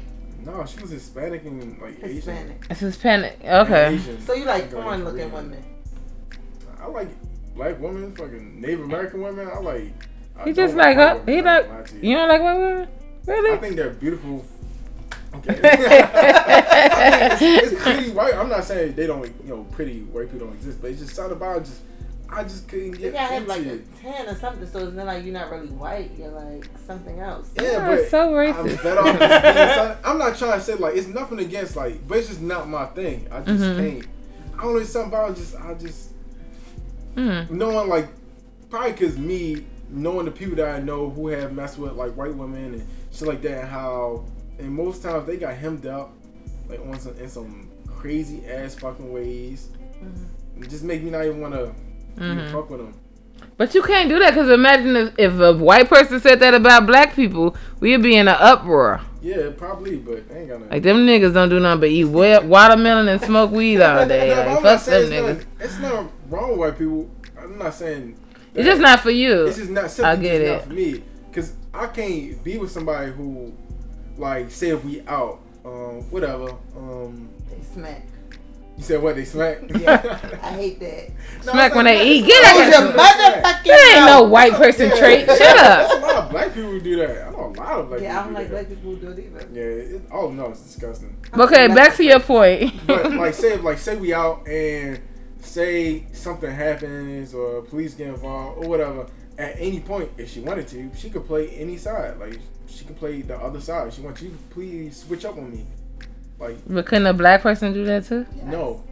No, 0.52 0.66
she 0.66 0.82
was 0.82 0.92
Hispanic 0.92 1.46
and 1.46 1.80
like 1.82 1.98
Asian. 2.04 2.10
Hispanic. 2.16 2.66
It's 2.70 2.80
Hispanic. 2.82 3.40
Okay. 3.44 3.96
Asian. 3.96 4.22
So 4.22 4.34
you 4.34 4.46
like 4.46 4.64
Like, 4.64 4.72
foreign 4.72 5.06
looking 5.06 5.32
women? 5.32 5.64
I 6.80 6.86
like 6.88 7.08
black 7.56 7.80
women, 7.80 8.14
fucking 8.16 8.60
Native 8.60 8.82
American 8.82 9.22
women. 9.22 9.48
I 9.48 9.60
like. 9.60 9.94
I 10.38 10.44
He 10.44 10.54
don't 10.54 10.56
just 10.56 10.76
like 10.76 10.98
her. 10.98 11.20
He 11.26 11.42
women, 11.42 11.46
like. 11.46 11.64
ain't 11.64 11.70
gonna 11.70 11.80
lie 11.80 11.86
to 11.86 12.08
You 12.08 12.16
don't 12.16 12.28
like 12.30 12.42
white 12.42 12.58
women? 12.58 12.90
I 13.54 13.58
think 13.58 13.76
they're 13.76 13.90
beautiful. 13.92 14.46
Okay. 15.34 15.58
It's, 15.64 17.42
it's 17.72 17.82
pretty 17.82 18.10
white. 18.12 18.34
I'm 18.36 18.50
not 18.50 18.66
saying 18.66 18.96
they 18.96 19.08
don't, 19.08 19.24
you 19.26 19.34
know, 19.48 19.64
pretty 19.72 20.02
white 20.02 20.30
people 20.30 20.48
don't 20.48 20.56
exist, 20.58 20.82
but 20.82 20.92
it's 20.92 21.00
just 21.00 21.16
something 21.16 21.38
about 21.38 21.62
it 21.62 21.66
just. 21.66 21.80
I 22.34 22.44
just 22.44 22.68
couldn't 22.70 22.94
You 22.94 22.98
get 22.98 23.14
gotta 23.14 23.34
have 23.34 23.44
into 23.44 23.50
like 23.50 23.66
a 23.66 23.74
it. 23.74 23.96
ten 24.02 24.28
or 24.30 24.36
something, 24.36 24.66
so 24.68 24.80
it's 24.88 24.94
not 24.96 25.06
like 25.06 25.24
you're 25.26 25.34
not 25.34 25.52
really 25.52 25.68
white. 25.68 26.12
You're 26.18 26.30
like 26.30 26.66
something 26.88 27.20
else. 27.20 27.52
Yeah, 27.62 27.86
are 27.90 27.98
but 27.98 28.08
so 28.10 28.38
I'm 28.40 28.54
racist. 28.54 28.84
better 28.84 29.00
off 29.02 29.20
just 29.20 29.98
I'm 30.08 30.18
not 30.18 30.38
trying 30.38 30.54
to 30.60 30.62
say 30.62 30.76
like 30.76 30.96
it's 30.96 31.08
nothing 31.08 31.40
against 31.40 31.76
like, 31.76 32.08
but 32.08 32.20
it's 32.20 32.30
just 32.30 32.42
not 32.42 32.70
my 32.70 32.86
thing. 32.88 33.28
I 33.32 33.42
just 33.42 33.62
Mhm. 33.64 33.78
can't. 34.02 34.08
I 34.58 34.62
don't 34.64 34.74
know 34.78 34.84
something 34.84 35.10
about 35.10 35.32
it, 35.32 35.36
just 35.36 35.56
I 35.56 35.74
just 35.74 36.10
Mm. 37.16 37.50
knowing 37.52 37.90
like 37.90 38.08
probably 38.70 38.94
because 38.94 39.18
me 39.18 39.66
knowing 39.90 40.24
the 40.26 40.32
people 40.32 40.56
that 40.56 40.74
I 40.74 40.80
know 40.80 41.10
who 41.10 41.28
have 41.28 41.54
messed 41.54 41.78
with 41.78 41.92
like 41.94 42.16
white 42.16 42.34
women 42.34 42.76
and 42.76 42.88
shit 43.12 43.28
like 43.28 43.42
that, 43.42 43.60
and 43.64 43.70
how 43.70 44.24
and 44.60 44.70
most 44.72 45.04
times 45.04 45.28
they 45.28 45.36
got 45.36 45.54
hemmed 45.56 45.86
up 45.86 46.14
like 46.70 46.80
on 46.80 46.98
some 47.00 47.18
in 47.18 47.28
some 47.28 47.70
crazy 47.88 48.46
ass 48.48 48.76
fucking 48.76 49.12
ways. 49.12 49.68
Mhm. 50.02 50.64
It 50.64 50.70
just 50.70 50.84
make 50.86 51.04
me 51.04 51.12
not 51.12 51.26
even 51.26 51.42
want 51.42 51.54
to 51.54 51.74
Mhm. 52.18 52.52
fuck 52.52 52.70
with 52.70 52.80
them. 52.80 52.94
But 53.58 53.76
you 53.76 53.84
can't 53.84 54.10
do 54.10 54.18
that 54.20 54.34
because 54.34 54.50
imagine 54.50 54.96
if, 54.96 55.14
if 55.18 55.40
a 55.40 55.54
white 55.54 55.88
person 55.88 56.20
said 56.20 56.40
that 56.40 56.54
about 56.54 56.88
black 56.88 57.16
people, 57.16 57.56
we'd 57.80 58.02
be 58.02 58.16
in 58.16 58.28
an 58.28 58.36
uproar. 58.40 59.02
Yeah, 59.22 59.52
probably, 59.56 59.98
but 59.98 60.28
they 60.30 60.40
ain't 60.40 60.50
gonna. 60.50 60.66
Like 60.66 60.82
them 60.82 61.06
niggas 61.06 61.34
don't 61.34 61.50
do 61.50 61.60
nothing 61.60 61.80
but 61.82 61.90
eat 61.90 62.06
watermelon 62.06 63.08
and 63.08 63.22
smoke 63.22 63.52
weed 63.52 63.80
all 63.82 64.08
day. 64.08 64.30
No, 64.30 64.36
Like, 64.54 64.62
fuck 64.64 64.86
them 64.86 65.04
it's 65.04 65.12
niggas. 65.12 65.38
not, 65.38 65.46
it's 65.66 65.80
not 65.80 66.12
wrong 66.30 66.50
with 66.52 66.60
white 66.60 66.78
people. 66.80 67.10
I'm 67.40 67.58
not 67.60 67.74
saying 67.76 68.16
It's 68.56 68.66
just 68.66 68.82
not 68.82 69.00
for 69.02 69.12
you. 69.12 69.46
It's 69.46 69.58
just 69.58 69.70
not 69.70 69.92
simply 69.92 70.12
I 70.12 70.16
get 70.16 70.32
just 70.40 70.42
it. 70.42 70.54
not 70.58 70.64
for 70.68 70.74
me. 70.74 71.04
Cause 71.32 71.54
I 71.74 71.88
can't 71.88 72.44
be 72.44 72.58
with 72.58 72.72
somebody 72.72 73.12
who, 73.12 73.54
like, 74.18 74.50
say 74.52 74.70
if 74.70 74.84
we 74.84 75.02
out, 75.08 75.40
um, 75.64 76.02
whatever. 76.10 76.50
Um, 76.76 77.30
They 77.50 77.64
smack. 77.74 78.06
You 78.78 78.84
said 78.84 79.02
what 79.02 79.16
they 79.16 79.26
smack? 79.26 79.60
Yeah, 79.80 80.20
I 80.42 80.52
hate 80.54 80.80
that. 80.80 81.10
No, 81.46 81.52
Smack 81.52 81.68
it's 81.68 81.76
when 81.76 81.86
not- 81.86 81.92
they 81.92 82.08
eat. 82.10 82.26
Get 82.26 82.44
out 82.46 82.56
Close 82.56 82.68
of 82.68 82.72
your 82.74 82.82
here. 82.82 82.98
motherfucking 82.98 83.64
That 83.66 83.94
ain't 83.96 84.06
no 84.06 84.24
white 84.24 84.54
person 84.54 84.90
Yeah, 84.90 84.98
trait. 85.00 85.20
Shut 85.28 85.38
There's 85.40 85.60
up. 85.60 85.92
a 85.92 86.06
lot 86.06 86.16
of 86.16 86.30
black 86.32 86.54
people 86.54 86.80
do 86.80 86.96
that. 86.98 87.28
I 87.28 87.32
know 87.32 87.46
a 87.46 87.50
lot 87.60 87.80
of 87.80 87.90
black 87.90 88.02
Yeah, 88.02 88.20
I 88.20 88.24
people 88.24 88.24
don't 88.24 88.34
like 88.34 88.48
do 88.48 88.54
black 88.54 88.70
people 88.70 88.92
who 88.92 88.98
do 88.98 89.10
it 89.12 89.20
either. 89.20 89.48
Yeah, 89.54 89.96
it, 89.98 90.02
oh 90.12 90.30
no, 90.32 90.50
it's 90.50 90.62
disgusting. 90.62 91.16
Okay, 91.38 91.68
back 91.68 91.96
to 91.98 92.04
your 92.04 92.20
point. 92.20 92.88
But 92.88 93.12
like, 93.14 93.34
say 93.36 93.58
like 93.58 93.78
say 93.78 93.96
we 93.98 94.14
out 94.14 94.48
and 94.48 95.00
say 95.42 96.06
something 96.14 96.50
happens 96.52 97.34
or 97.34 97.62
police 97.64 97.94
get 97.94 98.08
involved 98.08 98.64
or 98.64 98.70
whatever. 98.70 99.06
At 99.38 99.56
any 99.58 99.80
point, 99.80 100.10
if 100.18 100.32
she 100.32 100.40
wanted 100.42 100.68
to, 100.70 100.92
she 100.96 101.10
could 101.10 101.26
play 101.26 101.50
any 101.50 101.78
side. 101.78 102.20
Like 102.20 102.40
she 102.68 102.86
could 102.86 102.98
play 102.98 103.22
the 103.22 103.36
other 103.38 103.60
side. 103.62 103.92
She 103.94 104.02
wants 104.02 104.22
you, 104.22 104.30
to 104.30 104.36
please 104.52 104.98
switch 104.98 105.26
up 105.26 105.38
on 105.38 105.52
me. 105.52 105.66
Like 106.42 106.58
but 106.68 106.86
couldn't 106.88 107.06
a 107.06 107.14
black 107.14 107.42
person 107.44 107.72
do 107.72 107.86
that 107.86 108.06
too? 108.06 108.26
Yes. 108.36 108.46
no, 108.48 108.84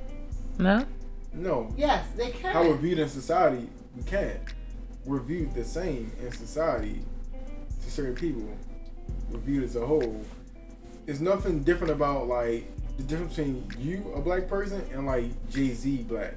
No. 0.59 0.85
no. 1.33 1.73
Yes, 1.75 2.05
they 2.15 2.29
can. 2.29 2.53
How 2.53 2.61
we're 2.61 2.77
viewed 2.77 2.99
in 2.99 3.09
society, 3.09 3.67
we 3.97 4.03
can't. 4.03 4.39
We're 5.03 5.19
viewed 5.19 5.55
the 5.55 5.65
same 5.65 6.11
in 6.21 6.31
society 6.31 7.01
to 7.83 7.91
certain 7.91 8.13
people. 8.13 8.47
We're 9.31 9.39
viewed 9.39 9.63
as 9.63 9.75
a 9.75 9.85
whole. 9.85 10.21
There's 11.07 11.21
nothing 11.21 11.63
different 11.63 11.91
about 11.91 12.27
like 12.27 12.65
the 12.97 13.03
difference 13.03 13.35
between 13.35 13.67
you, 13.79 14.13
a 14.15 14.21
black 14.21 14.47
person, 14.47 14.83
and 14.93 15.07
like 15.07 15.25
Jay 15.49 15.73
Z 15.73 16.03
black. 16.07 16.35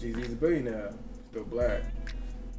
Jay 0.00 0.14
Z's 0.14 0.32
a 0.32 0.36
billionaire, 0.36 0.94
still 1.30 1.44
black. 1.44 1.82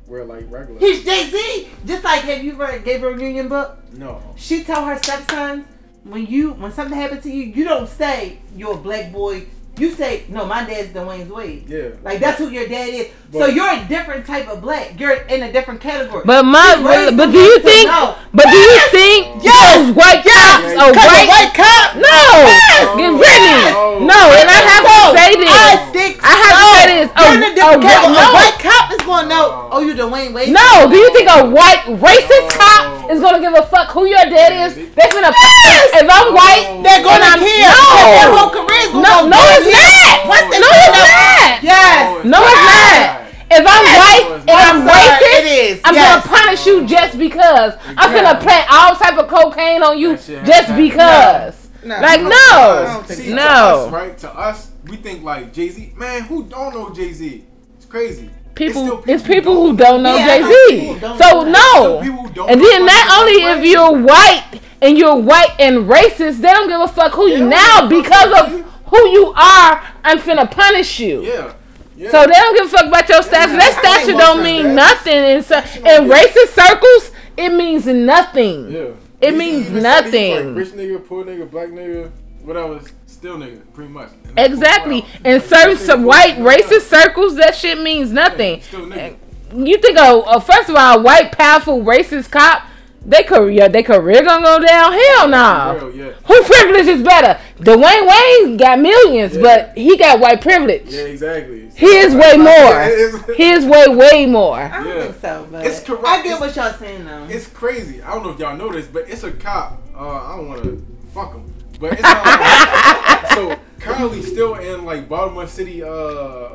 We're 0.05 0.25
like 0.25 0.45
regular. 0.51 0.79
He's 0.79 1.03
Jay 1.03 1.27
Z. 1.31 1.69
Just 1.87 2.03
like 2.03 2.21
have 2.21 2.43
you 2.43 2.53
read 2.53 2.83
Gabrielle 2.85 3.19
Union 3.19 3.47
book? 3.47 3.79
No. 3.93 4.21
She 4.35 4.63
told 4.63 4.87
her 4.87 4.97
stepsons 4.99 5.65
when 6.03 6.25
you 6.25 6.51
when 6.51 6.71
something 6.71 6.97
happened 6.97 7.23
to 7.23 7.31
you, 7.31 7.43
you 7.43 7.63
don't 7.63 7.89
say 7.89 8.39
you're 8.55 8.75
a 8.75 8.77
black 8.77 9.11
boy. 9.11 9.45
You 9.75 9.89
say 9.91 10.23
no, 10.29 10.45
my 10.45 10.63
dad's 10.65 10.93
Dwyane's 10.93 11.31
Wade. 11.33 11.65
Yeah. 11.67 11.97
Like 12.03 12.19
that's 12.19 12.37
who 12.37 12.49
your 12.49 12.67
dad 12.67 12.93
is. 12.93 13.07
so 13.33 13.47
you're 13.47 13.65
a 13.73 13.81
different 13.89 14.21
type 14.27 14.47
of 14.47 14.61
black. 14.61 14.99
You're 14.99 15.25
in 15.25 15.41
a 15.41 15.51
different 15.51 15.81
category. 15.81 16.21
But 16.25 16.45
my, 16.45 16.77
You 16.77 16.85
raised 16.87 17.17
but 17.17 17.31
do 17.33 17.39
you 17.41 17.57
think? 17.59 17.89
know. 17.89 18.13
But 18.37 18.45
do 18.53 18.57
you 18.57 18.77
think 18.93 19.41
those 19.41 19.89
white 19.97 20.21
cops 20.21 20.61
Yes. 20.61 20.77
are 20.77 20.93
Cause 20.93 21.25
white? 21.25 21.53
cop. 21.57 21.95
No, 21.97 22.05
Oh. 22.05 22.93
get 23.01 23.17
Brittany. 23.17 23.65
Oh. 23.73 23.97
No, 24.05 24.19
and 24.37 24.45
I 24.45 24.59
have 24.61 24.85
to 24.85 24.97
say 25.17 25.29
this. 25.41 25.49
I 25.49 25.73
think 25.89 26.11
I 26.21 26.33
have 26.37 26.53
to 26.53 26.65
say 26.69 26.85
this. 26.93 27.09
You're 27.17 27.33
in 27.33 27.41
A- 27.41 27.49
a 27.49 27.55
different 27.57 27.83
a 27.83 27.87
category. 27.87 28.13
white- 28.13 28.29
A 28.29 28.33
white 28.37 28.57
cop 28.61 28.85
is 28.93 29.01
going 29.01 29.23
to 29.25 29.29
know. 29.29 29.69
Oh, 29.73 29.81
you 29.81 29.93
Dwyane 29.97 30.33
Wade. 30.37 30.53
No, 30.53 30.85
do 30.89 30.97
you 31.01 31.09
think 31.17 31.27
a 31.29 31.41
oh. 31.41 31.49
white 31.49 31.81
racist 31.97 32.45
Oh. 32.53 32.57
cop 32.61 33.09
is 33.09 33.19
gonna 33.19 33.41
give 33.41 33.53
a 33.57 33.65
fuck 33.65 33.89
who 33.89 34.05
your 34.05 34.21
dad 34.29 34.53
is? 34.69 34.75
They're 34.93 35.09
gonna 35.11 35.33
if 35.33 36.05
I'm 36.09 36.29
Oh. 36.29 36.31
white, 36.33 36.81
They're 36.85 37.03
gonna 37.03 37.25
I'm- 37.25 37.39
care. 37.41 37.73
No, 37.73 37.89
Their 38.21 38.31
whole 38.37 38.49
career 38.53 38.81
is 38.85 38.91
gonna 38.93 39.07
no, 39.09 39.12
go 39.21 39.29
no, 39.29 39.37
down 39.37 39.61
it's 39.61 39.69
not. 39.69 40.27
Once 40.27 40.47
they 40.49 40.59
No, 40.59 40.69
it's 40.73 40.97
not. 40.97 41.63
Yes. 41.63 42.25
No, 42.25 42.39
it's 42.41 42.65
not. 42.65 43.19
If 43.55 43.59
I'm 43.59 43.85
white 44.01 44.41
and 44.41 44.49
I'm 44.49 44.81
I'm 44.81 44.87
racist, 44.87 45.39
it 45.39 45.45
is, 45.45 45.81
I'm 45.83 45.93
yes. 45.93 46.25
gonna 46.25 46.35
punish 46.37 46.65
you 46.65 46.87
just 46.87 47.17
because. 47.19 47.73
I'm 47.97 48.11
gonna 48.13 48.39
plant 48.41 48.67
all 48.71 48.95
type 48.95 49.17
of 49.17 49.27
cocaine 49.27 49.83
on 49.83 49.97
you 49.99 50.15
just 50.15 50.29
happen. 50.47 50.75
because. 50.77 51.69
No. 51.83 51.99
Like 51.99 52.21
No. 52.21 52.29
no, 52.29 53.03
I 53.03 53.05
See, 53.07 53.29
so. 53.29 53.35
to 53.35 53.41
us, 53.41 53.91
right? 53.91 54.17
To 54.19 54.33
us, 54.35 54.71
we 54.85 54.95
think 54.97 55.23
like 55.23 55.53
Jay 55.53 55.69
Z. 55.69 55.93
Man, 55.95 56.23
who 56.23 56.43
don't 56.45 56.73
know 56.73 56.89
Jay 56.93 57.11
Z? 57.11 57.43
It's 57.77 57.85
crazy. 57.85 58.29
People, 58.55 59.01
still 59.01 59.03
it's 59.07 59.23
people 59.27 59.53
who 59.55 59.75
don't 59.75 60.01
know 60.03 60.15
Yeah, 60.15 60.37
Jay 60.39 60.95
Z. 60.95 60.99
So 61.01 61.43
no, 61.43 61.51
Still 61.51 62.01
people 62.01 62.23
who 62.23 62.33
don't 62.33 62.49
and 62.49 62.61
then 62.61 62.85
not 62.85 63.19
only 63.19 63.33
if 63.33 63.65
you're 63.65 63.91
white 64.01 64.61
and 64.81 64.97
you're 64.97 65.15
white 65.17 65.53
and 65.59 65.89
racist, 65.89 66.37
they 66.39 66.51
don't 66.53 66.69
give 66.69 66.79
a 66.79 66.87
fuck 66.87 67.11
who 67.13 67.27
you 67.27 67.45
now 67.47 67.87
because 67.87 68.41
of 68.41 68.51
you. 68.51 68.65
Who 68.93 69.07
you 69.09 69.33
are. 69.35 69.83
I'm 70.03 70.19
finna 70.19 70.49
punish 70.49 70.99
you. 70.99 71.23
Yeah. 71.23 71.53
Yeah. 71.95 72.11
So 72.11 72.21
they 72.25 72.33
don't 72.33 72.55
give 72.55 72.65
a 72.67 72.69
fuck 72.69 72.87
about 72.87 73.09
your 73.09 73.23
stature. 73.23 73.53
Yeah, 73.53 73.57
that 73.57 74.01
stature 74.03 74.17
don't 74.17 74.43
mean 74.43 74.75
nothing 74.75 75.17
in 75.17 75.43
so, 75.43 75.57
in 75.57 76.09
racist 76.09 76.53
circles. 76.53 77.11
It 77.37 77.49
means 77.49 77.85
nothing. 77.87 78.71
Yeah. 78.71 78.89
It 79.21 79.35
means 79.35 79.69
nothing. 79.69 80.55
Like 80.55 80.57
rich 80.57 80.73
nigga, 80.73 81.07
poor 81.07 81.23
nigga, 81.23 81.49
black 81.49 81.69
nigga, 81.69 82.11
whatever. 82.43 82.81
Still 83.07 83.37
nigga, 83.37 83.61
pretty 83.73 83.91
much. 83.91 84.09
Exactly. 84.35 85.05
In 85.23 85.39
certain 85.41 85.77
some 85.77 86.03
white 86.03 86.35
racist 86.37 86.89
circles, 86.89 87.35
that 87.37 87.55
shit 87.55 87.79
means 87.79 88.11
nothing. 88.11 88.57
Yeah, 88.57 88.63
still 88.65 88.85
nigga. 88.87 89.17
You 89.55 89.77
think 89.77 89.97
a, 89.99 90.41
first 90.41 90.69
of 90.69 90.75
all, 90.75 90.99
a 90.99 91.01
white 91.01 91.31
powerful 91.31 91.81
racist 91.83 92.31
cop 92.31 92.63
they 93.05 93.23
career, 93.23 93.67
they 93.67 93.83
career 93.83 94.23
gonna 94.23 94.43
go 94.43 94.59
down? 94.59 94.93
Hell 94.93 95.27
no. 95.27 95.31
Nah. 95.31 95.87
Yeah. 95.89 96.11
Who 96.25 96.43
privilege 96.43 96.87
is 96.87 97.03
better? 97.03 97.39
Dwayne 97.57 98.07
Wayne 98.07 98.57
got 98.57 98.79
millions, 98.79 99.35
yeah. 99.35 99.41
but 99.41 99.77
he 99.77 99.97
got 99.97 100.19
white 100.19 100.41
privilege. 100.41 100.85
Yeah, 100.85 101.01
exactly. 101.01 101.69
He 101.75 101.85
is 101.85 102.15
way 102.15 102.37
more. 102.37 103.33
he 103.35 103.49
is 103.51 103.65
way 103.65 103.87
way 103.89 104.25
more. 104.25 104.57
I 104.57 104.83
don't 104.83 104.87
yeah. 104.87 105.03
think 105.03 105.21
so, 105.21 105.47
but 105.51 105.65
it's 105.65 105.83
correct. 105.83 106.05
I 106.05 106.23
get 106.23 106.39
what 106.39 106.55
y'all 106.55 106.73
saying 106.73 107.05
though. 107.05 107.25
It's 107.25 107.47
crazy. 107.47 108.01
I 108.01 108.13
don't 108.13 108.23
know 108.23 108.31
if 108.31 108.39
y'all 108.39 108.55
know 108.55 108.71
this, 108.71 108.87
but 108.87 109.09
it's 109.09 109.23
a 109.23 109.31
cop. 109.31 109.81
Uh, 109.93 110.09
I 110.09 110.37
don't 110.37 110.47
want 110.47 110.63
to 110.63 110.85
fuck 111.13 111.33
him, 111.33 111.53
but 111.79 111.93
it's 111.93 112.01
uh, 112.03 113.25
so 113.35 113.59
currently 113.79 114.21
still 114.21 114.55
in 114.55 114.85
like 114.85 115.09
Baltimore 115.09 115.47
City 115.47 115.83
uh, 115.83 116.49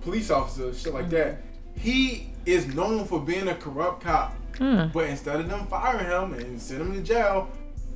police 0.00 0.30
officer 0.30 0.74
shit 0.74 0.92
like 0.92 1.08
that. 1.10 1.38
He 1.78 2.30
is 2.46 2.66
known 2.74 3.04
for 3.04 3.20
being 3.20 3.48
a 3.48 3.54
corrupt 3.54 4.02
cop 4.02 4.34
Mm. 4.56 4.92
But 4.92 5.08
instead 5.08 5.40
of 5.40 5.48
them 5.48 5.66
firing 5.66 6.06
him 6.06 6.34
and 6.34 6.60
send 6.60 6.82
him 6.82 6.94
to 6.94 7.02
jail, 7.02 7.50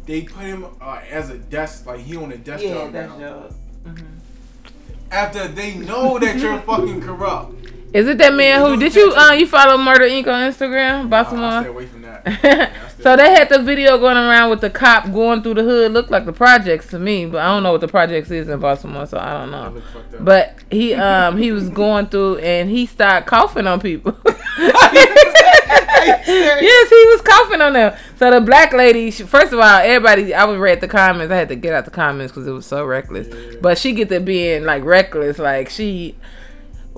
they 0.07 0.23
put 0.23 0.43
him 0.43 0.67
uh, 0.81 1.01
as 1.11 1.31
a 1.31 1.39
desk, 1.39 1.87
like 1.87 2.01
he 2.01 2.17
on 2.17 2.33
a 2.33 2.39
desk 2.39 2.65
yeah, 2.65 2.75
job 2.75 2.93
now. 2.93 3.19
Job. 3.19 3.55
Mm-hmm. 3.85 4.05
After 5.11 5.49
they 5.49 5.75
know 5.75 6.19
that 6.19 6.39
you're 6.39 6.61
fucking 6.61 7.01
corrupt. 7.01 7.55
Is 7.93 8.07
it 8.07 8.19
that 8.19 8.35
man 8.35 8.61
who 8.61 8.77
did 8.77 8.95
you 8.95 9.13
uh 9.15 9.33
you 9.33 9.47
follow 9.47 9.79
Murder 9.79 10.05
Inc 10.05 10.27
on 10.27 10.53
Instagram? 10.53 11.09
Baltimore. 11.09 11.63
Stay 11.63 11.69
away 11.69 11.87
from 11.87 12.03
that. 12.03 12.73
so 13.01 13.17
they 13.17 13.31
had 13.31 13.49
the 13.49 13.63
video 13.63 13.97
going 13.97 14.17
around 14.17 14.51
with 14.51 14.61
the 14.61 14.69
cop 14.69 15.11
going 15.13 15.43
through 15.43 15.55
the 15.55 15.63
hood. 15.63 15.93
Looked 15.93 16.11
like 16.11 16.27
the 16.27 16.33
projects 16.33 16.89
to 16.89 16.99
me, 16.99 17.25
but 17.27 17.41
I 17.41 17.47
don't 17.47 17.63
know 17.63 17.73
what 17.73 17.81
the 17.81 17.89
projects 17.89 18.31
is 18.31 18.49
in 18.49 18.61
Baltimore, 18.61 19.07
so 19.07 19.19
I 19.19 19.33
don't 19.33 19.51
know. 19.51 19.83
But 20.21 20.55
he 20.71 20.95
um 20.95 21.39
he 21.39 21.51
was 21.51 21.71
going 21.71 22.07
through 22.09 22.39
and 22.39 22.69
he 22.69 22.85
started 22.85 23.27
coughing 23.27 23.67
on 23.67 23.81
people. 23.81 24.17
yes, 26.29 26.89
he 26.89 27.05
was 27.09 27.23
coughing 27.23 27.63
on 27.63 27.73
them. 27.73 27.97
So 28.17 28.31
the 28.31 28.41
black 28.41 28.73
lady, 28.73 29.11
she, 29.11 29.23
first 29.23 29.53
of 29.53 29.61
all, 29.61 29.81
everybody, 29.81 30.35
I 30.35 30.45
was 30.45 30.59
read 30.59 30.81
the 30.81 30.89
comments. 30.89 31.33
I 31.33 31.37
had 31.37 31.49
to 31.49 31.57
get 31.57 31.73
out 31.73 31.85
the 31.87 31.91
comments 31.91 32.33
because 32.33 32.47
it 32.47 32.53
was 32.53 32.67
so 32.67 32.85
reckless. 32.85 33.29
Yeah. 33.29 33.59
But 33.63 33.79
she 33.79 33.93
get 33.93 34.09
to 34.11 34.21
being 34.21 34.65
like 34.65 34.85
reckless, 34.85 35.39
like 35.39 35.71
she. 35.71 36.17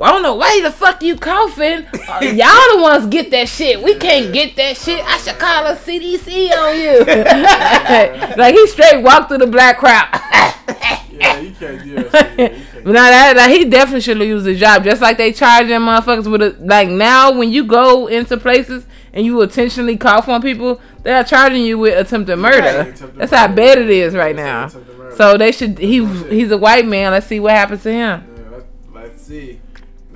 I 0.02 0.12
don't 0.12 0.22
know 0.22 0.34
why 0.34 0.60
the 0.62 0.70
fuck 0.70 1.02
you 1.02 1.16
coughing. 1.16 1.86
Uh, 1.86 2.20
y'all 2.22 2.76
the 2.76 2.78
ones 2.80 3.06
get 3.06 3.30
that 3.32 3.48
shit. 3.48 3.82
We 3.82 3.96
can't 3.96 4.32
get 4.32 4.56
that 4.56 4.76
shit. 4.76 5.04
I 5.04 5.18
should 5.18 5.38
call 5.38 5.66
a 5.66 5.76
CDC 5.76 6.50
on 6.52 6.78
you. 6.78 8.36
like 8.36 8.54
he 8.54 8.66
straight 8.66 9.02
walked 9.02 9.28
through 9.28 9.38
the 9.38 9.46
black 9.46 9.78
crowd. 9.78 10.08
yeah, 11.12 11.38
you 11.38 11.50
can't 11.52 11.84
do 11.84 11.94
that. 11.96 12.56
But 12.82 12.92
now 12.92 13.10
that, 13.10 13.34
that 13.36 13.50
he 13.50 13.66
definitely 13.66 14.00
should 14.00 14.16
lose 14.16 14.44
his 14.44 14.58
job. 14.58 14.84
Just 14.84 15.02
like 15.02 15.18
they 15.18 15.32
charge 15.32 15.68
them 15.68 15.82
motherfuckers 15.82 16.30
with 16.30 16.42
a 16.42 16.56
like 16.60 16.88
now 16.88 17.36
when 17.36 17.50
you 17.50 17.64
go 17.64 18.06
into 18.06 18.38
places 18.38 18.86
and 19.12 19.26
you 19.26 19.42
intentionally 19.42 19.98
cough 19.98 20.28
on 20.28 20.40
people, 20.40 20.80
they're 21.02 21.24
charging 21.24 21.62
you 21.62 21.78
with 21.78 21.98
attempted 21.98 22.36
murder. 22.36 22.80
Attempted 22.80 23.16
That's 23.16 23.32
murder. 23.32 23.36
how 23.36 23.48
bad 23.48 23.78
it 23.78 23.90
is 23.90 24.14
right 24.14 24.34
now. 24.34 24.68
So 25.14 25.36
they 25.36 25.52
should. 25.52 25.78
He 25.78 26.06
he's 26.06 26.50
a 26.50 26.58
white 26.58 26.86
man. 26.86 27.12
Let's 27.12 27.26
see 27.26 27.38
what 27.38 27.52
happens 27.52 27.82
to 27.82 27.92
him. 27.92 28.24
Yeah, 28.54 28.60
let's 28.94 29.22
see. 29.22 29.59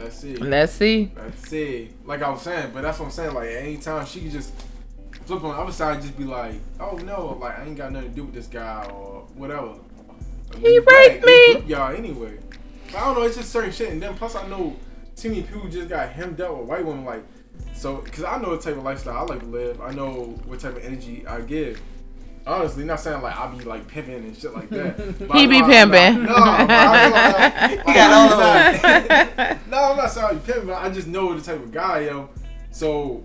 Let's 0.04 0.18
see. 0.18 0.36
Let's 0.36 0.72
see. 0.74 1.10
Let's 1.16 1.48
see. 1.48 1.88
Like 2.04 2.20
I 2.20 2.28
was 2.28 2.42
saying, 2.42 2.72
but 2.74 2.82
that's 2.82 2.98
what 2.98 3.06
I'm 3.06 3.10
saying. 3.10 3.32
Like 3.32 3.48
anytime 3.48 4.04
she 4.04 4.20
could 4.20 4.32
just 4.32 4.52
flip 5.24 5.42
on 5.42 5.56
the 5.56 5.62
other 5.62 5.72
side, 5.72 6.02
just 6.02 6.18
be 6.18 6.24
like, 6.24 6.56
"Oh 6.78 6.98
no, 6.98 7.38
like 7.40 7.58
I 7.58 7.64
ain't 7.64 7.78
got 7.78 7.90
nothing 7.90 8.10
to 8.10 8.14
do 8.14 8.24
with 8.24 8.34
this 8.34 8.46
guy 8.46 8.84
or 8.92 9.26
whatever." 9.34 9.76
He 10.58 10.78
raped 10.78 11.24
me. 11.24 11.62
Y'all 11.66 11.96
anyway. 11.96 12.38
But 12.92 12.96
I 12.96 13.00
don't 13.00 13.14
know. 13.14 13.22
It's 13.22 13.36
just 13.36 13.50
certain 13.50 13.72
shit, 13.72 13.92
and 13.92 14.02
then 14.02 14.14
plus 14.14 14.34
I 14.34 14.46
know 14.46 14.76
too 15.16 15.30
many 15.30 15.42
people 15.42 15.68
just 15.70 15.88
got 15.88 16.10
hemmed 16.10 16.38
up 16.42 16.54
with 16.54 16.66
white 16.66 16.84
women. 16.84 17.06
Like 17.06 17.24
so, 17.72 17.96
because 18.02 18.24
I 18.24 18.38
know 18.42 18.54
the 18.54 18.62
type 18.62 18.76
of 18.76 18.84
lifestyle 18.84 19.16
I 19.16 19.22
like 19.22 19.40
to 19.40 19.46
live. 19.46 19.80
I 19.80 19.90
know 19.92 20.38
what 20.44 20.60
type 20.60 20.76
of 20.76 20.84
energy 20.84 21.26
I 21.26 21.40
give. 21.40 21.80
Honestly, 22.46 22.84
not 22.84 23.00
saying 23.00 23.22
like 23.22 23.36
I 23.36 23.46
be 23.46 23.64
like 23.64 23.88
pimping 23.88 24.16
and 24.16 24.36
shit 24.36 24.52
like 24.52 24.68
that. 24.68 24.98
he 25.34 25.46
be 25.46 25.62
pimping. 25.62 26.24
No, 26.24 26.34
I 26.36 27.80
he 27.86 27.92
got 27.92 28.12
all 28.12 28.32
of 28.32 28.38
that. 28.38 29.66
No, 29.68 29.78
I'm 29.92 29.96
not 29.96 30.10
saying 30.10 30.34
you 30.34 30.40
pimping. 30.40 30.70
I 30.70 30.90
just 30.90 31.06
know 31.06 31.34
the 31.34 31.42
type 31.42 31.62
of 31.62 31.72
guy 31.72 32.00
I 32.00 32.08
am. 32.08 32.28
So 32.70 33.22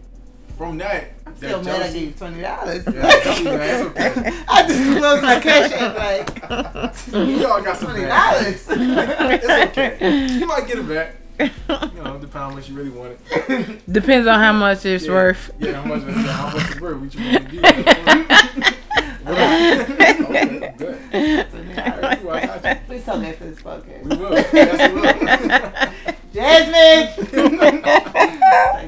from 0.57 0.77
that, 0.77 1.11
I'm 1.25 1.35
still 1.35 1.63
mad 1.63 1.81
I 1.81 1.91
gave 1.91 2.03
you 2.03 2.11
twenty 2.11 2.41
dollars. 2.41 2.85
Yeah. 2.87 4.43
I 4.47 4.67
just 4.67 4.97
closed 4.97 5.23
my 5.23 5.39
cash 5.41 5.71
app 5.73 5.97
like. 5.97 7.13
you 7.13 7.45
all 7.45 7.61
got 7.61 7.77
some 7.77 7.89
twenty 7.89 8.05
dollars. 8.05 8.65
it's 8.69 9.49
okay. 9.49 10.27
You 10.31 10.45
might 10.45 10.65
get 10.65 10.79
it 10.79 10.87
back 10.87 11.15
you 11.39 11.49
know, 12.03 12.17
depends 12.19 12.35
on 12.35 12.53
what 12.53 12.69
you 12.69 12.75
really 12.75 12.89
want 12.89 13.17
it. 13.31 13.91
Depends 13.91 14.27
on 14.27 14.39
how 14.39 14.51
much 14.51 14.85
it's 14.85 15.05
yeah. 15.05 15.11
worth. 15.11 15.51
Yeah, 15.59 15.81
how 15.81 15.85
much, 15.85 16.03
how 16.03 16.53
much 16.53 16.71
it's 16.71 16.81
worth. 16.81 16.99
What 16.99 17.15
you 17.15 17.31
want 17.31 17.49
to 17.49 18.61
do? 18.61 18.75
Please 22.87 23.03
tell 23.05 23.19
me 23.19 23.31
this 23.33 23.61
podcast. 23.61 24.03
We 24.03 24.17
will. 24.17 24.33
Yes, 24.53 24.91
we 24.91 24.99
will. 25.01 25.13
Jasmine. 26.33 27.07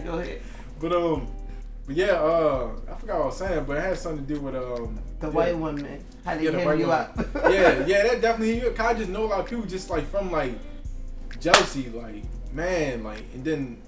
go 0.04 0.20
ahead. 0.20 0.42
But 0.80 0.94
um, 0.94 1.28
but 1.86 1.96
yeah, 1.96 2.14
uh, 2.14 2.72
I 2.90 2.96
forgot 2.96 3.18
what 3.18 3.24
I 3.24 3.26
was 3.26 3.38
saying, 3.38 3.66
but 3.66 3.78
it 3.78 3.82
had 3.82 3.98
something 3.98 4.26
to 4.26 4.34
do 4.34 4.40
with 4.40 4.56
um 4.56 5.00
the 5.20 5.28
yeah. 5.28 5.34
white 5.34 5.58
woman. 5.58 6.04
How 6.26 6.36
they 6.36 6.44
yeah, 6.46 6.52
the 6.52 6.78
you 6.78 6.92
up? 6.92 7.18
yeah, 7.36 7.86
yeah, 7.86 8.04
that 8.04 8.22
definitely. 8.22 8.64
I 8.78 8.94
just 8.94 9.10
know 9.10 9.26
a 9.26 9.28
lot 9.28 9.40
of 9.42 9.48
people 9.48 9.66
just 9.66 9.90
like 9.90 10.08
from 10.10 10.32
like 10.32 10.54
jealousy, 11.40 11.90
like 11.90 12.24
man, 12.54 13.04
like, 13.04 13.24
and 13.34 13.44
then 13.44 13.82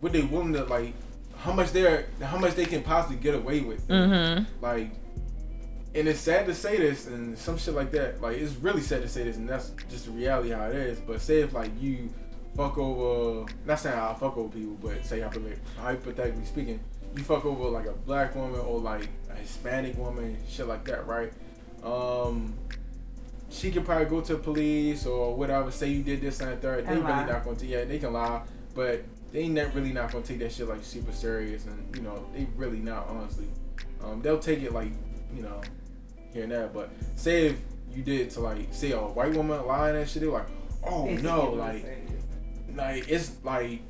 what 0.00 0.12
they 0.12 0.22
willing 0.22 0.52
to 0.54 0.64
like, 0.64 0.94
how 1.36 1.52
much 1.52 1.72
they're, 1.72 2.06
how 2.22 2.38
much 2.38 2.54
they 2.54 2.64
can 2.64 2.82
possibly 2.82 3.16
get 3.16 3.34
away 3.34 3.60
with, 3.60 3.86
mm-hmm. 3.88 4.44
like, 4.62 4.90
and 5.96 6.08
it's 6.08 6.20
sad 6.20 6.46
to 6.46 6.54
say 6.54 6.76
this 6.76 7.06
and 7.06 7.36
some 7.38 7.56
shit 7.56 7.74
like 7.74 7.90
that. 7.92 8.20
Like, 8.20 8.36
it's 8.36 8.54
really 8.56 8.82
sad 8.82 9.02
to 9.02 9.08
say 9.08 9.24
this, 9.24 9.36
and 9.36 9.48
that's 9.48 9.72
just 9.88 10.04
the 10.04 10.10
reality 10.10 10.50
how 10.50 10.66
it 10.66 10.76
is. 10.76 11.00
But 11.00 11.20
say 11.20 11.40
if 11.40 11.54
like 11.54 11.70
you 11.80 12.12
fuck 12.56 12.76
over, 12.78 13.50
not 13.64 13.78
saying 13.78 13.98
I 13.98 14.14
fuck 14.14 14.36
over 14.36 14.48
people, 14.48 14.76
but 14.80 15.04
say 15.04 15.20
hypothetically 15.20 16.44
speaking, 16.44 16.80
you 17.16 17.22
fuck 17.22 17.44
over 17.44 17.68
like 17.68 17.86
a 17.86 17.92
black 17.92 18.34
woman 18.34 18.60
or 18.60 18.78
like 18.78 19.08
a 19.30 19.34
Hispanic 19.34 19.96
woman, 19.96 20.36
shit 20.48 20.66
like 20.66 20.84
that, 20.84 21.06
right? 21.06 21.32
Um, 21.82 22.54
she 23.48 23.70
can 23.70 23.84
probably 23.84 24.06
go 24.06 24.20
to 24.20 24.34
the 24.34 24.38
police 24.38 25.06
or 25.06 25.34
whatever, 25.34 25.70
say 25.70 25.88
you 25.88 26.02
did 26.02 26.20
this 26.20 26.40
and 26.40 26.60
third. 26.60 26.86
They 26.86 26.94
really 26.94 27.02
not 27.02 27.44
gonna 27.44 27.56
take 27.56 27.70
yeah, 27.70 27.84
they 27.84 27.98
can 27.98 28.12
lie, 28.12 28.42
but 28.74 29.02
they 29.32 29.48
not 29.48 29.74
really 29.74 29.92
not 29.92 30.12
gonna 30.12 30.24
take 30.24 30.40
that 30.40 30.52
shit 30.52 30.68
like 30.68 30.84
super 30.84 31.12
serious 31.12 31.64
and 31.66 31.96
you 31.96 32.02
know, 32.02 32.26
they 32.34 32.46
really 32.56 32.78
not 32.78 33.06
honestly. 33.08 33.48
Um, 34.02 34.20
they'll 34.20 34.38
take 34.38 34.62
it 34.62 34.72
like, 34.72 34.90
you 35.34 35.42
know, 35.42 35.60
here 36.36 36.44
and 36.44 36.52
there. 36.52 36.68
But 36.68 36.90
say 37.16 37.46
if 37.46 37.56
you 37.92 38.02
did 38.02 38.30
to 38.30 38.40
like 38.40 38.68
say 38.70 38.92
a 38.92 38.98
white 38.98 39.34
woman 39.34 39.66
lying 39.66 39.96
and 39.96 40.08
shit, 40.08 40.22
they're 40.22 40.30
like, 40.30 40.46
Oh 40.84 41.08
it's 41.08 41.22
no, 41.22 41.50
like 41.50 41.84
like 42.76 43.08
it's 43.08 43.32
like 43.42 43.80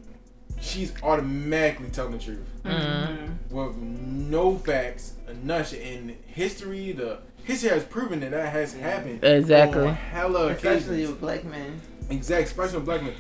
she's 0.61 0.93
automatically 1.03 1.91
telling 1.91 2.13
the 2.13 2.19
truth. 2.19 2.47
Mm-hmm. 2.65 3.55
With 3.55 3.77
no 3.77 4.57
facts, 4.57 5.15
nothing 5.43 5.81
in 5.81 6.17
history, 6.27 6.93
the 6.93 7.19
history 7.45 7.71
has 7.71 7.85
proven 7.85 8.21
that 8.21 8.31
that 8.31 8.53
has 8.53 8.73
happened. 8.75 9.23
Exactly. 9.23 9.89
hella 9.89 10.49
especially 10.49 11.03
occasions. 11.05 11.09
with 11.11 11.21
black 11.21 11.45
men. 11.45 11.81
Exactly, 12.09 12.45
especially 12.45 12.77
with 12.77 12.87
black 12.87 13.03
men. 13.03 13.15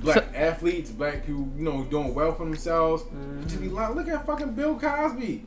Black 0.00 0.16
so, 0.16 0.24
athletes, 0.34 0.90
black 0.90 1.24
people, 1.24 1.48
you 1.56 1.62
know, 1.62 1.84
doing 1.84 2.12
well 2.14 2.34
for 2.34 2.44
themselves. 2.44 3.04
Mm-hmm. 3.04 3.42
Just 3.44 3.60
be 3.60 3.68
like, 3.68 3.94
look 3.94 4.08
at 4.08 4.26
fucking 4.26 4.52
Bill 4.54 4.78
Cosby. 4.78 5.46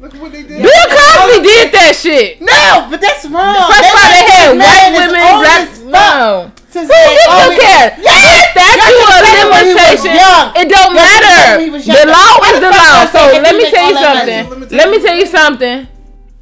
Look 0.00 0.14
at 0.14 0.20
what 0.20 0.32
they 0.32 0.42
did. 0.42 0.62
Bill 0.62 0.86
Cosby 0.90 1.38
did 1.42 1.72
that 1.72 1.92
shit. 1.96 2.40
No, 2.40 2.88
but 2.90 3.00
that's 3.00 3.24
wrong. 3.24 3.72
First 3.72 3.88
of 3.88 4.04
they 4.12 4.24
had 4.28 4.52
white 4.58 4.92
women, 4.92 5.34
black. 5.40 5.64
No. 5.88 6.52
Who 6.74 6.80
gives 6.82 6.90
a 6.90 7.50
care? 7.54 7.94
Yes, 8.02 8.50
statute 8.50 8.98
of 9.06 9.22
limitation. 9.24 10.18
It 10.58 10.66
don't 10.68 10.92
matter. 10.92 11.70
The 11.70 12.04
law 12.10 12.34
is 12.50 12.58
the 12.60 12.72
law. 12.74 13.06
So 13.08 13.20
let 13.40 13.54
me 13.54 13.70
tell 13.70 13.86
you 13.88 13.96
something. 13.96 14.76
Let 14.76 14.90
me 14.90 14.98
tell 15.00 15.16
you 15.16 15.26
something. 15.26 15.86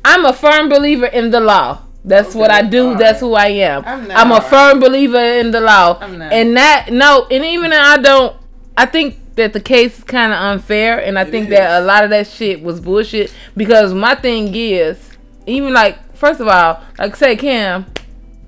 I'm 0.05 0.25
a 0.25 0.33
firm 0.33 0.69
believer 0.69 1.07
in 1.07 1.31
the 1.31 1.41
law. 1.41 1.83
That's 2.05 2.31
okay. 2.31 2.39
what 2.39 2.51
I 2.51 2.63
do. 2.63 2.91
Right. 2.91 2.99
That's 2.99 3.21
who 3.21 3.35
I 3.35 3.47
am. 3.47 3.85
I'm, 3.85 4.11
I'm 4.11 4.33
a 4.33 4.41
firm 4.41 4.81
believer 4.81 5.23
in 5.23 5.53
the 5.53 5.61
law. 5.61 6.01
And 6.01 6.57
that 6.57 6.89
no, 6.91 7.27
and 7.31 7.45
even 7.45 7.73
I 7.73 7.99
don't. 7.99 8.37
I 8.77 8.87
think 8.87 9.19
that 9.37 9.53
the 9.53 9.61
case 9.61 9.99
is 9.99 10.05
kind 10.05 10.33
of 10.33 10.39
unfair, 10.39 10.99
and 11.03 11.19
I 11.19 11.23
it 11.23 11.31
think 11.31 11.47
is. 11.47 11.51
that 11.57 11.83
a 11.83 11.85
lot 11.85 12.05
of 12.05 12.11
that 12.11 12.27
shit 12.27 12.63
was 12.63 12.81
bullshit. 12.81 13.33
Because 13.57 13.95
my 13.95 14.15
thing 14.15 14.55
is, 14.55 14.99
even 15.47 15.73
like 15.73 16.15
first 16.17 16.41
of 16.41 16.49
all, 16.49 16.81
like 16.99 17.17
say 17.17 17.37
Cam, 17.37 17.87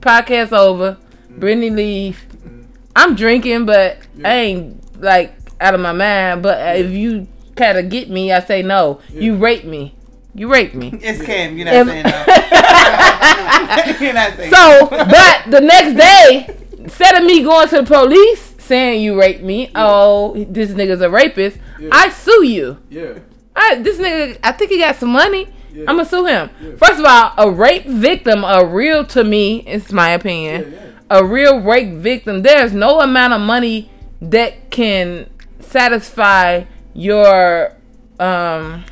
podcast 0.00 0.52
over, 0.52 0.98
mm. 1.30 1.40
Brittany 1.40 1.70
leave. 1.70 2.24
Mm. 2.46 2.66
I'm 2.96 3.14
drinking, 3.16 3.66
but 3.66 3.98
Yeah. 4.16 4.28
I 4.28 4.34
ain't 4.34 5.00
like 5.02 5.34
out 5.60 5.74
of 5.74 5.80
my 5.80 5.92
mind. 5.92 6.42
But 6.42 6.76
if 6.76 6.90
you 6.90 7.26
kind 7.56 7.78
of 7.78 7.88
get 7.88 8.10
me, 8.10 8.32
I 8.32 8.40
say 8.40 8.62
no. 8.62 9.00
You 9.12 9.36
rape 9.36 9.64
me. 9.64 9.94
You 10.34 10.50
rape 10.52 10.74
me. 10.74 10.90
It's 11.02 11.22
Kim. 11.24 11.56
You're 11.56 11.66
not 11.66 11.74
If- 11.74 11.86
saying 11.88 12.02
that. 12.04 13.96
you're 14.00 14.12
not 14.12 14.34
saying. 14.36 14.50
So, 14.52 14.88
but 14.90 15.50
the 15.50 15.60
next 15.60 15.94
day, 15.94 16.56
instead 16.78 17.14
of 17.16 17.24
me 17.24 17.42
going 17.42 17.68
to 17.68 17.76
the 17.82 17.84
police 17.84 18.53
saying 18.64 19.02
you 19.02 19.18
raped 19.18 19.42
me, 19.42 19.70
oh, 19.74 20.34
this 20.48 20.70
nigga's 20.70 21.00
a 21.00 21.10
rapist, 21.10 21.58
Yeah. 21.78 21.90
I 21.92 22.08
sue 22.10 22.44
you. 22.44 22.78
Yeah. 22.90 23.18
I, 23.56 23.76
this 23.76 23.98
nigga, 23.98 24.38
I 24.42 24.52
think 24.52 24.70
he 24.70 24.78
got 24.78 24.96
some 24.96 25.10
money. 25.12 25.48
Yeah. 25.72 25.82
I'm 25.88 25.96
gonna 25.96 26.04
sue 26.08 26.26
him. 26.26 26.50
Yeah. 26.60 26.76
First 26.76 26.98
of 27.00 27.04
all, 27.04 27.32
a 27.36 27.50
rape 27.50 27.84
victim, 27.86 28.44
a 28.44 28.64
real 28.64 29.04
to 29.06 29.24
me, 29.24 29.58
it's 29.66 29.92
my 29.92 30.10
opinion, 30.10 30.72
Yeah, 30.72 30.78
yeah. 30.78 30.90
a 31.18 31.24
real 31.24 31.60
rape 31.60 31.94
victim. 31.94 32.42
There's 32.42 32.72
no 32.72 33.00
amount 33.00 33.32
of 33.34 33.40
money 33.40 33.90
that 34.20 34.70
can 34.70 35.28
satisfy 35.60 36.64
your 36.94 37.76
um 38.20 38.84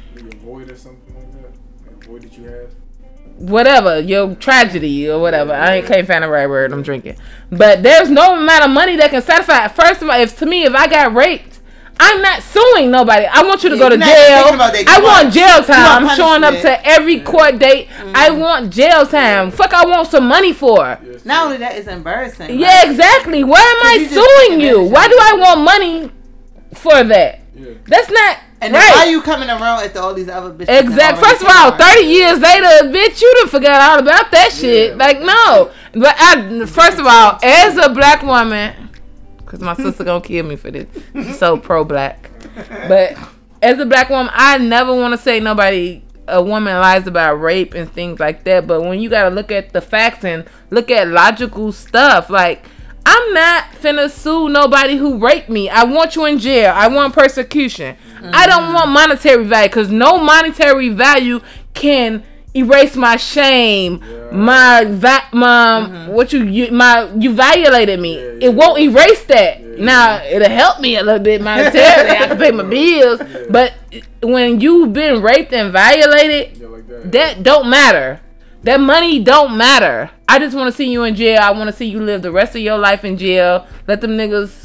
void 0.44 0.70
or 0.70 0.76
something 0.76 1.14
like 1.14 1.32
that. 1.42 2.06
Void 2.06 2.22
that 2.22 2.36
you 2.36 2.44
have. 2.44 2.70
Whatever 3.42 4.00
your 4.00 4.34
tragedy 4.36 5.08
or 5.10 5.20
whatever. 5.20 5.52
I 5.52 5.76
ain't 5.76 5.86
can't 5.86 6.06
find 6.06 6.22
the 6.24 6.28
right 6.28 6.48
word. 6.48 6.72
I'm 6.72 6.82
drinking, 6.82 7.16
but 7.50 7.82
there's 7.82 8.08
no 8.10 8.36
amount 8.36 8.64
of 8.64 8.70
money 8.70 8.96
that 8.96 9.10
can 9.10 9.22
satisfy. 9.22 9.68
First 9.68 10.02
of 10.02 10.08
all, 10.08 10.20
if 10.20 10.38
to 10.38 10.46
me, 10.46 10.64
if 10.64 10.74
I 10.74 10.86
got 10.86 11.12
raped, 11.14 11.60
I'm 12.00 12.22
not 12.22 12.42
suing 12.42 12.90
nobody. 12.90 13.26
I 13.26 13.42
want 13.42 13.62
you 13.62 13.68
to 13.70 13.76
Yeah, 13.76 13.80
go 13.82 13.88
to 13.90 13.96
jail. 13.98 14.06
thinking 14.06 14.54
about 14.54 14.72
that. 14.72 14.80
You 14.80 14.86
I 14.88 15.00
want, 15.00 15.24
want- 15.24 15.34
jail 15.34 15.62
time. 15.62 16.02
want 16.04 16.10
I'm 16.10 16.16
showing 16.16 16.42
up 16.44 16.54
to 16.62 16.86
every 16.86 17.20
court 17.20 17.58
date. 17.58 17.88
I 18.14 18.30
Mm-hmm. 18.30 18.40
want 18.40 18.72
jail 18.72 19.06
time. 19.06 19.50
Fuck, 19.50 19.72
I 19.74 19.84
want 19.86 20.08
some 20.08 20.26
money 20.26 20.52
for. 20.52 20.98
Yes, 21.04 21.24
Not 21.24 21.44
only 21.46 21.58
that, 21.58 21.76
it's 21.76 21.86
embarrassing. 21.88 22.58
Yeah, 22.58 22.68
Like, 22.80 22.88
exactly. 22.90 23.44
Why 23.44 23.58
am 23.60 23.86
I 23.86 23.94
you 24.00 24.08
suing 24.08 24.60
you? 24.60 24.82
Why 24.82 25.06
do 25.06 25.16
I 25.20 25.34
want 25.38 25.60
money 25.60 26.10
for 26.74 27.04
that? 27.04 27.40
Yeah. 27.54 27.74
That's 27.86 28.10
not 28.10 28.38
And 28.62 28.72
right. 28.72 28.92
why 28.94 29.04
you 29.06 29.20
coming 29.22 29.48
around 29.48 29.82
after 29.82 29.98
all 29.98 30.14
these 30.14 30.28
other 30.28 30.52
bitches? 30.54 30.66
that 30.66 30.84
Exact. 30.84 31.18
First 31.18 31.42
of 31.42 31.48
all, 31.50 31.76
thirty 31.76 32.06
years 32.06 32.38
later, 32.38 32.92
bitch, 32.92 33.20
you 33.20 33.34
done 33.40 33.48
forgot 33.48 33.90
all 33.90 33.98
about 33.98 34.30
that 34.30 34.52
shit. 34.52 34.90
Yeah. 34.90 34.96
Like 34.96 35.20
no, 35.20 35.72
but 35.92 36.14
I, 36.16 36.64
first 36.66 37.00
of 37.00 37.06
all, 37.06 37.40
as 37.42 37.76
a 37.76 37.92
black 37.92 38.22
woman, 38.22 38.90
because 39.38 39.58
my 39.60 39.74
sister 39.74 40.04
gonna 40.04 40.20
kill 40.20 40.46
me 40.46 40.54
for 40.54 40.70
this. 40.70 40.86
She's 41.12 41.40
so 41.40 41.56
pro 41.56 41.82
black. 41.84 42.30
But 42.86 43.18
as 43.60 43.80
a 43.80 43.84
black 43.84 44.10
woman, 44.10 44.30
I 44.32 44.58
never 44.58 44.94
want 44.94 45.12
to 45.12 45.18
say 45.18 45.40
nobody. 45.40 46.04
A 46.28 46.40
woman 46.40 46.72
lies 46.76 47.08
about 47.08 47.34
rape 47.40 47.74
and 47.74 47.92
things 47.92 48.20
like 48.20 48.44
that. 48.44 48.68
But 48.68 48.82
when 48.82 49.00
you 49.00 49.10
gotta 49.10 49.34
look 49.34 49.50
at 49.50 49.72
the 49.72 49.80
facts 49.80 50.24
and 50.24 50.46
look 50.70 50.88
at 50.88 51.08
logical 51.08 51.72
stuff, 51.72 52.30
like. 52.30 52.64
I'm 53.04 53.34
not 53.34 53.64
finna 53.72 54.08
sue 54.08 54.48
nobody 54.48 54.96
who 54.96 55.18
raped 55.18 55.48
me. 55.48 55.68
I 55.68 55.82
want 55.82 56.14
you 56.14 56.24
in 56.24 56.38
jail. 56.38 56.72
I 56.72 56.86
want 56.86 57.12
persecution. 57.12 57.96
I 58.32 58.46
don't 58.46 58.72
want 58.72 58.90
monetary 58.90 59.44
value 59.44 59.68
because 59.68 59.90
no 59.90 60.18
monetary 60.18 60.88
value 60.90 61.40
can 61.74 62.22
erase 62.54 62.96
my 62.96 63.16
shame, 63.16 64.02
Yeah. 64.02 64.30
my 64.36 64.84
va- 64.84 65.28
my 65.32 65.88
mm-hmm. 65.88 66.12
what 66.12 66.32
you, 66.32 66.44
you 66.44 66.70
my 66.70 67.10
you 67.18 67.32
violated 67.34 67.98
me. 68.00 68.16
Yeah, 68.16 68.32
yeah. 68.32 68.46
It 68.46 68.54
won't 68.54 68.78
erase 68.80 69.24
that. 69.24 69.60
Now 69.78 70.22
it'll 70.22 70.48
help 70.50 70.80
me 70.80 70.96
a 70.96 71.02
little 71.02 71.22
bit 71.22 71.40
monetarily. 71.40 72.10
I 72.10 72.26
can 72.28 72.38
pay 72.38 72.50
my 72.50 72.64
bills, 72.64 73.20
but 73.50 73.74
when 74.22 74.60
you've 74.60 74.92
been 74.92 75.22
raped 75.22 75.52
and 75.52 75.72
violated, 75.72 76.60
like 76.60 76.86
that. 76.88 77.12
that 77.12 77.42
don't 77.42 77.68
matter. 77.68 78.20
That 78.64 78.78
money 78.78 79.18
don't 79.24 79.56
matter. 79.56 80.10
I 80.28 80.38
just 80.38 80.56
want 80.56 80.70
to 80.70 80.76
see 80.76 80.90
you 80.90 81.02
in 81.02 81.16
jail. 81.16 81.40
I 81.42 81.50
want 81.50 81.68
to 81.68 81.76
see 81.76 81.86
you 81.86 82.00
live 82.00 82.22
the 82.22 82.30
rest 82.30 82.54
of 82.54 82.62
your 82.62 82.78
life 82.78 83.04
in 83.04 83.18
jail. 83.18 83.66
Let 83.88 84.00
them 84.00 84.12
niggas 84.12 84.61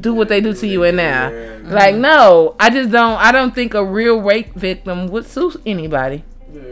do 0.00 0.14
what 0.14 0.28
they 0.28 0.40
do 0.40 0.52
to 0.54 0.66
you 0.66 0.84
in 0.84 0.96
there. 0.96 1.60
Yeah. 1.64 1.74
Like 1.74 1.94
no, 1.96 2.54
I 2.60 2.70
just 2.70 2.90
don't. 2.90 3.18
I 3.18 3.32
don't 3.32 3.54
think 3.54 3.74
a 3.74 3.84
real 3.84 4.20
rape 4.20 4.54
victim 4.54 5.08
would 5.08 5.26
sue 5.26 5.52
anybody. 5.66 6.24
Yeah. 6.52 6.62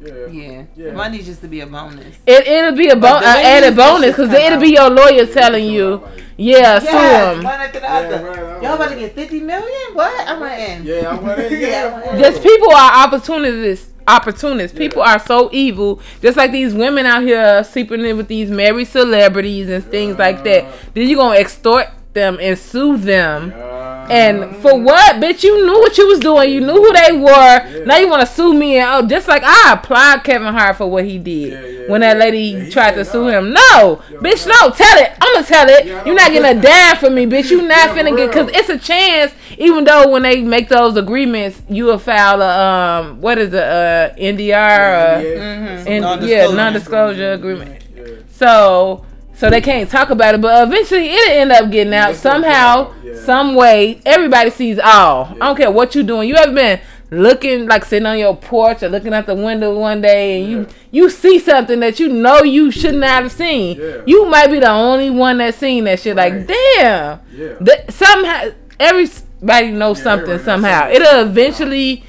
Yeah. 0.00 0.26
Yeah. 0.32 0.64
Yeah. 0.76 0.92
Money 0.92 1.22
just 1.22 1.42
to 1.42 1.48
be 1.48 1.60
a 1.60 1.66
bonus. 1.66 2.16
It 2.26 2.46
it'll 2.46 2.72
be 2.76 2.88
a 2.88 2.94
bo- 2.96 3.02
But 3.02 3.20
the 3.20 3.26
uh, 3.26 3.36
added 3.36 3.76
bonus 3.76 4.10
because 4.12 4.28
come 4.28 4.36
it'll 4.36 4.54
out- 4.58 4.60
be 4.62 4.70
your 4.70 4.88
lawyer 4.90 5.26
telling 5.26 5.66
you, 5.66 5.96
like- 5.96 6.24
yeah, 6.38 6.80
Yes, 6.80 6.88
sue 6.88 6.96
one 6.96 7.40
him. 7.40 7.46
after 7.46 7.80
the 7.80 7.86
Yeah, 7.86 7.94
other. 7.98 8.24
right, 8.24 8.62
Y'all 8.62 8.74
about 8.76 8.88
to 8.90 8.96
get 8.96 9.14
50 9.14 9.40
million? 9.40 9.92
What? 9.92 10.26
I'm 10.28 10.40
like, 10.40 10.58
in. 10.58 10.84
Yeah, 10.86 11.10
I 11.10 11.14
went 11.20 11.38
in. 11.40 11.60
Yeah, 11.60 11.68
Yeah, 11.68 11.86
I 11.86 12.00
went 12.00 12.14
in. 12.14 12.18
Just 12.32 12.42
people 12.42 12.72
are 12.74 13.04
opportunists. 13.06 13.88
Opportunists. 14.08 14.76
People 14.76 15.02
are 15.02 15.18
so 15.18 15.50
evil. 15.52 16.00
Just 16.22 16.38
like 16.38 16.50
these 16.50 16.72
women 16.72 17.04
out 17.04 17.22
here 17.22 17.62
sleeping 17.62 18.02
in 18.04 18.16
with 18.16 18.28
these 18.28 18.50
married 18.50 18.86
celebrities 18.88 19.68
and 19.68 19.84
things 19.84 20.18
like 20.18 20.42
that. 20.44 20.64
Then 20.94 21.06
you 21.08 21.16
gonna 21.16 21.38
extort 21.38 21.86
them 22.12 22.38
and 22.40 22.58
sue 22.58 22.96
them. 22.96 23.50
Yeah. 23.50 24.06
And 24.10 24.56
for 24.56 24.76
what, 24.76 25.16
bitch? 25.16 25.44
You 25.44 25.64
knew 25.64 25.78
what 25.78 25.96
you 25.96 26.08
was 26.08 26.18
doing. 26.18 26.50
You 26.50 26.60
knew 26.60 26.72
who 26.74 26.92
they 26.92 27.12
were. 27.12 27.84
Now 27.84 27.96
you 27.98 28.08
want 28.08 28.26
to 28.26 28.26
sue 28.34 28.52
me? 28.52 28.78
And 28.78 28.88
oh, 29.04 29.08
just 29.08 29.28
like 29.28 29.42
I 29.44 29.72
applied 29.74 30.24
Kevin 30.24 30.52
Hart 30.52 30.76
for 30.78 30.90
what 30.90 31.04
he 31.04 31.18
did 31.18 31.52
Yeah, 31.52 31.60
yeah, 31.82 31.88
when 31.88 32.00
that 32.00 32.16
yeah. 32.16 32.20
lady 32.24 32.38
Yeah, 32.38 32.70
tried 32.70 32.92
to 32.96 33.04
said 33.04 33.12
sue 33.12 33.28
him. 33.28 33.52
No, 33.52 34.02
Yeah, 34.10 34.18
bitch, 34.18 34.46
no. 34.48 34.54
no. 34.68 34.70
Tell 34.74 34.98
it. 34.98 35.12
I'm 35.20 35.34
gonna 35.34 35.46
tell 35.46 35.68
it. 35.68 35.86
Yeah, 35.86 36.04
You're 36.04 36.16
not 36.16 36.32
getting 36.32 36.58
a 36.58 36.60
dime 36.60 36.96
for 36.96 37.10
me, 37.10 37.26
bitch. 37.26 37.50
You 37.50 37.62
not 37.62 37.94
Yeah, 37.94 37.94
finna 38.02 38.16
get 38.16 38.30
because 38.30 38.50
it's 38.52 38.68
a 38.68 38.78
chance. 38.78 39.32
Even 39.58 39.84
though 39.84 40.08
when 40.10 40.22
they 40.22 40.40
make 40.42 40.68
those 40.68 40.96
agreements, 40.96 41.62
you 41.68 41.84
will 41.84 41.98
file 41.98 42.42
a 42.42 42.58
um 43.00 43.20
what 43.20 43.38
is 43.38 43.52
it 43.54 43.62
uh 43.62 44.12
NDR 44.18 44.56
uh, 44.56 45.20
Mhm. 45.22 45.86
and 45.86 46.00
Non-disclosure. 46.00 46.26
yeah 46.34 46.46
non-disclosure 46.52 47.32
agreement. 47.34 47.82
Yeah. 47.94 48.04
So 48.32 49.04
so 49.40 49.50
they 49.50 49.60
can't 49.60 49.88
talk 49.90 50.10
about 50.10 50.34
it, 50.34 50.40
but 50.40 50.68
eventually 50.68 51.08
it'll 51.08 51.32
end 51.32 51.50
up 51.52 51.70
getting 51.70 51.94
out 51.94 52.10
It's 52.10 52.20
somehow, 52.20 52.50
out, 52.90 52.94
yeah. 53.02 53.14
some 53.16 53.54
way. 53.54 54.00
Everybody 54.04 54.50
sees 54.50 54.78
all. 54.78 55.28
I 55.40 55.46
don't 55.46 55.56
care 55.56 55.70
what 55.70 55.94
you're 55.94 56.04
doing. 56.04 56.28
You 56.28 56.36
ever 56.36 56.52
been 56.52 56.78
looking 57.10 57.66
like 57.66 57.84
sitting 57.84 58.06
on 58.06 58.18
your 58.18 58.36
porch 58.36 58.82
or 58.84 58.88
looking 58.88 59.12
out 59.12 59.26
the 59.26 59.34
window 59.34 59.76
one 59.76 60.00
day 60.00 60.40
and 60.42 60.50
you 60.50 60.58
Yeah. 60.60 60.66
you 60.92 61.10
see 61.10 61.38
something 61.40 61.80
that 61.80 61.98
you 61.98 62.08
know 62.08 62.42
you 62.44 62.70
should 62.70 62.94
not 62.94 63.22
have 63.24 63.32
seen. 63.32 63.78
Yeah. 63.80 64.02
You 64.06 64.26
might 64.26 64.46
be 64.48 64.60
the 64.60 64.70
only 64.70 65.10
one 65.10 65.38
that 65.38 65.54
seen 65.56 65.84
that 65.84 65.98
shit. 66.00 66.14
Like 66.16 66.46
damn, 66.46 67.18
Yeah. 67.34 67.54
that 67.62 67.92
somehow 67.92 68.50
everybody 68.78 69.70
knows 69.72 69.98
Yeah, 69.98 70.04
something 70.04 70.30
everybody 70.30 70.36
knows 70.36 70.44
somehow. 70.44 70.80
something. 70.82 70.96
It'll 71.02 71.20
eventually 71.22 72.04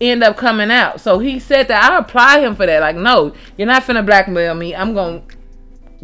end 0.00 0.22
up 0.22 0.36
coming 0.36 0.70
out. 0.70 1.00
So 1.00 1.18
he 1.18 1.38
said 1.40 1.68
that 1.68 1.90
I 1.90 1.98
apply 1.98 2.40
him 2.40 2.54
for 2.54 2.66
that. 2.66 2.80
Like, 2.80 2.96
no, 2.96 3.32
you're 3.56 3.66
not 3.66 3.82
finna 3.82 4.04
blackmail 4.04 4.54
me. 4.54 4.74
I'm 4.74 4.94
gonna. 4.94 5.22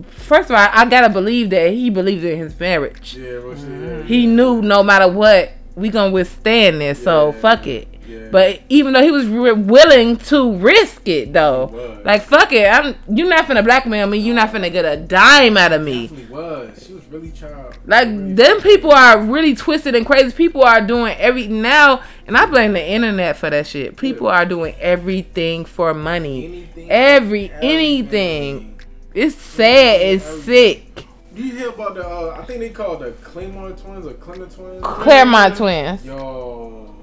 First 0.09 0.51
of 0.51 0.56
all, 0.56 0.69
I 0.73 0.85
gotta 0.86 1.09
believe 1.10 1.51
that 1.51 1.70
he 1.70 1.90
believed 1.90 2.24
in 2.24 2.39
his 2.39 2.59
marriage. 2.59 3.14
Yeah, 3.19 3.31
real 3.31 3.55
shit, 3.55 3.64
yeah, 3.64 3.69
mm-hmm. 3.69 4.06
He 4.06 4.27
knew 4.27 4.62
no 4.62 4.82
matter 4.82 5.06
what, 5.09 5.52
we 5.74 5.90
gonna 5.90 6.10
withstand 6.12 6.81
this. 6.81 7.02
So 7.02 7.32
fuck 7.32 7.66
it. 7.66 7.89
Yeah. 8.09 8.28
But 8.32 8.60
even 8.69 8.93
though 8.94 9.02
he 9.02 9.10
was 9.12 9.27
re- 9.27 9.52
willing 9.52 10.16
to 10.16 10.55
risk 10.56 11.06
it, 11.09 11.32
though, 11.32 11.69
He 11.69 11.74
was. 11.77 12.05
like 12.05 12.23
fuck 12.23 12.52
it, 12.52 12.66
I'm 12.66 12.97
you're 13.14 13.28
not 13.28 13.47
finna 13.47 13.62
blackmail 13.64 14.06
me. 14.06 14.19
You're 14.19 14.35
not 14.35 14.51
finna 14.51 14.73
get 14.73 14.85
a 14.85 14.97
dime 14.97 15.56
out 15.56 15.73
of 15.73 15.82
me. 15.82 16.09
Definitely 16.09 16.35
was. 16.35 16.85
She 16.86 16.93
was 16.94 17.05
really 17.06 17.31
trying. 17.31 17.55
Like 17.86 18.09
really 18.09 18.35
them 18.35 18.60
people 18.60 18.90
are 18.90 19.20
really 19.20 19.55
twisted 19.55 19.94
and 19.94 20.05
crazy. 20.06 20.32
People 20.32 20.62
are 20.62 20.81
doing 20.81 21.14
every 21.19 21.47
now, 21.48 22.02
and 22.27 22.36
I 22.36 22.47
blame 22.47 22.73
the 22.73 22.85
internet 22.85 23.36
for 23.36 23.51
that 23.51 23.66
shit. 23.66 23.97
People 23.97 24.27
Yeah. 24.27 24.35
are 24.35 24.44
doing 24.47 24.74
everything 24.81 25.64
for 25.64 25.94
money. 25.94 26.44
Anything, 26.47 26.90
Every 26.90 27.52
anything. 27.62 28.72
It's 29.14 29.36
sad. 29.36 30.01
It's 30.01 30.24
sick. 30.44 31.06
Do 31.34 31.43
you 31.43 31.56
hear 31.56 31.68
about 31.70 31.94
the? 31.94 32.06
Uh, 32.06 32.36
I 32.39 32.44
think 32.44 32.60
they 32.60 32.70
call 32.70 32.97
the 32.97 33.12
Claymore 33.12 33.70
twins 33.72 34.06
or 34.06 34.14
Clement 34.14 34.52
twins. 34.52 34.82
Clermont 34.82 35.56
twins. 35.56 36.05
Yo, 36.05 36.94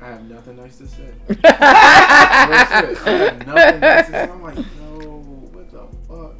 I 0.00 0.06
have 0.08 0.22
nothing 0.30 0.56
nice 0.56 0.78
to 0.78 0.86
say. 0.86 1.02
Real 1.28 1.36
shit. 1.36 1.44
I 1.46 3.10
have 3.10 3.46
nothing 3.46 3.80
nice 3.80 4.06
to 4.06 4.12
say. 4.12 4.22
I'm 4.22 4.42
like, 4.42 4.56
yo, 4.56 4.62
what 5.52 5.70
the 5.70 5.86
fuck? 6.06 6.34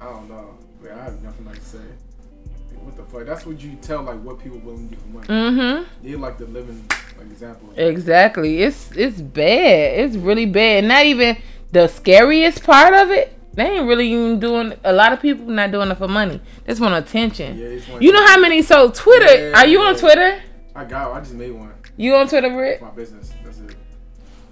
I 0.00 0.04
don't 0.04 0.28
know. 0.28 0.58
Man, 0.82 0.98
I 0.98 1.04
have 1.04 1.22
nothing 1.22 1.44
nice 1.44 1.58
to 1.58 1.64
say. 1.64 1.78
Like, 1.78 2.82
what 2.84 2.96
the 2.96 3.04
fuck? 3.04 3.26
That's 3.26 3.46
what 3.46 3.60
you 3.60 3.76
tell 3.82 4.02
like 4.02 4.20
what 4.22 4.38
people 4.38 4.58
willing 4.58 4.88
to 4.88 4.94
do 4.96 5.00
for 5.00 5.08
money. 5.08 5.26
mm-hmm. 5.26 6.06
They're 6.06 6.18
like 6.18 6.38
the 6.38 6.46
living 6.46 6.86
like, 7.18 7.26
example. 7.30 7.70
Exactly. 7.76 8.62
It's 8.62 8.90
it's 8.92 9.20
bad. 9.20 10.00
It's 10.00 10.16
really 10.16 10.46
bad. 10.46 10.84
Not 10.84 11.04
even 11.04 11.36
the 11.72 11.88
scariest 11.88 12.64
part 12.64 12.94
of 12.94 13.10
it. 13.10 13.36
They 13.54 13.64
ain't 13.64 13.86
really 13.86 14.12
even 14.12 14.38
doing. 14.38 14.74
A 14.84 14.92
lot 14.92 15.12
of 15.12 15.20
people 15.20 15.46
not 15.46 15.70
doing 15.72 15.90
it 15.90 15.98
for 15.98 16.08
money. 16.08 16.40
They 16.64 16.72
just 16.72 16.80
want 16.80 16.94
attention. 16.94 17.58
Yeah, 17.58 17.66
it's 17.66 17.88
You 18.00 18.12
know 18.12 18.24
how 18.26 18.38
many? 18.38 18.62
So 18.62 18.90
Twitter. 18.90 19.50
Yeah. 19.50 19.58
Are 19.58 19.66
you 19.66 19.80
on 19.80 19.96
Twitter? 19.96 20.40
I 20.74 20.84
got. 20.84 21.12
I 21.12 21.20
just 21.20 21.34
made 21.34 21.50
one. 21.50 21.72
You 21.96 22.14
on 22.14 22.28
Twitter, 22.28 22.48
Britt? 22.48 22.80
My 22.80 22.90
business. 22.90 23.32
That's 23.44 23.58
it. 23.58 23.76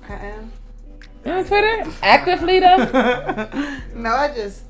I 0.08 0.14
am. 0.14 0.52
You 1.24 1.32
on 1.32 1.44
Twitter? 1.44 1.90
Actively 2.02 2.60
though. 2.60 2.76
no, 3.94 4.10
I 4.10 4.32
just 4.34 4.64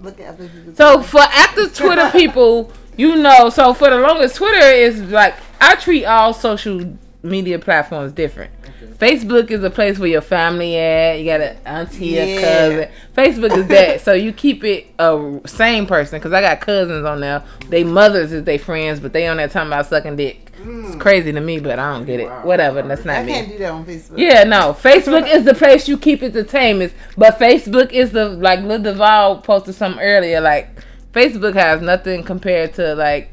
look 0.00 0.18
at 0.20 0.34
other 0.34 0.48
people. 0.48 0.74
So 0.74 1.02
for 1.02 1.20
active 1.20 1.74
Twitter 1.74 2.10
people, 2.12 2.72
you 2.96 3.16
know, 3.16 3.50
so 3.50 3.74
for 3.74 3.90
the 3.90 3.98
longest, 3.98 4.36
Twitter 4.36 4.66
is 4.66 5.02
like 5.10 5.34
I 5.60 5.74
treat 5.76 6.04
all 6.04 6.32
social 6.32 6.96
media 7.22 7.58
platforms 7.58 8.12
different. 8.12 8.52
Facebook 8.98 9.50
is 9.50 9.62
a 9.64 9.70
place 9.70 9.98
where 9.98 10.08
your 10.08 10.20
family 10.20 10.76
at. 10.76 11.18
You 11.18 11.24
got 11.24 11.40
an 11.40 11.56
auntie, 11.64 12.18
a 12.18 12.26
Yeah. 12.26 12.40
cousin. 12.40 12.88
Facebook 13.16 13.56
is 13.56 13.66
that. 13.68 14.00
so 14.00 14.12
you 14.12 14.32
keep 14.32 14.64
it 14.64 14.86
a 14.98 15.40
same 15.46 15.86
person. 15.86 16.20
Cause 16.20 16.32
I 16.32 16.40
got 16.40 16.60
cousins 16.60 17.04
on 17.04 17.20
there. 17.20 17.42
They 17.68 17.84
mothers 17.84 18.32
is 18.32 18.44
they 18.44 18.58
friends, 18.58 19.00
but 19.00 19.12
they 19.12 19.26
on 19.26 19.38
there 19.38 19.48
talking 19.48 19.68
about 19.68 19.86
sucking 19.86 20.16
dick. 20.16 20.48
It's 20.60 20.96
mm. 20.96 21.00
crazy 21.00 21.30
to 21.32 21.40
me, 21.40 21.60
but 21.60 21.78
I 21.78 21.92
don't 21.92 22.04
get 22.04 22.20
it. 22.20 22.26
Wow. 22.26 22.44
Whatever. 22.44 22.82
That's 22.82 23.04
not 23.04 23.16
I 23.16 23.22
not 23.22 23.28
can't 23.28 23.46
me. 23.48 23.52
do 23.54 23.58
that 23.60 23.70
on 23.70 23.84
Facebook. 23.84 24.18
Yeah, 24.18 24.44
no. 24.44 24.72
Facebook 24.72 25.32
is 25.32 25.44
the 25.44 25.54
place 25.54 25.88
you 25.88 25.96
keep 25.96 26.22
it 26.22 26.32
the 26.32 26.44
tamest. 26.44 26.94
But 27.16 27.38
Facebook 27.38 27.92
is 27.92 28.10
the 28.10 28.28
like 28.28 28.60
Lil 28.60 28.82
Duval 28.82 29.38
posted 29.42 29.76
something 29.76 30.02
earlier. 30.02 30.40
Like 30.40 30.68
Facebook 31.12 31.54
has 31.54 31.80
nothing 31.80 32.24
compared 32.24 32.74
to 32.74 32.94
like 32.94 33.30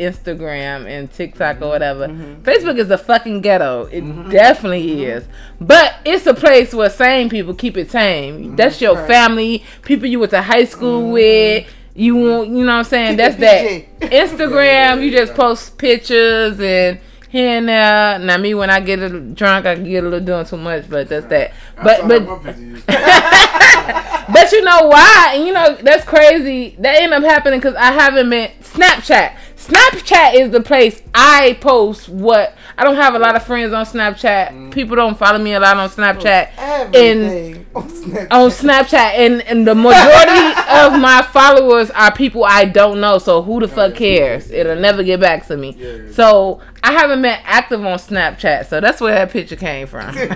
Instagram 0.00 0.86
and 0.88 1.10
TikTok 1.12 1.60
or 1.62 1.68
whatever. 1.68 2.08
Facebook 2.08 2.78
is 2.78 2.88
the 2.88 2.98
fucking 2.98 3.40
ghetto. 3.42 3.84
It 3.92 4.00
definitely 4.30 5.04
is. 5.04 5.24
But 5.60 5.96
it's 6.04 6.26
a 6.26 6.34
place 6.34 6.72
where 6.74 6.90
sane 6.90 7.28
people 7.28 7.54
keep 7.54 7.76
it 7.76 7.90
tame. 7.90 8.56
That's 8.56 8.80
your 8.80 8.94
Right. 8.96 9.06
family, 9.06 9.64
people 9.82 10.06
you 10.06 10.18
went 10.18 10.30
to 10.30 10.42
high 10.42 10.64
school 10.64 11.10
with. 11.12 11.66
You 11.94 12.14
want, 12.16 12.48
you 12.48 12.64
know 12.64 12.72
what 12.72 12.78
I'm 12.78 12.84
saying? 12.84 13.16
That's 13.16 13.36
that. 13.36 14.00
Instagram, 14.00 15.02
you 15.02 15.10
just 15.10 15.34
post 15.34 15.76
pictures 15.76 16.58
and 16.60 16.98
here 17.28 17.58
and 17.58 17.68
there. 17.68 18.18
Now 18.20 18.36
me, 18.38 18.54
when 18.54 18.70
I 18.70 18.80
get 18.80 19.00
a 19.00 19.02
little 19.02 19.34
drunk, 19.34 19.66
I 19.66 19.74
get 19.74 20.04
a 20.04 20.08
little 20.08 20.24
doing 20.24 20.46
too 20.46 20.56
much, 20.56 20.88
but 20.88 21.08
that's 21.08 21.26
that. 21.26 21.52
But 21.82 22.08
but 22.08 22.08
that 22.08 22.26
one 22.26 22.40
picture 22.44 22.60
you- 22.62 22.82
but 24.32 24.52
you 24.52 24.62
know 24.62 24.86
why? 24.86 25.32
And 25.34 25.46
you 25.46 25.52
know 25.52 25.74
that's 25.82 26.04
crazy. 26.04 26.76
That 26.78 26.96
ended 27.02 27.12
up 27.12 27.24
happening 27.24 27.58
because 27.60 27.74
I 27.74 27.92
haven't 27.92 28.30
been 28.30 28.50
Snapchat. 28.62 29.36
Snapchat 29.60 30.34
is 30.34 30.50
the 30.50 30.62
place 30.62 31.02
I 31.14 31.58
post 31.60 32.08
what 32.08 32.54
I 32.78 32.84
don't 32.84 32.96
have 32.96 33.14
a 33.14 33.18
lot 33.18 33.36
of 33.36 33.42
friends 33.42 33.74
on 33.74 33.84
Snapchat. 33.84 34.48
Mm. 34.48 34.72
People 34.72 34.96
don't 34.96 35.18
follow 35.18 35.38
me 35.38 35.52
a 35.52 35.60
lot 35.60 35.76
on 35.76 35.90
Snapchat. 35.90 36.50
Everything 36.56 37.66
on 37.74 37.90
Snapchat. 37.90 38.28
on 38.30 38.50
Snapchat, 38.50 38.94
and, 38.94 39.42
and 39.42 39.66
the 39.66 39.74
majority 39.74 40.60
of 40.70 40.98
my 40.98 41.26
followers 41.30 41.90
are 41.90 42.10
people 42.10 42.42
I 42.42 42.64
don't 42.64 43.02
know. 43.02 43.18
So 43.18 43.42
who 43.42 43.60
the 43.60 43.66
oh, 43.66 43.68
fuck 43.68 43.96
cares? 43.96 44.50
It'll 44.50 44.80
never 44.80 45.02
get 45.02 45.20
back 45.20 45.46
to 45.48 45.58
me. 45.58 45.76
Yeah, 45.78 45.92
yeah. 45.92 46.12
So 46.12 46.62
I 46.82 46.92
haven't 46.92 47.22
been 47.22 47.38
active 47.44 47.84
on 47.84 47.98
Snapchat. 47.98 48.66
So 48.66 48.80
that's 48.80 49.00
where 49.00 49.14
that 49.14 49.30
picture 49.30 49.56
came 49.56 49.86
from. 49.86 50.14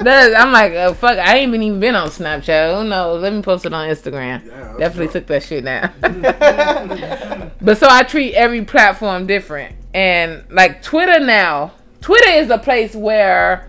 That- 0.00 0.34
I'm 0.34 0.50
like, 0.50 0.72
uh, 0.72 0.94
fuck, 0.94 1.18
I 1.18 1.36
ain't 1.36 1.54
even 1.54 1.78
been 1.78 1.94
on 1.94 2.08
Snapchat. 2.08 2.74
Who 2.80 2.88
knows? 2.88 3.20
Let 3.20 3.34
me 3.34 3.42
post 3.42 3.66
it 3.66 3.74
on 3.74 3.86
Instagram. 3.88 4.46
Yeah, 4.46 4.76
Definitely 4.78 5.08
took 5.08 5.26
that 5.26 5.42
shit 5.42 5.64
down. 5.64 5.92
but 7.60 7.76
so 7.76 7.86
I 7.90 8.02
treat 8.04 8.32
every 8.34 8.64
platform 8.64 9.26
different. 9.26 9.76
And 9.92 10.44
like 10.50 10.82
Twitter 10.82 11.20
now, 11.20 11.72
Twitter 12.00 12.30
is 12.30 12.48
a 12.48 12.56
place 12.56 12.94
where 12.94 13.68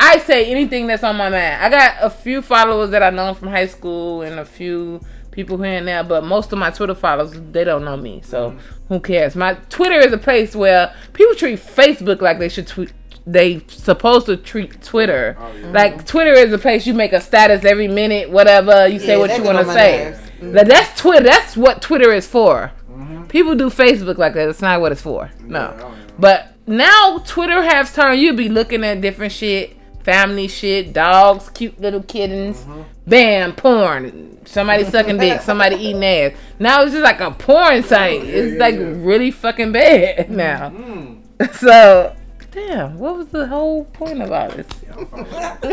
I 0.00 0.18
say 0.18 0.50
anything 0.50 0.88
that's 0.88 1.04
on 1.04 1.16
my 1.16 1.28
mind. 1.28 1.62
I 1.62 1.68
got 1.68 1.94
a 2.00 2.10
few 2.10 2.42
followers 2.42 2.90
that 2.90 3.02
I 3.04 3.10
know 3.10 3.34
from 3.34 3.48
high 3.48 3.66
school 3.66 4.22
and 4.22 4.40
a 4.40 4.44
few 4.44 5.00
people 5.32 5.60
here 5.60 5.72
and 5.78 5.88
there, 5.88 6.04
but 6.04 6.22
most 6.24 6.52
of 6.52 6.58
my 6.58 6.70
Twitter 6.70 6.94
followers 6.94 7.32
they 7.50 7.64
don't 7.64 7.84
know 7.84 7.96
me. 7.96 8.20
So 8.24 8.56
who 8.88 9.00
cares? 9.00 9.34
My 9.34 9.54
Twitter 9.68 9.98
is 9.98 10.12
a 10.12 10.18
place 10.18 10.54
where 10.54 10.94
people 11.12 11.34
treat 11.34 11.58
Facebook 11.58 12.20
like 12.20 12.38
they 12.38 12.48
should 12.48 12.66
tweet 12.68 12.92
they 13.26 13.60
supposed 13.68 14.26
to 14.26 14.36
treat 14.36 14.82
Twitter. 14.82 15.36
Oh, 15.40 15.52
yeah. 15.60 15.70
Like 15.70 16.06
Twitter 16.06 16.32
is 16.32 16.52
a 16.52 16.58
place 16.58 16.86
you 16.86 16.94
make 16.94 17.12
a 17.12 17.20
status 17.20 17.64
every 17.64 17.86
minute, 17.88 18.30
whatever, 18.30 18.86
you 18.88 18.98
say 18.98 19.12
Yeah, 19.12 19.16
what 19.18 19.36
you 19.36 19.44
want 19.44 19.58
to 19.58 19.64
my 19.64 19.74
say. 19.74 20.04
nerves. 20.04 20.54
Like, 20.54 20.66
that's 20.66 21.00
Twitter. 21.00 21.24
That's 21.24 21.56
what 21.56 21.80
Twitter 21.80 22.12
is 22.12 22.26
for. 22.26 22.72
Mhm. 22.92 23.28
People 23.28 23.54
do 23.54 23.70
Facebook 23.70 24.18
like 24.18 24.34
that. 24.34 24.48
It's 24.48 24.60
not 24.60 24.80
what 24.80 24.90
it's 24.92 25.00
for. 25.02 25.30
No. 25.46 25.58
Yeah, 25.60 25.66
I 25.66 25.70
don't 25.70 25.78
know. 25.78 25.94
But 26.18 26.54
now 26.66 27.22
Twitter 27.24 27.62
has 27.62 27.94
turned. 27.94 28.20
You 28.20 28.32
be 28.34 28.48
looking 28.48 28.82
at 28.84 29.00
different 29.00 29.32
shit, 29.32 29.76
family 30.02 30.48
shit, 30.48 30.92
dogs, 30.92 31.48
cute 31.50 31.80
little 31.80 32.02
kittens, 32.02 32.60
Mm-hmm. 32.60 32.82
bam, 33.06 33.54
porn. 33.54 34.44
Somebody 34.46 34.84
sucking 34.84 35.18
dick, 35.18 35.40
somebody 35.42 35.76
eating 35.76 36.04
ass. 36.04 36.32
Now 36.58 36.82
it's 36.82 36.92
just 36.92 37.02
like 37.04 37.20
a 37.20 37.30
porn 37.30 37.82
site. 37.84 38.24
yeah, 38.24 38.30
It's 38.32 38.52
yeah, 38.54 38.60
like 38.60 38.74
yeah. 38.74 38.92
really 38.96 39.30
fucking 39.30 39.72
bad 39.72 40.30
now. 40.44 40.70
Mm. 40.70 41.18
So, 41.54 42.14
damn, 42.52 42.98
what 42.98 43.16
was 43.16 43.26
the 43.28 43.46
whole 43.48 43.84
point 43.86 44.22
about 44.22 44.52
this? 44.56 44.66
Yeah, 44.84 44.94
I'm 44.96 45.06
fine 45.06 45.22
with 45.22 45.30
that. 45.32 45.64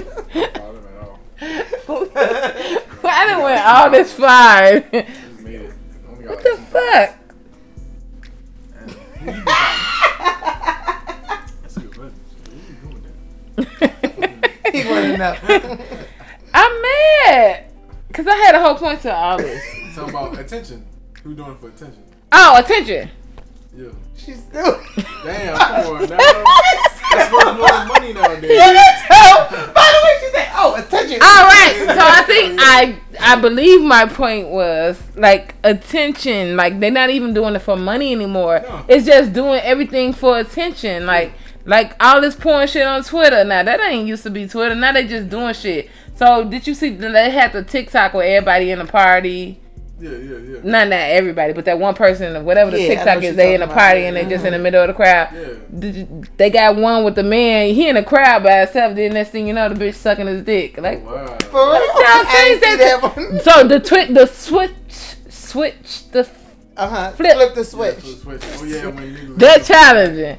I'm 1.42 1.80
fine 1.80 2.00
with 2.02 2.14
that 2.14 3.30
at 3.30 3.36
all. 3.36 3.44
Went 3.44 3.66
all 3.66 3.90
this 3.92 4.14
far. 4.14 4.80
Just 4.80 5.42
made 5.42 5.62
it. 5.62 5.74
Only 6.10 6.24
got 6.24 6.30
what 6.36 6.44
the 6.44 6.58
fuck? 6.72 7.16
Who 9.20 9.26
you 9.26 9.32
been? 9.32 9.44
That's 11.62 11.78
good 11.78 11.96
he 14.74 14.90
wanted 14.90 15.12
to 15.12 15.18
know. 15.18 15.36
I'm 16.54 16.82
mad 16.82 17.66
because 18.08 18.28
I 18.28 18.36
had 18.36 18.56
a 18.56 18.62
whole 18.62 18.76
point 18.76 19.02
to 19.02 19.16
all 19.16 19.38
this. 19.38 19.64
Talking 19.96 20.10
about 20.10 20.40
attention. 20.40 20.86
Who 21.24 21.36
doing 21.36 21.52
it 21.52 21.58
for 21.60 21.70
attention? 21.70 22.04
Oh, 22.32 22.60
attention. 22.60 23.10
Yeah. 23.76 23.90
She's 24.16 24.40
still. 24.40 24.82
Damn, 25.24 25.58
come 25.58 25.96
on 25.96 26.10
now. 26.10 26.18
That's 26.18 27.34
worth 27.34 27.58
more 27.58 27.68
than 27.70 27.88
money 27.88 28.14
nowadays. 28.14 28.60
By 29.10 29.92
the 29.92 30.02
way, 30.04 30.18
she 30.20 30.32
said, 30.32 30.50
"Oh, 30.54 30.76
attention." 30.76 31.20
All 31.22 31.44
right, 31.46 31.86
so 31.88 32.00
I 32.00 32.24
think 32.26 32.60
I 32.62 33.00
I 33.20 33.40
believe 33.40 33.82
my 33.82 34.06
point 34.06 34.50
was 34.50 35.02
like 35.16 35.56
attention. 35.64 36.56
Like 36.58 36.80
they're 36.80 36.92
not 36.92 37.10
even 37.10 37.34
doing 37.34 37.56
it 37.56 37.60
for 37.60 37.76
money 37.76 38.12
anymore. 38.12 38.62
No. 38.62 38.86
It's 38.88 39.06
just 39.06 39.34
doing 39.34 39.62
everything 39.62 40.14
for 40.14 40.38
attention. 40.38 41.06
Like 41.06 41.34
like 41.70 41.96
all 42.00 42.20
this 42.20 42.36
porn 42.36 42.68
shit 42.68 42.86
on 42.86 43.04
Twitter. 43.04 43.44
Now 43.44 43.64
that 43.64 43.80
ain't 43.82 44.08
used 44.08 44.24
to 44.24 44.30
be 44.30 44.48
Twitter. 44.48 44.76
Now 44.76 44.92
they 44.92 45.08
just 45.08 45.30
doing 45.30 45.54
shit. 45.54 45.90
So 46.16 46.44
did 46.44 46.68
you 46.68 46.74
see 46.74 46.90
that 46.96 47.12
they 47.14 47.30
had 47.30 47.54
the 47.54 47.64
TikTok 47.64 48.14
where 48.14 48.38
everybody 48.38 48.72
in 48.72 48.80
the 48.80 48.86
party? 48.86 49.60
Yeah, 50.02 50.12
yeah, 50.12 50.38
yeah. 50.38 50.60
Not 50.64 50.88
not 50.88 50.96
everybody, 50.96 51.52
but 51.52 51.66
that 51.66 51.78
one 51.78 51.94
person, 51.94 52.46
whatever 52.46 52.72
the 52.72 52.82
Yeah, 52.82 52.88
TikTok 52.96 53.22
is, 53.22 53.36
they 53.36 53.54
in 53.54 53.60
the 53.60 53.68
party 53.68 54.02
about. 54.06 54.08
and 54.08 54.16
they 54.18 54.34
just 54.34 54.46
in 54.46 54.54
the 54.54 54.60
middle 54.60 54.82
of 54.82 54.88
the 54.88 54.94
crowd. 54.94 55.28
Yeah. 55.34 55.48
Did 55.78 55.96
you- 55.96 56.24
They 56.38 56.50
got 56.50 56.78
one 56.78 57.04
with 57.04 57.16
the 57.16 57.24
man. 57.24 57.74
He 57.74 57.90
in 57.90 57.96
the 57.96 58.04
crowd 58.04 58.42
by 58.44 58.60
himself. 58.60 58.96
Then 58.96 59.14
next 59.14 59.32
thing 59.32 59.46
you 59.46 59.54
know, 59.54 59.68
the 59.68 59.76
bitch 59.76 59.96
sucking 59.96 60.26
his 60.28 60.42
dick. 60.44 60.78
Like 60.80 61.06
Wow. 61.06 61.38
For 61.52 61.60
real? 61.60 61.74
Y'all 61.74 61.84
I 61.96 62.20
ain't 62.22 62.30
changed 62.30 62.64
see 62.64 62.76
that- 62.78 63.02
that 63.02 63.18
one. 63.18 63.40
so 63.42 63.68
the 63.68 63.80
twi- 63.82 64.06
the 64.14 64.26
switch 64.28 64.72
switch 65.30 66.10
the 66.12 66.28
Uh 66.78 66.88
huh. 66.88 67.12
Flip. 67.12 67.34
Flip. 67.34 67.54
the 67.56 67.60
Yeah, 67.62 67.66
switch. 67.68 67.96
flip 67.96 68.42
switch. 68.42 68.44
Oh 68.62 68.64
yeah, 68.64 68.86
when 68.88 69.16
niggas. 69.16 69.38
the 69.40 69.64
challenging. 69.66 70.38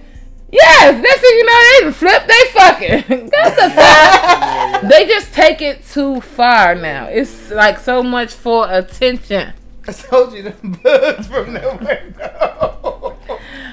Yes, 0.52 1.00
next 1.02 1.20
thing 1.20 1.36
you 1.36 1.46
know, 1.46 1.62
they 1.80 1.92
flip, 1.92 2.26
they 2.26 2.44
fucking. 2.52 3.28
That's 3.32 3.56
the 3.56 3.70
fact. 3.74 4.88
They 4.88 5.06
just 5.06 5.32
take 5.32 5.62
it 5.62 5.86
too 5.86 6.20
far 6.20 6.74
now. 6.74 7.06
It's 7.06 7.50
like 7.50 7.78
so 7.78 8.02
much 8.02 8.34
for 8.34 8.66
attention. 8.70 9.52
I 9.86 9.92
told 9.92 10.32
you 10.34 10.42
the 10.42 10.50
bugs 10.82 11.26
from 11.28 11.52
the 11.54 11.60
window. 11.80 13.16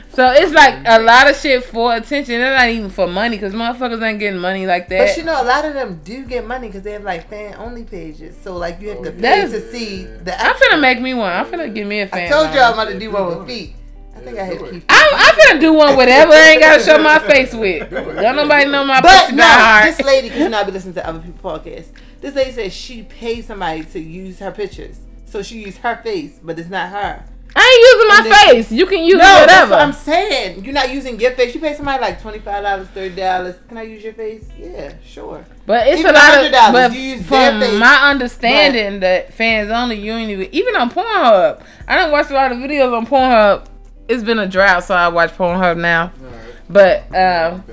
So 0.09 0.31
it's 0.31 0.51
like 0.51 0.73
a 0.85 0.99
lot 0.99 1.29
of 1.29 1.35
shit 1.35 1.63
for 1.63 1.95
attention. 1.95 2.39
They're 2.39 2.55
not 2.55 2.69
even 2.69 2.89
for 2.89 3.05
money 3.07 3.35
because 3.37 3.53
motherfuckers 3.53 4.01
ain't 4.01 4.17
getting 4.19 4.39
money 4.39 4.65
like 4.65 4.87
that. 4.89 5.07
But 5.09 5.17
you 5.17 5.23
know, 5.23 5.39
a 5.41 5.45
lot 5.45 5.63
of 5.65 5.73
them 5.75 6.01
do 6.03 6.25
get 6.25 6.45
money 6.45 6.67
because 6.67 6.81
they 6.81 6.93
have 6.93 7.03
like 7.03 7.29
fan 7.29 7.55
only 7.59 7.83
pages. 7.83 8.35
So 8.41 8.55
like 8.57 8.81
you 8.81 8.89
have 8.89 9.03
to 9.03 9.09
Oh, 9.09 9.13
pay 9.13 9.19
That's- 9.21 9.51
to 9.51 9.71
see 9.71 10.05
the. 10.05 10.33
I'm 10.43 10.55
finna 10.55 10.81
make 10.81 11.01
me 11.01 11.13
one. 11.13 11.31
I'm 11.31 11.45
finna 11.45 11.73
give 11.73 11.87
me 11.87 11.99
a 12.01 12.07
fan. 12.07 12.27
I 12.27 12.29
told 12.29 12.53
y'all 12.55 12.63
I'm 12.63 12.73
about 12.73 12.89
to 12.89 12.99
do 12.99 13.11
one 13.11 13.27
with 13.39 13.47
feet. 13.47 13.75
I 14.17 14.21
think 14.21 14.37
I 14.39 14.43
had 14.43 14.57
do 14.57 14.65
it. 14.65 14.71
feet. 14.73 14.83
I'm, 14.89 15.15
I'm 15.15 15.35
finna 15.35 15.61
do 15.61 15.73
one 15.73 15.95
whatever. 15.95 16.33
I 16.33 16.49
ain't 16.49 16.61
gotta 16.61 16.83
show 16.83 16.97
my 17.01 17.19
face 17.19 17.53
with. 17.53 17.89
Don't 17.89 18.35
nobody 18.35 18.69
know 18.69 18.83
my 18.83 19.01
But 19.01 19.31
no, 19.31 19.37
that 19.37 19.93
this 19.97 20.05
lady, 20.05 20.27
because 20.29 20.41
you 20.43 20.49
know 20.49 20.59
I 20.59 20.63
be 20.63 20.71
listening 20.71 20.95
to 20.95 21.07
other 21.07 21.19
people's 21.19 21.41
podcasts. 21.59 21.89
This 22.21 22.33
lady 22.35 22.51
says 22.51 22.73
she 22.73 23.03
paid 23.03 23.45
somebody 23.45 23.83
to 23.83 23.99
use 23.99 24.39
her 24.39 24.51
pictures, 24.51 24.99
so 25.25 25.41
she 25.43 25.59
used 25.61 25.77
her 25.79 25.97
face, 26.03 26.39
but 26.41 26.57
it's 26.57 26.69
not 26.69 26.89
her. 26.89 27.23
I 27.55 27.61
ain't 27.61 28.21
using 28.21 28.31
my 28.31 28.37
then- 28.45 28.55
face. 28.55 28.71
You 28.71 28.85
can 28.85 29.03
use 29.03 29.13
no, 29.13 29.19
that's 29.19 29.41
whatever. 29.51 29.71
what 29.71 29.81
I'm 29.81 29.93
saying. 29.93 30.63
You're 30.65 30.73
not 30.75 30.91
using 30.91 31.19
your 31.19 31.31
face. 31.31 31.55
You 31.55 31.61
pay 31.61 31.73
somebody 31.75 31.99
like 32.01 32.21
twenty 32.21 32.37
five 32.39 32.61
dollars, 32.63 32.87
thirty 32.89 33.15
dollars. 33.15 33.55
Can 33.67 33.77
I 33.77 33.81
use 33.83 34.03
your 34.03 34.13
face? 34.13 34.43
Yeah, 34.59 34.93
sure. 35.03 35.43
But 35.65 35.87
it's 35.87 35.99
Even 35.99 36.11
a 36.11 36.17
lot 36.17 36.45
of. 36.45 36.51
$100, 36.51 36.71
But 36.71 36.93
you 36.93 36.99
use 36.99 37.27
their 37.27 37.51
from 37.51 37.61
face. 37.61 37.79
my 37.79 38.09
understanding, 38.11 38.99
that 38.99 39.33
fans 39.33 39.71
only 39.71 39.95
you 39.95 40.11
ain't 40.13 40.29
even 40.29 40.49
even 40.53 40.75
on 40.75 40.91
Pornhub. 40.91 41.63
I 41.87 41.95
don't 41.95 42.11
watch 42.11 42.29
a 42.29 42.33
lot 42.33 42.51
of 42.51 42.57
videos 42.59 42.95
on 42.95 43.07
Pornhub. 43.07 43.65
It's 44.07 44.23
been 44.23 44.39
a 44.39 44.47
drought, 44.47 44.83
so 44.83 44.95
I 44.95 45.09
watch 45.09 45.31
Pornhub 45.31 45.77
now. 45.77 46.11
Alright. 46.21 46.55
But 46.69 47.15
um, 47.15 47.63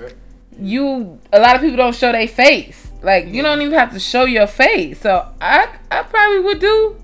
you, 0.59 1.20
a 1.32 1.40
lot 1.40 1.56
of 1.56 1.62
people 1.62 1.77
don't 1.77 1.94
show 1.94 2.12
their 2.12 2.28
face. 2.28 2.90
Like 3.02 3.27
you 3.27 3.43
don't 3.43 3.61
even 3.61 3.74
have 3.74 3.93
to 3.93 4.01
show 4.01 4.24
your 4.24 4.47
face. 4.47 5.01
So 5.01 5.28
I, 5.40 5.69
I 5.90 6.02
probably 6.02 6.40
would 6.40 6.61
do 6.61 6.97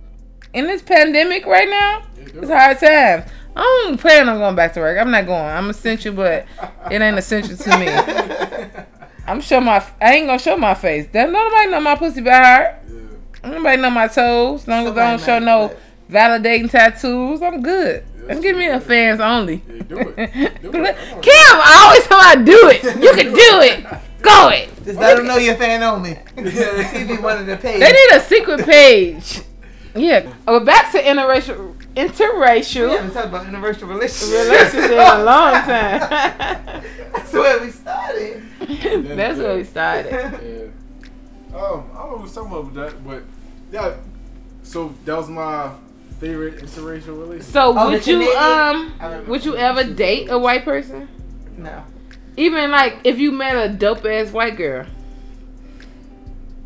in 0.54 0.66
this 0.66 0.82
pandemic 0.82 1.46
right 1.46 1.68
now. 1.68 2.02
It's 2.16 2.48
hard 2.48 2.78
times. 2.78 3.30
I 3.54 3.84
don't 3.84 4.00
plan 4.00 4.28
on 4.28 4.38
going 4.38 4.54
back 4.54 4.72
to 4.74 4.80
work. 4.80 4.98
I'm 4.98 5.10
not 5.10 5.26
going. 5.26 5.44
I'm 5.44 5.68
essential, 5.70 6.14
but 6.14 6.46
it 6.90 7.02
ain't 7.02 7.18
essential 7.18 7.56
to 7.56 7.78
me. 7.78 7.88
I'm 9.26 9.40
show 9.40 9.60
my. 9.60 9.84
I 10.00 10.14
ain't 10.14 10.26
gonna 10.26 10.38
show 10.38 10.56
my 10.56 10.74
face. 10.74 11.06
Don't 11.12 11.32
nobody 11.32 11.70
know 11.70 11.80
my 11.80 11.96
pussy 11.96 12.20
by 12.20 12.32
heart. 12.32 12.74
Yeah. 12.88 13.50
Nobody 13.50 13.82
know 13.82 13.90
my 13.90 14.08
toes. 14.08 14.62
As 14.62 14.68
long 14.68 14.86
as 14.86 14.96
I 14.96 15.10
don't 15.10 15.20
show 15.20 15.38
no 15.38 15.76
validating 16.10 16.70
tattoos, 16.70 17.42
I'm 17.42 17.62
good. 17.62 18.04
Yeah, 18.26 18.34
Give 18.40 18.56
me 18.56 18.68
a 18.68 18.80
fans 18.80 19.20
only. 19.20 19.62
Yeah, 19.66 19.82
do 19.82 19.98
it. 20.16 20.62
Do 20.62 20.84
it. 20.84 20.96
Kim, 21.22 21.32
I 21.34 21.84
always 21.84 22.06
how 22.06 22.18
I 22.18 22.36
do 22.36 22.68
it. 22.68 22.82
You 23.02 23.12
can 23.12 23.32
do 23.32 23.60
it. 23.60 23.86
Go 24.22 24.48
it. 24.48 24.68
Just 24.84 24.98
let 24.98 25.16
them 25.16 25.26
know 25.26 25.36
you're 25.36 25.56
fan 25.56 25.82
only. 25.82 26.18
he 26.36 27.04
be 27.04 27.16
one 27.16 27.38
of 27.38 27.46
the 27.46 27.56
page. 27.56 27.80
They 27.80 27.90
need 27.92 28.10
a 28.12 28.20
secret 28.20 28.64
page. 28.66 29.42
Yeah. 29.94 30.32
Oh, 30.46 30.60
back 30.60 30.92
to 30.92 30.98
interracial 30.98 31.76
interracial. 31.96 32.90
We 32.90 32.96
haven't 32.96 33.12
talked 33.12 33.28
about 33.28 33.46
interracial 33.46 33.88
relationships. 33.88 34.32
Relationship 34.32 34.90
in 34.92 34.98
a 34.98 35.24
long 35.24 35.52
time. 35.52 36.84
That's 37.12 37.32
where 37.32 37.60
we 37.60 37.70
started. 37.70 38.42
That's 38.60 39.38
where 39.38 39.56
we 39.56 39.64
started. 39.64 40.12
Yeah. 40.12 41.56
Um, 41.56 41.90
I 41.92 42.06
don't 42.06 42.20
know 42.20 42.26
some 42.26 42.52
of 42.52 42.72
that, 42.74 43.04
but 43.04 43.24
yeah. 43.72 43.96
So 44.62 44.94
that 45.04 45.16
was 45.16 45.28
my 45.28 45.72
favorite 46.20 46.58
interracial 46.58 47.18
relationship. 47.18 47.52
So 47.52 47.74
Oh, 47.76 47.90
would 47.90 48.06
you 48.06 48.20
um 48.36 49.26
would 49.26 49.44
you 49.44 49.56
ever 49.56 49.82
date 49.84 50.28
a 50.30 50.38
white 50.38 50.64
person? 50.64 51.08
No. 51.56 51.82
Even 52.36 52.70
like 52.70 52.98
if 53.04 53.18
you 53.18 53.32
met 53.32 53.56
a 53.56 53.68
dope 53.72 54.04
ass 54.04 54.30
white 54.30 54.56
girl. 54.56 54.86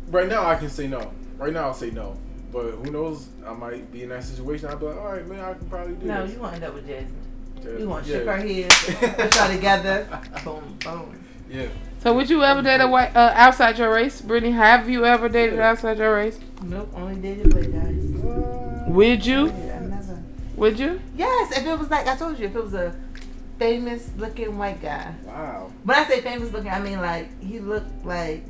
Right 0.09 0.27
now, 0.27 0.45
I 0.45 0.55
can 0.55 0.69
say 0.69 0.87
no. 0.87 1.11
Right 1.37 1.51
now, 1.51 1.65
I'll 1.65 1.73
say 1.73 1.91
no. 1.91 2.17
But 2.51 2.71
who 2.71 2.91
knows? 2.91 3.27
I 3.45 3.53
might 3.53 3.91
be 3.91 4.03
in 4.03 4.09
that 4.09 4.23
situation. 4.23 4.69
I'll 4.69 4.77
be 4.77 4.85
like, 4.85 4.95
all 4.97 5.11
right, 5.11 5.27
man, 5.27 5.39
I 5.39 5.53
can 5.53 5.67
probably 5.67 5.95
do 5.95 6.05
No, 6.05 6.25
this. 6.25 6.35
you 6.35 6.39
want 6.41 6.51
to 6.53 6.55
end 6.57 6.65
up 6.65 6.73
with 6.73 6.87
Jasmine. 6.87 7.15
Yeah. 7.63 7.77
You 7.79 7.89
want 7.89 8.05
to 8.05 8.11
yeah. 8.11 8.17
ship 8.19 8.27
her 8.27 8.37
here, 8.37 8.67
put 9.15 9.35
y'all 9.35 9.49
together. 9.49 10.07
Boom, 10.43 10.77
boom. 10.83 11.23
Yeah. 11.49 11.67
So 11.99 12.13
would 12.13 12.29
you 12.29 12.43
ever 12.43 12.61
date 12.61 12.79
a 12.81 12.87
white 12.87 13.15
uh, 13.15 13.33
outside 13.35 13.77
your 13.79 13.91
race, 13.91 14.21
Brittany? 14.21 14.51
Have 14.51 14.87
you 14.87 15.05
ever 15.05 15.27
dated 15.27 15.59
outside 15.59 15.97
your 15.97 16.15
race? 16.15 16.39
Nope, 16.61 16.89
only 16.95 17.15
dated 17.15 17.49
black 17.49 17.71
guys. 17.71 18.05
Would 18.95 19.25
you? 19.25 19.47
Yeah, 19.47 19.79
never. 19.81 20.23
Would 20.55 20.79
you? 20.79 21.01
Yes, 21.17 21.57
if 21.57 21.65
it 21.65 21.77
was 21.77 21.89
like 21.89 22.07
I 22.07 22.15
told 22.15 22.39
you, 22.39 22.45
if 22.45 22.55
it 22.55 22.63
was 22.63 22.73
a 22.73 22.95
famous 23.59 24.09
looking 24.15 24.57
white 24.57 24.81
guy. 24.81 25.13
Wow. 25.25 25.69
When 25.83 25.97
I 25.97 26.05
say 26.05 26.21
famous 26.21 26.53
looking, 26.53 26.71
I 26.71 26.79
mean 26.79 27.01
like 27.01 27.27
he 27.43 27.59
looked 27.59 28.05
like 28.05 28.45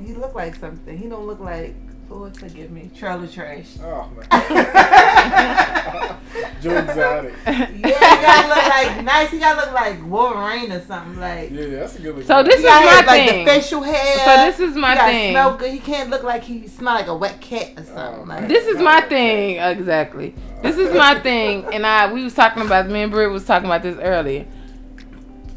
he 0.00 0.12
looked 0.12 0.36
like 0.36 0.54
something. 0.54 0.96
He 0.96 1.08
don't 1.08 1.26
look 1.26 1.40
like 1.40 1.74
Lord 2.08 2.36
forgive 2.36 2.70
me, 2.70 2.88
trailer 2.96 3.26
trash. 3.26 3.66
Oh 3.82 4.08
man. 4.30 4.30
Joe 6.62 6.76
Exotic. 6.76 7.34
Yeah, 7.46 7.66
he 7.66 7.82
gotta 7.82 8.48
look 8.48 8.68
like 8.68 9.03
nice. 9.14 9.30
He 9.30 9.38
gotta 9.38 9.60
look 9.60 9.72
like 9.72 10.04
Wolverine 10.06 10.72
or 10.72 10.80
something. 10.82 11.18
Like 11.20 11.50
Yeah, 11.50 11.66
that's 11.66 11.96
a 11.96 12.02
good 12.02 12.16
look. 12.16 12.26
So 12.26 12.42
this 12.42 12.56
he 12.56 12.60
is 12.60 12.64
my 12.64 12.70
have 12.70 13.06
like 13.06 13.28
thing. 13.28 13.44
the 13.44 13.50
facial 13.50 13.82
hair. 13.82 14.18
So 14.18 14.46
this 14.46 14.60
is 14.60 14.76
my 14.76 14.90
he 14.92 14.96
gotta 14.96 15.12
thing. 15.12 15.32
Smell 15.32 15.56
good. 15.56 15.72
He 15.72 15.78
can't 15.78 16.10
look 16.10 16.22
like 16.22 16.42
he 16.42 16.68
smell 16.68 16.94
like 16.94 17.06
a 17.06 17.16
wet 17.16 17.40
cat 17.40 17.72
or 17.76 17.84
something. 17.84 18.20
Oh, 18.20 18.24
like 18.26 18.48
This 18.48 18.66
is 18.66 18.78
my 18.78 19.00
thing 19.02 19.56
exactly. 19.58 20.34
This 20.62 20.76
is 20.78 20.94
my 20.94 21.20
thing, 21.20 21.66
and 21.74 21.84
I 21.86 22.12
we 22.12 22.24
was 22.24 22.34
talking 22.34 22.62
about 22.62 22.88
me 22.88 23.02
and 23.02 23.12
Britt 23.12 23.30
was 23.30 23.44
talking 23.44 23.66
about 23.66 23.82
this 23.82 23.98
earlier. 23.98 24.46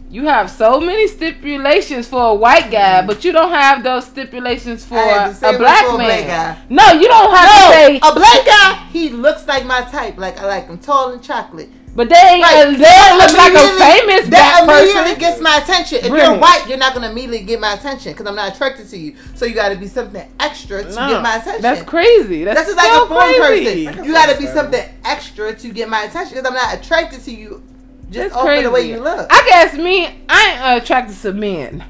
You 0.09 0.25
have 0.27 0.49
so 0.49 0.79
many 0.79 1.05
stipulations 1.07 2.07
for 2.07 2.29
a 2.29 2.33
white 2.33 2.71
guy, 2.71 2.99
mm-hmm. 2.99 3.07
but 3.07 3.25
you 3.25 3.33
don't 3.33 3.51
have 3.51 3.83
those 3.83 4.05
stipulations 4.05 4.85
for 4.85 4.95
I 4.95 5.01
had 5.01 5.31
the 5.31 5.35
same 5.35 5.55
a 5.55 5.57
black 5.57 5.85
for 5.85 5.95
a 5.95 5.97
man. 5.97 6.07
black 6.07 6.27
guy. 6.27 6.61
No, 6.69 6.99
you 6.99 7.07
don't 7.07 7.35
have 7.35 7.49
to 7.49 7.73
say. 7.73 7.97
a 7.97 8.13
black 8.13 8.45
guy, 8.45 8.87
he 8.93 9.09
looks 9.09 9.45
like 9.47 9.65
my 9.65 9.81
type. 9.81 10.17
Like 10.17 10.39
I 10.39 10.45
like 10.45 10.67
him 10.67 10.77
tall 10.77 11.11
and 11.11 11.21
chocolate. 11.21 11.69
But 11.97 12.09
they 12.09 12.15
ain't. 12.15 12.43
Right. 12.43 12.67
uh, 12.67 12.69
they 12.69 13.17
look 13.17 13.33
like 13.35 13.53
a 13.57 13.67
famous 13.81 14.29
that 14.29 14.61
black 14.65 14.83
immediately 14.83 15.15
person. 15.15 15.19
gets 15.19 15.41
my 15.41 15.57
attention. 15.57 15.97
If 15.97 16.05
you're 16.05 16.37
white, 16.37 16.65
you're 16.69 16.77
not 16.77 16.93
gonna 16.93 17.09
immediately 17.09 17.41
get 17.43 17.59
my 17.59 17.73
attention 17.73 18.11
because 18.13 18.27
I'm 18.27 18.35
not 18.35 18.53
attracted 18.53 18.87
to 18.89 18.97
you. 18.97 19.15
So 19.33 19.45
you 19.45 19.55
got 19.55 19.69
to 19.69 19.75
be 19.77 19.87
something 19.87 20.23
extra 20.39 20.83
to 20.83 20.89
No, 20.89 21.09
get 21.09 21.23
my 21.23 21.37
attention. 21.37 21.63
That's 21.63 21.81
crazy. 21.81 22.43
That's, 22.43 22.59
That's 22.59 22.75
just 22.75 22.77
like 22.77 23.03
a 23.03 23.07
foreign 23.07 23.41
crazy. 23.41 23.87
person. 23.87 24.03
You 24.05 24.13
got 24.13 24.31
to 24.31 24.37
be 24.37 24.45
something 24.45 24.83
extra 25.03 25.55
to 25.55 25.71
get 25.73 25.89
my 25.89 26.03
attention 26.03 26.35
because 26.37 26.45
I'm 26.47 26.53
not 26.53 26.75
attracted 26.77 27.21
to 27.23 27.31
you 27.31 27.63
just 28.11 28.13
That's 28.29 28.35
off 28.35 28.43
crazy. 28.45 28.63
the 28.65 28.71
way 28.71 28.87
you 28.87 28.99
look. 28.99 29.27
I 29.31 29.43
guess 29.49 29.73
me, 29.73 30.05
I 30.29 30.51
ain't 30.51 30.61
uh, 30.61 30.79
attracted 30.83 31.17
to 31.23 31.33
men. 31.33 31.83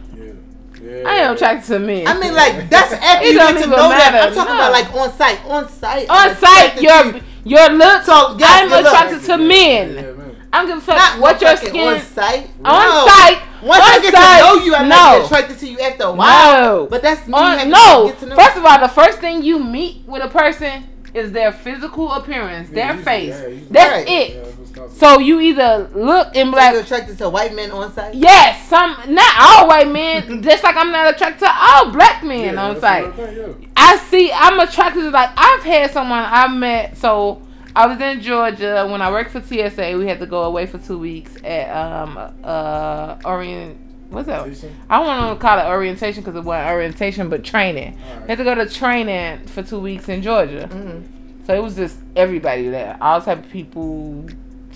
Yeah. 0.82 0.98
Yeah. 0.98 1.08
I 1.10 1.14
am 1.16 1.36
attracted 1.36 1.68
to 1.74 1.80
men. 1.80 2.08
I 2.08 2.20
mean, 2.20 2.34
like 2.34 2.70
that's 2.70 2.94
after 3.10 3.26
It 3.26 3.32
you 3.34 3.38
don't 3.40 3.54
get 3.54 3.62
to 3.62 3.68
even 3.68 3.70
know 3.72 3.90
that. 3.90 4.14
I'm 4.30 4.34
talking 4.34 4.54
no. 4.54 4.60
about 4.60 4.72
like 4.72 4.94
on 4.94 5.12
site, 5.14 5.46
on 5.46 5.70
site, 5.70 6.10
on 6.10 6.18
I'm 6.30 6.36
site, 6.36 6.82
your 6.82 7.04
to 7.14 7.22
your 7.46 7.70
looks. 7.70 8.06
So, 8.06 8.36
yes, 8.38 8.62
I'm 8.64 8.70
your 8.70 8.78
looks. 8.82 8.90
attracted 8.90 9.22
to 9.26 9.38
men. 9.38 9.94
Yeah, 9.96 10.02
man. 10.14 10.36
I'm 10.54 10.68
gonna 10.68 10.82
fuck 10.82 10.96
not 10.98 11.20
what 11.20 11.42
your 11.42 11.52
fucking 11.56 11.70
skin 11.70 11.88
on 11.88 12.00
site. 12.02 12.50
on 12.64 12.88
No. 12.88 13.08
site. 13.08 13.42
Once 13.64 13.84
on 13.84 13.90
I 13.92 14.00
get 14.02 14.14
site, 14.14 14.40
to 14.40 14.46
know 14.60 14.64
you, 14.66 14.76
I'm 14.76 14.88
no. 14.88 14.96
not 14.96 15.26
attracted 15.26 15.60
to 15.60 15.68
you 15.68 15.80
after 15.80 16.04
a 16.04 16.12
while. 16.14 16.62
No. 16.78 16.88
But 16.90 17.02
that's 17.02 17.28
me 17.28 17.34
On, 17.34 17.70
no. 17.70 18.04
to 18.08 18.12
get 18.12 18.20
to 18.20 18.26
know 18.28 18.36
First 18.36 18.58
of 18.58 18.66
all, 18.66 18.80
the 18.80 18.88
first 18.88 19.20
thing 19.20 19.42
you 19.44 19.60
meet 19.64 20.04
with 20.06 20.24
a 20.24 20.30
person 20.30 20.84
is 21.14 21.32
their 21.32 21.52
physical 21.52 22.12
appearance, 22.14 22.70
Yeah, 22.72 22.94
their 22.94 23.04
face. 23.04 23.34
yeah, 23.36 23.58
That's 23.72 23.92
Right. 23.92 24.08
Yeah, 24.08 24.16
it. 24.20 24.67
That's 24.78 24.90
what's 24.92 25.00
called- 25.00 25.20
So 25.20 25.20
you 25.20 25.40
either 25.40 25.90
look 25.94 26.36
and 26.36 26.52
be 26.52 26.58
So 26.58 26.64
like, 26.64 26.76
attracted 26.84 27.18
to 27.20 27.30
white 27.30 27.54
men 27.56 27.72
on 27.72 27.92
site. 27.94 28.14
yes, 28.16 28.68
some 28.68 28.96
not 29.14 29.34
all 29.40 29.68
white 29.68 29.90
men, 29.92 30.42
just 30.50 30.64
like 30.64 30.76
I'm 30.76 30.92
not 30.92 31.14
attracted 31.14 31.46
to 31.46 31.52
all 31.54 31.92
black 31.92 32.24
men 32.24 32.54
Yeah, 32.56 32.62
on 32.64 32.80
that's 32.80 32.82
site. 32.82 33.16
the 33.16 33.56
yeah. 33.60 33.68
I 33.76 33.98
see. 33.98 34.32
I'm 34.34 34.60
attracted 34.60 35.02
to 35.02 35.10
like 35.12 35.30
I've 35.38 35.64
had 35.64 35.92
someone 35.92 36.24
I 36.26 36.48
met. 36.48 36.98
So 36.98 37.42
I 37.76 37.86
was 37.88 38.00
in 38.02 38.22
Georgia 38.22 38.88
when 38.92 39.02
I 39.02 39.12
worked 39.12 39.32
for 39.32 39.42
TSA. 39.42 39.96
We 39.98 40.08
had 40.08 40.20
to 40.20 40.26
go 40.26 40.44
away 40.44 40.66
for 40.66 40.78
two 40.80 40.98
weeks 40.98 41.36
at 41.44 41.70
um 41.76 42.18
uh 42.44 43.18
Orient. 43.26 43.78
What's 44.10 44.28
that? 44.28 44.48
I 44.90 44.98
don't 45.00 45.06
want 45.08 45.38
to 45.38 45.42
call 45.46 45.60
it 45.60 45.66
orientation 45.66 46.24
because 46.24 46.38
it 46.38 46.44
wasn't 46.46 46.72
orientation, 46.72 47.28
but 47.30 47.44
training. 47.44 47.98
All 48.02 48.14
We 48.16 48.20
right. 48.22 48.30
had 48.30 48.38
to 48.38 48.44
go 48.46 48.56
to 48.56 48.66
training 48.70 49.46
for 49.48 49.62
two 49.64 49.80
weeks 49.80 50.08
in 50.08 50.22
Georgia. 50.22 50.70
Mm-hmm. 50.72 51.46
So 51.46 51.54
it 51.54 51.62
was 51.62 51.76
just 51.76 51.98
everybody 52.16 52.70
there, 52.70 52.98
all 53.02 53.22
type 53.22 53.40
of 53.46 53.50
people, 53.52 54.26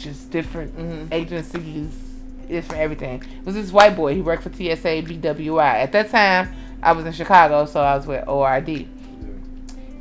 just 0.03 0.30
different 0.32 0.78
Mhm. 0.78 1.07
agencies, 1.14 1.91
different 2.48 2.82
everything. 2.82 3.15
It 3.40 3.45
was 3.45 3.56
this 3.56 3.72
white 3.72 3.95
boy. 3.95 4.14
He 4.15 4.22
worked 4.22 4.44
for 4.44 4.52
TSA 4.53 5.02
BWI. 5.03 5.78
At 5.80 5.91
that 5.94 6.10
time, 6.10 6.49
I 6.84 6.91
was 6.94 7.06
in 7.06 7.14
Chicago, 7.14 7.65
so 7.65 7.80
I 7.82 7.95
was 7.95 8.07
with 8.07 8.28
ORD 8.28 8.88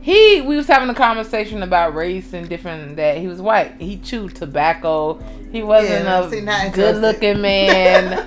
he 0.03 0.41
we 0.41 0.57
was 0.57 0.67
having 0.67 0.89
a 0.89 0.95
conversation 0.95 1.63
about 1.63 1.95
race 1.95 2.33
and 2.33 2.49
different 2.49 2.97
that 2.97 3.19
he 3.19 3.27
was 3.29 3.41
white. 3.43 3.75
He 3.79 3.99
chewed 3.99 4.35
tobacco. 4.35 5.19
He 5.53 5.63
wasn't 5.63 6.07
Yeah, 6.07 6.67
a 6.67 6.71
good 6.71 6.97
looking 6.97 7.41
man. 7.43 8.19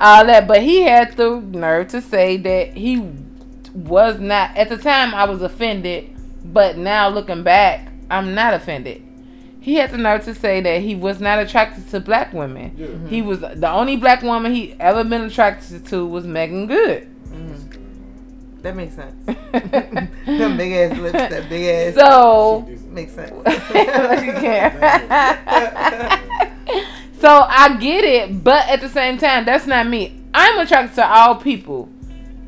all 0.00 0.24
that, 0.24 0.48
but 0.48 0.62
he 0.62 0.82
had 0.82 1.14
the 1.18 1.40
nerve 1.40 1.88
to 1.88 2.00
say 2.00 2.38
that 2.38 2.74
he 2.74 3.04
was 3.74 4.18
not 4.18 4.56
at 4.56 4.70
the 4.70 4.78
time 4.78 5.14
I 5.14 5.24
was 5.24 5.42
offended, 5.42 6.08
but 6.44 6.78
now 6.78 7.08
looking 7.10 7.42
back, 7.42 7.88
I'm 8.10 8.34
not 8.34 8.54
offended. 8.54 9.02
He 9.68 9.74
had 9.74 9.90
the 9.90 9.98
nerve 9.98 10.24
to 10.24 10.34
say 10.34 10.62
that 10.62 10.80
he 10.80 10.94
was 10.94 11.20
not 11.20 11.40
attracted 11.40 11.90
to 11.90 12.00
black 12.00 12.32
women. 12.32 12.74
Yeah. 12.74 12.86
Mm-hmm. 12.86 13.08
He 13.08 13.20
was 13.20 13.40
the 13.40 13.70
only 13.70 13.98
black 13.98 14.22
woman 14.22 14.54
he 14.54 14.74
ever 14.80 15.04
been 15.04 15.20
attracted 15.20 15.84
to 15.88 16.06
was 16.06 16.26
Meagan 16.26 16.66
Good. 16.66 17.02
Mm-hmm. 17.26 18.62
That 18.62 18.74
makes 18.74 18.94
sense. 18.94 19.26
Them 20.24 20.56
big 20.56 20.72
ass 20.72 20.98
lips, 20.98 21.18
that 21.18 21.50
big 21.50 21.94
ass. 21.94 21.96
So 21.96 22.66
makes 22.86 23.12
sense. 23.12 23.30
You 23.30 23.42
can't. 24.40 24.74
so 27.20 27.28
I 27.28 27.76
get 27.78 28.04
it, 28.04 28.42
but 28.42 28.66
at 28.70 28.80
the 28.80 28.88
same 28.88 29.18
time, 29.18 29.44
that's 29.44 29.66
not 29.66 29.86
me. 29.86 30.18
I'm 30.32 30.58
attracted 30.60 30.94
to 30.94 31.06
all 31.06 31.34
people. 31.34 31.90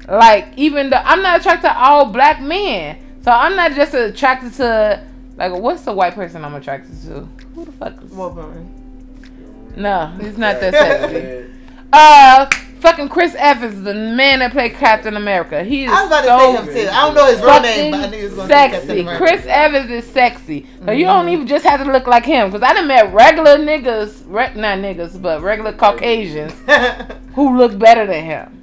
Like 0.08 0.54
even 0.56 0.88
though 0.88 1.02
I'm 1.04 1.20
not 1.20 1.40
attracted 1.40 1.68
to 1.68 1.78
all 1.78 2.06
black 2.06 2.40
men, 2.40 2.96
so 3.22 3.30
I'm 3.30 3.56
not 3.56 3.72
just 3.72 3.92
attracted 3.92 4.54
to 4.54 5.09
like 5.40 5.52
what's 5.60 5.82
the 5.82 5.92
white 5.92 6.14
person 6.14 6.44
I'm 6.44 6.54
attracted 6.54 7.00
to? 7.02 7.28
Who 7.54 7.64
the 7.64 7.72
fuck? 7.72 8.02
Is, 8.02 8.10
Wolverine. 8.12 9.72
no, 9.76 10.06
he's 10.20 10.38
not 10.38 10.60
that 10.60 10.72
sexy. 10.74 11.50
Uh, 11.92 12.46
fucking 12.80 13.08
Chris 13.08 13.34
Evans, 13.36 13.82
the 13.82 13.94
man 13.94 14.38
that 14.38 14.52
played 14.52 14.74
Captain 14.74 15.16
America. 15.16 15.64
He 15.64 15.84
is 15.86 15.90
I 15.90 16.02
was 16.02 16.06
about 16.06 16.20
to 16.20 16.26
so 16.28 16.38
say 16.72 16.82
him 16.82 16.86
too. 16.86 16.92
I 16.92 17.00
don't 17.06 17.14
know 17.14 17.26
his 17.26 17.40
real 17.40 17.60
name, 17.60 17.90
but 17.90 18.00
I 18.00 18.10
knew 18.10 18.16
he 18.18 18.22
was 18.24 18.34
going 18.34 18.48
to 18.48 18.54
say 18.54 18.60
Captain 18.68 18.80
sexy. 18.86 19.00
America. 19.00 19.24
Chris 19.24 19.46
Evans 19.46 19.90
is 19.90 20.04
sexy. 20.12 20.66
So 20.84 20.92
you 20.92 21.04
Mm-hmm. 21.06 21.26
don't 21.26 21.28
even 21.30 21.46
just 21.48 21.64
have 21.64 21.84
to 21.84 21.90
look 21.90 22.06
like 22.06 22.24
him. 22.24 22.50
Because 22.50 22.62
I 22.62 22.74
done 22.74 22.86
met 22.86 23.12
regular 23.12 23.56
niggas, 23.58 24.22
re- 24.26 24.52
not 24.54 24.78
niggas, 24.78 25.20
but 25.20 25.42
regular 25.42 25.72
Caucasians 25.72 26.52
who 27.34 27.56
look 27.58 27.76
better 27.76 28.06
than 28.06 28.24
him. 28.24 28.62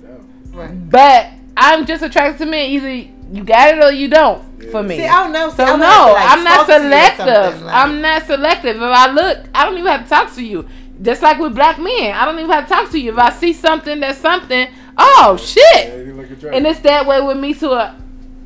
Right. 0.53 0.89
But 0.89 1.29
I'm 1.57 1.85
just 1.85 2.01
attracted 2.01 2.37
to 2.45 2.49
men. 2.49 2.69
Either 2.69 2.89
you 3.33 3.43
got 3.43 3.75
it 3.77 3.83
or 3.83 3.91
you 3.91 4.07
don't 4.07 4.41
for 4.71 4.84
me. 4.84 4.97
See, 4.97 5.05
I 5.05 5.23
don't 5.23 5.31
know. 5.34 5.49
See, 5.49 5.57
so 5.57 5.63
I'm 5.65 5.79
no, 5.79 6.13
like 6.13 6.31
I'm 6.31 6.43
not 6.43 6.55
talk 6.55 6.67
to 6.67 6.73
you 6.73 6.77
or 6.77 6.81
selective. 6.84 7.61
like- 7.63 7.75
I'm 7.75 8.01
not 8.01 8.25
selective. 8.25 8.75
If 8.77 8.81
I 8.81 9.11
look, 9.11 9.38
I 9.53 9.65
don't 9.65 9.73
even 9.77 9.88
have 9.91 10.03
to 10.03 10.09
talk 10.09 10.34
to 10.35 10.43
you. 10.43 10.67
Just 11.01 11.21
like 11.21 11.38
with 11.39 11.53
black 11.53 11.77
men, 11.77 12.13
I 12.15 12.25
don't 12.25 12.39
even 12.39 12.49
have 12.49 12.67
to 12.67 12.73
talk 12.73 12.89
to 12.91 12.99
you. 12.99 13.11
If 13.13 13.17
I 13.19 13.29
see 13.31 13.53
something 13.53 13.99
that's 13.99 14.17
something, 14.19 14.67
oh 14.97 15.38
shit. 15.39 16.07
you 16.07 16.13
look 16.15 16.25
attractive. 16.25 16.53
And 16.53 16.65
it's 16.65 16.79
that 16.81 17.05
way 17.05 17.21
with 17.21 17.38
me 17.38 17.53
to 17.55 17.71
a, 17.71 17.95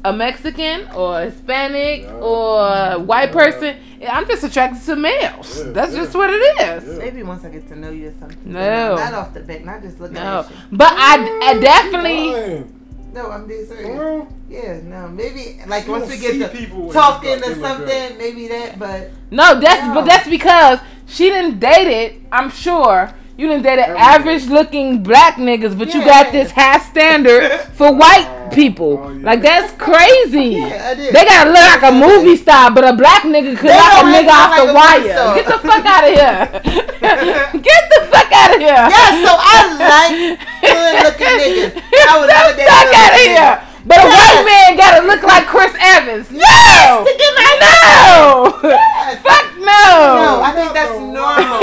a 0.04 0.12
Mexican 0.12 0.88
or 0.94 1.22
a 1.22 1.26
Hispanic 1.30 2.02
Yeah. 2.02 2.12
or 2.16 2.68
a 2.68 3.00
white 3.00 3.30
Yeah. 3.30 3.34
person. 3.34 3.76
I'm 4.10 4.28
just 4.28 4.44
attracted 4.44 4.84
to 4.86 4.96
males. 4.96 5.60
Yeah, 5.64 5.72
That's 5.74 5.94
yeah. 5.94 6.00
just 6.04 6.16
what 6.16 6.30
it 6.32 6.34
is. 6.60 6.88
Yeah. 6.88 6.98
Maybe 6.98 7.22
once 7.24 7.46
I 7.46 7.50
get 7.50 7.68
to 7.70 7.76
know 7.78 7.92
you 7.92 8.10
or 8.10 8.14
something. 8.20 8.38
No. 8.52 8.96
Not 8.96 9.14
off 9.14 9.34
the 9.34 9.42
bat, 9.42 9.64
not 9.64 9.82
just 9.84 10.00
looking 10.00 10.16
No, 10.16 10.40
at 10.40 10.50
you. 10.50 10.56
but 10.72 10.92
I, 10.92 11.40
I 11.44 11.60
definitely. 11.60 12.66
Damn. 13.14 13.24
No, 13.24 13.32
I'm 13.32 13.48
being 13.48 13.66
For 13.66 13.76
serious. 13.76 14.00
real? 14.00 14.28
Yeah, 14.50 14.80
no, 14.84 15.08
maybe 15.10 15.60
like 15.68 15.86
You 15.86 15.92
once 15.92 16.10
we 16.10 16.18
see 16.18 16.38
get 16.40 16.52
people 16.54 16.78
to 16.78 16.84
when 16.86 16.94
talking 16.94 17.30
or 17.32 17.36
look- 17.36 17.46
they 17.46 17.56
look 17.56 17.68
something, 17.68 17.88
good. 18.10 18.18
maybe 18.18 18.48
that. 18.50 18.80
But 18.80 19.12
No, 19.32 19.60
that's 19.60 19.88
No. 19.88 19.94
but 19.94 20.06
that's 20.06 20.28
because 20.28 20.80
she 21.08 21.30
didn't 21.30 21.60
date 21.60 21.88
it. 21.88 22.22
I'm 22.32 22.50
sure 22.50 23.12
You 23.38 23.48
done 23.48 23.62
dated 23.64 23.86
average 23.86 24.46
looking 24.48 25.02
black 25.02 25.36
niggas, 25.36 25.78
but 25.78 25.94
you 25.94 26.04
got 26.06 26.32
this 26.32 26.52
high 26.52 26.80
standard 26.80 27.50
for 27.74 27.92
white 28.02 28.28
Oh, 28.30 28.54
people. 28.54 29.00
oh, 29.02 29.10
yeah. 29.12 29.26
Like 29.26 29.42
that's 29.42 29.72
crazy. 29.82 30.60
Yeah, 30.60 30.94
They 30.94 31.24
gotta 31.26 31.50
look 31.50 31.64
like 31.82 31.84
a 31.84 31.96
movie 31.96 32.36
star, 32.36 32.70
but 32.70 32.84
a 32.84 32.94
black 32.94 33.24
nigga 33.24 33.58
could 33.58 33.72
knock 33.72 34.04
a 34.04 34.06
nigga 34.12 34.30
off 34.30 34.52
like 34.52 34.68
the 34.68 34.74
wire. 34.74 35.36
Get 35.36 35.46
the 35.48 35.60
fuck 35.64 35.86
out 35.86 36.04
of 36.04 36.14
here. 36.14 36.62
Get 37.64 37.84
the 37.90 38.02
fuck 38.12 38.32
out 38.32 38.54
of 38.56 38.60
here. 38.60 38.68
Yeah, 38.92 39.10
so 39.24 39.32
I 39.40 39.58
like 39.80 40.40
good 40.62 41.04
looking 41.08 41.36
niggas. 41.40 41.82
I 41.82 42.20
would 42.20 42.28
Get 42.28 42.36
never 42.36 42.52
the 42.52 42.58
date 42.58 42.68
fuck 42.68 42.94
out 42.94 43.14
of 43.14 43.20
here. 43.26 43.71
Nigga. 43.84 43.88
But 43.88 43.98
a 44.00 44.08
white 44.08 44.44
man 44.46 44.78
gotta 44.78 45.06
look 45.08 45.24
like 45.24 45.46
Chris 45.48 45.74
Evans. 45.80 46.32
No. 46.32 46.38
Yes, 46.40 47.08
to 47.08 47.18
get 47.18 47.34
my 47.36 47.52
no. 47.62 48.60
Yes. 48.70 49.22
Fuck 49.22 49.46
No, 49.58 49.66
no. 49.66 50.42
I 50.44 50.52
think 50.56 50.74
that's 50.74 50.98
normal. 51.00 51.60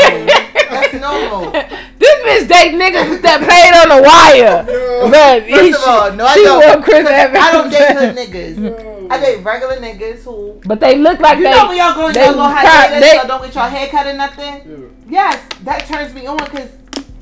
That's 0.70 0.94
normal. 0.94 1.50
this 1.98 2.16
bitch 2.24 2.48
date 2.48 2.74
niggas 2.74 3.22
that 3.22 3.38
played 3.42 3.74
on 3.74 3.88
the 3.96 4.02
wire. 4.02 4.64
But 4.98 5.44
he, 5.44 5.72
First 5.72 5.82
of 5.86 5.88
all, 5.88 6.12
no, 6.12 6.26
I 6.26 6.34
she 6.34 6.42
don't. 6.44 6.58
want 6.58 6.84
Chris 6.84 7.06
Evans. 7.08 7.38
I 7.40 7.52
don't 7.52 7.70
date 7.70 7.96
hood 7.96 8.16
niggas. 8.16 9.10
I 9.10 9.20
date 9.20 9.44
regular 9.44 9.76
niggas 9.76 10.24
who. 10.24 10.60
But 10.66 10.80
they 10.80 10.98
look 10.98 11.20
like 11.20 11.38
You 11.38 11.44
they. 11.44 11.50
know 11.52 11.68
when 11.68 11.76
y'all 11.78 11.94
go, 11.94 12.12
they 12.12 12.24
y'all 12.24 12.34
go 12.34 12.40
prob- 12.50 12.66
hiatus, 12.66 13.00
they- 13.00 13.16
y'all 13.16 13.26
don't 13.28 13.42
get 13.44 13.54
your 13.54 13.64
hair 13.64 13.86
cut 13.88 14.06
or 14.08 14.14
nothing. 14.14 14.94
Yes, 15.08 15.40
that 15.64 15.86
turns 15.86 16.12
me 16.14 16.26
on 16.26 16.36
because 16.38 16.68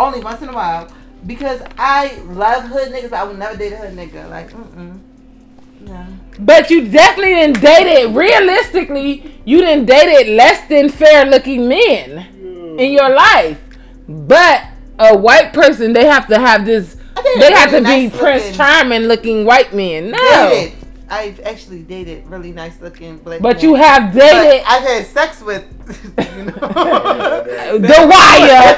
only 0.01 0.21
once 0.21 0.41
in 0.43 0.49
a 0.49 0.53
while. 0.55 0.89
Because 1.27 1.63
I 1.79 2.19
love 2.27 2.65
hood 2.65 2.93
niggas, 2.93 3.13
I 3.13 3.25
would 3.25 3.39
never 3.39 3.57
date 3.57 3.73
a 3.73 3.77
hood 3.77 3.97
nigga. 3.97 4.31
Like, 4.31 4.51
mm 4.51 4.75
mm. 4.75 5.01
No. 5.81 6.07
But 6.39 6.71
you 6.71 6.89
definitely 6.89 7.35
didn't 7.35 7.61
date 7.61 7.87
it. 7.87 8.09
Realistically, 8.15 9.41
you 9.45 9.61
didn't 9.61 9.87
date 9.87 10.09
it 10.09 10.29
less 10.29 10.67
than 10.69 10.89
fair 10.89 11.27
looking 11.27 11.69
men 11.69 12.77
in 12.79 12.93
your 12.93 13.11
life. 13.11 13.61
But 14.09 14.65
a 14.99 15.17
white 15.17 15.53
person, 15.53 15.93
they 15.93 16.07
have 16.07 16.27
to 16.29 16.39
have 16.39 16.65
this. 16.65 16.97
They 17.39 17.53
have 17.53 17.71
to 17.71 17.77
really 17.77 18.09
be 18.09 18.09
nice 18.09 18.19
Prince 18.19 18.57
Charming 18.57 19.03
looking 19.03 19.45
white 19.45 19.75
men. 19.75 20.11
No. 20.11 20.49
Dated. 20.51 20.86
I've 21.09 21.39
actually 21.41 21.83
dated 21.83 22.27
really 22.27 22.53
nice 22.53 22.81
looking 22.81 23.19
black 23.19 23.41
But 23.41 23.57
men. 23.57 23.65
you 23.65 23.75
have 23.75 24.13
But 24.13 24.21
dated 24.21 24.67
I've 24.67 24.83
had 24.83 25.07
sex 25.07 25.41
with, 25.41 25.65
you 26.37 26.45
know. 26.45 26.53
the 27.79 28.09
wire. 28.11 28.77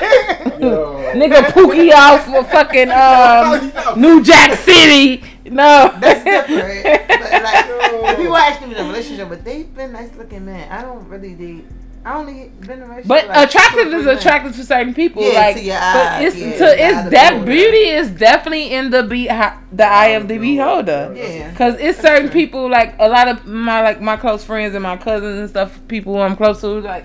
Nigga 1.15 1.47
Pookie 1.53 1.93
off 1.93 2.29
of 2.29 2.51
fucking 2.51 2.91
um, 3.95 4.01
New 4.01 4.23
Jack 4.23 4.59
City. 4.59 5.23
No. 5.47 5.95
That's 6.01 6.23
different. 6.25 7.09
But 7.09 7.43
like, 7.43 7.67
Yo. 7.67 8.17
people 8.17 8.37
ask 8.37 8.61
me 8.61 8.75
the 8.75 8.85
relationship, 8.85 9.29
but 9.31 9.45
they've 9.45 9.73
been 9.75 9.93
nice 9.93 10.15
looking 10.17 10.45
men. 10.45 10.71
I 10.71 10.83
don't 10.83 11.09
really 11.09 11.35
date. 11.35 11.65
I 12.09 12.15
only 12.15 12.51
been 12.61 12.83
in. 12.83 13.03
But 13.07 13.29
like, 13.29 13.49
attractive 13.49 13.93
is 13.93 14.07
attractive 14.07 14.57
to 14.57 14.65
certain 14.65 14.95
people. 14.95 15.23
Yeah, 15.23 15.41
like, 15.41 15.57
to 15.57 15.63
your 15.63 15.79
but 15.79 16.23
it's 16.23 16.37
yeah, 16.37 16.53
to 16.53 16.59
the 16.59 16.65
eye 16.65 17.01
it's 17.01 17.11
that 17.11 17.31
beholder. 17.33 17.45
beauty 17.45 17.89
is 17.89 18.11
definitely 18.11 18.73
in 18.73 18.89
the 18.89 19.03
be 19.03 19.27
the 19.27 19.85
eye 19.85 20.09
of 20.09 20.27
the 20.27 20.39
beholder. 20.39 21.13
Yeah. 21.15 21.55
Cause 21.55 21.75
it's 21.79 22.01
certain 22.01 22.31
people 22.31 22.71
like 22.71 22.95
a 22.99 23.11
lot 23.11 23.29
of 23.29 23.45
my 23.45 23.83
like 23.83 24.01
my 24.01 24.17
close 24.17 24.43
friends 24.43 24.75
and 24.75 24.83
my 24.83 24.97
cousins 24.97 25.39
and 25.39 25.51
stuff, 25.51 25.79
people 25.87 26.15
who 26.15 26.21
I'm 26.21 26.35
close 26.35 26.63
to, 26.63 26.81
like 26.81 27.05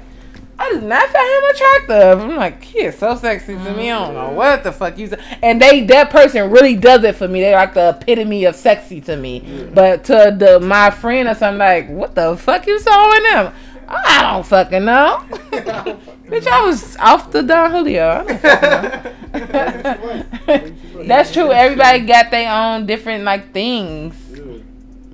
I 0.58 0.72
did 0.72 0.84
not 0.84 1.10
find 1.10 1.44
him 1.44 1.50
attractive. 1.50 2.30
I'm 2.30 2.36
like, 2.38 2.64
he 2.64 2.84
is 2.84 2.98
so 2.98 3.16
sexy 3.18 3.56
to 3.56 3.74
me. 3.74 3.92
I 3.92 4.06
don't 4.06 4.14
know 4.14 4.30
what 4.30 4.64
the 4.64 4.72
fuck 4.72 4.98
you 4.98 5.08
say. 5.08 5.20
And 5.42 5.62
they 5.62 5.82
that 5.88 6.12
person 6.12 6.50
really 6.50 6.78
does 6.78 7.04
it 7.04 7.16
for 7.16 7.28
me. 7.28 7.42
They're 7.42 7.58
like 7.58 7.74
the 7.74 7.98
epitome 8.00 8.46
of 8.46 8.56
sexy 8.56 9.02
to 9.02 9.18
me. 9.18 9.68
But 9.74 10.06
to 10.06 10.34
the 10.38 10.62
my 10.62 10.92
friend 10.92 11.28
or 11.28 11.36
something 11.36 11.60
like, 11.60 11.90
what 11.90 12.16
the 12.16 12.38
fuck 12.38 12.66
you 12.68 12.80
saw 12.80 13.18
in 13.18 13.24
them? 13.24 13.54
I 13.88 14.31
don't 14.31 14.45
fucking 14.45 14.85
know. 14.85 15.26
Bitch, 16.27 16.47
I 16.47 16.65
was 16.65 16.97
off 16.97 17.31
the 17.31 17.43
Don 17.43 17.72
Julio. 17.72 18.10
I 18.10 18.23
don't 18.23 18.39
fucking 20.45 20.80
know. 20.93 21.03
That's 21.03 21.34
true. 21.34 21.51
Everybody 21.51 22.01
got 22.01 22.31
their 22.31 22.51
own 22.51 22.85
different 22.85 23.23
like 23.23 23.51
things. 23.51 24.15
Yeah, 24.31 24.43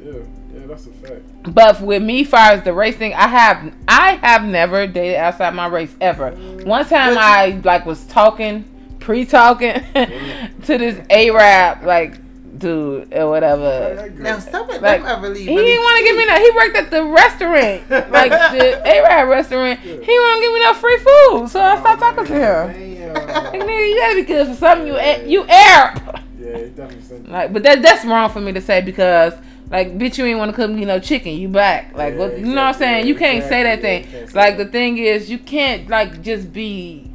yeah, 0.03 0.13
yeah, 0.53 0.67
that's 0.67 0.85
a 0.85 0.91
fact. 0.91 1.53
But 1.53 1.81
with 1.81 2.03
me, 2.03 2.23
far 2.23 2.51
as 2.51 2.63
the 2.63 2.73
race 2.73 2.95
thing, 2.95 3.13
I 3.13 3.27
have 3.27 3.73
I 3.87 4.15
have 4.21 4.43
never 4.43 4.85
dated 4.85 5.15
outside 5.15 5.55
my 5.55 5.67
race 5.67 5.95
ever. 5.99 6.31
One 6.63 6.85
time 6.85 7.17
I 7.17 7.59
like 7.63 7.85
was 7.85 8.05
talking, 8.05 8.65
pre-talking 8.99 9.73
to 9.93 10.77
this 10.77 11.01
Arab 11.09 11.83
like 11.83 12.19
dude 12.60 13.14
or 13.14 13.30
whatever. 13.30 14.11
Now 14.18 14.40
some 14.40 14.69
of 14.69 14.81
Like, 14.81 15.02
them 15.02 15.07
are 15.07 15.22
really. 15.22 15.41
He 15.41 15.56
didn't 15.56 15.81
want 15.84 15.98
to 15.99 16.03
give 16.03 16.18
me 16.18 16.26
no. 16.26 16.36
He 16.40 16.52
worked 16.52 16.76
at 16.77 16.91
the 16.91 17.03
restaurant, 17.06 17.90
like 18.11 18.31
the 18.31 18.88
Arab 18.88 19.30
restaurant. 19.30 19.80
He 19.80 19.90
won't 19.98 20.41
give 20.41 20.53
me 20.53 20.60
no 20.61 20.73
free 20.73 20.98
food, 20.98 21.49
so 21.49 21.61
I 21.61 21.80
stopped 21.80 21.99
talking 22.02 22.26
to 22.26 22.34
him. 22.34 22.90
Like, 23.10 23.53
nigga, 23.53 23.90
you 23.90 23.98
gotta 23.99 24.15
be 24.15 24.22
good 24.22 24.48
for 24.48 24.53
something. 24.56 24.86
You 24.88 24.95
A- 24.98 25.27
you 25.27 25.44
Arab. 25.48 26.19
Yeah, 26.40 26.57
he 26.57 26.64
definitely 26.69 27.02
sent 27.02 27.31
Like, 27.31 27.52
but 27.52 27.64
that 27.64 27.81
that's 27.81 28.06
wrong 28.06 28.30
for 28.30 28.40
me 28.40 28.52
to 28.53 28.61
say 28.61 28.81
because. 28.81 29.34
Like, 29.72 29.99
bitch, 29.99 30.18
you 30.18 30.26
ain't 30.26 30.40
want 30.40 30.49
to 30.49 30.56
cook 30.56 30.72
me 30.72 30.84
no 30.84 30.99
chicken. 30.99 31.34
You 31.34 31.48
back. 31.48 31.95
Like, 31.95 32.14
Yeah, 32.15 32.19
what, 32.19 32.40
you 32.40 32.45
know 32.48 32.56
what 32.56 32.57
I'm 32.69 32.73
saying? 32.73 33.06
You 33.06 33.14
can't 33.14 33.44
say 33.44 33.61
that 33.61 33.77
exactly, 33.77 34.11
yeah, 34.11 34.19
thing. 34.26 34.30
say 34.30 34.36
like, 34.40 34.57
that. 34.57 34.64
the 34.65 34.72
thing 34.72 34.98
is, 34.98 35.30
you 35.30 35.38
can't, 35.38 35.88
like, 35.88 36.23
just 36.23 36.52
be 36.52 37.07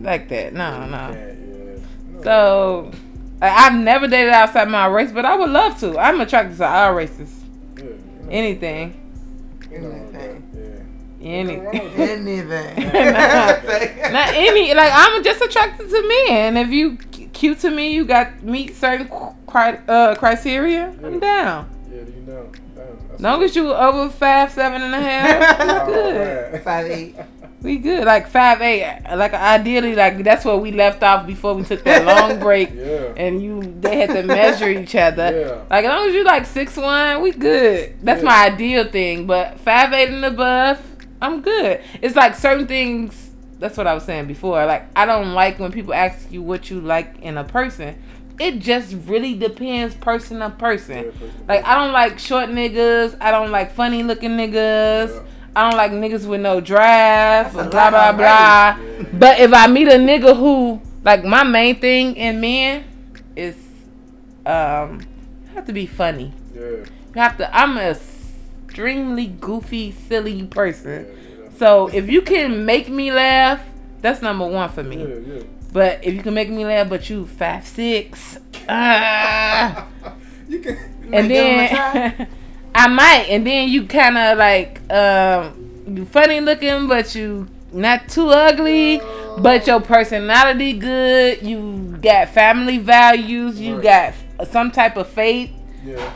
like 0.00 0.28
that. 0.30 0.52
No, 0.52 0.86
no. 0.86 0.96
Yeah, 0.96 1.12
yeah. 1.14 1.78
No. 2.14 2.22
So, 2.24 2.90
I- 2.92 2.96
I've 3.42 3.74
never 3.74 4.06
dated 4.06 4.32
outside 4.32 4.68
my 4.68 4.86
race, 4.86 5.12
but 5.12 5.24
I 5.24 5.34
would 5.36 5.50
love 5.50 5.78
to. 5.80 5.98
I'm 5.98 6.20
attracted 6.20 6.58
to 6.58 6.66
all 6.66 6.94
races. 6.94 7.32
Yeah, 7.76 7.84
you 7.84 7.88
know, 7.90 8.30
Anything. 8.30 8.96
Anything. 9.72 10.44
Yeah. 10.54 11.26
Anything. 11.28 11.76
Anything. 11.96 12.76
Not 14.12 14.28
any. 14.34 14.74
Like, 14.74 14.90
I'm 14.92 15.22
just 15.22 15.40
attracted 15.42 15.88
to 15.88 16.24
men. 16.28 16.56
If 16.56 16.68
you 16.68 16.96
cute 17.32 17.58
to 17.60 17.70
me, 17.70 17.94
you 17.94 18.04
got 18.04 18.42
meet 18.42 18.74
certain 18.74 19.08
cri- 19.46 19.78
uh, 19.88 20.14
criteria, 20.16 20.94
I'm 21.04 21.20
down. 21.20 21.68
Yeah, 21.90 21.98
you 22.00 22.22
know. 22.26 22.50
Damn, 22.74 23.14
As 23.14 23.20
long 23.20 23.42
as 23.42 23.54
you 23.56 23.72
over 23.72 24.10
five, 24.10 24.50
seven 24.52 24.82
and 24.82 24.94
a 24.94 25.00
half, 25.00 25.86
good. 25.86 26.62
Five 26.62 26.86
eight. 26.90 27.16
We 27.62 27.76
good. 27.76 28.04
Like 28.06 28.28
five 28.28 28.60
eight. 28.62 29.02
Like 29.14 29.34
ideally, 29.34 29.94
like 29.94 30.22
that's 30.24 30.44
where 30.44 30.56
we 30.56 30.72
left 30.72 31.02
off 31.02 31.26
before 31.26 31.54
we 31.54 31.62
took 31.64 31.84
that 31.84 32.04
long 32.06 32.38
break. 32.46 32.70
Yeah. 32.74 33.12
And 33.16 33.42
you, 33.42 33.60
they 33.80 33.98
had 33.98 34.10
to 34.10 34.22
measure 34.22 34.68
each 34.70 34.94
other. 34.94 35.30
Yeah. 35.38 35.64
Like 35.68 35.84
as 35.84 35.88
long 35.90 36.08
as 36.08 36.14
you 36.14 36.24
like 36.24 36.46
six 36.46 36.76
one, 36.76 37.20
we 37.20 37.32
good. 37.32 37.96
That's 38.02 38.22
Yeah. 38.22 38.28
my 38.28 38.46
ideal 38.46 38.84
thing. 38.90 39.26
But 39.26 39.60
five 39.60 39.92
eight 39.92 40.08
and 40.08 40.24
above, 40.24 40.80
I'm 41.20 41.42
good. 41.42 41.82
It's 42.00 42.16
like 42.16 42.34
certain 42.34 42.66
things. 42.66 43.30
That's 43.58 43.76
what 43.76 43.86
I 43.86 43.92
was 43.92 44.04
saying 44.04 44.26
before. 44.26 44.64
Like 44.64 44.84
I 44.96 45.04
don't 45.04 45.34
like 45.34 45.58
when 45.58 45.70
people 45.70 45.92
ask 45.92 46.32
you 46.32 46.40
what 46.40 46.70
you 46.70 46.80
like 46.80 47.18
in 47.20 47.36
a 47.36 47.44
person. 47.44 48.02
It 48.38 48.60
just 48.60 48.96
really 49.04 49.34
depends 49.34 49.94
person 49.96 50.38
to 50.38 50.48
person. 50.48 50.96
Yeah, 50.96 51.10
person. 51.10 51.44
Like 51.46 51.62
I 51.66 51.74
don't 51.74 51.92
like 51.92 52.18
short 52.18 52.48
niggas. 52.48 53.18
I 53.20 53.30
don't 53.30 53.50
like 53.50 53.72
funny 53.74 54.02
looking 54.02 54.30
niggas. 54.30 55.26
Yeah. 55.54 55.60
I 55.60 55.68
don't 55.70 55.76
like 55.76 55.92
niggas 55.92 56.26
with 56.26 56.40
no 56.40 56.60
drive. 56.60 57.52
Blah 57.52 57.68
blah 57.90 58.12
blah. 58.12 58.16
Yeah. 58.18 58.78
But 59.12 59.40
if 59.40 59.52
I 59.52 59.66
meet 59.66 59.88
a 59.88 59.92
nigga 59.98 60.36
who 60.36 60.80
like 61.04 61.24
my 61.24 61.42
main 61.44 61.78
thing 61.80 62.16
in 62.16 62.40
men 62.40 62.84
is 63.36 63.56
um 64.46 65.00
you 65.48 65.54
have 65.54 65.66
to 65.66 65.72
be 65.72 65.86
funny. 65.86 66.32
Yeah. 66.54 66.60
You 66.60 66.86
have 67.16 67.36
to. 67.38 67.56
I'm 67.56 67.76
a 67.76 67.96
extremely 68.66 69.26
goofy, 69.26 69.90
silly 69.92 70.44
person. 70.46 71.06
yeah. 71.06 71.48
So 71.58 71.88
if 71.88 72.08
you 72.08 72.22
can 72.22 72.64
make 72.64 72.88
me 72.88 73.12
laugh, 73.12 73.60
that's 74.00 74.22
number 74.22 74.46
one 74.46 74.68
for 74.70 74.82
me. 74.82 74.98
Yeah, 75.02 75.14
yeah. 75.36 75.42
But 75.72 76.04
if 76.04 76.14
you 76.14 76.22
can 76.22 76.34
make 76.34 76.48
me 76.50 76.64
laugh, 76.64 76.88
but 76.88 77.08
you 77.10 77.26
five 77.26 77.66
six, 77.66 78.38
ah. 78.68 79.86
you 80.48 80.60
can. 80.60 80.76
might 81.10 81.18
and 81.18 81.28
give 81.28 81.44
'em 81.44 81.58
a 81.60 82.16
then 82.16 82.28
I 82.74 82.88
might, 82.88 83.26
and 83.28 83.46
then 83.46 83.68
you 83.68 83.86
kind 83.86 84.16
of 84.16 84.38
like 84.38 84.80
um, 84.92 85.84
you 85.88 86.04
funny 86.04 86.40
looking, 86.40 86.86
but 86.88 87.14
you 87.14 87.48
not 87.72 88.08
too 88.08 88.28
ugly, 88.28 89.00
but 89.38 89.66
your 89.66 89.80
personality 89.80 90.74
good. 90.74 91.42
You 91.42 91.98
got 92.00 92.28
family 92.30 92.78
values. 92.78 93.60
You 93.60 93.76
Right. 93.76 94.14
got 94.38 94.48
some 94.48 94.70
type 94.70 94.96
of 94.96 95.08
faith. 95.08 95.50
Yeah. 95.84 96.12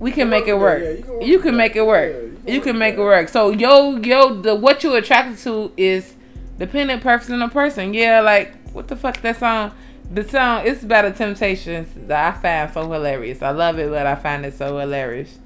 We 0.00 0.12
can 0.12 0.28
make 0.28 0.46
it 0.46 0.54
work. 0.56 0.80
yeah, 0.82 0.90
you 0.90 1.02
can 1.02 1.12
work 1.12 1.22
You 1.26 1.38
can 1.40 1.56
make 1.56 1.76
it 1.76 1.82
work. 1.86 2.12
Yeah, 2.12 2.20
you 2.20 2.36
can 2.44 2.54
You 2.54 2.60
can 2.60 2.78
make 2.78 2.94
it 2.94 3.00
work. 3.00 3.28
So 3.28 3.50
yo, 3.50 3.96
yo, 3.96 4.34
the 4.40 4.54
what 4.54 4.82
you 4.84 4.94
attracted 4.94 5.38
to 5.38 5.72
is 5.76 6.14
dependent 6.58 7.02
person 7.02 7.38
to 7.40 7.48
person. 7.48 7.94
Yeah, 7.94 8.20
like 8.20 8.54
what 8.72 8.88
the 8.88 8.96
fuck 8.96 9.20
that 9.22 9.38
song? 9.38 9.72
The 10.10 10.24
song 10.26 10.66
it's 10.66 10.82
about 10.84 11.02
the 11.04 11.10
Temptations 11.12 11.88
that 12.06 12.34
I 12.36 12.40
find 12.40 12.72
so 12.72 12.90
hilarious. 12.90 13.42
I 13.42 13.50
love 13.50 13.78
it, 13.78 13.90
but 13.90 14.06
I 14.06 14.14
find 14.14 14.46
it 14.46 14.54
so 14.54 14.78
hilarious. 14.78 15.38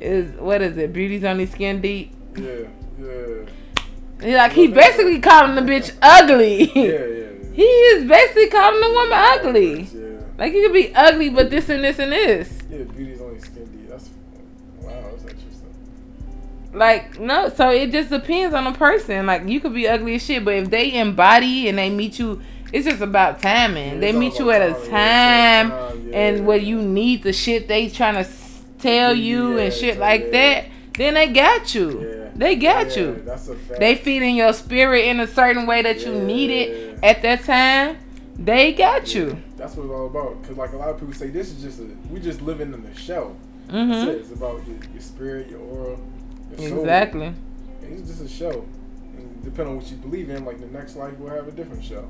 Is 0.00 0.38
what 0.38 0.62
is 0.62 0.76
it? 0.76 0.92
Beauty's 0.92 1.24
only 1.24 1.46
skin 1.46 1.80
deep. 1.80 2.12
Yeah, 2.36 2.68
yeah. 3.00 4.36
Like 4.36 4.52
he 4.52 4.68
basically 4.68 5.20
calling 5.20 5.54
the 5.54 5.60
bitch 5.62 5.96
ugly. 6.02 6.70
Yeah, 6.74 6.82
yeah, 6.84 7.06
yeah. 7.06 7.26
he 7.52 7.62
is 7.62 8.08
basically 8.08 8.48
calling 8.48 8.80
the 8.80 8.90
woman 8.90 9.12
ugly. 9.12 9.82
Yeah. 9.82 10.20
Like 10.38 10.52
you 10.52 10.62
could 10.62 10.72
be 10.72 10.94
ugly, 10.94 11.30
but 11.30 11.50
this 11.50 11.68
and 11.68 11.82
this 11.82 11.98
and 11.98 12.12
this. 12.12 12.58
Yeah, 12.70 12.84
beauty's 12.84 13.20
only 13.20 13.40
skin 13.40 13.64
deep. 13.66 13.88
That's 13.88 14.08
wow, 14.80 14.92
that's 15.10 15.24
interesting. 15.24 15.74
Like 16.72 17.18
no, 17.18 17.48
so 17.48 17.70
it 17.70 17.90
just 17.90 18.10
depends 18.10 18.54
on 18.54 18.64
the 18.64 18.72
person. 18.72 19.26
Like 19.26 19.48
you 19.48 19.58
could 19.60 19.74
be 19.74 19.88
ugly 19.88 20.14
as 20.14 20.24
shit, 20.24 20.44
but 20.44 20.54
if 20.54 20.70
they 20.70 20.94
embody 20.98 21.68
and 21.68 21.76
they 21.78 21.90
meet 21.90 22.18
you 22.20 22.40
It's 22.72 22.86
just 22.86 23.00
about 23.00 23.40
timing. 23.40 23.94
Yeah, 23.94 24.00
they 24.00 24.12
meet 24.12 24.38
you 24.38 24.50
at 24.50 24.62
a 24.62 24.74
time, 24.88 25.70
time, 25.70 26.08
yeah, 26.08 26.18
and 26.18 26.46
where 26.46 26.58
you 26.58 26.82
need 26.82 27.22
the 27.22 27.32
shit 27.32 27.66
they 27.66 27.88
trying 27.88 28.14
to 28.14 28.24
tell 28.78 29.14
you 29.14 29.56
Yeah, 29.56 29.64
and 29.64 29.72
shit 29.74 29.98
like 29.98 30.24
yeah. 30.26 30.30
that. 30.30 30.64
Then 30.96 31.14
they 31.14 31.28
got 31.28 31.74
you. 31.74 32.00
Yeah. 32.00 32.30
They 32.34 32.56
got 32.56 32.96
you. 32.96 33.22
That's 33.24 33.48
a 33.48 33.54
fact. 33.54 33.80
They 33.80 33.94
feeding 33.96 34.36
your 34.36 34.52
spirit 34.52 35.06
in 35.06 35.20
a 35.20 35.26
certain 35.26 35.66
way 35.66 35.82
that 35.82 36.04
you 36.04 36.12
need 36.12 36.50
it 36.50 36.98
at 37.02 37.22
that 37.22 37.44
time. 37.44 37.98
They 38.38 38.72
got 38.72 39.14
you. 39.14 39.40
That's 39.56 39.74
what 39.76 39.84
it's 39.84 39.92
all 39.92 40.06
about. 40.06 40.42
Cause 40.44 40.56
like 40.56 40.72
a 40.72 40.76
lot 40.76 40.88
of 40.88 40.98
people 40.98 41.14
say, 41.14 41.28
this 41.28 41.50
is 41.50 41.62
just 41.62 41.80
a 41.80 41.86
we 42.10 42.20
just 42.20 42.40
living 42.42 42.72
in 42.72 42.82
the 42.82 42.94
shell. 42.98 43.36
That's 43.66 44.02
hmm 44.02 44.08
it. 44.08 44.16
It's 44.20 44.30
about 44.32 44.66
your, 44.66 44.76
your 44.92 45.02
spirit, 45.02 45.50
your 45.50 45.60
aura, 45.60 45.96
your 46.50 46.68
soul. 46.68 46.78
Exactly. 46.80 47.32
It's 47.82 48.08
just 48.08 48.22
a 48.22 48.28
show. 48.28 48.64
And 49.16 49.42
depending 49.44 49.74
on 49.74 49.80
what 49.80 49.90
you 49.90 49.96
believe 49.96 50.30
in, 50.30 50.44
like 50.44 50.60
the 50.60 50.66
next 50.66 50.96
life 50.96 51.18
will 51.18 51.30
have 51.30 51.48
a 51.48 51.52
different 51.52 51.84
show. 51.84 52.02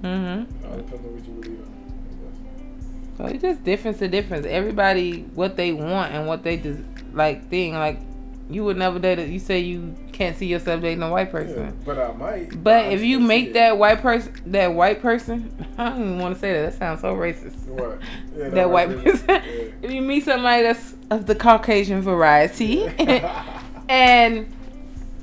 hmm 0.00 0.06
Uh, 0.06 0.76
depends 0.76 0.92
on 0.92 1.14
what 1.14 1.26
you 1.26 1.32
believe 1.40 1.58
in. 1.60 1.85
So 3.16 3.24
it's 3.26 3.42
just 3.42 3.64
difference 3.64 3.98
to 3.98 4.08
difference. 4.08 4.46
Everybody 4.46 5.22
what 5.34 5.56
they 5.56 5.72
want 5.72 6.12
and 6.12 6.26
what 6.26 6.42
they 6.42 6.56
just 6.56 6.80
like 7.12 7.48
thing. 7.48 7.74
Like 7.74 7.98
you 8.50 8.62
would 8.64 8.76
never 8.76 8.98
date. 8.98 9.18
A, 9.18 9.26
you 9.26 9.38
say 9.38 9.58
you 9.60 9.94
can't 10.12 10.36
see 10.36 10.46
yourself 10.46 10.80
dating 10.82 11.02
a 11.02 11.10
white 11.10 11.26
Yeah, 11.28 11.32
person. 11.32 11.78
but 11.84 11.98
I 11.98 12.12
might. 12.12 12.62
But 12.62 12.84
I 12.84 12.88
if 12.88 13.02
you 13.02 13.18
make 13.18 13.54
that 13.54 13.76
white 13.78 14.00
person, 14.02 14.34
that 14.46 14.72
white 14.72 15.00
person, 15.02 15.52
I 15.78 15.90
don't 15.90 16.00
even 16.00 16.18
want 16.18 16.34
to 16.34 16.40
say 16.40 16.52
that. 16.52 16.70
That 16.70 16.78
sounds 16.78 17.00
so 17.00 17.14
racist. 17.14 17.66
What? 17.66 17.98
Yeah, 18.36 18.48
that 18.50 18.70
white 18.70 18.90
might 18.90 19.04
person. 19.04 19.26
yeah. 19.28 19.40
if 19.82 19.90
you 19.90 20.02
meet 20.02 20.24
somebody 20.24 20.62
that's 20.62 20.94
of 21.10 21.26
the 21.26 21.34
Caucasian 21.34 22.02
variety, 22.02 22.86
and 23.88 24.46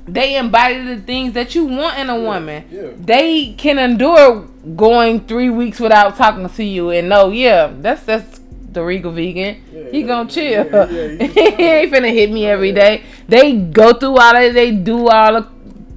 they 0.06 0.36
embody 0.36 0.82
the 0.82 1.00
things 1.00 1.32
that 1.34 1.54
you 1.54 1.64
want 1.64 1.98
in 1.98 2.10
a 2.10 2.18
woman, 2.20 2.64
Yeah. 2.70 2.88
they 2.98 3.52
can 3.54 3.78
endure 3.78 4.42
going 4.76 5.20
three 5.20 5.50
weeks 5.50 5.80
without 5.80 6.16
talking 6.16 6.48
to 6.48 6.64
you 6.64 6.90
and 6.90 7.08
know, 7.08 7.30
yeah, 7.30 7.72
that's 7.80 8.02
that's 8.04 8.40
the 8.72 8.82
regal 8.82 9.12
vegan. 9.12 9.62
Yeah, 9.72 9.82
he 9.90 10.00
yeah, 10.00 10.06
gonna 10.06 10.28
chill. 10.30 10.64
he 10.64 10.70
just 10.70 11.20
he 11.20 11.28
chilling. 11.28 11.60
ain't 11.60 11.92
finna 11.92 12.12
hit 12.12 12.30
me 12.32 12.46
every 12.46 12.72
day. 12.72 13.02
They 13.28 13.56
go 13.56 13.92
through 13.92 14.16
all 14.18 14.32
that. 14.32 14.52
They 14.54 14.72
do 14.72 15.08
all 15.08 15.36
of. 15.36 15.48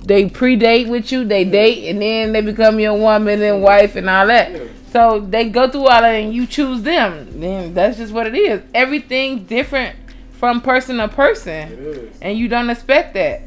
They 0.06 0.30
pre-date 0.30 0.88
with 0.88 1.12
you. 1.12 1.26
They 1.26 1.44
date 1.44 1.90
and 1.90 2.02
then 2.02 2.32
they 2.32 2.40
become 2.42 2.80
your 2.80 2.94
woman 2.98 3.42
and 3.42 3.62
wife 3.62 3.96
and 3.98 4.10
all 4.10 4.28
that. 4.28 4.52
So 4.94 5.20
they 5.20 5.50
go 5.50 5.68
through 5.70 5.88
all 5.88 6.02
that 6.02 6.16
and 6.16 6.34
you 6.34 6.46
choose 6.48 6.82
them. 6.84 7.42
Then 7.42 7.74
that's 7.74 7.98
just 7.98 8.14
what 8.14 8.26
it 8.26 8.34
is. 8.36 8.62
Everything 8.74 9.44
different 9.44 9.98
from 10.32 10.62
person 10.62 10.98
to 10.98 11.08
person, 11.10 12.10
and 12.22 12.38
you 12.38 12.48
don't 12.48 12.70
expect 12.70 13.16
that. 13.16 13.42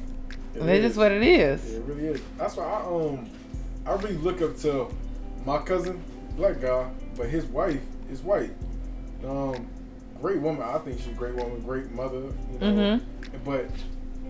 It 0.69 0.83
That's 0.83 0.93
is. 0.93 0.97
what 0.97 1.13
it 1.13 1.23
is. 1.23 1.71
Yeah, 1.71 1.77
it 1.79 1.85
really 1.85 2.07
is. 2.07 2.21
That's 2.39 2.57
why 2.57 2.65
I 2.65 2.83
um 2.87 3.31
I 3.87 3.93
really 3.95 4.17
look 4.19 4.43
up 4.43 4.57
to 4.59 4.89
my 5.47 5.59
cousin, 5.59 6.03
black 6.37 6.61
guy, 6.61 6.91
but 7.17 7.29
his 7.29 7.45
wife 7.47 7.81
is 8.11 8.21
white. 8.23 8.51
Um, 9.27 9.67
great 10.21 10.41
woman. 10.41 10.63
I 10.63 10.79
think 10.79 10.99
she's 10.99 11.09
a 11.09 11.13
great 11.13 11.35
woman, 11.35 11.61
great 11.63 11.91
mother. 11.93 12.17
You 12.53 12.59
know. 12.61 12.67
Mhm. 12.67 13.01
But 13.45 13.67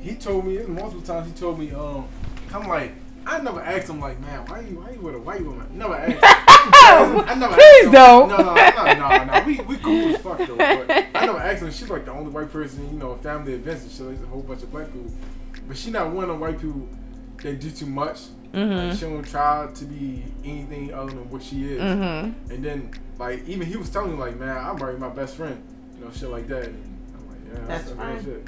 he 0.00 0.14
told 0.14 0.46
me 0.46 0.58
multiple 0.66 1.02
times. 1.02 1.26
He 1.26 1.32
told 1.32 1.58
me 1.58 1.72
um, 1.72 2.06
I'm 2.54 2.68
like. 2.68 2.92
I 3.26 3.38
never 3.42 3.60
asked 3.60 3.90
him 3.90 4.00
like, 4.00 4.18
man, 4.20 4.46
why 4.46 4.60
you 4.60 4.80
why 4.80 4.92
you 4.92 5.00
with 5.00 5.14
a 5.14 5.18
white 5.18 5.44
woman? 5.44 5.66
Never 5.76 5.94
asked. 5.94 6.18
I 6.24 7.34
never 7.38 7.54
Please 7.54 7.84
asked 7.84 7.92
don't. 7.92 8.28
No, 8.30 8.36
no, 8.38 8.54
no, 8.54 8.94
no, 8.94 9.24
no. 9.24 9.44
We 9.46 9.60
we 9.60 9.76
cool 9.76 10.14
as 10.14 10.20
fuck 10.22 10.38
though. 10.38 10.56
But 10.56 10.90
I 10.90 11.26
never 11.26 11.38
asked 11.38 11.62
him. 11.62 11.70
She's 11.70 11.90
like 11.90 12.06
the 12.06 12.12
only 12.12 12.30
white 12.30 12.50
person, 12.50 12.90
you 12.90 12.98
know, 12.98 13.16
family 13.16 13.52
events 13.52 13.82
and 13.82 13.92
shit. 13.92 14.06
There's 14.06 14.22
a 14.22 14.26
whole 14.26 14.40
bunch 14.40 14.62
of 14.62 14.72
black 14.72 14.86
people, 14.86 15.12
but 15.70 15.78
she 15.78 15.90
not 15.92 16.10
one 16.10 16.24
of 16.24 16.30
them 16.30 16.40
white 16.40 16.58
people 16.60 16.88
that 17.42 17.60
do 17.60 17.70
too 17.70 17.86
much. 17.86 18.22
Like, 18.52 18.62
Mhm. 18.64 18.92
she 18.98 19.04
don't 19.06 19.22
try 19.22 19.68
to 19.72 19.84
be 19.84 20.24
anything 20.44 20.92
other 20.92 21.10
than 21.12 21.30
what 21.30 21.40
she 21.40 21.66
is. 21.66 21.80
Mhm. 21.80 22.34
And 22.50 22.64
then 22.64 22.90
like 23.16 23.46
even 23.46 23.64
he 23.68 23.76
was 23.76 23.88
telling 23.90 24.10
me 24.12 24.18
like, 24.18 24.36
man, 24.40 24.56
I'm 24.58 24.76
married 24.76 24.98
my 24.98 25.08
best 25.08 25.36
friend, 25.36 25.62
you 25.96 26.04
know, 26.04 26.10
shit 26.12 26.30
like 26.30 26.48
that. 26.48 26.64
And 26.64 26.82
I'm 27.14 27.28
like, 27.28 27.38
yeah, 27.46 27.60
that's, 27.68 27.84
That's 27.84 27.90
some 27.90 28.00
real 28.00 28.16
fine. 28.16 28.24
shit. 28.24 28.42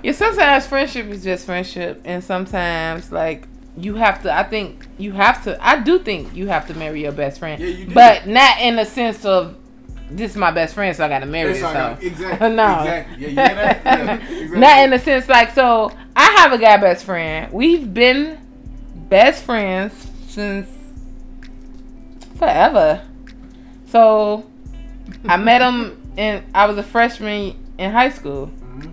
yeah, 0.02 0.12
sometimes 0.12 0.66
friendship 0.66 1.06
is 1.06 1.22
just 1.22 1.46
friendship, 1.46 2.00
and 2.04 2.24
sometimes 2.24 3.12
like 3.12 3.46
you 3.78 3.94
have 3.96 4.22
to. 4.22 4.32
I 4.34 4.42
think 4.42 4.86
you 4.98 5.12
have 5.12 5.44
to. 5.44 5.56
I 5.64 5.78
do 5.80 5.98
think 6.00 6.34
you 6.34 6.48
have 6.48 6.66
to 6.68 6.74
marry 6.74 7.02
your 7.02 7.12
best 7.12 7.38
friend, 7.38 7.60
Yeah, 7.60 7.68
you 7.68 7.84
do. 7.86 7.94
but 7.94 8.26
not 8.26 8.58
in 8.60 8.74
the 8.76 8.84
sense 8.86 9.24
of 9.24 9.54
this 10.10 10.32
is 10.32 10.36
my 10.36 10.50
best 10.50 10.74
friend, 10.74 10.94
so 10.96 11.04
I 11.04 11.08
got 11.08 11.20
to 11.20 11.26
marry 11.26 11.52
this 11.54 11.62
how 11.62 11.72
got- 11.72 12.02
exactly, 12.02 12.48
no, 12.54 12.80
exactly. 12.80 13.16
Yeah, 13.22 13.28
you 13.28 13.34
hear 13.34 13.34
that? 13.34 13.82
Yeah, 13.84 14.14
exactly. 14.14 14.58
not 14.60 14.84
in 14.84 14.90
the 14.90 14.98
sense 14.98 15.28
like 15.28 15.52
so. 15.54 15.90
I 16.14 16.24
have 16.38 16.52
a 16.52 16.58
guy 16.58 16.76
best 16.78 17.04
friend. 17.04 17.52
We've 17.52 17.92
been 17.92 18.38
best 19.08 19.44
friends 19.44 19.92
since 20.28 20.68
forever. 22.38 23.02
So 23.86 24.44
I 25.28 25.36
met 25.38 25.62
him 25.62 26.00
and 26.16 26.42
I 26.54 26.66
was 26.66 26.78
a 26.78 26.82
freshman 26.82 27.54
in 27.78 27.90
high 27.92 28.10
school. 28.10 28.50
Mhm. 28.62 28.92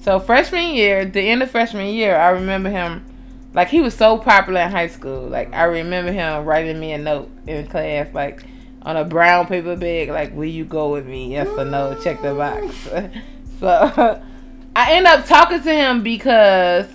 So 0.00 0.18
freshman 0.20 0.74
year, 0.74 1.04
the 1.04 1.20
end 1.20 1.42
of 1.42 1.50
freshman 1.50 1.86
year, 1.86 2.16
I 2.16 2.30
remember 2.30 2.70
him 2.70 3.04
like 3.52 3.68
he 3.68 3.80
was 3.80 3.94
so 3.94 4.16
popular 4.18 4.60
in 4.62 4.70
high 4.70 4.88
school. 4.88 5.22
Like 5.28 5.52
I 5.52 5.64
remember 5.64 6.12
him 6.12 6.44
writing 6.44 6.78
me 6.80 6.92
a 6.92 6.98
note 6.98 7.30
in 7.46 7.66
class, 7.66 8.08
like 8.14 8.42
on 8.82 8.96
a 8.96 9.04
brown 9.04 9.46
paper 9.46 9.76
bag, 9.76 10.08
like 10.08 10.34
"Will 10.34 10.44
you 10.44 10.64
go 10.64 10.92
with 10.92 11.06
me? 11.06 11.32
Yes 11.32 11.48
or 11.48 11.64
no? 11.64 11.94
Check 12.02 12.22
the 12.22 12.34
box." 12.34 12.74
so 13.60 14.22
I 14.76 14.92
end 14.92 15.06
up 15.06 15.26
talking 15.26 15.62
to 15.62 15.72
him 15.74 16.02
because 16.02 16.86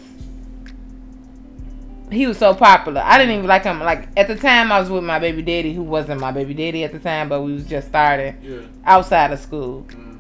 he 2.12 2.28
was 2.28 2.38
so 2.38 2.54
popular. 2.54 3.02
I 3.04 3.18
didn't 3.18 3.34
even 3.36 3.48
like 3.48 3.64
him. 3.64 3.80
Like 3.80 4.08
at 4.16 4.28
the 4.28 4.36
time, 4.36 4.72
I 4.72 4.80
was 4.80 4.90
with 4.90 5.04
my 5.04 5.20
baby 5.20 5.42
daddy, 5.42 5.74
who 5.74 5.84
wasn't 5.84 6.22
my 6.22 6.32
baby 6.32 6.54
daddy 6.54 6.84
at 6.84 6.92
the 6.92 7.00
time, 7.00 7.30
but 7.30 7.42
we 7.42 7.54
was 7.54 7.66
just 7.66 7.88
starting 7.88 8.36
Yeah. 8.42 8.60
outside 8.86 9.32
of 9.32 9.40
school 9.40 9.86
Mm. 9.90 10.18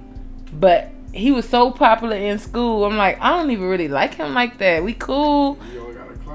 but 0.59 0.89
he 1.13 1.31
was 1.31 1.47
so 1.47 1.71
popular 1.71 2.15
in 2.17 2.37
school. 2.39 2.83
I'm 2.85 2.97
like, 2.97 3.17
I 3.21 3.29
don't 3.29 3.49
even 3.51 3.67
really 3.69 3.87
like 3.87 4.15
him 4.15 4.33
like 4.33 4.57
that. 4.57 4.83
We 4.83 4.93
cool. 4.93 5.57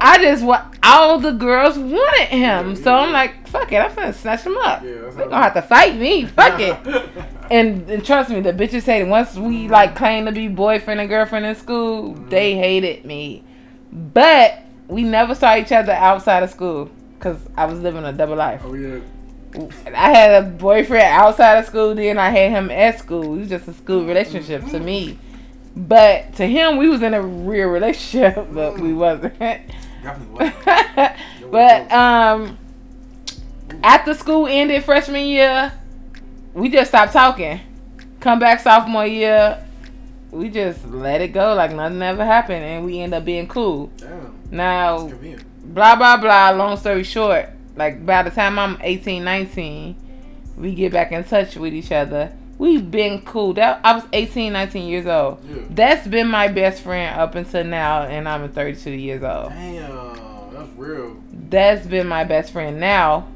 I 0.03 0.19
just 0.19 0.43
want 0.45 0.77
all 0.83 1.19
the 1.19 1.33
girls 1.33 1.79
wanted 1.79 2.29
him, 2.29 2.71
Yeah, 2.71 2.75
so 2.75 2.95
I'm 2.95 3.13
like, 3.13 3.47
fuck 3.49 3.71
it, 3.73 3.77
I'm 3.77 3.95
gonna 3.95 4.13
snatch 4.13 4.43
him 4.43 4.57
up. 4.57 4.83
Yeah, 4.83 4.91
they 4.93 4.99
how 5.11 5.25
gonna 5.29 5.37
have 5.43 5.55
to 5.55 5.63
fight 5.63 5.97
me. 5.97 6.27
Fuck 6.27 6.61
it. 6.61 6.77
And, 7.51 7.91
and 7.91 8.05
trust 8.07 8.31
me, 8.31 8.39
the 8.41 8.53
bitches 8.53 8.85
hated. 8.85 9.09
Once 9.09 9.35
we 9.35 9.67
like 9.67 9.97
claimed 9.97 10.29
to 10.29 10.33
be 10.33 10.47
boyfriend 10.47 11.01
and 11.01 11.09
girlfriend 11.09 11.45
in 11.45 11.57
school, 11.57 12.15
Mhm. 12.15 12.31
they 12.31 12.55
hated 12.55 13.05
me. 13.05 13.43
But 13.93 14.63
we 14.87 15.03
never 15.03 15.35
saw 15.35 15.57
each 15.57 15.73
other 15.73 15.91
outside 15.91 16.45
of 16.45 16.51
school 16.51 16.89
because 17.19 17.39
I 17.57 17.65
was 17.65 17.81
living 17.81 18.05
a 18.05 18.13
double 18.13 18.37
life. 18.37 18.63
oh 18.65 18.75
yeah. 18.75 19.01
I 19.93 20.11
had 20.17 20.45
a 20.45 20.47
boyfriend 20.47 21.03
outside 21.07 21.59
of 21.59 21.67
school, 21.67 21.93
then 21.97 22.19
I 22.19 22.31
had 22.31 22.51
him 22.53 22.71
at 22.71 23.01
school. 23.01 23.35
It 23.35 23.39
was 23.41 23.49
just 23.49 23.67
a 23.67 23.73
school 23.75 24.05
relationship 24.07 24.65
to 24.69 24.79
me. 24.79 25.19
But 25.75 26.35
to 26.35 26.47
him, 26.47 26.77
we 26.77 26.89
was 26.89 27.03
in 27.03 27.15
a 27.15 27.21
real 27.23 27.67
relationship, 27.69 28.47
but 28.53 28.79
we 28.79 28.93
wasn't. 28.93 29.35
Definitely 30.03 30.53
but 31.51 31.93
um, 31.93 32.59
after 33.83 34.15
school 34.15 34.47
ended 34.47 34.85
freshman 34.85 35.27
year, 35.27 35.73
we 36.55 36.69
just 36.69 36.91
stopped 36.91 37.13
talking. 37.13 37.61
Come 38.21 38.39
back 38.39 38.61
sophomore 38.61 39.07
year, 39.07 39.65
we 40.31 40.49
just 40.49 40.87
let 40.87 41.21
it 41.21 41.29
go 41.29 41.55
like 41.55 41.73
nothing 41.73 42.03
ever 42.03 42.25
happened, 42.25 42.65
and 42.65 42.85
we 42.85 43.01
end 43.01 43.15
up 43.15 43.25
being 43.25 43.49
cool. 43.49 43.87
Damn. 43.97 44.35
Now, 44.51 45.09
blah 45.71 45.95
blah 45.95 46.17
blah 46.17 46.51
long 46.51 46.77
story 46.77 47.05
short 47.05 47.49
like 47.77 48.05
by 48.05 48.23
the 48.23 48.31
time 48.31 48.59
i'm 48.59 48.77
18 48.81 49.23
19 49.23 49.95
we 50.57 50.75
get 50.75 50.93
back 50.93 51.13
in 51.13 51.23
touch 51.23 51.55
with 51.57 51.73
each 51.73 51.93
other 51.93 52.33
we've 52.61 52.91
been 52.91 53.23
cool 53.23 53.55
that 53.55 53.81
i 53.83 53.93
was 53.95 54.05
18 54.13 54.53
19 54.53 54.87
years 54.89 55.07
old 55.07 55.39
Yeah. 55.49 55.63
that's 55.71 56.07
been 56.07 56.29
my 56.29 56.47
best 56.49 56.83
friend 56.83 57.19
up 57.19 57.35
until 57.35 57.65
now 57.65 58.03
and 58.03 58.29
i'm 58.29 58.49
32 58.51 58.91
years 58.91 59.23
old 59.23 59.49
Damn. 59.49 60.53
That's 60.53 60.69
real. 60.77 61.17
that's 61.49 61.87
been 61.87 62.07
my 62.07 62.25
best 62.25 62.53
friend 62.53 62.79
now 62.79 63.27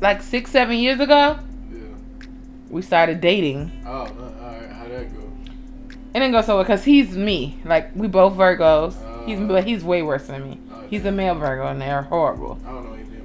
like 0.00 0.22
six 0.22 0.50
seven 0.50 0.76
years 0.76 1.00
ago 1.00 1.38
Yeah. 1.72 1.78
we 2.70 2.82
started 2.82 3.20
dating 3.20 3.70
Oh, 3.86 3.90
uh, 3.90 4.44
alright. 4.44 4.70
How'd 4.70 4.90
that 4.90 5.12
go? 5.14 5.22
and 6.14 6.22
then 6.22 6.32
go 6.32 6.40
so 6.42 6.54
well 6.56 6.64
because 6.64 6.84
he's 6.84 7.16
me 7.16 7.58
like 7.64 7.90
we 7.94 8.06
both 8.08 8.34
virgos 8.34 8.94
he's 9.26 9.38
Uh. 9.40 9.44
but 9.44 9.64
he's 9.64 9.84
way 9.84 10.02
worse 10.02 10.26
than 10.28 10.42
me 10.48 10.58
Oh, 10.72 10.82
he's 10.88 11.04
a 11.04 11.12
male 11.12 11.34
virgo 11.34 11.66
and 11.66 11.80
they're 11.80 12.02
horrible 12.02 12.58
I 12.64 12.70
don't 12.70 12.84
know 12.84 12.92
anything 12.94 13.16
about 13.16 13.16
Virgo. 13.16 13.17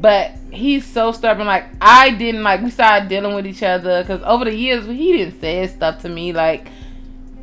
But 0.00 0.32
he's 0.50 0.84
so 0.84 1.12
stubborn. 1.12 1.46
Like 1.46 1.66
I 1.80 2.10
didn't 2.10 2.42
like. 2.42 2.60
We 2.62 2.70
started 2.70 3.08
dealing 3.08 3.34
with 3.34 3.46
each 3.46 3.62
other 3.62 4.02
because 4.02 4.22
over 4.24 4.44
the 4.44 4.54
years 4.54 4.86
he 4.86 5.12
didn't 5.16 5.40
say 5.40 5.66
stuff 5.66 6.02
to 6.02 6.08
me 6.08 6.32
like. 6.32 6.68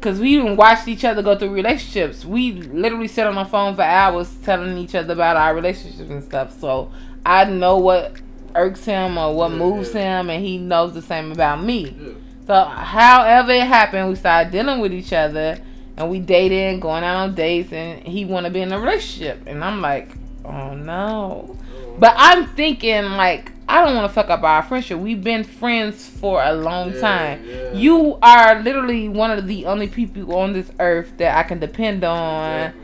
Cause 0.01 0.19
we 0.19 0.31
even 0.35 0.57
watched 0.57 0.89
each 0.89 1.05
other 1.05 1.21
go 1.23 1.37
through 1.37 1.51
relationships. 1.53 2.25
We 2.25 2.51
literally 2.51 3.07
sit 3.07 3.25
on 3.25 3.35
the 3.35 3.45
phone 3.45 3.73
for 3.73 3.83
hours 3.83 4.29
telling 4.43 4.77
each 4.77 4.95
other 4.95 5.13
about 5.13 5.37
our 5.37 5.55
relationships 5.55 6.09
and 6.09 6.21
stuff. 6.21 6.59
So 6.59 6.91
I 7.25 7.45
know 7.45 7.77
what 7.77 8.17
irks 8.53 8.83
him 8.83 9.17
or 9.17 9.33
what 9.33 9.51
Yeah, 9.51 9.57
moves 9.57 9.93
yeah. 9.93 10.19
him, 10.19 10.29
and 10.29 10.43
he 10.43 10.57
knows 10.57 10.93
the 10.93 11.01
same 11.01 11.31
about 11.31 11.63
me. 11.63 11.95
Yeah. 11.97 12.09
So 12.45 12.65
however 12.65 13.53
it 13.53 13.63
happened, 13.65 14.09
we 14.09 14.15
started 14.15 14.51
dealing 14.51 14.81
with 14.81 14.91
each 14.91 15.13
other, 15.13 15.57
and 15.95 16.09
we 16.09 16.19
dating, 16.19 16.81
going 16.81 17.05
out 17.05 17.15
on 17.23 17.33
dates, 17.33 17.71
and 17.71 18.05
he 18.05 18.25
want 18.25 18.45
to 18.45 18.51
be 18.51 18.59
in 18.59 18.73
a 18.73 18.79
relationship, 18.81 19.43
and 19.47 19.63
I'm 19.63 19.79
like, 19.79 20.11
oh 20.43 20.73
no. 20.73 21.55
But 21.99 22.13
I'm 22.17 22.47
thinking 22.47 23.03
like 23.11 23.51
I 23.67 23.83
don't 23.83 23.95
want 23.95 24.09
to 24.09 24.13
fuck 24.13 24.29
up 24.29 24.43
our 24.43 24.61
friendship. 24.61 24.99
We've 24.99 25.23
been 25.23 25.43
friends 25.43 26.07
for 26.07 26.43
a 26.43 26.53
long 26.53 26.93
Yeah, 26.93 26.99
time. 26.99 27.45
yeah. 27.47 27.71
You 27.73 28.17
are 28.21 28.61
literally 28.61 29.07
one 29.07 29.31
of 29.31 29.47
the 29.47 29.65
only 29.65 29.87
people 29.87 30.35
on 30.35 30.53
this 30.53 30.69
earth 30.79 31.13
that 31.17 31.37
I 31.37 31.43
can 31.43 31.59
depend 31.59 32.03
on. 32.03 32.51
Exactly. 32.59 32.81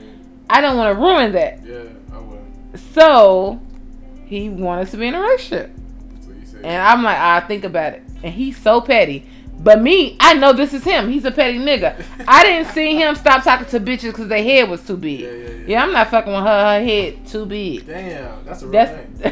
I 0.49 0.61
don't 0.61 0.77
want 0.77 0.95
to 0.95 1.01
ruin 1.01 1.31
that. 1.33 1.59
Yeah, 1.65 1.83
I 2.13 2.19
would. 2.19 2.79
So 2.93 3.59
he 4.25 4.49
wanted 4.49 4.87
to 4.91 4.97
be 4.97 5.07
in 5.07 5.15
a 5.15 5.19
relationship. 5.21 5.71
And 6.63 6.81
I'm 6.81 7.03
like, 7.03 7.17
I 7.17 7.39
think 7.41 7.63
about 7.65 7.93
it. 7.93 8.03
And 8.23 8.33
he's 8.33 8.57
so 8.57 8.81
petty. 8.81 9.25
But 9.61 9.81
me, 9.81 10.15
I 10.21 10.35
know 10.35 10.53
this 10.53 10.73
is 10.73 10.83
him. 10.85 11.09
He's 11.09 11.25
a 11.25 11.31
petty 11.31 11.59
nigga. 11.59 12.01
I 12.27 12.43
didn't 12.43 12.71
see 12.73 12.95
him 12.95 13.13
stop 13.15 13.43
talking 13.43 13.67
to 13.67 13.79
bitches 13.79 14.07
because 14.11 14.29
their 14.29 14.41
head 14.41 14.69
was 14.69 14.85
too 14.85 14.95
big. 14.95 15.19
yeah, 15.19 15.31
yeah, 15.31 15.49
yeah. 15.49 15.55
Yeah, 15.67 15.83
I'm 15.83 15.91
not 15.91 16.09
fucking 16.09 16.31
with 16.31 16.43
her. 16.43 16.79
Her 16.79 16.85
head 16.85 17.27
too 17.27 17.45
big. 17.45 17.85
Damn, 17.85 18.45
that's 18.45 18.61
a 18.63 18.67
real 18.67 18.71
That's 18.71 18.91
thing. 19.19 19.31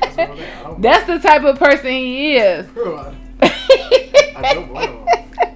That's 0.00 0.18
a 0.18 0.26
real 0.28 0.36
thing. 0.36 0.80
That's 0.80 1.06
the 1.06 1.18
type 1.18 1.44
of 1.44 1.58
person 1.58 1.90
he 1.90 2.36
is. 2.36 2.66
Bro, 2.74 2.96
I, 3.42 4.32
I 4.36 4.54
don't 4.54 4.68
blame 4.68 4.88
him. 4.88 5.06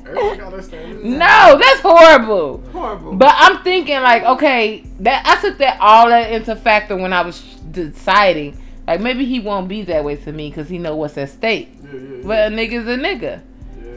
Everybody 0.06 0.38
got 0.38 0.50
their 0.52 0.62
standards. 0.62 1.04
no, 1.04 1.58
that's 1.58 1.80
horrible. 1.80 2.58
Horrible. 2.72 3.14
But 3.14 3.32
I'm 3.38 3.62
thinking 3.62 3.94
like, 4.02 4.24
okay, 4.24 4.84
that 5.00 5.24
I 5.24 5.40
took 5.40 5.56
that 5.58 5.78
all 5.80 6.08
that 6.08 6.32
into 6.32 6.56
factor 6.56 6.96
when 6.96 7.12
I 7.12 7.22
was 7.22 7.40
deciding. 7.70 8.60
Like 8.88 9.00
maybe 9.00 9.24
he 9.24 9.38
won't 9.40 9.68
be 9.68 9.82
that 9.82 10.04
way 10.04 10.16
to 10.16 10.32
me 10.32 10.50
because 10.50 10.68
he 10.68 10.78
know 10.78 10.96
what's 10.96 11.16
at 11.16 11.30
stake. 11.30 11.68
Yeah, 11.84 11.90
yeah, 11.92 12.00
yeah. 12.00 12.22
But 12.24 12.52
a 12.52 12.54
nigga's 12.54 12.88
a 12.88 12.96
nigga. 13.00 13.42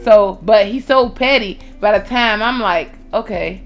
Yeah. 0.06 0.12
So, 0.14 0.40
but 0.42 0.68
he's 0.68 0.86
so 0.86 1.10
petty. 1.10 1.60
By 1.80 1.98
the 1.98 2.06
time 2.08 2.42
I'm 2.42 2.60
like, 2.60 2.92
okay, 3.14 3.62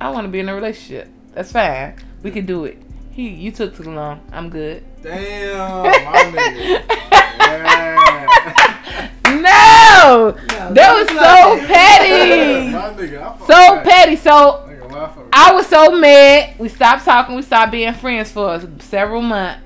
I 0.00 0.10
want 0.10 0.24
to 0.26 0.28
be 0.30 0.40
in 0.40 0.48
a 0.48 0.54
relationship. 0.54 1.08
That's 1.34 1.52
fine. 1.52 1.94
We 2.22 2.30
can 2.30 2.46
do 2.46 2.64
it. 2.64 2.78
He, 3.12 3.28
you 3.28 3.50
took 3.52 3.76
too 3.76 3.82
long. 3.84 4.20
I'm 4.32 4.50
good. 4.50 4.84
Damn, 5.02 5.82
my 5.82 5.90
nigga. 6.34 6.82
Yeah. 7.40 9.10
No, 9.24 10.30
No, 10.30 10.74
that 10.74 10.94
was 10.94 11.08
so 11.08 11.14
like 11.14 11.66
petty. 11.68 12.72
my 12.72 12.90
nigga, 12.94 13.38
So 13.40 13.46
that. 13.46 13.84
petty. 13.84 14.16
So 14.16 14.30
I 14.32 14.70
ain't 14.72 14.80
gonna 14.80 14.94
lie, 14.94 15.04
I 15.04 15.06
fuck 15.08 15.16
with 15.18 15.28
I 15.32 15.52
was 15.52 15.66
so 15.66 15.90
mad. 15.92 16.54
We 16.58 16.68
stopped 16.68 17.04
talking. 17.04 17.36
We 17.36 17.42
stopped 17.42 17.72
being 17.72 17.92
friends 17.94 18.32
for 18.32 18.60
several 18.80 19.22
months. 19.22 19.62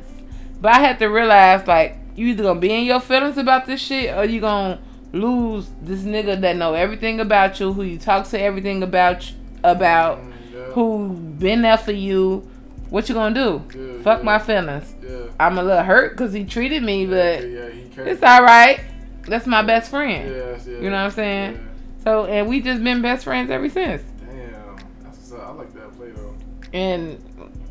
But 0.60 0.72
I 0.74 0.78
had 0.80 0.98
to 1.00 1.06
realize, 1.06 1.66
like, 1.66 1.96
you 2.14 2.26
either 2.28 2.42
gonna 2.42 2.60
be 2.60 2.72
in 2.72 2.84
your 2.84 3.00
feelings 3.00 3.36
about 3.38 3.66
this 3.66 3.80
shit, 3.80 4.14
or 4.16 4.24
you 4.24 4.40
gonna 4.40 4.78
lose 5.14 5.68
this 5.80 6.00
nigga 6.00 6.40
that 6.40 6.56
know 6.56 6.74
everything 6.74 7.20
about 7.20 7.58
you, 7.60 7.72
who 7.72 7.82
you 7.82 7.98
talk 7.98 8.28
to 8.28 8.40
everything 8.40 8.82
about, 8.82 9.30
about, 9.62 10.20
yeah. 10.52 10.64
who 10.72 11.10
been 11.10 11.62
there 11.62 11.78
for 11.78 11.92
you. 11.92 12.48
What 12.90 13.08
you 13.08 13.14
gonna 13.14 13.34
do? 13.34 13.64
Yeah, 13.76 14.02
Fuck 14.02 14.18
yeah. 14.18 14.24
my 14.24 14.38
feelings. 14.38 14.94
Yeah. 15.02 15.26
I'm 15.40 15.58
a 15.58 15.62
little 15.62 15.82
hurt 15.82 16.12
because 16.12 16.32
he 16.32 16.44
treated 16.44 16.82
me, 16.82 17.06
but 17.06 17.42
yeah, 17.42 17.48
yeah, 17.48 17.70
he 17.70 17.88
cares. 17.88 18.08
it's 18.08 18.22
all 18.22 18.42
right. 18.42 18.80
That's 19.26 19.46
my 19.46 19.62
best 19.62 19.90
friend. 19.90 20.28
You 20.66 20.90
know 20.90 20.96
what 20.96 21.06
I'm 21.06 21.10
saying? 21.10 21.68
So, 22.04 22.26
and 22.26 22.46
we 22.48 22.60
just 22.60 22.84
been 22.84 23.00
best 23.00 23.24
friends 23.24 23.50
ever 23.50 23.68
since. 23.70 24.02
Damn, 24.20 24.76
that's 25.02 25.16
what's 25.16 25.32
up. 25.32 25.40
I 25.40 25.52
like 25.52 25.72
that 25.74 25.96
play 25.96 26.10
though. 26.10 26.34
And 26.72 27.18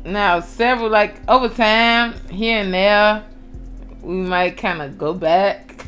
now 0.04 0.40
several 0.40 0.90
like 0.90 1.16
over 1.28 1.48
time 1.48 2.14
here 2.28 2.58
and 2.58 2.74
there, 2.74 3.24
we 4.02 4.14
might 4.14 4.56
kind 4.56 4.82
of 4.82 4.98
go 4.98 5.14
back. 5.14 5.86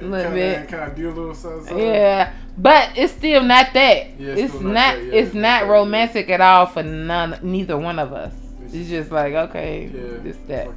Yeah, 0.00 0.08
Little 0.08 0.32
bit. 0.32 0.68
Kind 0.68 0.90
of 0.90 0.96
do 0.96 1.08
a 1.08 1.10
little 1.10 1.34
something. 1.34 1.66
something. 1.66 1.78
Yeah, 1.86 2.32
but 2.56 2.90
it's 2.96 3.12
still 3.12 3.42
not 3.42 3.72
that. 3.74 4.18
Yeah, 4.18 4.32
it's 4.32 4.52
it's 4.52 4.54
not. 4.54 4.72
not 4.72 4.96
yeah, 5.02 5.12
it's 5.12 5.26
it's 5.28 5.34
not 5.34 5.40
not 5.42 5.60
that, 5.60 5.66
yeah. 5.66 5.72
romantic 5.72 6.30
at 6.30 6.40
all 6.40 6.66
for 6.66 6.82
none. 6.82 7.38
Neither 7.42 7.76
one 7.76 7.98
of 7.98 8.12
us. 8.12 8.32
It's- 8.64 8.74
It's 8.74 8.88
just 8.90 9.10
like 9.10 9.32
okay, 9.34 9.90
Yeah. 9.92 10.32
that. 10.48 10.68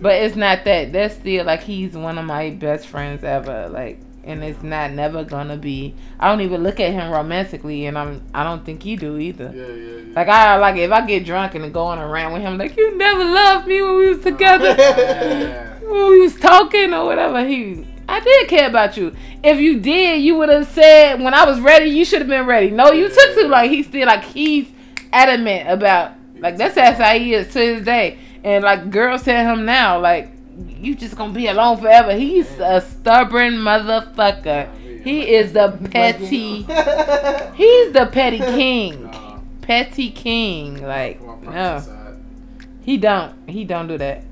But 0.00 0.14
it's 0.22 0.36
not 0.36 0.64
that. 0.64 0.92
That's 0.92 1.14
still 1.14 1.44
like 1.46 1.62
he's 1.62 1.94
one 1.96 2.18
of 2.18 2.24
my 2.24 2.50
best 2.50 2.86
friends 2.86 3.22
ever. 3.24 3.68
Like, 3.68 3.98
and 4.24 4.44
it's 4.44 4.62
not 4.62 4.92
never 4.92 5.24
gonna 5.24 5.56
be. 5.56 5.94
I 6.18 6.28
don't 6.28 6.42
even 6.42 6.62
look 6.62 6.78
at 6.80 6.92
him 6.92 7.10
romantically, 7.10 7.86
and 7.86 7.96
I'm. 7.98 8.22
I 8.34 8.44
don't 8.44 8.64
think 8.64 8.84
you 8.84 8.96
do 8.98 9.16
either. 9.18 9.50
yeah, 9.54 9.66
yeah, 9.66 9.74
yeah. 10.06 10.14
Like 10.14 10.28
I 10.28 10.56
like 10.56 10.76
if 10.76 10.90
I 10.90 11.06
get 11.06 11.24
drunk 11.24 11.54
and 11.54 11.72
go 11.72 11.84
on 11.84 11.98
around 11.98 12.32
with 12.34 12.42
him, 12.42 12.58
like 12.58 12.76
you 12.76 12.96
never 12.96 13.24
loved 13.24 13.66
me 13.66 13.80
when 13.80 13.96
we 13.96 14.08
was 14.08 14.18
uh-huh. 14.18 14.30
together, 14.30 14.74
Yeah. 14.78 15.78
when 15.80 16.10
we 16.10 16.20
was 16.20 16.34
talking 16.36 16.92
or 16.92 17.06
whatever. 17.06 17.44
He, 17.46 17.86
I 18.08 18.20
did 18.20 18.48
care 18.48 18.68
about 18.68 18.96
you. 18.96 19.14
If 19.42 19.58
you 19.60 19.78
did, 19.80 20.20
you 20.22 20.36
would 20.36 20.48
have 20.48 20.66
said 20.68 21.20
when 21.20 21.32
I 21.32 21.44
was 21.44 21.60
ready, 21.60 21.90
you 21.90 22.04
should 22.04 22.20
have 22.20 22.28
been 22.28 22.46
ready. 22.46 22.70
No, 22.70 22.92
you 22.92 23.08
took 23.08 23.34
too 23.34 23.48
long. 23.48 23.68
He's 23.68 23.86
still 23.86 24.06
like 24.06 24.24
he's 24.24 24.68
adamant 25.12 25.70
about 25.70 26.12
like 26.38 26.56
that's 26.56 26.76
how 26.76 27.14
he 27.14 27.34
is 27.34 27.46
to 27.48 27.54
this 27.54 27.84
day. 27.84 28.18
And 28.42 28.64
like 28.64 28.90
girls 28.90 29.22
tell 29.22 29.54
him 29.54 29.64
now, 29.64 30.00
like 30.00 30.30
you 30.68 30.94
just 30.94 31.16
gonna 31.16 31.32
be 31.32 31.46
alone 31.46 31.78
forever. 31.78 32.14
He's 32.14 32.50
a 32.58 32.80
stubborn 32.80 33.54
motherfucker. 33.54 35.02
He 35.02 35.34
is 35.34 35.52
the 35.52 35.78
petty. 35.90 36.62
He's 37.54 37.92
the 37.92 38.08
petty 38.12 38.38
king. 38.56 39.08
Petty 39.62 40.10
king. 40.10 40.82
Like 40.82 41.20
no, 41.42 41.82
he 42.82 42.96
don't. 42.96 43.48
He 43.48 43.64
don't 43.64 43.86
do 43.88 43.96
that. 43.98 44.24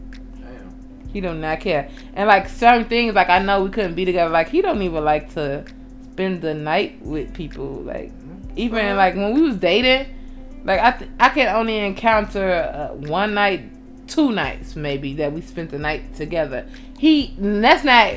He 1.13 1.21
do 1.21 1.33
not 1.35 1.61
care. 1.61 1.91
And 2.15 2.29
like 2.29 2.49
certain 2.49 2.85
things, 2.87 3.15
like 3.15 3.29
I 3.29 3.39
know 3.39 3.65
we 3.65 3.71
couldn't 3.71 3.95
be 3.95 4.05
together. 4.05 4.31
Like 4.31 4.49
he 4.49 4.61
don't 4.63 4.83
even 4.83 5.05
like 5.05 5.33
to 5.35 5.65
spend 6.13 6.43
the 6.43 6.55
night 6.55 7.01
with 7.03 7.33
people. 7.35 7.83
Like 7.83 8.13
even 8.57 8.97
like 8.97 9.15
when 9.15 9.35
we 9.35 9.43
was 9.43 9.57
dating, 9.57 10.15
like 10.65 10.81
I 10.81 10.91
th- 10.93 11.11
I 11.19 11.29
can 11.31 11.55
only 11.55 11.79
encounter 11.79 12.53
uh, 12.53 12.95
one 12.95 13.35
night, 13.35 13.71
two 14.09 14.33
nights 14.33 14.77
maybe 14.77 15.15
that 15.15 15.33
we 15.33 15.41
spent 15.41 15.71
the 15.71 15.79
night 15.79 16.15
together. 16.15 16.67
He 16.99 17.35
that's 17.39 17.85
not 17.85 18.15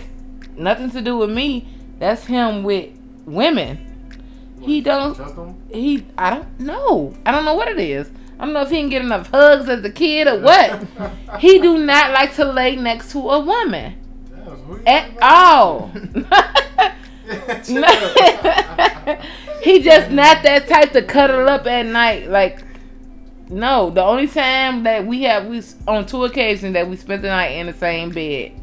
nothing 0.57 0.91
to 0.91 1.01
do 1.01 1.18
with 1.18 1.30
me. 1.30 1.68
That's 1.99 2.26
him 2.26 2.63
with 2.63 2.89
women. 3.26 3.88
He 4.61 4.81
don't-? 4.81 5.18
He 5.72 6.05
I 6.18 6.30
don't 6.31 6.59
know. 6.59 7.13
I 7.26 7.31
don't 7.31 7.45
know 7.45 7.55
what 7.55 7.68
it 7.68 7.80
is. 7.80 8.09
I 8.41 8.45
don't 8.45 8.53
know 8.53 8.61
if 8.61 8.72
he 8.72 8.80
can 8.80 8.89
get 8.89 9.03
enough 9.03 9.30
hugs 9.30 9.69
as 9.69 9.85
a 9.85 9.91
kid 9.91 10.27
or 10.27 10.39
what. 10.39 10.81
he 11.39 11.59
do 11.59 11.77
not 11.77 12.11
like 12.11 12.34
to 12.35 12.45
lay 12.45 12.76
next 12.76 13.11
to 13.11 13.19
a 13.19 13.39
woman 13.39 13.93
Damn, 14.27 14.43
so 14.43 14.55
who 14.55 14.77
you 14.77 14.84
at 14.88 15.11
all. 15.22 15.91
He 19.61 19.80
just 19.81 20.09
not 20.09 20.41
that 20.43 20.68
type 20.68 20.91
to 20.93 21.03
cuddle 21.03 21.47
up 21.47 21.68
at 21.68 21.85
night. 21.85 22.27
Like, 22.27 22.63
no. 23.49 23.91
The 23.91 24.03
only 24.03 24.27
time 24.27 24.84
that 24.84 25.05
we 25.05 25.23
have 25.23 25.45
we 25.45 25.61
on 25.88 26.07
two 26.07 26.23
occasions 26.26 26.73
that 26.73 26.89
we 26.89 26.95
spent 26.95 27.22
the 27.22 27.27
night 27.27 27.49
in 27.49 27.68
the 27.68 27.73
same 27.73 28.09
bed 28.09 28.53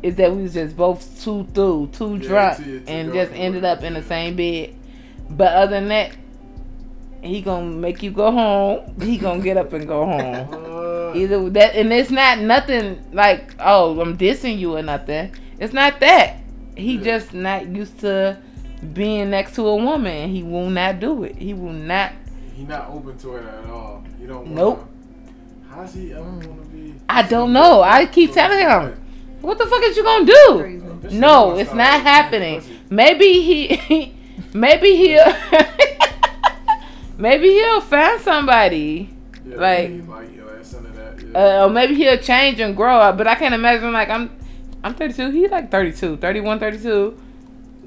is 0.00 0.14
that 0.16 0.32
we 0.32 0.42
was 0.42 0.54
just 0.54 0.76
both 0.76 1.22
too 1.22 1.44
through, 1.52 1.88
too 1.92 2.16
Yeah, 2.18 2.28
drunk, 2.28 2.84
and 2.86 3.12
just 3.12 3.32
ended 3.32 3.64
up 3.64 3.82
in 3.82 3.94
the 3.94 4.02
same 4.02 4.36
bed. 4.36 4.76
But 5.28 5.52
other 5.54 5.80
than 5.80 5.88
that, 5.88 6.12
he 7.22 7.40
gonna 7.40 7.66
make 7.66 8.02
you 8.02 8.10
go 8.10 8.30
home. 8.30 8.94
He 9.00 9.16
gonna 9.18 9.40
get 9.42 9.56
up 9.56 9.72
and 9.72 9.86
go 9.86 10.04
home. 10.04 10.48
Uh, 10.52 11.14
Either 11.14 11.50
that, 11.50 11.74
and 11.76 11.92
it's 11.92 12.10
not 12.10 12.38
nothing 12.40 13.02
like, 13.12 13.54
oh, 13.60 14.00
I'm 14.00 14.16
dissing 14.16 14.58
you 14.58 14.76
or 14.76 14.82
nothing. 14.82 15.34
It's 15.58 15.72
not 15.72 16.00
that. 16.00 16.36
He 16.76 16.96
Yeah. 16.96 17.02
just 17.04 17.34
not 17.34 17.66
used 17.68 18.00
to 18.00 18.38
being 18.94 19.30
next 19.30 19.54
to 19.56 19.66
a 19.68 19.76
woman. 19.76 20.30
He 20.30 20.42
will 20.42 20.70
not 20.70 21.00
do 21.00 21.22
it. 21.24 21.36
He 21.36 21.52
will 21.54 21.72
not. 21.72 22.12
he 22.56 22.64
not 22.64 22.90
open 22.90 23.16
to 23.18 23.36
it 23.36 23.44
at 23.44 23.70
all. 23.70 24.02
He 24.20 24.26
don't. 24.26 24.44
Wanna, 24.44 24.54
Nope. 24.54 24.88
How's 25.70 25.94
he 25.94 26.12
ever 26.12 26.22
want 26.22 26.42
to 26.62 26.68
be? 26.68 26.94
I 27.08 27.22
don't 27.22 27.52
know. 27.52 27.82
I 27.82 28.06
keep 28.06 28.32
telling 28.32 28.58
him, 28.58 29.00
what 29.40 29.56
the 29.58 29.66
fuck 29.66 29.82
is 29.84 29.96
you 29.96 30.02
gonna 30.04 30.26
do? 30.26 30.58
Crazy. 30.60 31.18
No, 31.18 31.56
it's 31.58 31.72
not 31.74 32.00
happening. 32.02 32.62
Maybe 32.90 33.42
he, 33.42 34.14
maybe 34.54 34.96
he'll, 34.96 35.24
maybe 37.22 37.48
he'll 37.48 37.80
find 37.80 38.20
somebody. 38.20 39.08
Yeah, 39.46 39.56
like- 39.56 39.90
like 40.08 40.30
you 40.34 40.42
know, 40.42 40.62
some 40.62 40.84
that. 40.94 41.22
Yeah. 41.22 41.62
Uh, 41.62 41.66
or 41.66 41.70
maybe 41.70 41.94
he'll 41.94 42.18
change 42.18 42.60
and 42.60 42.76
grow 42.76 42.96
up. 42.98 43.16
But 43.16 43.26
I 43.28 43.34
can't 43.36 43.54
imagine 43.54 43.92
like 43.92 44.08
I'm, 44.10 44.30
I'm 44.84 44.94
32. 44.94 45.30
He's 45.30 45.50
like 45.50 45.70
32, 45.70 46.16
31, 46.18 46.58
32. 46.58 47.18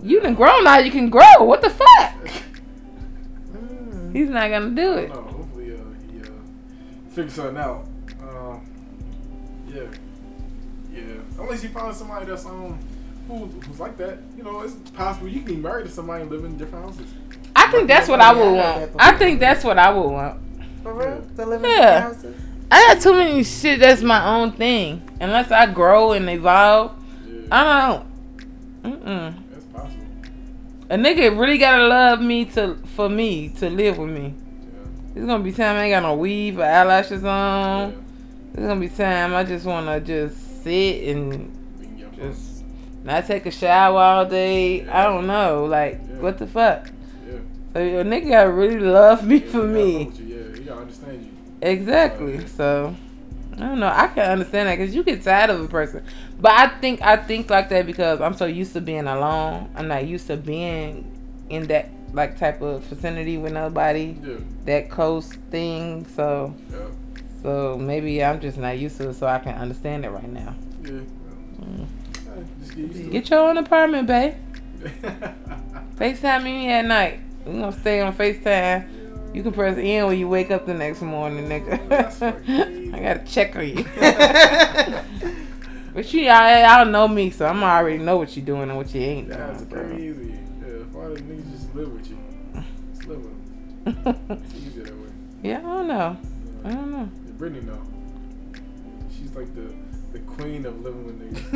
You 0.03 0.22
done 0.22 0.36
grown 0.36 0.64
now. 0.64 0.78
You 0.80 0.91
can 0.91 1.10
grow. 1.10 1.36
What 1.40 1.62
the 1.62 1.70
fuck? 1.70 2.14
He's 4.14 4.30
not 4.30 4.49
gonna 4.49 4.70
do 4.70 4.94
it. 4.94 5.12
Hopefully, 5.12 5.74
uh, 5.74 5.78
he 6.12 6.22
uh, 6.22 6.26
figure 7.10 7.30
something 7.30 7.57
out. 7.57 7.86
Uh, 8.22 8.57
yeah, 9.68 9.84
yeah. 10.94 11.02
Unless 11.40 11.64
you 11.64 11.70
find 11.70 11.94
somebody 11.94 12.26
that's 12.26 12.45
um 12.45 12.80
who, 13.28 13.45
who's 13.45 13.80
like 13.80 13.98
that, 13.98 14.20
you 14.38 14.44
know, 14.44 14.62
it's 14.62 14.76
possible 14.91 15.28
you 15.28 15.41
can 15.41 15.56
be 15.56 15.62
married 15.62 15.86
to 15.88 15.91
somebody 15.91 16.22
and 16.22 16.32
live 16.32 16.45
in 16.45 16.57
different 16.57 16.86
houses. 16.86 17.07
I 17.68 17.72
think 17.72 17.88
that's 17.88 18.08
what 18.08 18.22
I 18.22 18.34
would 18.34 18.56
want. 18.56 18.92
I 19.00 19.18
think 19.18 19.40
that's 19.40 19.64
what 19.64 19.78
I 19.80 19.92
would 19.92 20.10
want. 20.10 20.40
For 20.84 20.94
real? 20.94 21.28
To 21.38 21.46
live 21.46 21.64
in 21.64 21.70
Yeah. 21.70 21.80
yeah. 21.80 22.02
houses? 22.02 22.36
I 22.72 22.94
got 22.94 23.02
too 23.02 23.14
many 23.14 23.44
shit 23.44 23.80
that's 23.80 24.02
my 24.02 24.24
own 24.36 24.52
thing. 24.52 25.02
Unless 25.20 25.52
I 25.52 25.66
grow 25.68 26.12
and 26.14 26.30
evolve, 26.30 26.92
Yeah, 27.28 27.42
I 27.52 27.88
don't. 27.88 28.06
Mm-mm. 28.84 29.36
that's 29.52 29.66
possible. 29.66 30.04
A 30.90 30.96
nigga 30.98 31.38
really 31.40 31.58
gotta 31.58 31.88
love 31.88 32.22
me 32.22 32.46
to 32.46 32.76
for 32.96 33.10
me 33.10 33.50
to 33.50 33.70
live 33.70 33.98
with 33.98 34.10
me. 34.10 34.34
Yeah. 34.36 34.80
There's 35.14 35.26
gonna 35.28 35.44
be 35.44 35.52
time 35.52 35.76
I 35.78 35.86
ain't 35.86 35.94
got 35.94 36.04
no 36.04 36.16
weave 36.16 36.60
or 36.60 36.64
eyelashes 36.66 37.24
on. 37.24 37.92
Yeah. 37.92 37.98
There's 38.54 38.68
gonna 38.68 38.80
be 38.80 38.90
time 38.90 39.34
I 39.34 39.44
just 39.44 39.66
wanna 39.66 40.00
just 40.02 40.64
sit 40.64 41.08
and 41.16 41.52
just 42.16 42.64
not 43.04 43.26
take 43.26 43.46
a 43.46 43.52
shower 43.52 44.00
all 44.00 44.26
day. 44.26 44.82
Yeah. 44.84 45.00
I 45.00 45.04
don't 45.06 45.26
know. 45.28 45.66
Like, 45.66 46.00
yeah. 46.08 46.20
what 46.20 46.38
the 46.38 46.48
fuck? 46.48 46.90
A 47.76 48.03
nigga 48.06 48.30
gotta 48.30 48.52
really 48.52 48.80
love 48.80 49.27
me 49.27 49.39
for 49.41 49.64
me. 49.64 50.10
Yeah, 50.15 50.56
he 50.56 50.64
gotta 50.64 50.81
understand 50.81 51.26
you. 51.26 51.31
Exactly. 51.61 52.47
So 52.47 52.95
I 53.53 53.60
don't 53.60 53.80
know. 53.80 53.91
I 53.93 54.07
can 54.07 54.31
understand 54.31 54.69
that 54.69 54.77
because 54.77 54.95
you 54.95 55.03
get 55.03 55.23
tired 55.23 55.49
of 55.49 55.61
a 55.61 55.68
person, 55.68 56.06
but 56.39 56.52
I 56.52 56.68
think 56.80 57.02
I 57.02 57.18
think 57.18 57.49
like 57.49 57.68
that 57.69 57.85
because 57.85 58.22
I'm 58.22 58.34
so 58.34 58.45
used 58.45 58.73
to 58.73 58.81
being 58.81 59.07
alone. 59.07 59.69
I'm 59.76 59.89
not 59.89 60.06
used 60.06 60.27
to 60.27 60.38
being 60.38 61.11
in 61.49 61.68
that 61.68 61.89
like 62.14 62.38
type 62.38 62.61
of 62.61 62.84
vicinity 62.84 63.38
with 63.38 63.52
nobody. 63.52 64.18
Yeah. 64.23 64.35
That 64.65 64.89
close 64.89 65.27
thing. 65.52 66.07
So. 66.15 66.56
Yeah. 66.72 66.77
So 67.41 67.77
maybe 67.77 68.23
I'm 68.23 68.39
just 68.39 68.57
not 68.57 68.80
used 68.80 68.97
to 68.97 69.10
it, 69.10 69.14
so 69.14 69.27
I 69.27 69.38
can 69.38 69.53
understand 69.53 70.03
it 70.03 70.10
right 70.10 70.27
now. 70.27 70.56
Yeah. 70.81 71.02
Mm. 71.60 71.85
Get, 72.76 73.11
get 73.11 73.30
your 73.30 73.47
own 73.47 73.57
apartment, 73.57 74.07
babe. 74.07 74.34
FaceTime 75.97 76.43
me 76.43 76.72
at 76.72 76.85
night. 76.85 77.19
We 77.46 77.54
gonna 77.54 77.72
stay 77.72 78.02
on 78.02 78.16
FaceTime. 78.16 79.36
You 79.36 79.44
can 79.44 79.52
press 79.52 79.78
in 79.78 80.08
when 80.08 80.18
you 80.18 80.28
wake 80.28 80.50
up 80.50 80.66
the 80.66 80.74
next 80.74 81.02
morning, 81.02 81.48
nigga. 81.48 81.92
I 82.94 83.00
gotta 83.00 83.24
check 83.26 83.56
on 83.56 83.68
you. 83.68 83.84
but 85.94 86.12
you, 86.14 86.22
y'all, 86.22 86.62
y'all 86.62 86.86
know 86.86 87.08
me, 87.08 87.30
so 87.30 87.46
I'm 87.46 87.62
already 87.62 88.00
know 88.00 88.18
what 88.18 88.36
you're 88.36 88.46
doing 88.46 88.70
and 88.70 88.78
what 88.78 88.96
you 88.96 89.02
ain't 89.02 89.28
doing. 89.28 89.40
That's 89.40 89.64
crazy. 89.66 90.40
Yeah, 90.62 90.68
if 90.68 90.96
all 90.96 91.14
the 91.14 91.22
niggas 91.22 91.52
just 91.52 91.76
live 91.76 91.92
with 91.92 92.10
you, 92.10 92.18
just 92.94 93.06
live 93.08 93.24
with 93.24 94.04
them. 94.06 94.18
it's 94.42 94.56
easier 94.56 94.86
that 94.86 94.96
way. 94.96 95.10
Yeah, 95.44 95.60
I 95.60 95.62
don't 95.62 95.88
know. 95.88 96.18
I 96.64 96.70
don't 96.70 96.92
know. 96.92 97.10
Yeah, 97.26 97.32
Brittany 97.34 97.66
know. 97.66 97.82
She's 99.12 99.36
like 99.36 99.54
the 99.54 99.72
the 100.14 100.20
queen 100.20 100.66
of 100.66 100.82
living 100.82 101.06
with 101.06 101.20
niggas. 101.22 101.52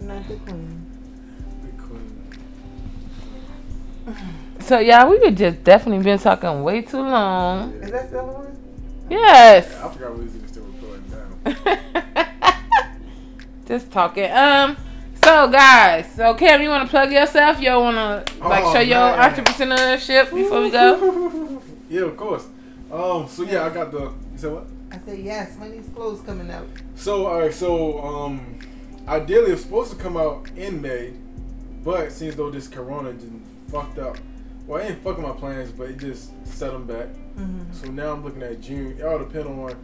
Not 0.00 0.28
the 0.28 0.36
queen. 0.36 0.93
So 4.60 4.78
yeah, 4.78 5.06
we 5.06 5.18
could 5.18 5.36
just 5.36 5.62
definitely 5.62 6.02
been 6.02 6.18
talking 6.18 6.62
way 6.62 6.82
too 6.82 7.02
long. 7.02 7.72
Is 7.74 7.90
that 7.90 8.08
still 8.08 8.30
on? 8.30 8.56
Yes. 9.10 9.68
Yeah, 9.70 9.86
I 9.86 9.92
forgot 9.92 10.16
we 10.16 10.24
was 10.24 10.36
even 10.36 10.48
still 10.48 10.64
recording 10.64 12.24
down. 12.24 12.74
just 13.66 13.92
talking. 13.92 14.30
Um. 14.30 14.76
So 15.22 15.48
guys, 15.48 16.12
so 16.14 16.34
Cam, 16.34 16.62
you 16.62 16.68
want 16.68 16.84
to 16.84 16.90
plug 16.90 17.12
yourself? 17.12 17.60
You 17.60 17.72
want 17.72 18.26
to 18.26 18.38
like 18.40 18.64
oh, 18.64 18.72
show 18.72 18.78
man. 18.78 18.88
your 18.88 19.44
entrepreneurship 19.44 20.34
before 20.34 20.62
we 20.62 20.70
go? 20.70 21.62
yeah, 21.90 22.02
of 22.02 22.16
course. 22.16 22.46
Um. 22.92 23.28
So 23.28 23.42
yeah, 23.42 23.64
I 23.64 23.70
got 23.70 23.90
the. 23.90 24.00
You 24.00 24.36
said 24.36 24.52
what? 24.52 24.66
I 24.90 24.98
said 24.98 25.18
yes. 25.18 25.56
When 25.58 25.72
these 25.72 25.88
clothes 25.94 26.20
coming 26.22 26.50
out? 26.50 26.66
So 26.94 27.26
all 27.26 27.40
right. 27.40 27.52
So 27.52 28.00
um, 28.02 28.58
ideally 29.08 29.52
it's 29.52 29.62
supposed 29.62 29.90
to 29.90 29.96
come 29.96 30.16
out 30.16 30.48
in 30.56 30.80
May, 30.80 31.12
but 31.82 32.12
seems 32.12 32.36
though 32.36 32.50
this 32.50 32.68
Corona 32.68 33.12
didn't 33.12 33.53
fucked 33.74 33.98
up. 33.98 34.16
Well, 34.66 34.80
it 34.80 34.90
ain't 34.90 35.02
fucking 35.02 35.22
my 35.22 35.32
plans, 35.32 35.72
but 35.72 35.90
it 35.90 35.98
just 35.98 36.30
set 36.46 36.72
them 36.72 36.86
back. 36.86 37.08
Mm-hmm. 37.08 37.72
So 37.72 37.90
now 37.90 38.12
I'm 38.12 38.24
looking 38.24 38.42
at 38.42 38.60
June. 38.60 38.96
It 38.98 39.04
all 39.04 39.18
depend 39.18 39.46
on 39.48 39.76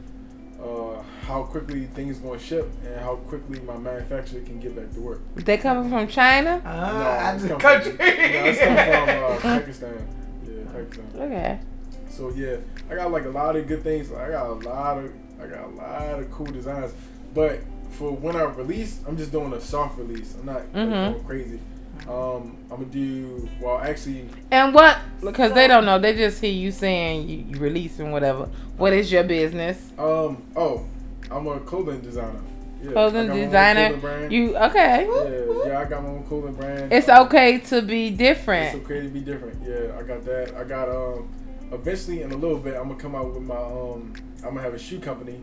uh, 0.63 1.03
how 1.27 1.43
quickly 1.43 1.87
things 1.87 2.19
going 2.19 2.39
to 2.39 2.45
ship 2.45 2.71
and 2.87 3.01
how 3.01 3.17
quickly 3.17 3.61
my 3.61 3.77
manufacturer 3.77 4.41
can 4.43 4.61
get 4.61 4.77
back 4.77 4.93
to 4.95 5.01
work. 5.01 5.21
They 5.35 5.59
coming 5.59 5.91
from 5.91 6.07
China? 6.07 6.63
Uh, 6.65 7.37
no, 7.39 7.55
it's 7.55 7.63
country. 7.63 7.93
From, 7.93 8.07
no, 8.07 8.07
it's 8.07 8.61
coming 8.61 8.77
from 8.77 9.25
uh, 9.25 9.41
Pakistan. 9.41 10.09
Yeah, 10.47 10.73
Pakistan. 10.73 11.11
Okay. 11.17 11.61
So 12.09 12.31
yeah, 12.31 12.57
I 12.91 12.95
got 12.95 13.11
like 13.11 13.25
a 13.25 13.31
lot 13.31 13.57
of 13.57 13.67
good 13.67 13.83
things. 13.83 14.13
I 14.13 14.31
got 14.31 14.47
a 14.47 14.53
lot 14.53 14.99
of 14.99 15.13
I 15.41 15.47
got 15.47 15.65
a 15.65 15.69
lot 15.69 16.21
of 16.21 16.31
cool 16.31 16.47
designs, 16.47 16.93
but 17.35 17.61
for 17.93 18.13
when 18.13 18.37
I 18.37 18.43
release, 18.43 19.01
I'm 19.07 19.17
just 19.17 19.33
doing 19.33 19.53
a 19.53 19.61
soft 19.61 19.99
release. 19.99 20.37
I'm 20.39 20.47
not 20.47 20.63
mm-hmm. 20.73 20.79
like, 20.79 21.13
going 21.13 21.25
crazy. 21.25 21.61
Um, 22.09 22.57
I'm 22.71 22.79
gonna 22.79 22.85
do 22.87 23.49
well. 23.61 23.79
Actually, 23.79 24.29
and 24.51 24.75
what? 24.75 24.99
Because 25.21 25.53
they 25.53 25.67
don't 25.67 25.85
know. 25.85 25.99
They 25.99 26.15
just 26.15 26.41
hear 26.41 26.53
you 26.53 26.73
saying 26.73 27.29
you, 27.29 27.45
you 27.49 27.59
releasing 27.59 28.11
whatever. 28.11 28.49
What 28.77 28.93
is 28.93 29.13
your 29.13 29.25
business? 29.25 29.93
Um. 29.99 30.43
Oh, 30.57 30.87
I'm 31.31 31.47
a 31.47 31.61
clothing 31.61 32.01
designer. 32.01 32.41
Yeah, 32.83 32.93
clothing 32.93 33.33
designer. 33.33 33.99
Clothing 33.99 34.33
you 34.33 34.57
okay? 34.57 35.07
Yeah, 35.07 35.67
yeah. 35.67 35.81
I 35.81 35.85
got 35.85 36.03
my 36.03 36.09
own 36.09 36.25
clothing 36.25 36.55
brand. 36.55 36.93
It's 36.93 37.09
um, 37.09 37.27
okay 37.27 37.59
to 37.59 37.83
be 37.83 38.11
different. 38.11 38.75
It's 38.75 38.85
okay 38.85 39.03
to 39.03 39.09
be 39.09 39.21
different. 39.21 39.63
Yeah, 39.63 39.99
I 39.99 40.03
got 40.03 40.25
that. 40.25 40.55
I 40.57 40.65
got 40.65 40.89
um. 40.89 41.29
Eventually, 41.73 42.23
in 42.23 42.33
a 42.33 42.37
little 42.37 42.59
bit, 42.59 42.75
I'm 42.75 42.89
gonna 42.89 42.99
come 42.99 43.15
out 43.15 43.33
with 43.33 43.43
my 43.43 43.57
um. 43.57 44.15
I'm 44.39 44.55
gonna 44.55 44.63
have 44.63 44.75
a 44.75 44.79
shoe 44.79 44.99
company. 44.99 45.43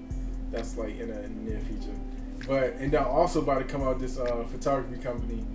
That's 0.52 0.78
like 0.78 1.00
in, 1.00 1.12
a, 1.12 1.20
in 1.22 1.46
the 1.46 1.52
near 1.52 1.60
future. 1.60 1.96
But 2.48 2.74
and 2.80 2.92
then 2.92 3.04
also 3.04 3.42
about 3.42 3.60
to 3.60 3.66
come 3.66 3.84
out 3.84 4.00
this 4.00 4.18
uh 4.18 4.44
photography 4.50 5.02
company 5.02 5.46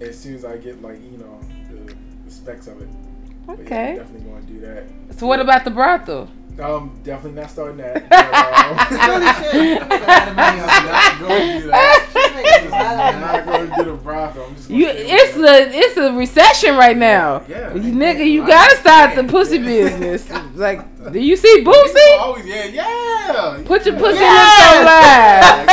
as 0.00 0.18
soon 0.18 0.34
as 0.34 0.44
I 0.44 0.56
get 0.56 0.80
like 0.82 1.00
you 1.02 1.18
know 1.18 1.40
the, 1.70 1.94
the 2.24 2.30
specs 2.30 2.66
of 2.66 2.80
it. 2.82 2.88
Okay. 3.48 3.94
Yeah, 3.94 4.02
definitely 4.02 4.30
going 4.30 4.46
to 4.46 4.52
do 4.52 4.60
that. 4.60 4.84
So 5.18 5.26
what 5.26 5.40
about 5.40 5.64
the 5.64 5.70
brothel? 5.70 6.28
Um, 6.60 7.00
definitely 7.02 7.40
not 7.40 7.50
starting 7.50 7.78
that. 7.78 8.06
But, 8.10 8.92
um, 8.92 9.22
not 10.36 11.18
going 11.20 11.48
to 11.48 11.60
do 11.60 11.68
that. 11.70 12.06
not 13.20 13.46
going 13.46 13.70
to 13.70 13.76
do 13.76 13.84
the 13.90 13.96
brothel. 13.96 14.44
I'm 14.44 14.54
just 14.54 14.70
you, 14.70 14.86
it's 14.88 15.36
a 15.36 15.70
it's 15.76 15.96
a 15.96 16.12
recession 16.12 16.76
right 16.76 16.96
now. 16.96 17.42
Yeah, 17.48 17.74
you, 17.74 17.92
nigga, 17.92 18.30
you 18.30 18.46
gotta 18.46 18.76
start 18.76 19.16
the 19.16 19.24
pussy 19.24 19.58
business. 19.58 20.28
like, 20.54 21.12
do 21.12 21.18
you 21.18 21.36
see 21.36 21.64
Boosie? 21.64 22.18
Always, 22.18 22.46
yeah, 22.46 22.64
yeah. 22.66 23.62
Put 23.64 23.86
your 23.86 23.98
pussy 23.98 24.20
yeah. 24.20 24.74
on 24.76 24.84
live. 24.84 25.66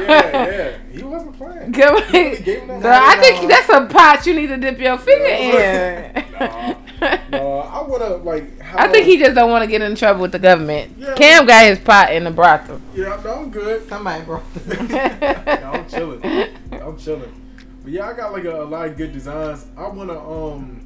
yeah, 0.00 0.50
yeah. 0.50 0.78
He 0.94 1.02
wasn't 1.02 1.36
playing. 1.36 1.72
Come 1.72 1.96
on. 1.96 2.86
I 2.86 3.16
think 3.20 3.48
that's 3.48 3.68
a 3.68 3.86
pot 3.86 4.24
you 4.26 4.34
need 4.34 4.46
to 4.46 4.56
dip 4.56 4.78
your 4.78 4.96
finger 4.96 5.24
in. 5.24 6.24
no, 6.40 7.20
no, 7.30 7.58
I 7.58 7.82
wanna 7.82 8.16
like. 8.16 8.60
I 8.62 8.88
think 8.88 9.06
he 9.06 9.18
just 9.18 9.34
don't 9.34 9.50
want 9.50 9.64
to 9.64 9.68
get 9.68 9.82
in 9.82 9.94
trouble 9.96 10.22
with 10.22 10.32
the 10.32 10.38
government. 10.38 10.94
Yeah, 10.96 11.14
Cam 11.14 11.46
got 11.46 11.66
his 11.66 11.80
pot 11.80 12.12
in 12.12 12.24
the 12.24 12.30
brothel. 12.30 12.80
Yeah, 12.94 13.20
no, 13.24 13.34
I'm 13.34 13.50
good. 13.50 13.88
Somebody 13.88 14.24
brought 14.24 14.44
it. 14.54 14.90
no, 15.46 15.70
I'm 15.72 15.88
chilling. 15.88 16.24
I'm 16.72 16.96
chilling. 16.96 17.40
But 17.82 17.92
yeah, 17.92 18.08
I 18.08 18.12
got 18.14 18.32
like 18.32 18.44
a, 18.44 18.62
a, 18.62 18.64
lot 18.64 18.86
of 18.86 18.96
good 18.96 19.12
designs. 19.12 19.66
I 19.76 19.88
wanna 19.88 20.18
um, 20.18 20.80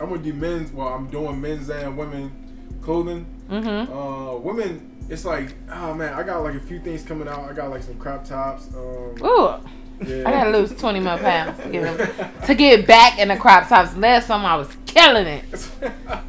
I'm 0.00 0.08
gonna 0.08 0.22
do 0.22 0.32
men's. 0.32 0.72
Well, 0.72 0.88
I'm 0.88 1.08
doing 1.08 1.40
men's 1.40 1.68
and 1.68 1.96
women 1.98 2.32
clothing. 2.80 3.26
Mm-hmm. 3.50 3.92
Uh, 3.92 4.36
women 4.36 4.89
it's 5.10 5.24
like, 5.24 5.52
oh 5.70 5.92
man, 5.92 6.14
I 6.14 6.22
got 6.22 6.42
like 6.42 6.54
a 6.54 6.60
few 6.60 6.78
things 6.78 7.02
coming 7.02 7.26
out. 7.26 7.50
I 7.50 7.52
got 7.52 7.70
like 7.70 7.82
some 7.82 7.98
crop 7.98 8.24
tops. 8.24 8.68
Um, 8.74 9.16
Ooh. 9.22 9.54
Yeah. 10.02 10.26
I 10.26 10.30
gotta 10.30 10.50
lose 10.50 10.74
twenty 10.76 11.00
more 11.00 11.18
pounds 11.18 11.62
to 11.62 11.68
get 11.68 12.42
to 12.46 12.54
get 12.54 12.86
back 12.86 13.18
in 13.18 13.28
the 13.28 13.36
crop 13.36 13.68
tops. 13.68 13.94
Last 13.96 14.28
time 14.28 14.46
I 14.46 14.56
was 14.56 14.68
killing 14.86 15.26
it. 15.26 15.44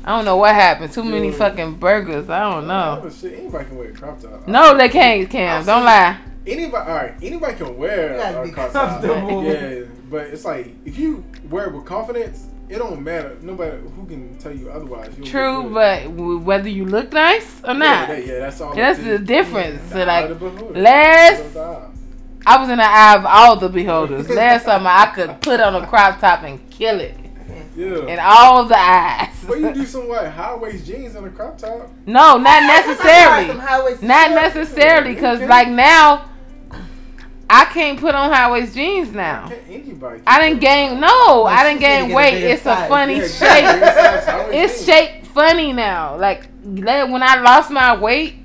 I 0.04 0.16
don't 0.16 0.26
know 0.26 0.36
what 0.36 0.54
happened. 0.56 0.92
Too 0.92 1.04
many 1.04 1.32
fucking 1.32 1.76
burgers. 1.76 2.30
I 2.30 2.52
don't 2.52 2.68
know. 2.68 3.02
Oh, 3.06 3.10
shit. 3.10 3.40
Anybody 3.40 3.66
can 3.66 3.78
wear 3.78 3.90
a 3.90 3.94
crop 3.94 4.20
top. 4.20 4.48
No, 4.48 4.76
they 4.76 4.90
can't. 4.90 5.30
Cam, 5.30 5.64
don't 5.66 5.86
lie. 5.86 6.20
Anybody, 6.46 6.90
all 6.90 6.96
right. 6.96 7.14
Anybody 7.22 7.56
can 7.56 7.78
wear 7.78 8.18
a 8.18 8.52
crop 8.52 8.74
top. 8.74 9.04
Yeah, 9.04 9.84
but 10.10 10.28
it's 10.28 10.44
like 10.44 10.76
if 10.86 10.98
you 10.98 11.24
wear 11.50 11.68
it 11.68 11.74
with 11.74 11.86
confidence, 11.86 12.48
it 12.72 12.78
don't 12.78 13.04
matter. 13.04 13.38
Nobody 13.42 13.78
who 13.82 14.06
can 14.06 14.38
tell 14.38 14.56
you 14.56 14.72
otherwise. 14.72 15.14
You'll 15.18 15.28
True, 15.28 15.70
but 15.74 16.10
whether 16.10 16.70
you 16.70 16.86
look 16.86 17.12
nice 17.12 17.62
or 17.66 17.74
not, 17.74 18.08
yeah, 18.08 18.16
yeah 18.16 18.40
that's 18.40 18.62
all. 18.62 18.74
That's 18.74 19.04
the 19.04 19.20
difference. 19.20 19.82
Yeah, 19.90 19.94
so 19.94 20.04
like 20.06 20.74
last, 20.74 21.58
I 22.46 22.62
was 22.62 22.70
in 22.70 22.78
the 22.78 22.86
eye 22.86 23.18
of 23.18 23.26
all 23.26 23.58
the 23.58 23.68
beholders. 23.68 24.30
last 24.30 24.64
summer, 24.66 24.90
I 24.90 25.08
could 25.08 25.42
put 25.42 25.60
on 25.60 25.76
a 25.76 25.86
crop 25.86 26.22
top 26.22 26.44
and 26.44 26.70
kill 26.70 27.02
it. 27.02 27.18
Yeah. 27.76 28.06
In 28.08 28.20
all 28.22 28.64
the 28.64 28.78
eyes. 28.78 29.36
But 29.46 29.60
you 29.60 29.74
do 29.74 29.86
some 29.86 30.08
what 30.08 30.28
high 30.32 30.56
waist 30.56 30.86
jeans 30.86 31.16
and 31.16 31.28
a 31.28 31.30
crop 31.30 31.58
top. 31.58 31.90
No, 32.06 32.38
not 32.38 32.64
necessarily. 32.64 33.54
Not 34.08 34.32
necessarily, 34.32 35.14
because 35.14 35.42
like 35.42 35.68
now 35.68 36.31
I 37.54 37.66
can't 37.66 38.00
put 38.00 38.16
on 38.16 38.32
high 38.32 38.50
waist 38.50 38.74
jeans 38.74 39.12
now. 39.12 39.52
I 40.26 40.40
didn't 40.40 40.62
gain 40.62 41.02
no, 41.02 41.44
I 41.44 41.64
didn't 41.64 41.82
gain 41.82 42.14
weight. 42.14 42.42
It's 42.42 42.66
a 42.66 42.88
funny 42.88 43.20
shape. 43.20 43.66
it's 44.54 44.86
shaped 44.86 45.28
funny 45.28 45.74
now. 45.74 46.16
Like 46.16 46.48
when 46.64 47.22
I 47.22 47.42
lost 47.42 47.70
my 47.70 47.98
weight, 47.98 48.36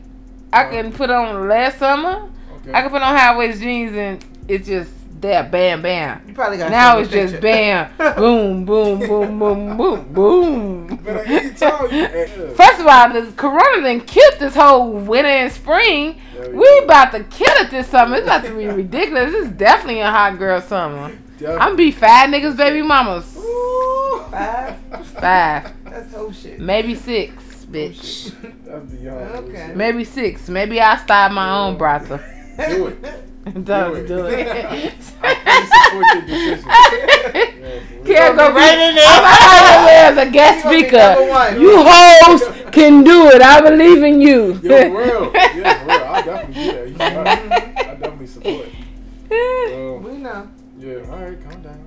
I 0.53 0.65
can 0.65 0.93
put 0.93 1.11
on 1.11 1.49
last 1.49 1.78
summer. 1.78 2.28
I 2.73 2.83
can 2.83 2.91
put 2.91 3.01
on 3.01 3.16
high 3.16 3.37
waist 3.39 3.61
jeans 3.61 3.95
and 3.97 4.24
it's 4.49 4.66
just 4.66 4.91
there, 5.21 5.45
bam, 5.45 5.83
bam. 5.83 6.23
You 6.27 6.35
probably 6.35 6.59
got 6.59 6.71
now 6.71 6.99
it's 6.99 7.11
just 7.11 7.41
bam, 7.41 7.91
boom, 8.17 8.65
boom, 8.65 8.99
boom, 8.99 9.39
boom, 9.39 9.77
boom, 9.77 10.13
boom. 10.13 10.99
First 11.07 12.81
of 12.81 12.87
all, 12.87 13.13
the 13.13 13.33
corona 13.37 13.83
then 13.83 14.01
killed 14.01 14.39
this 14.39 14.55
whole 14.55 14.93
winter 14.93 15.29
and 15.29 15.53
spring. 15.53 16.21
Yeah, 16.35 16.49
we 16.49 16.81
about 16.85 17.13
to 17.13 17.25
kill 17.25 17.55
it 17.65 17.71
this 17.71 17.89
summer. 17.89 18.17
It's 18.17 18.25
about 18.25 18.45
to 18.45 18.57
be 18.57 18.67
ridiculous. 18.67 19.33
It's 19.35 19.57
definitely 19.57 20.01
a 20.01 20.11
hot 20.11 20.39
girl 20.39 20.61
summer. 20.61 21.17
Definitely. 21.39 21.61
I'm 21.61 21.77
be 21.77 21.91
fat 21.91 22.31
niggas, 22.31 22.57
baby 22.57 22.83
mamas. 22.83 23.37
Ooh, 23.37 24.25
five. 24.31 24.77
Five. 25.07 25.73
That's 25.85 26.15
Oh 26.15 26.33
shit. 26.33 26.59
Maybe 26.59 26.95
six, 26.95 27.67
bitch. 27.67 28.35
That's 28.65 28.91
beyond. 28.93 29.49
Okay. 29.49 29.73
Maybe 29.75 30.05
six. 30.05 30.49
Maybe 30.49 30.81
I'll 30.81 30.99
start 30.99 31.33
my 31.33 31.59
own 31.59 31.77
brothel. 31.77 32.19
Do 32.57 32.87
it. 32.89 33.23
Don't 33.52 34.06
do 34.06 34.27
it. 34.27 34.48
I 35.23 35.62
support 35.70 36.06
your 36.14 36.23
decision. 36.27 36.64
yes, 36.66 37.82
Can't 38.06 38.36
go 38.36 38.52
right 38.52 38.78
in 38.78 38.94
there. 38.97 39.05
I'm 39.06 39.23
gonna 39.23 39.36
hire 39.40 39.82
you 39.82 40.20
as 40.20 40.28
a 40.28 40.31
guest 40.31 40.64
You 40.64 40.90
gonna 40.90 41.16
speaker. 41.16 41.60
You 41.60 41.73
hoes 41.86 42.73
can 42.73 43.05
do 43.05 43.28
it. 43.28 43.40
I 43.43 43.60
believe 43.60 44.02
in 44.02 44.20
you. 44.20 44.55
Yo, 44.62 44.90
for 44.90 44.98
real. 44.98 45.31
Yeah, 45.35 45.78
for 45.78 45.86
real. 45.86 46.05
I 46.05 46.23
definitely 46.23 46.55
do 46.64 46.73
that. 46.73 46.89
You 46.89 46.94
got 46.94 47.27
it. 47.27 47.52
I 47.78 47.94
definitely 47.94 48.27
support. 48.27 48.68
Um, 49.31 50.02
We 50.02 50.12
know. 50.18 50.48
yeah, 50.78 50.94
all 51.10 51.18
right, 51.18 51.39
calm 51.48 51.62
down. 51.62 51.85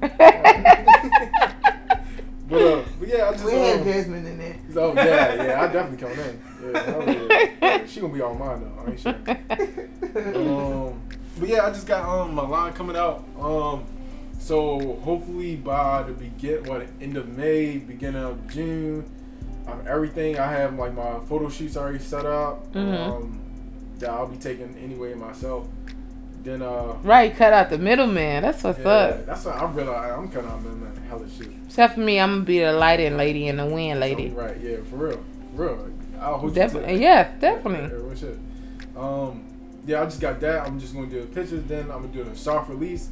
but, 2.49 2.61
uh, 2.61 2.83
but 2.99 3.07
yeah, 3.07 3.27
I 3.29 3.31
just. 3.33 3.45
We 3.45 3.51
had 3.53 3.79
Um, 3.79 3.83
Desmond 3.85 4.27
in 4.27 4.37
there. 4.37 4.55
oh, 4.77 4.93
yeah, 4.95 5.43
yeah, 5.43 5.61
I 5.61 5.67
definitely 5.71 5.97
come 6.07 6.19
in. 6.19 6.41
Yeah, 6.73 7.03
yeah. 7.29 7.49
yeah. 7.61 7.85
She 7.85 7.99
gonna 8.01 8.13
be 8.13 8.21
on 8.21 8.37
mine 8.39 8.61
though. 8.61 8.81
I 8.81 8.89
ain't 8.91 8.99
sure. 8.99 10.89
Um, 10.89 11.01
but 11.39 11.49
yeah, 11.49 11.65
I 11.65 11.69
just 11.71 11.87
got 11.87 12.07
um 12.07 12.33
my 12.35 12.47
line 12.47 12.73
coming 12.73 12.95
out. 12.95 13.23
Um, 13.39 13.85
so 14.39 14.95
hopefully 15.03 15.55
by 15.55 16.03
the 16.03 16.13
begin, 16.13 16.63
what 16.65 16.87
end 17.01 17.17
of 17.17 17.27
May, 17.37 17.77
beginning 17.77 18.23
of 18.23 18.47
June, 18.49 19.05
have 19.67 19.85
everything. 19.87 20.37
I 20.39 20.51
have 20.51 20.75
like 20.77 20.93
my 20.93 21.19
photo 21.27 21.49
shoots 21.49 21.77
already 21.77 21.99
set 21.99 22.25
up. 22.25 22.71
Mhm. 22.73 23.07
Um, 23.09 23.39
that 23.99 24.09
I'll 24.09 24.27
be 24.27 24.37
taking 24.37 24.75
anyway 24.81 25.13
myself. 25.13 25.67
Then 26.43 26.61
uh. 26.61 26.93
Right, 27.03 27.35
cut 27.35 27.51
out 27.51 27.69
the 27.69 27.77
middleman. 27.77 28.43
That's 28.43 28.63
what's 28.63 28.79
Yeah, 28.79 28.87
up. 28.89 29.25
that's 29.25 29.43
what 29.45 29.55
I 29.57 29.65
realize. 29.71 30.11
I'm 30.17 30.29
kind 30.29 30.47
out 30.47 30.63
the 30.63 31.01
hella 31.09 31.25
shit. 31.37 31.49
Except 31.65 31.95
for 31.95 31.99
me, 31.99 32.17
I'm 32.19 32.31
gonna 32.35 32.43
be 32.45 32.59
the 32.59 32.71
lighting 32.71 33.17
lady 33.17 33.49
and 33.49 33.59
the 33.59 33.65
wind 33.65 33.99
lady. 33.99 34.29
Right, 34.29 34.55
yeah, 34.61 34.77
for 34.89 34.95
real, 34.95 35.19
for 35.55 35.63
real. 35.63 35.89
I'll 36.21 36.37
hold 36.37 36.43
you 36.51 36.55
to 36.55 36.59
Definitely, 36.61 37.01
yeah, 37.01 37.31
definitely. 37.39 37.97
Yeah, 38.09 38.15
shit. 38.15 38.37
Um, 38.95 39.43
yeah, 39.89 40.01
I 40.01 40.05
just 40.05 40.21
got 40.21 40.39
that. 40.41 40.67
I'm 40.67 40.79
just 40.79 40.93
gonna 40.93 41.07
do 41.07 41.21
the 41.21 41.27
pictures. 41.27 41.63
Then 41.63 41.85
I'm 41.91 42.01
gonna 42.03 42.07
do 42.09 42.23
the 42.23 42.35
soft 42.35 42.69
release. 42.69 43.09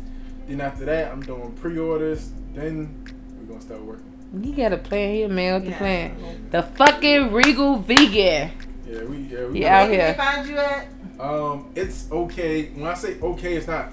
Then 0.48 0.62
after 0.62 0.86
that, 0.86 1.12
I'm 1.12 1.22
doing 1.22 1.52
pre-orders. 1.54 2.30
Then 2.54 3.04
we're 3.40 3.48
gonna 3.48 3.62
start 3.62 3.82
working. 3.82 4.06
You 4.44 4.54
got 4.54 4.74
a 4.74 4.78
plan 4.78 5.16
here, 5.16 5.28
man. 5.28 5.54
What 5.54 5.64
the 5.66 5.72
Yeah. 5.72 5.78
plan? 5.80 6.48
The 6.52 6.62
fucking 6.64 7.32
Regal 7.32 7.78
Vegan. 7.78 8.52
Yeah, 8.86 9.04
we 9.06 9.18
yeah 9.18 9.46
we. 9.48 9.62
Yeah, 9.62 9.80
out 9.82 9.90
Where 9.90 9.98
here. 10.00 10.14
can 10.14 10.18
they 10.18 10.36
find 10.36 10.48
you 10.50 10.58
at? 10.58 10.88
Um, 11.20 11.66
it's 11.76 12.12
okay. 12.12 12.66
When 12.68 12.86
I 12.86 12.94
say 12.94 13.18
okay, 13.22 13.56
it's 13.56 13.68
not 13.68 13.92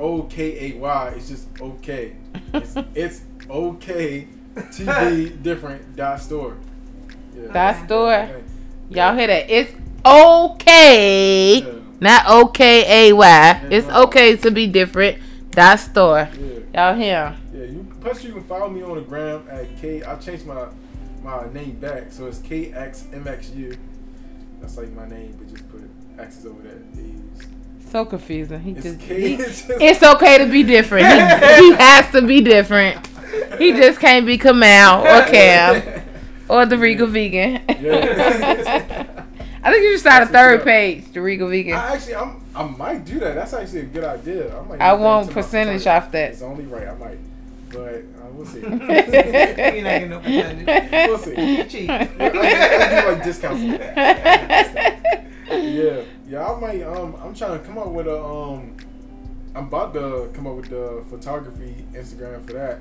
O 0.00 0.22
K 0.24 0.72
A 0.72 0.78
Y. 0.78 1.12
It's 1.16 1.28
just 1.28 1.46
okay. 1.60 2.16
It's, 2.52 2.74
it's 2.96 3.20
okay 3.48 4.26
to 4.72 4.84
be 5.10 5.30
different. 5.42 5.94
Dot 5.94 6.20
store. 6.20 6.56
Yeah. 7.36 7.52
Dot 7.52 7.84
store. 7.84 8.14
Okay. 8.14 8.42
Y'all 8.90 9.16
hear 9.16 9.28
that? 9.28 9.48
It's 9.48 9.72
okay. 10.04 11.58
Yeah. 11.60 11.83
Not 12.04 12.24
O 12.26 12.48
K 12.48 13.08
A 13.08 13.12
Y. 13.14 13.26
AY. 13.26 13.68
It's 13.70 13.88
okay 13.88 14.36
to 14.36 14.50
be 14.50 14.66
different. 14.66 15.16
Dot 15.52 15.80
store. 15.80 16.28
Yeah. 16.74 16.90
Y'all 16.90 16.94
hear? 16.94 17.36
Yeah, 17.54 17.64
you 17.64 17.90
plus 18.02 18.22
you 18.22 18.32
can 18.34 18.44
follow 18.44 18.68
me 18.68 18.82
on 18.82 18.96
the 18.96 19.00
gram 19.00 19.46
at 19.48 19.74
K. 19.78 20.02
I 20.02 20.16
changed 20.16 20.44
my 20.44 20.66
my 21.22 21.50
name 21.54 21.76
back, 21.76 22.12
so 22.12 22.26
it's 22.26 22.40
KXMXU. 22.40 23.78
That's 24.60 24.76
like 24.76 24.92
my 24.92 25.08
name, 25.08 25.34
but 25.38 25.48
just 25.48 25.66
put 25.70 25.80
X's 26.18 26.44
over 26.44 26.60
there. 26.60 26.82
So 27.90 28.04
confusing. 28.04 28.60
He 28.60 28.72
It's 28.72 28.82
just. 28.82 29.00
He- 29.00 29.34
it's 29.36 29.64
it's 29.70 30.02
okay 30.02 30.44
to 30.44 30.50
be 30.50 30.62
different. 30.62 31.06
He, 31.06 31.14
he 31.14 31.72
has 31.78 32.10
to 32.12 32.20
be 32.20 32.42
different. 32.42 33.06
He 33.56 33.72
just 33.72 33.98
can't 33.98 34.26
be 34.26 34.36
Kamal 34.36 35.06
or 35.06 35.24
Cam 35.24 36.02
or 36.50 36.66
the 36.66 36.76
Regal 36.76 37.06
Vegan. 37.06 37.62
Yeah. 37.80 39.06
I 39.64 39.70
think 39.70 39.82
you 39.82 39.92
just 39.92 40.04
start 40.04 40.22
a 40.24 40.26
third 40.26 40.60
you 40.60 40.64
page, 40.64 41.12
the 41.14 41.22
Regal 41.22 41.48
Vegan. 41.48 41.72
I 41.72 41.94
actually, 41.94 42.16
I'm, 42.16 42.44
I 42.54 42.64
might 42.64 43.06
do 43.06 43.18
that. 43.20 43.34
That's 43.34 43.54
actually 43.54 43.80
a 43.80 43.84
good 43.84 44.04
idea. 44.04 44.54
I 44.54 44.62
might. 44.62 44.80
I 44.80 44.92
want 44.92 45.30
percentage 45.30 45.86
off 45.86 46.12
that. 46.12 46.32
It's 46.32 46.42
only 46.42 46.66
right. 46.66 46.86
I 46.86 46.94
might, 46.96 47.18
but 47.70 47.80
uh, 47.80 48.28
we'll 48.32 48.44
see. 48.44 48.60
You're 48.60 48.70
not 48.70 48.86
getting 48.86 50.10
no 50.10 50.20
percentage. 50.20 51.08
We'll 51.08 51.18
see. 51.18 51.56
You 51.56 51.64
cheat. 51.64 51.88
I, 51.88 51.96
I 51.96 53.00
do 53.00 53.08
like 53.08 53.24
discounts. 53.24 53.62
on 53.62 53.70
that. 53.70 55.24
yeah, 55.50 56.02
yeah. 56.28 56.46
I 56.46 56.60
might. 56.60 56.82
Um, 56.82 57.16
I'm 57.22 57.34
trying 57.34 57.58
to 57.58 57.64
come 57.64 57.78
up 57.78 57.88
with 57.88 58.06
a. 58.06 58.22
Um, 58.22 58.76
I'm 59.54 59.68
about 59.68 59.94
to 59.94 60.30
come 60.34 60.46
up 60.46 60.56
with 60.56 60.68
the 60.68 61.02
photography 61.08 61.86
Instagram 61.94 62.44
for 62.44 62.52
that, 62.52 62.80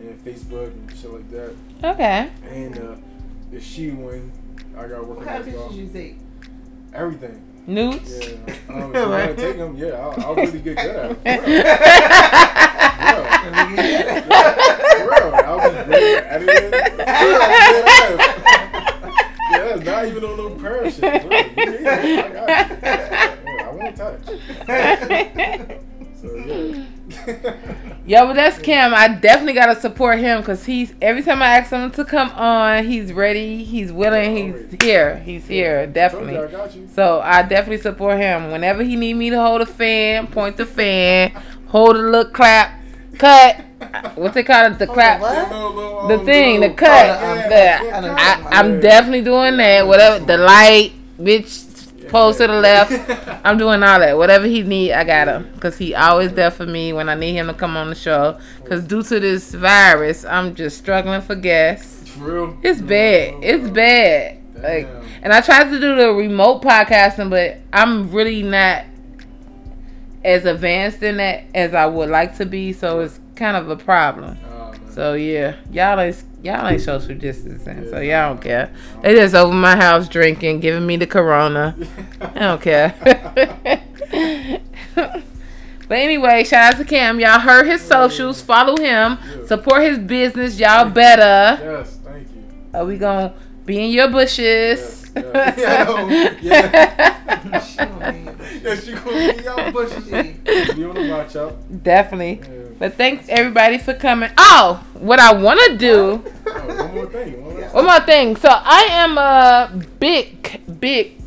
and 0.00 0.22
Facebook 0.22 0.70
and 0.72 0.98
shit 0.98 1.10
like 1.10 1.30
that, 1.30 1.54
okay. 1.82 2.30
and 2.50 2.78
uh, 2.78 2.96
the 3.50 3.58
she 3.58 3.90
one. 3.90 4.30
I 4.80 4.88
got 4.88 5.06
working 5.06 5.16
What 5.16 5.26
kind 5.26 5.40
of 5.42 5.48
as 5.48 5.54
well. 5.54 5.68
pictures 5.68 5.78
you 5.78 5.88
take? 5.92 6.16
Newts. 7.66 8.12
Everything. 8.14 8.44
Yeah. 8.48 8.54
Um, 8.70 8.94
if 8.94 9.02
you 9.02 9.08
want 9.10 9.36
to 9.36 9.38
take 9.42 9.56
them, 9.58 9.76
yeah, 9.76 9.88
I'll, 9.88 10.14
I'll 10.26 10.34
really 10.34 10.60
get 10.60 10.76
good 10.76 10.78
at 10.78 11.10
it. 11.10 11.16
For 11.20 11.50
real. 11.50 11.62
Yo, 28.10 28.26
but 28.26 28.34
that's 28.34 28.58
Cam. 28.58 28.92
I 28.92 29.06
definitely 29.06 29.52
gotta 29.52 29.80
support 29.80 30.18
him 30.18 30.40
because 30.40 30.64
he's 30.64 30.92
every 31.00 31.22
time 31.22 31.40
I 31.40 31.58
ask 31.58 31.70
him 31.70 31.92
to 31.92 32.04
come 32.04 32.30
on, 32.30 32.84
he's 32.84 33.12
ready, 33.12 33.62
he's 33.62 33.92
willing, 33.92 34.34
he's 34.52 34.82
here, 34.82 35.20
he's 35.20 35.46
here, 35.46 35.86
definitely. 35.86 36.34
Told 36.34 36.50
you 36.50 36.56
I 36.56 36.60
got 36.66 36.74
you. 36.74 36.88
So 36.92 37.20
I 37.20 37.42
definitely 37.44 37.78
support 37.78 38.18
him. 38.18 38.50
Whenever 38.50 38.82
he 38.82 38.96
need 38.96 39.14
me 39.14 39.30
to 39.30 39.40
hold 39.40 39.60
a 39.60 39.66
fan, 39.66 40.26
point 40.26 40.56
the 40.56 40.66
fan, 40.66 41.30
hold 41.68 41.94
a 41.94 42.00
look 42.00 42.34
clap, 42.34 42.80
cut. 43.16 43.60
What's 44.16 44.34
they 44.34 44.42
call 44.42 44.66
it? 44.66 44.80
The 44.80 44.88
clap. 44.88 45.20
the 45.20 45.26
what? 45.26 45.32
Yeah, 45.32 45.42
little- 45.52 45.74
little, 45.74 46.08
The 46.08 46.18
um, 46.18 46.26
thing, 46.26 46.60
the 46.62 46.70
cut. 46.70 46.88
yeah, 46.88 47.80
yeah, 47.84 47.96
I 47.96 48.00
know 48.00 48.08
cut. 48.08 48.52
I, 48.52 48.58
I'm 48.58 48.80
definitely 48.80 49.22
doing 49.22 49.56
that. 49.58 49.86
Whatever 49.86 50.24
the 50.24 50.36
light, 50.36 50.94
bitch, 51.16 51.69
pose 52.10 52.36
to 52.38 52.46
the 52.46 52.60
left. 52.60 53.40
I'm 53.44 53.56
doing 53.56 53.82
all 53.82 54.00
that. 54.00 54.16
Whatever 54.16 54.46
he 54.46 54.62
need, 54.62 54.92
I 54.92 55.04
got 55.04 55.28
him. 55.28 55.52
Cause 55.60 55.78
he 55.78 55.94
always 55.94 56.32
there 56.32 56.50
for 56.50 56.66
me 56.66 56.92
when 56.92 57.08
I 57.08 57.14
need 57.14 57.34
him 57.34 57.46
to 57.46 57.54
come 57.54 57.76
on 57.76 57.88
the 57.88 57.94
show. 57.94 58.38
Cause 58.66 58.84
due 58.84 59.02
to 59.02 59.20
this 59.20 59.54
virus, 59.54 60.24
I'm 60.24 60.54
just 60.54 60.78
struggling 60.78 61.22
for 61.22 61.34
guests. 61.34 62.10
For 62.10 62.20
real? 62.20 62.58
It's 62.62 62.80
bad. 62.80 63.42
It's 63.42 63.68
bad. 63.70 64.38
Like, 64.56 64.88
and 65.22 65.32
I 65.32 65.40
tried 65.40 65.70
to 65.70 65.80
do 65.80 65.96
the 65.96 66.12
remote 66.12 66.62
podcasting, 66.62 67.30
but 67.30 67.58
I'm 67.72 68.10
really 68.10 68.42
not 68.42 68.84
as 70.24 70.44
advanced 70.44 71.02
in 71.02 71.16
that 71.16 71.44
as 71.54 71.72
I 71.74 71.86
would 71.86 72.10
like 72.10 72.36
to 72.36 72.46
be. 72.46 72.72
So 72.72 73.00
it's 73.00 73.20
kind 73.36 73.56
of 73.56 73.70
a 73.70 73.76
problem. 73.76 74.36
So 74.92 75.14
yeah, 75.14 75.56
y'all 75.70 75.98
ain't 76.00 76.22
y'all 76.42 76.66
ain't 76.68 76.80
social 76.80 77.14
distancing, 77.14 77.88
so 77.90 78.00
y'all 78.00 78.30
don't 78.34 78.42
care. 78.42 78.70
They 79.02 79.14
just 79.14 79.34
over 79.34 79.54
my 79.54 79.76
house 79.76 80.08
drinking, 80.08 80.60
giving 80.60 80.86
me 80.86 80.96
the 80.96 81.06
corona. 81.06 81.76
I 82.20 82.38
don't 82.38 82.60
care. 82.62 82.94
but 84.94 85.98
anyway, 85.98 86.44
shout 86.44 86.74
out 86.74 86.78
to 86.78 86.84
Cam. 86.84 87.20
Y'all 87.20 87.40
heard 87.40 87.66
his 87.66 87.80
socials. 87.82 88.40
Follow 88.42 88.76
him. 88.76 89.18
Support 89.46 89.82
his 89.82 89.98
business. 89.98 90.58
Y'all 90.58 90.88
better. 90.90 91.62
Yes, 91.62 91.98
thank 92.04 92.28
you. 92.28 92.44
Are 92.74 92.84
we 92.84 92.98
gonna 92.98 93.32
be 93.66 93.84
in 93.84 93.90
your 93.90 94.08
bushes? 94.08 94.38
Yes, 94.38 95.12
yes. 95.16 95.58
Yeah, 95.58 95.82
I 95.82 95.84
know. 95.84 96.36
Yeah. 96.40 97.16
She 97.60 97.76
gonna 97.78 98.12
be 98.12 98.18
in 98.18 98.24
your 98.26 98.34
Yeah, 98.62 98.74
she 98.80 98.92
gonna 98.92 99.32
be 99.34 99.42
y'all 99.44 99.72
bushes. 99.72 100.04
She- 100.04 100.74
Be 100.74 100.84
on 100.84 100.94
the 100.94 101.08
watch 101.10 101.36
out. 101.36 101.82
Definitely. 101.82 102.40
Yeah. 102.42 102.59
But 102.80 102.94
thanks 102.94 103.26
everybody 103.28 103.78
for 103.78 103.94
coming. 103.94 104.30
Oh, 104.38 104.84
what 104.94 105.20
I 105.20 105.32
want 105.34 105.60
to 105.70 105.76
do. 105.76 106.24
Oh, 106.46 106.66
one 106.66 106.94
more 106.94 107.06
thing. 107.06 107.44
One 107.44 107.54
more 107.60 107.68
One 107.70 107.84
more 107.84 108.00
thing. 108.00 108.36
So 108.36 108.48
I 108.50 108.88
am 108.90 109.18
a 109.18 109.84
big, 110.00 110.80
big. 110.80 111.20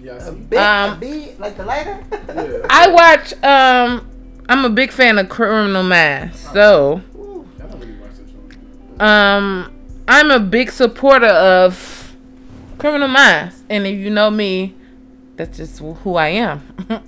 Yeah, 0.00 0.14
I 0.14 0.16
A 0.16 0.20
see. 0.20 0.30
big, 0.32 0.58
Um, 0.58 0.92
a 0.92 0.96
big, 0.96 1.38
like 1.40 1.56
the 1.56 1.64
lighter. 1.64 2.04
Yeah. 2.28 2.66
I 2.68 2.88
watch. 2.90 3.32
Um, 3.44 4.08
I'm 4.48 4.64
a 4.64 4.68
big 4.68 4.90
fan 4.90 5.16
of 5.18 5.28
Criminal 5.28 5.84
Minds. 5.84 6.40
So, 6.52 7.00
I 7.14 7.62
don't 7.68 7.80
really 7.80 7.92
watch 8.00 8.10
that 8.16 8.98
show. 8.98 9.04
um, 9.04 9.72
I'm 10.08 10.30
a 10.32 10.40
big 10.40 10.72
supporter 10.72 11.26
of 11.28 12.16
Criminal 12.78 13.06
Minds, 13.08 13.62
and 13.70 13.86
if 13.86 13.96
you 13.96 14.10
know 14.10 14.28
me, 14.30 14.74
that's 15.36 15.56
just 15.58 15.78
who 15.78 16.16
I 16.16 16.28
am. 16.28 16.62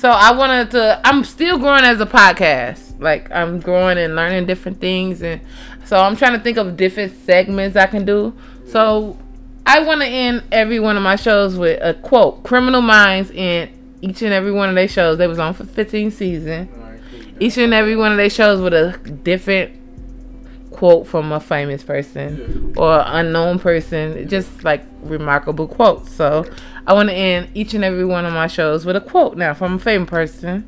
so 0.00 0.08
I 0.08 0.32
wanted 0.32 0.70
to. 0.70 0.98
I'm 1.04 1.24
still 1.24 1.58
growing 1.58 1.84
as 1.84 2.00
a 2.00 2.06
podcast. 2.06 2.98
Like 2.98 3.30
I'm 3.30 3.60
growing 3.60 3.98
and 3.98 4.16
learning 4.16 4.46
different 4.46 4.80
things, 4.80 5.20
and 5.20 5.42
so 5.84 6.00
I'm 6.00 6.16
trying 6.16 6.32
to 6.32 6.40
think 6.40 6.56
of 6.56 6.74
different 6.78 7.14
segments 7.26 7.76
I 7.76 7.86
can 7.86 8.06
do. 8.06 8.34
So 8.66 9.18
I 9.66 9.80
want 9.80 10.00
to 10.00 10.06
end 10.06 10.44
every 10.50 10.80
one 10.80 10.96
of 10.96 11.02
my 11.02 11.16
shows 11.16 11.58
with 11.58 11.78
a 11.82 11.92
quote. 11.92 12.44
Criminal 12.44 12.80
Minds 12.80 13.30
in 13.30 13.68
each 14.00 14.22
and 14.22 14.32
every 14.32 14.52
one 14.52 14.70
of 14.70 14.74
their 14.74 14.88
shows. 14.88 15.18
They 15.18 15.26
was 15.26 15.38
on 15.38 15.52
for 15.52 15.64
15 15.64 16.10
seasons. 16.12 16.70
All 16.72 16.82
right, 16.82 17.00
cool. 17.10 17.20
Each 17.38 17.58
and 17.58 17.74
every 17.74 17.94
one 17.94 18.10
of 18.10 18.16
their 18.16 18.30
shows 18.30 18.62
with 18.62 18.72
a 18.72 18.96
different 19.22 19.76
quote 20.70 21.06
from 21.06 21.30
a 21.30 21.40
famous 21.40 21.82
person 21.82 22.72
or 22.78 23.02
unknown 23.04 23.58
person, 23.58 24.26
just 24.28 24.64
like 24.64 24.82
remarkable 25.02 25.68
quotes. 25.68 26.10
So 26.14 26.46
I 26.86 26.92
want 26.94 27.08
to 27.08 27.14
end 27.14 27.50
each 27.54 27.74
and 27.74 27.84
every 27.84 28.04
one 28.04 28.24
of 28.24 28.32
my 28.32 28.46
shows 28.46 28.84
with 28.84 28.96
a 28.96 29.00
quote 29.00 29.36
now 29.36 29.54
from 29.54 29.74
a 29.74 29.78
famous 29.78 30.08
person, 30.08 30.64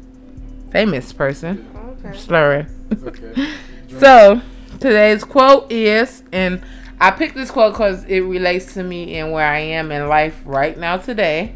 famous 0.71 1.13
person. 1.13 1.69
Okay. 2.05 2.17
Slurring. 2.19 2.67
Okay. 3.05 3.53
So 3.99 4.41
today's 4.81 5.23
quote 5.23 5.71
is, 5.71 6.23
and 6.33 6.63
I 6.99 7.11
picked 7.11 7.35
this 7.35 7.51
quote 7.51 7.75
because 7.75 8.05
it 8.05 8.21
relates 8.21 8.73
to 8.73 8.83
me 8.83 9.19
and 9.19 9.33
where 9.33 9.47
I 9.47 9.59
am 9.59 9.93
in 9.93 10.09
life 10.09 10.41
right 10.47 10.79
now 10.79 10.97
today. 10.97 11.53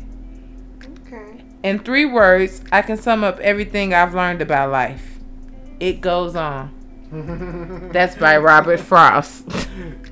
Okay. 1.07 1.43
In 1.63 1.79
three 1.79 2.05
words, 2.05 2.61
I 2.71 2.83
can 2.83 2.99
sum 2.99 3.25
up 3.25 3.41
everything 3.41 3.95
I've 3.95 4.15
learned 4.15 4.43
about 4.43 4.71
life. 4.71 5.19
It 5.81 6.03
goes 6.03 6.37
on. 6.37 6.73
That's 7.93 8.17
by 8.17 8.37
Robert 8.37 8.81
Frost. 8.81 9.49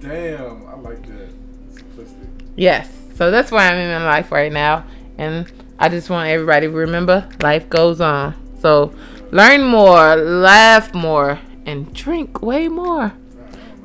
Damn, 0.01 0.67
I 0.67 0.77
like 0.77 1.07
that. 1.07 1.29
Simplistic. 1.75 2.29
yes. 2.57 2.91
So 3.15 3.31
that's 3.31 3.51
where 3.51 3.61
I'm 3.61 3.77
in 3.79 3.91
my 3.91 4.05
life 4.05 4.33
right 4.33 4.53
now. 4.53 4.85
And 5.19 5.51
I 5.79 5.89
just 5.89 6.11
want 6.11 6.29
everybody 6.29 6.67
to 6.67 6.73
remember 6.73 7.29
life 7.41 7.69
goes 7.69 8.01
on. 8.01 8.35
So 8.61 8.93
learn 9.31 9.63
more, 9.63 10.17
laugh 10.17 10.95
more, 10.95 11.41
and 11.67 11.93
drink 11.95 12.43
way 12.43 12.69
more. 12.69 13.13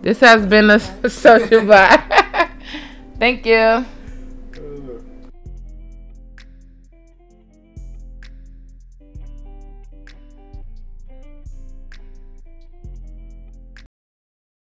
This 0.01 0.19
has 0.21 0.45
been 0.45 0.69
a 0.69 0.79
social 1.09 1.61
vibe. 1.61 2.49
Thank 3.19 3.45
you. 3.45 3.85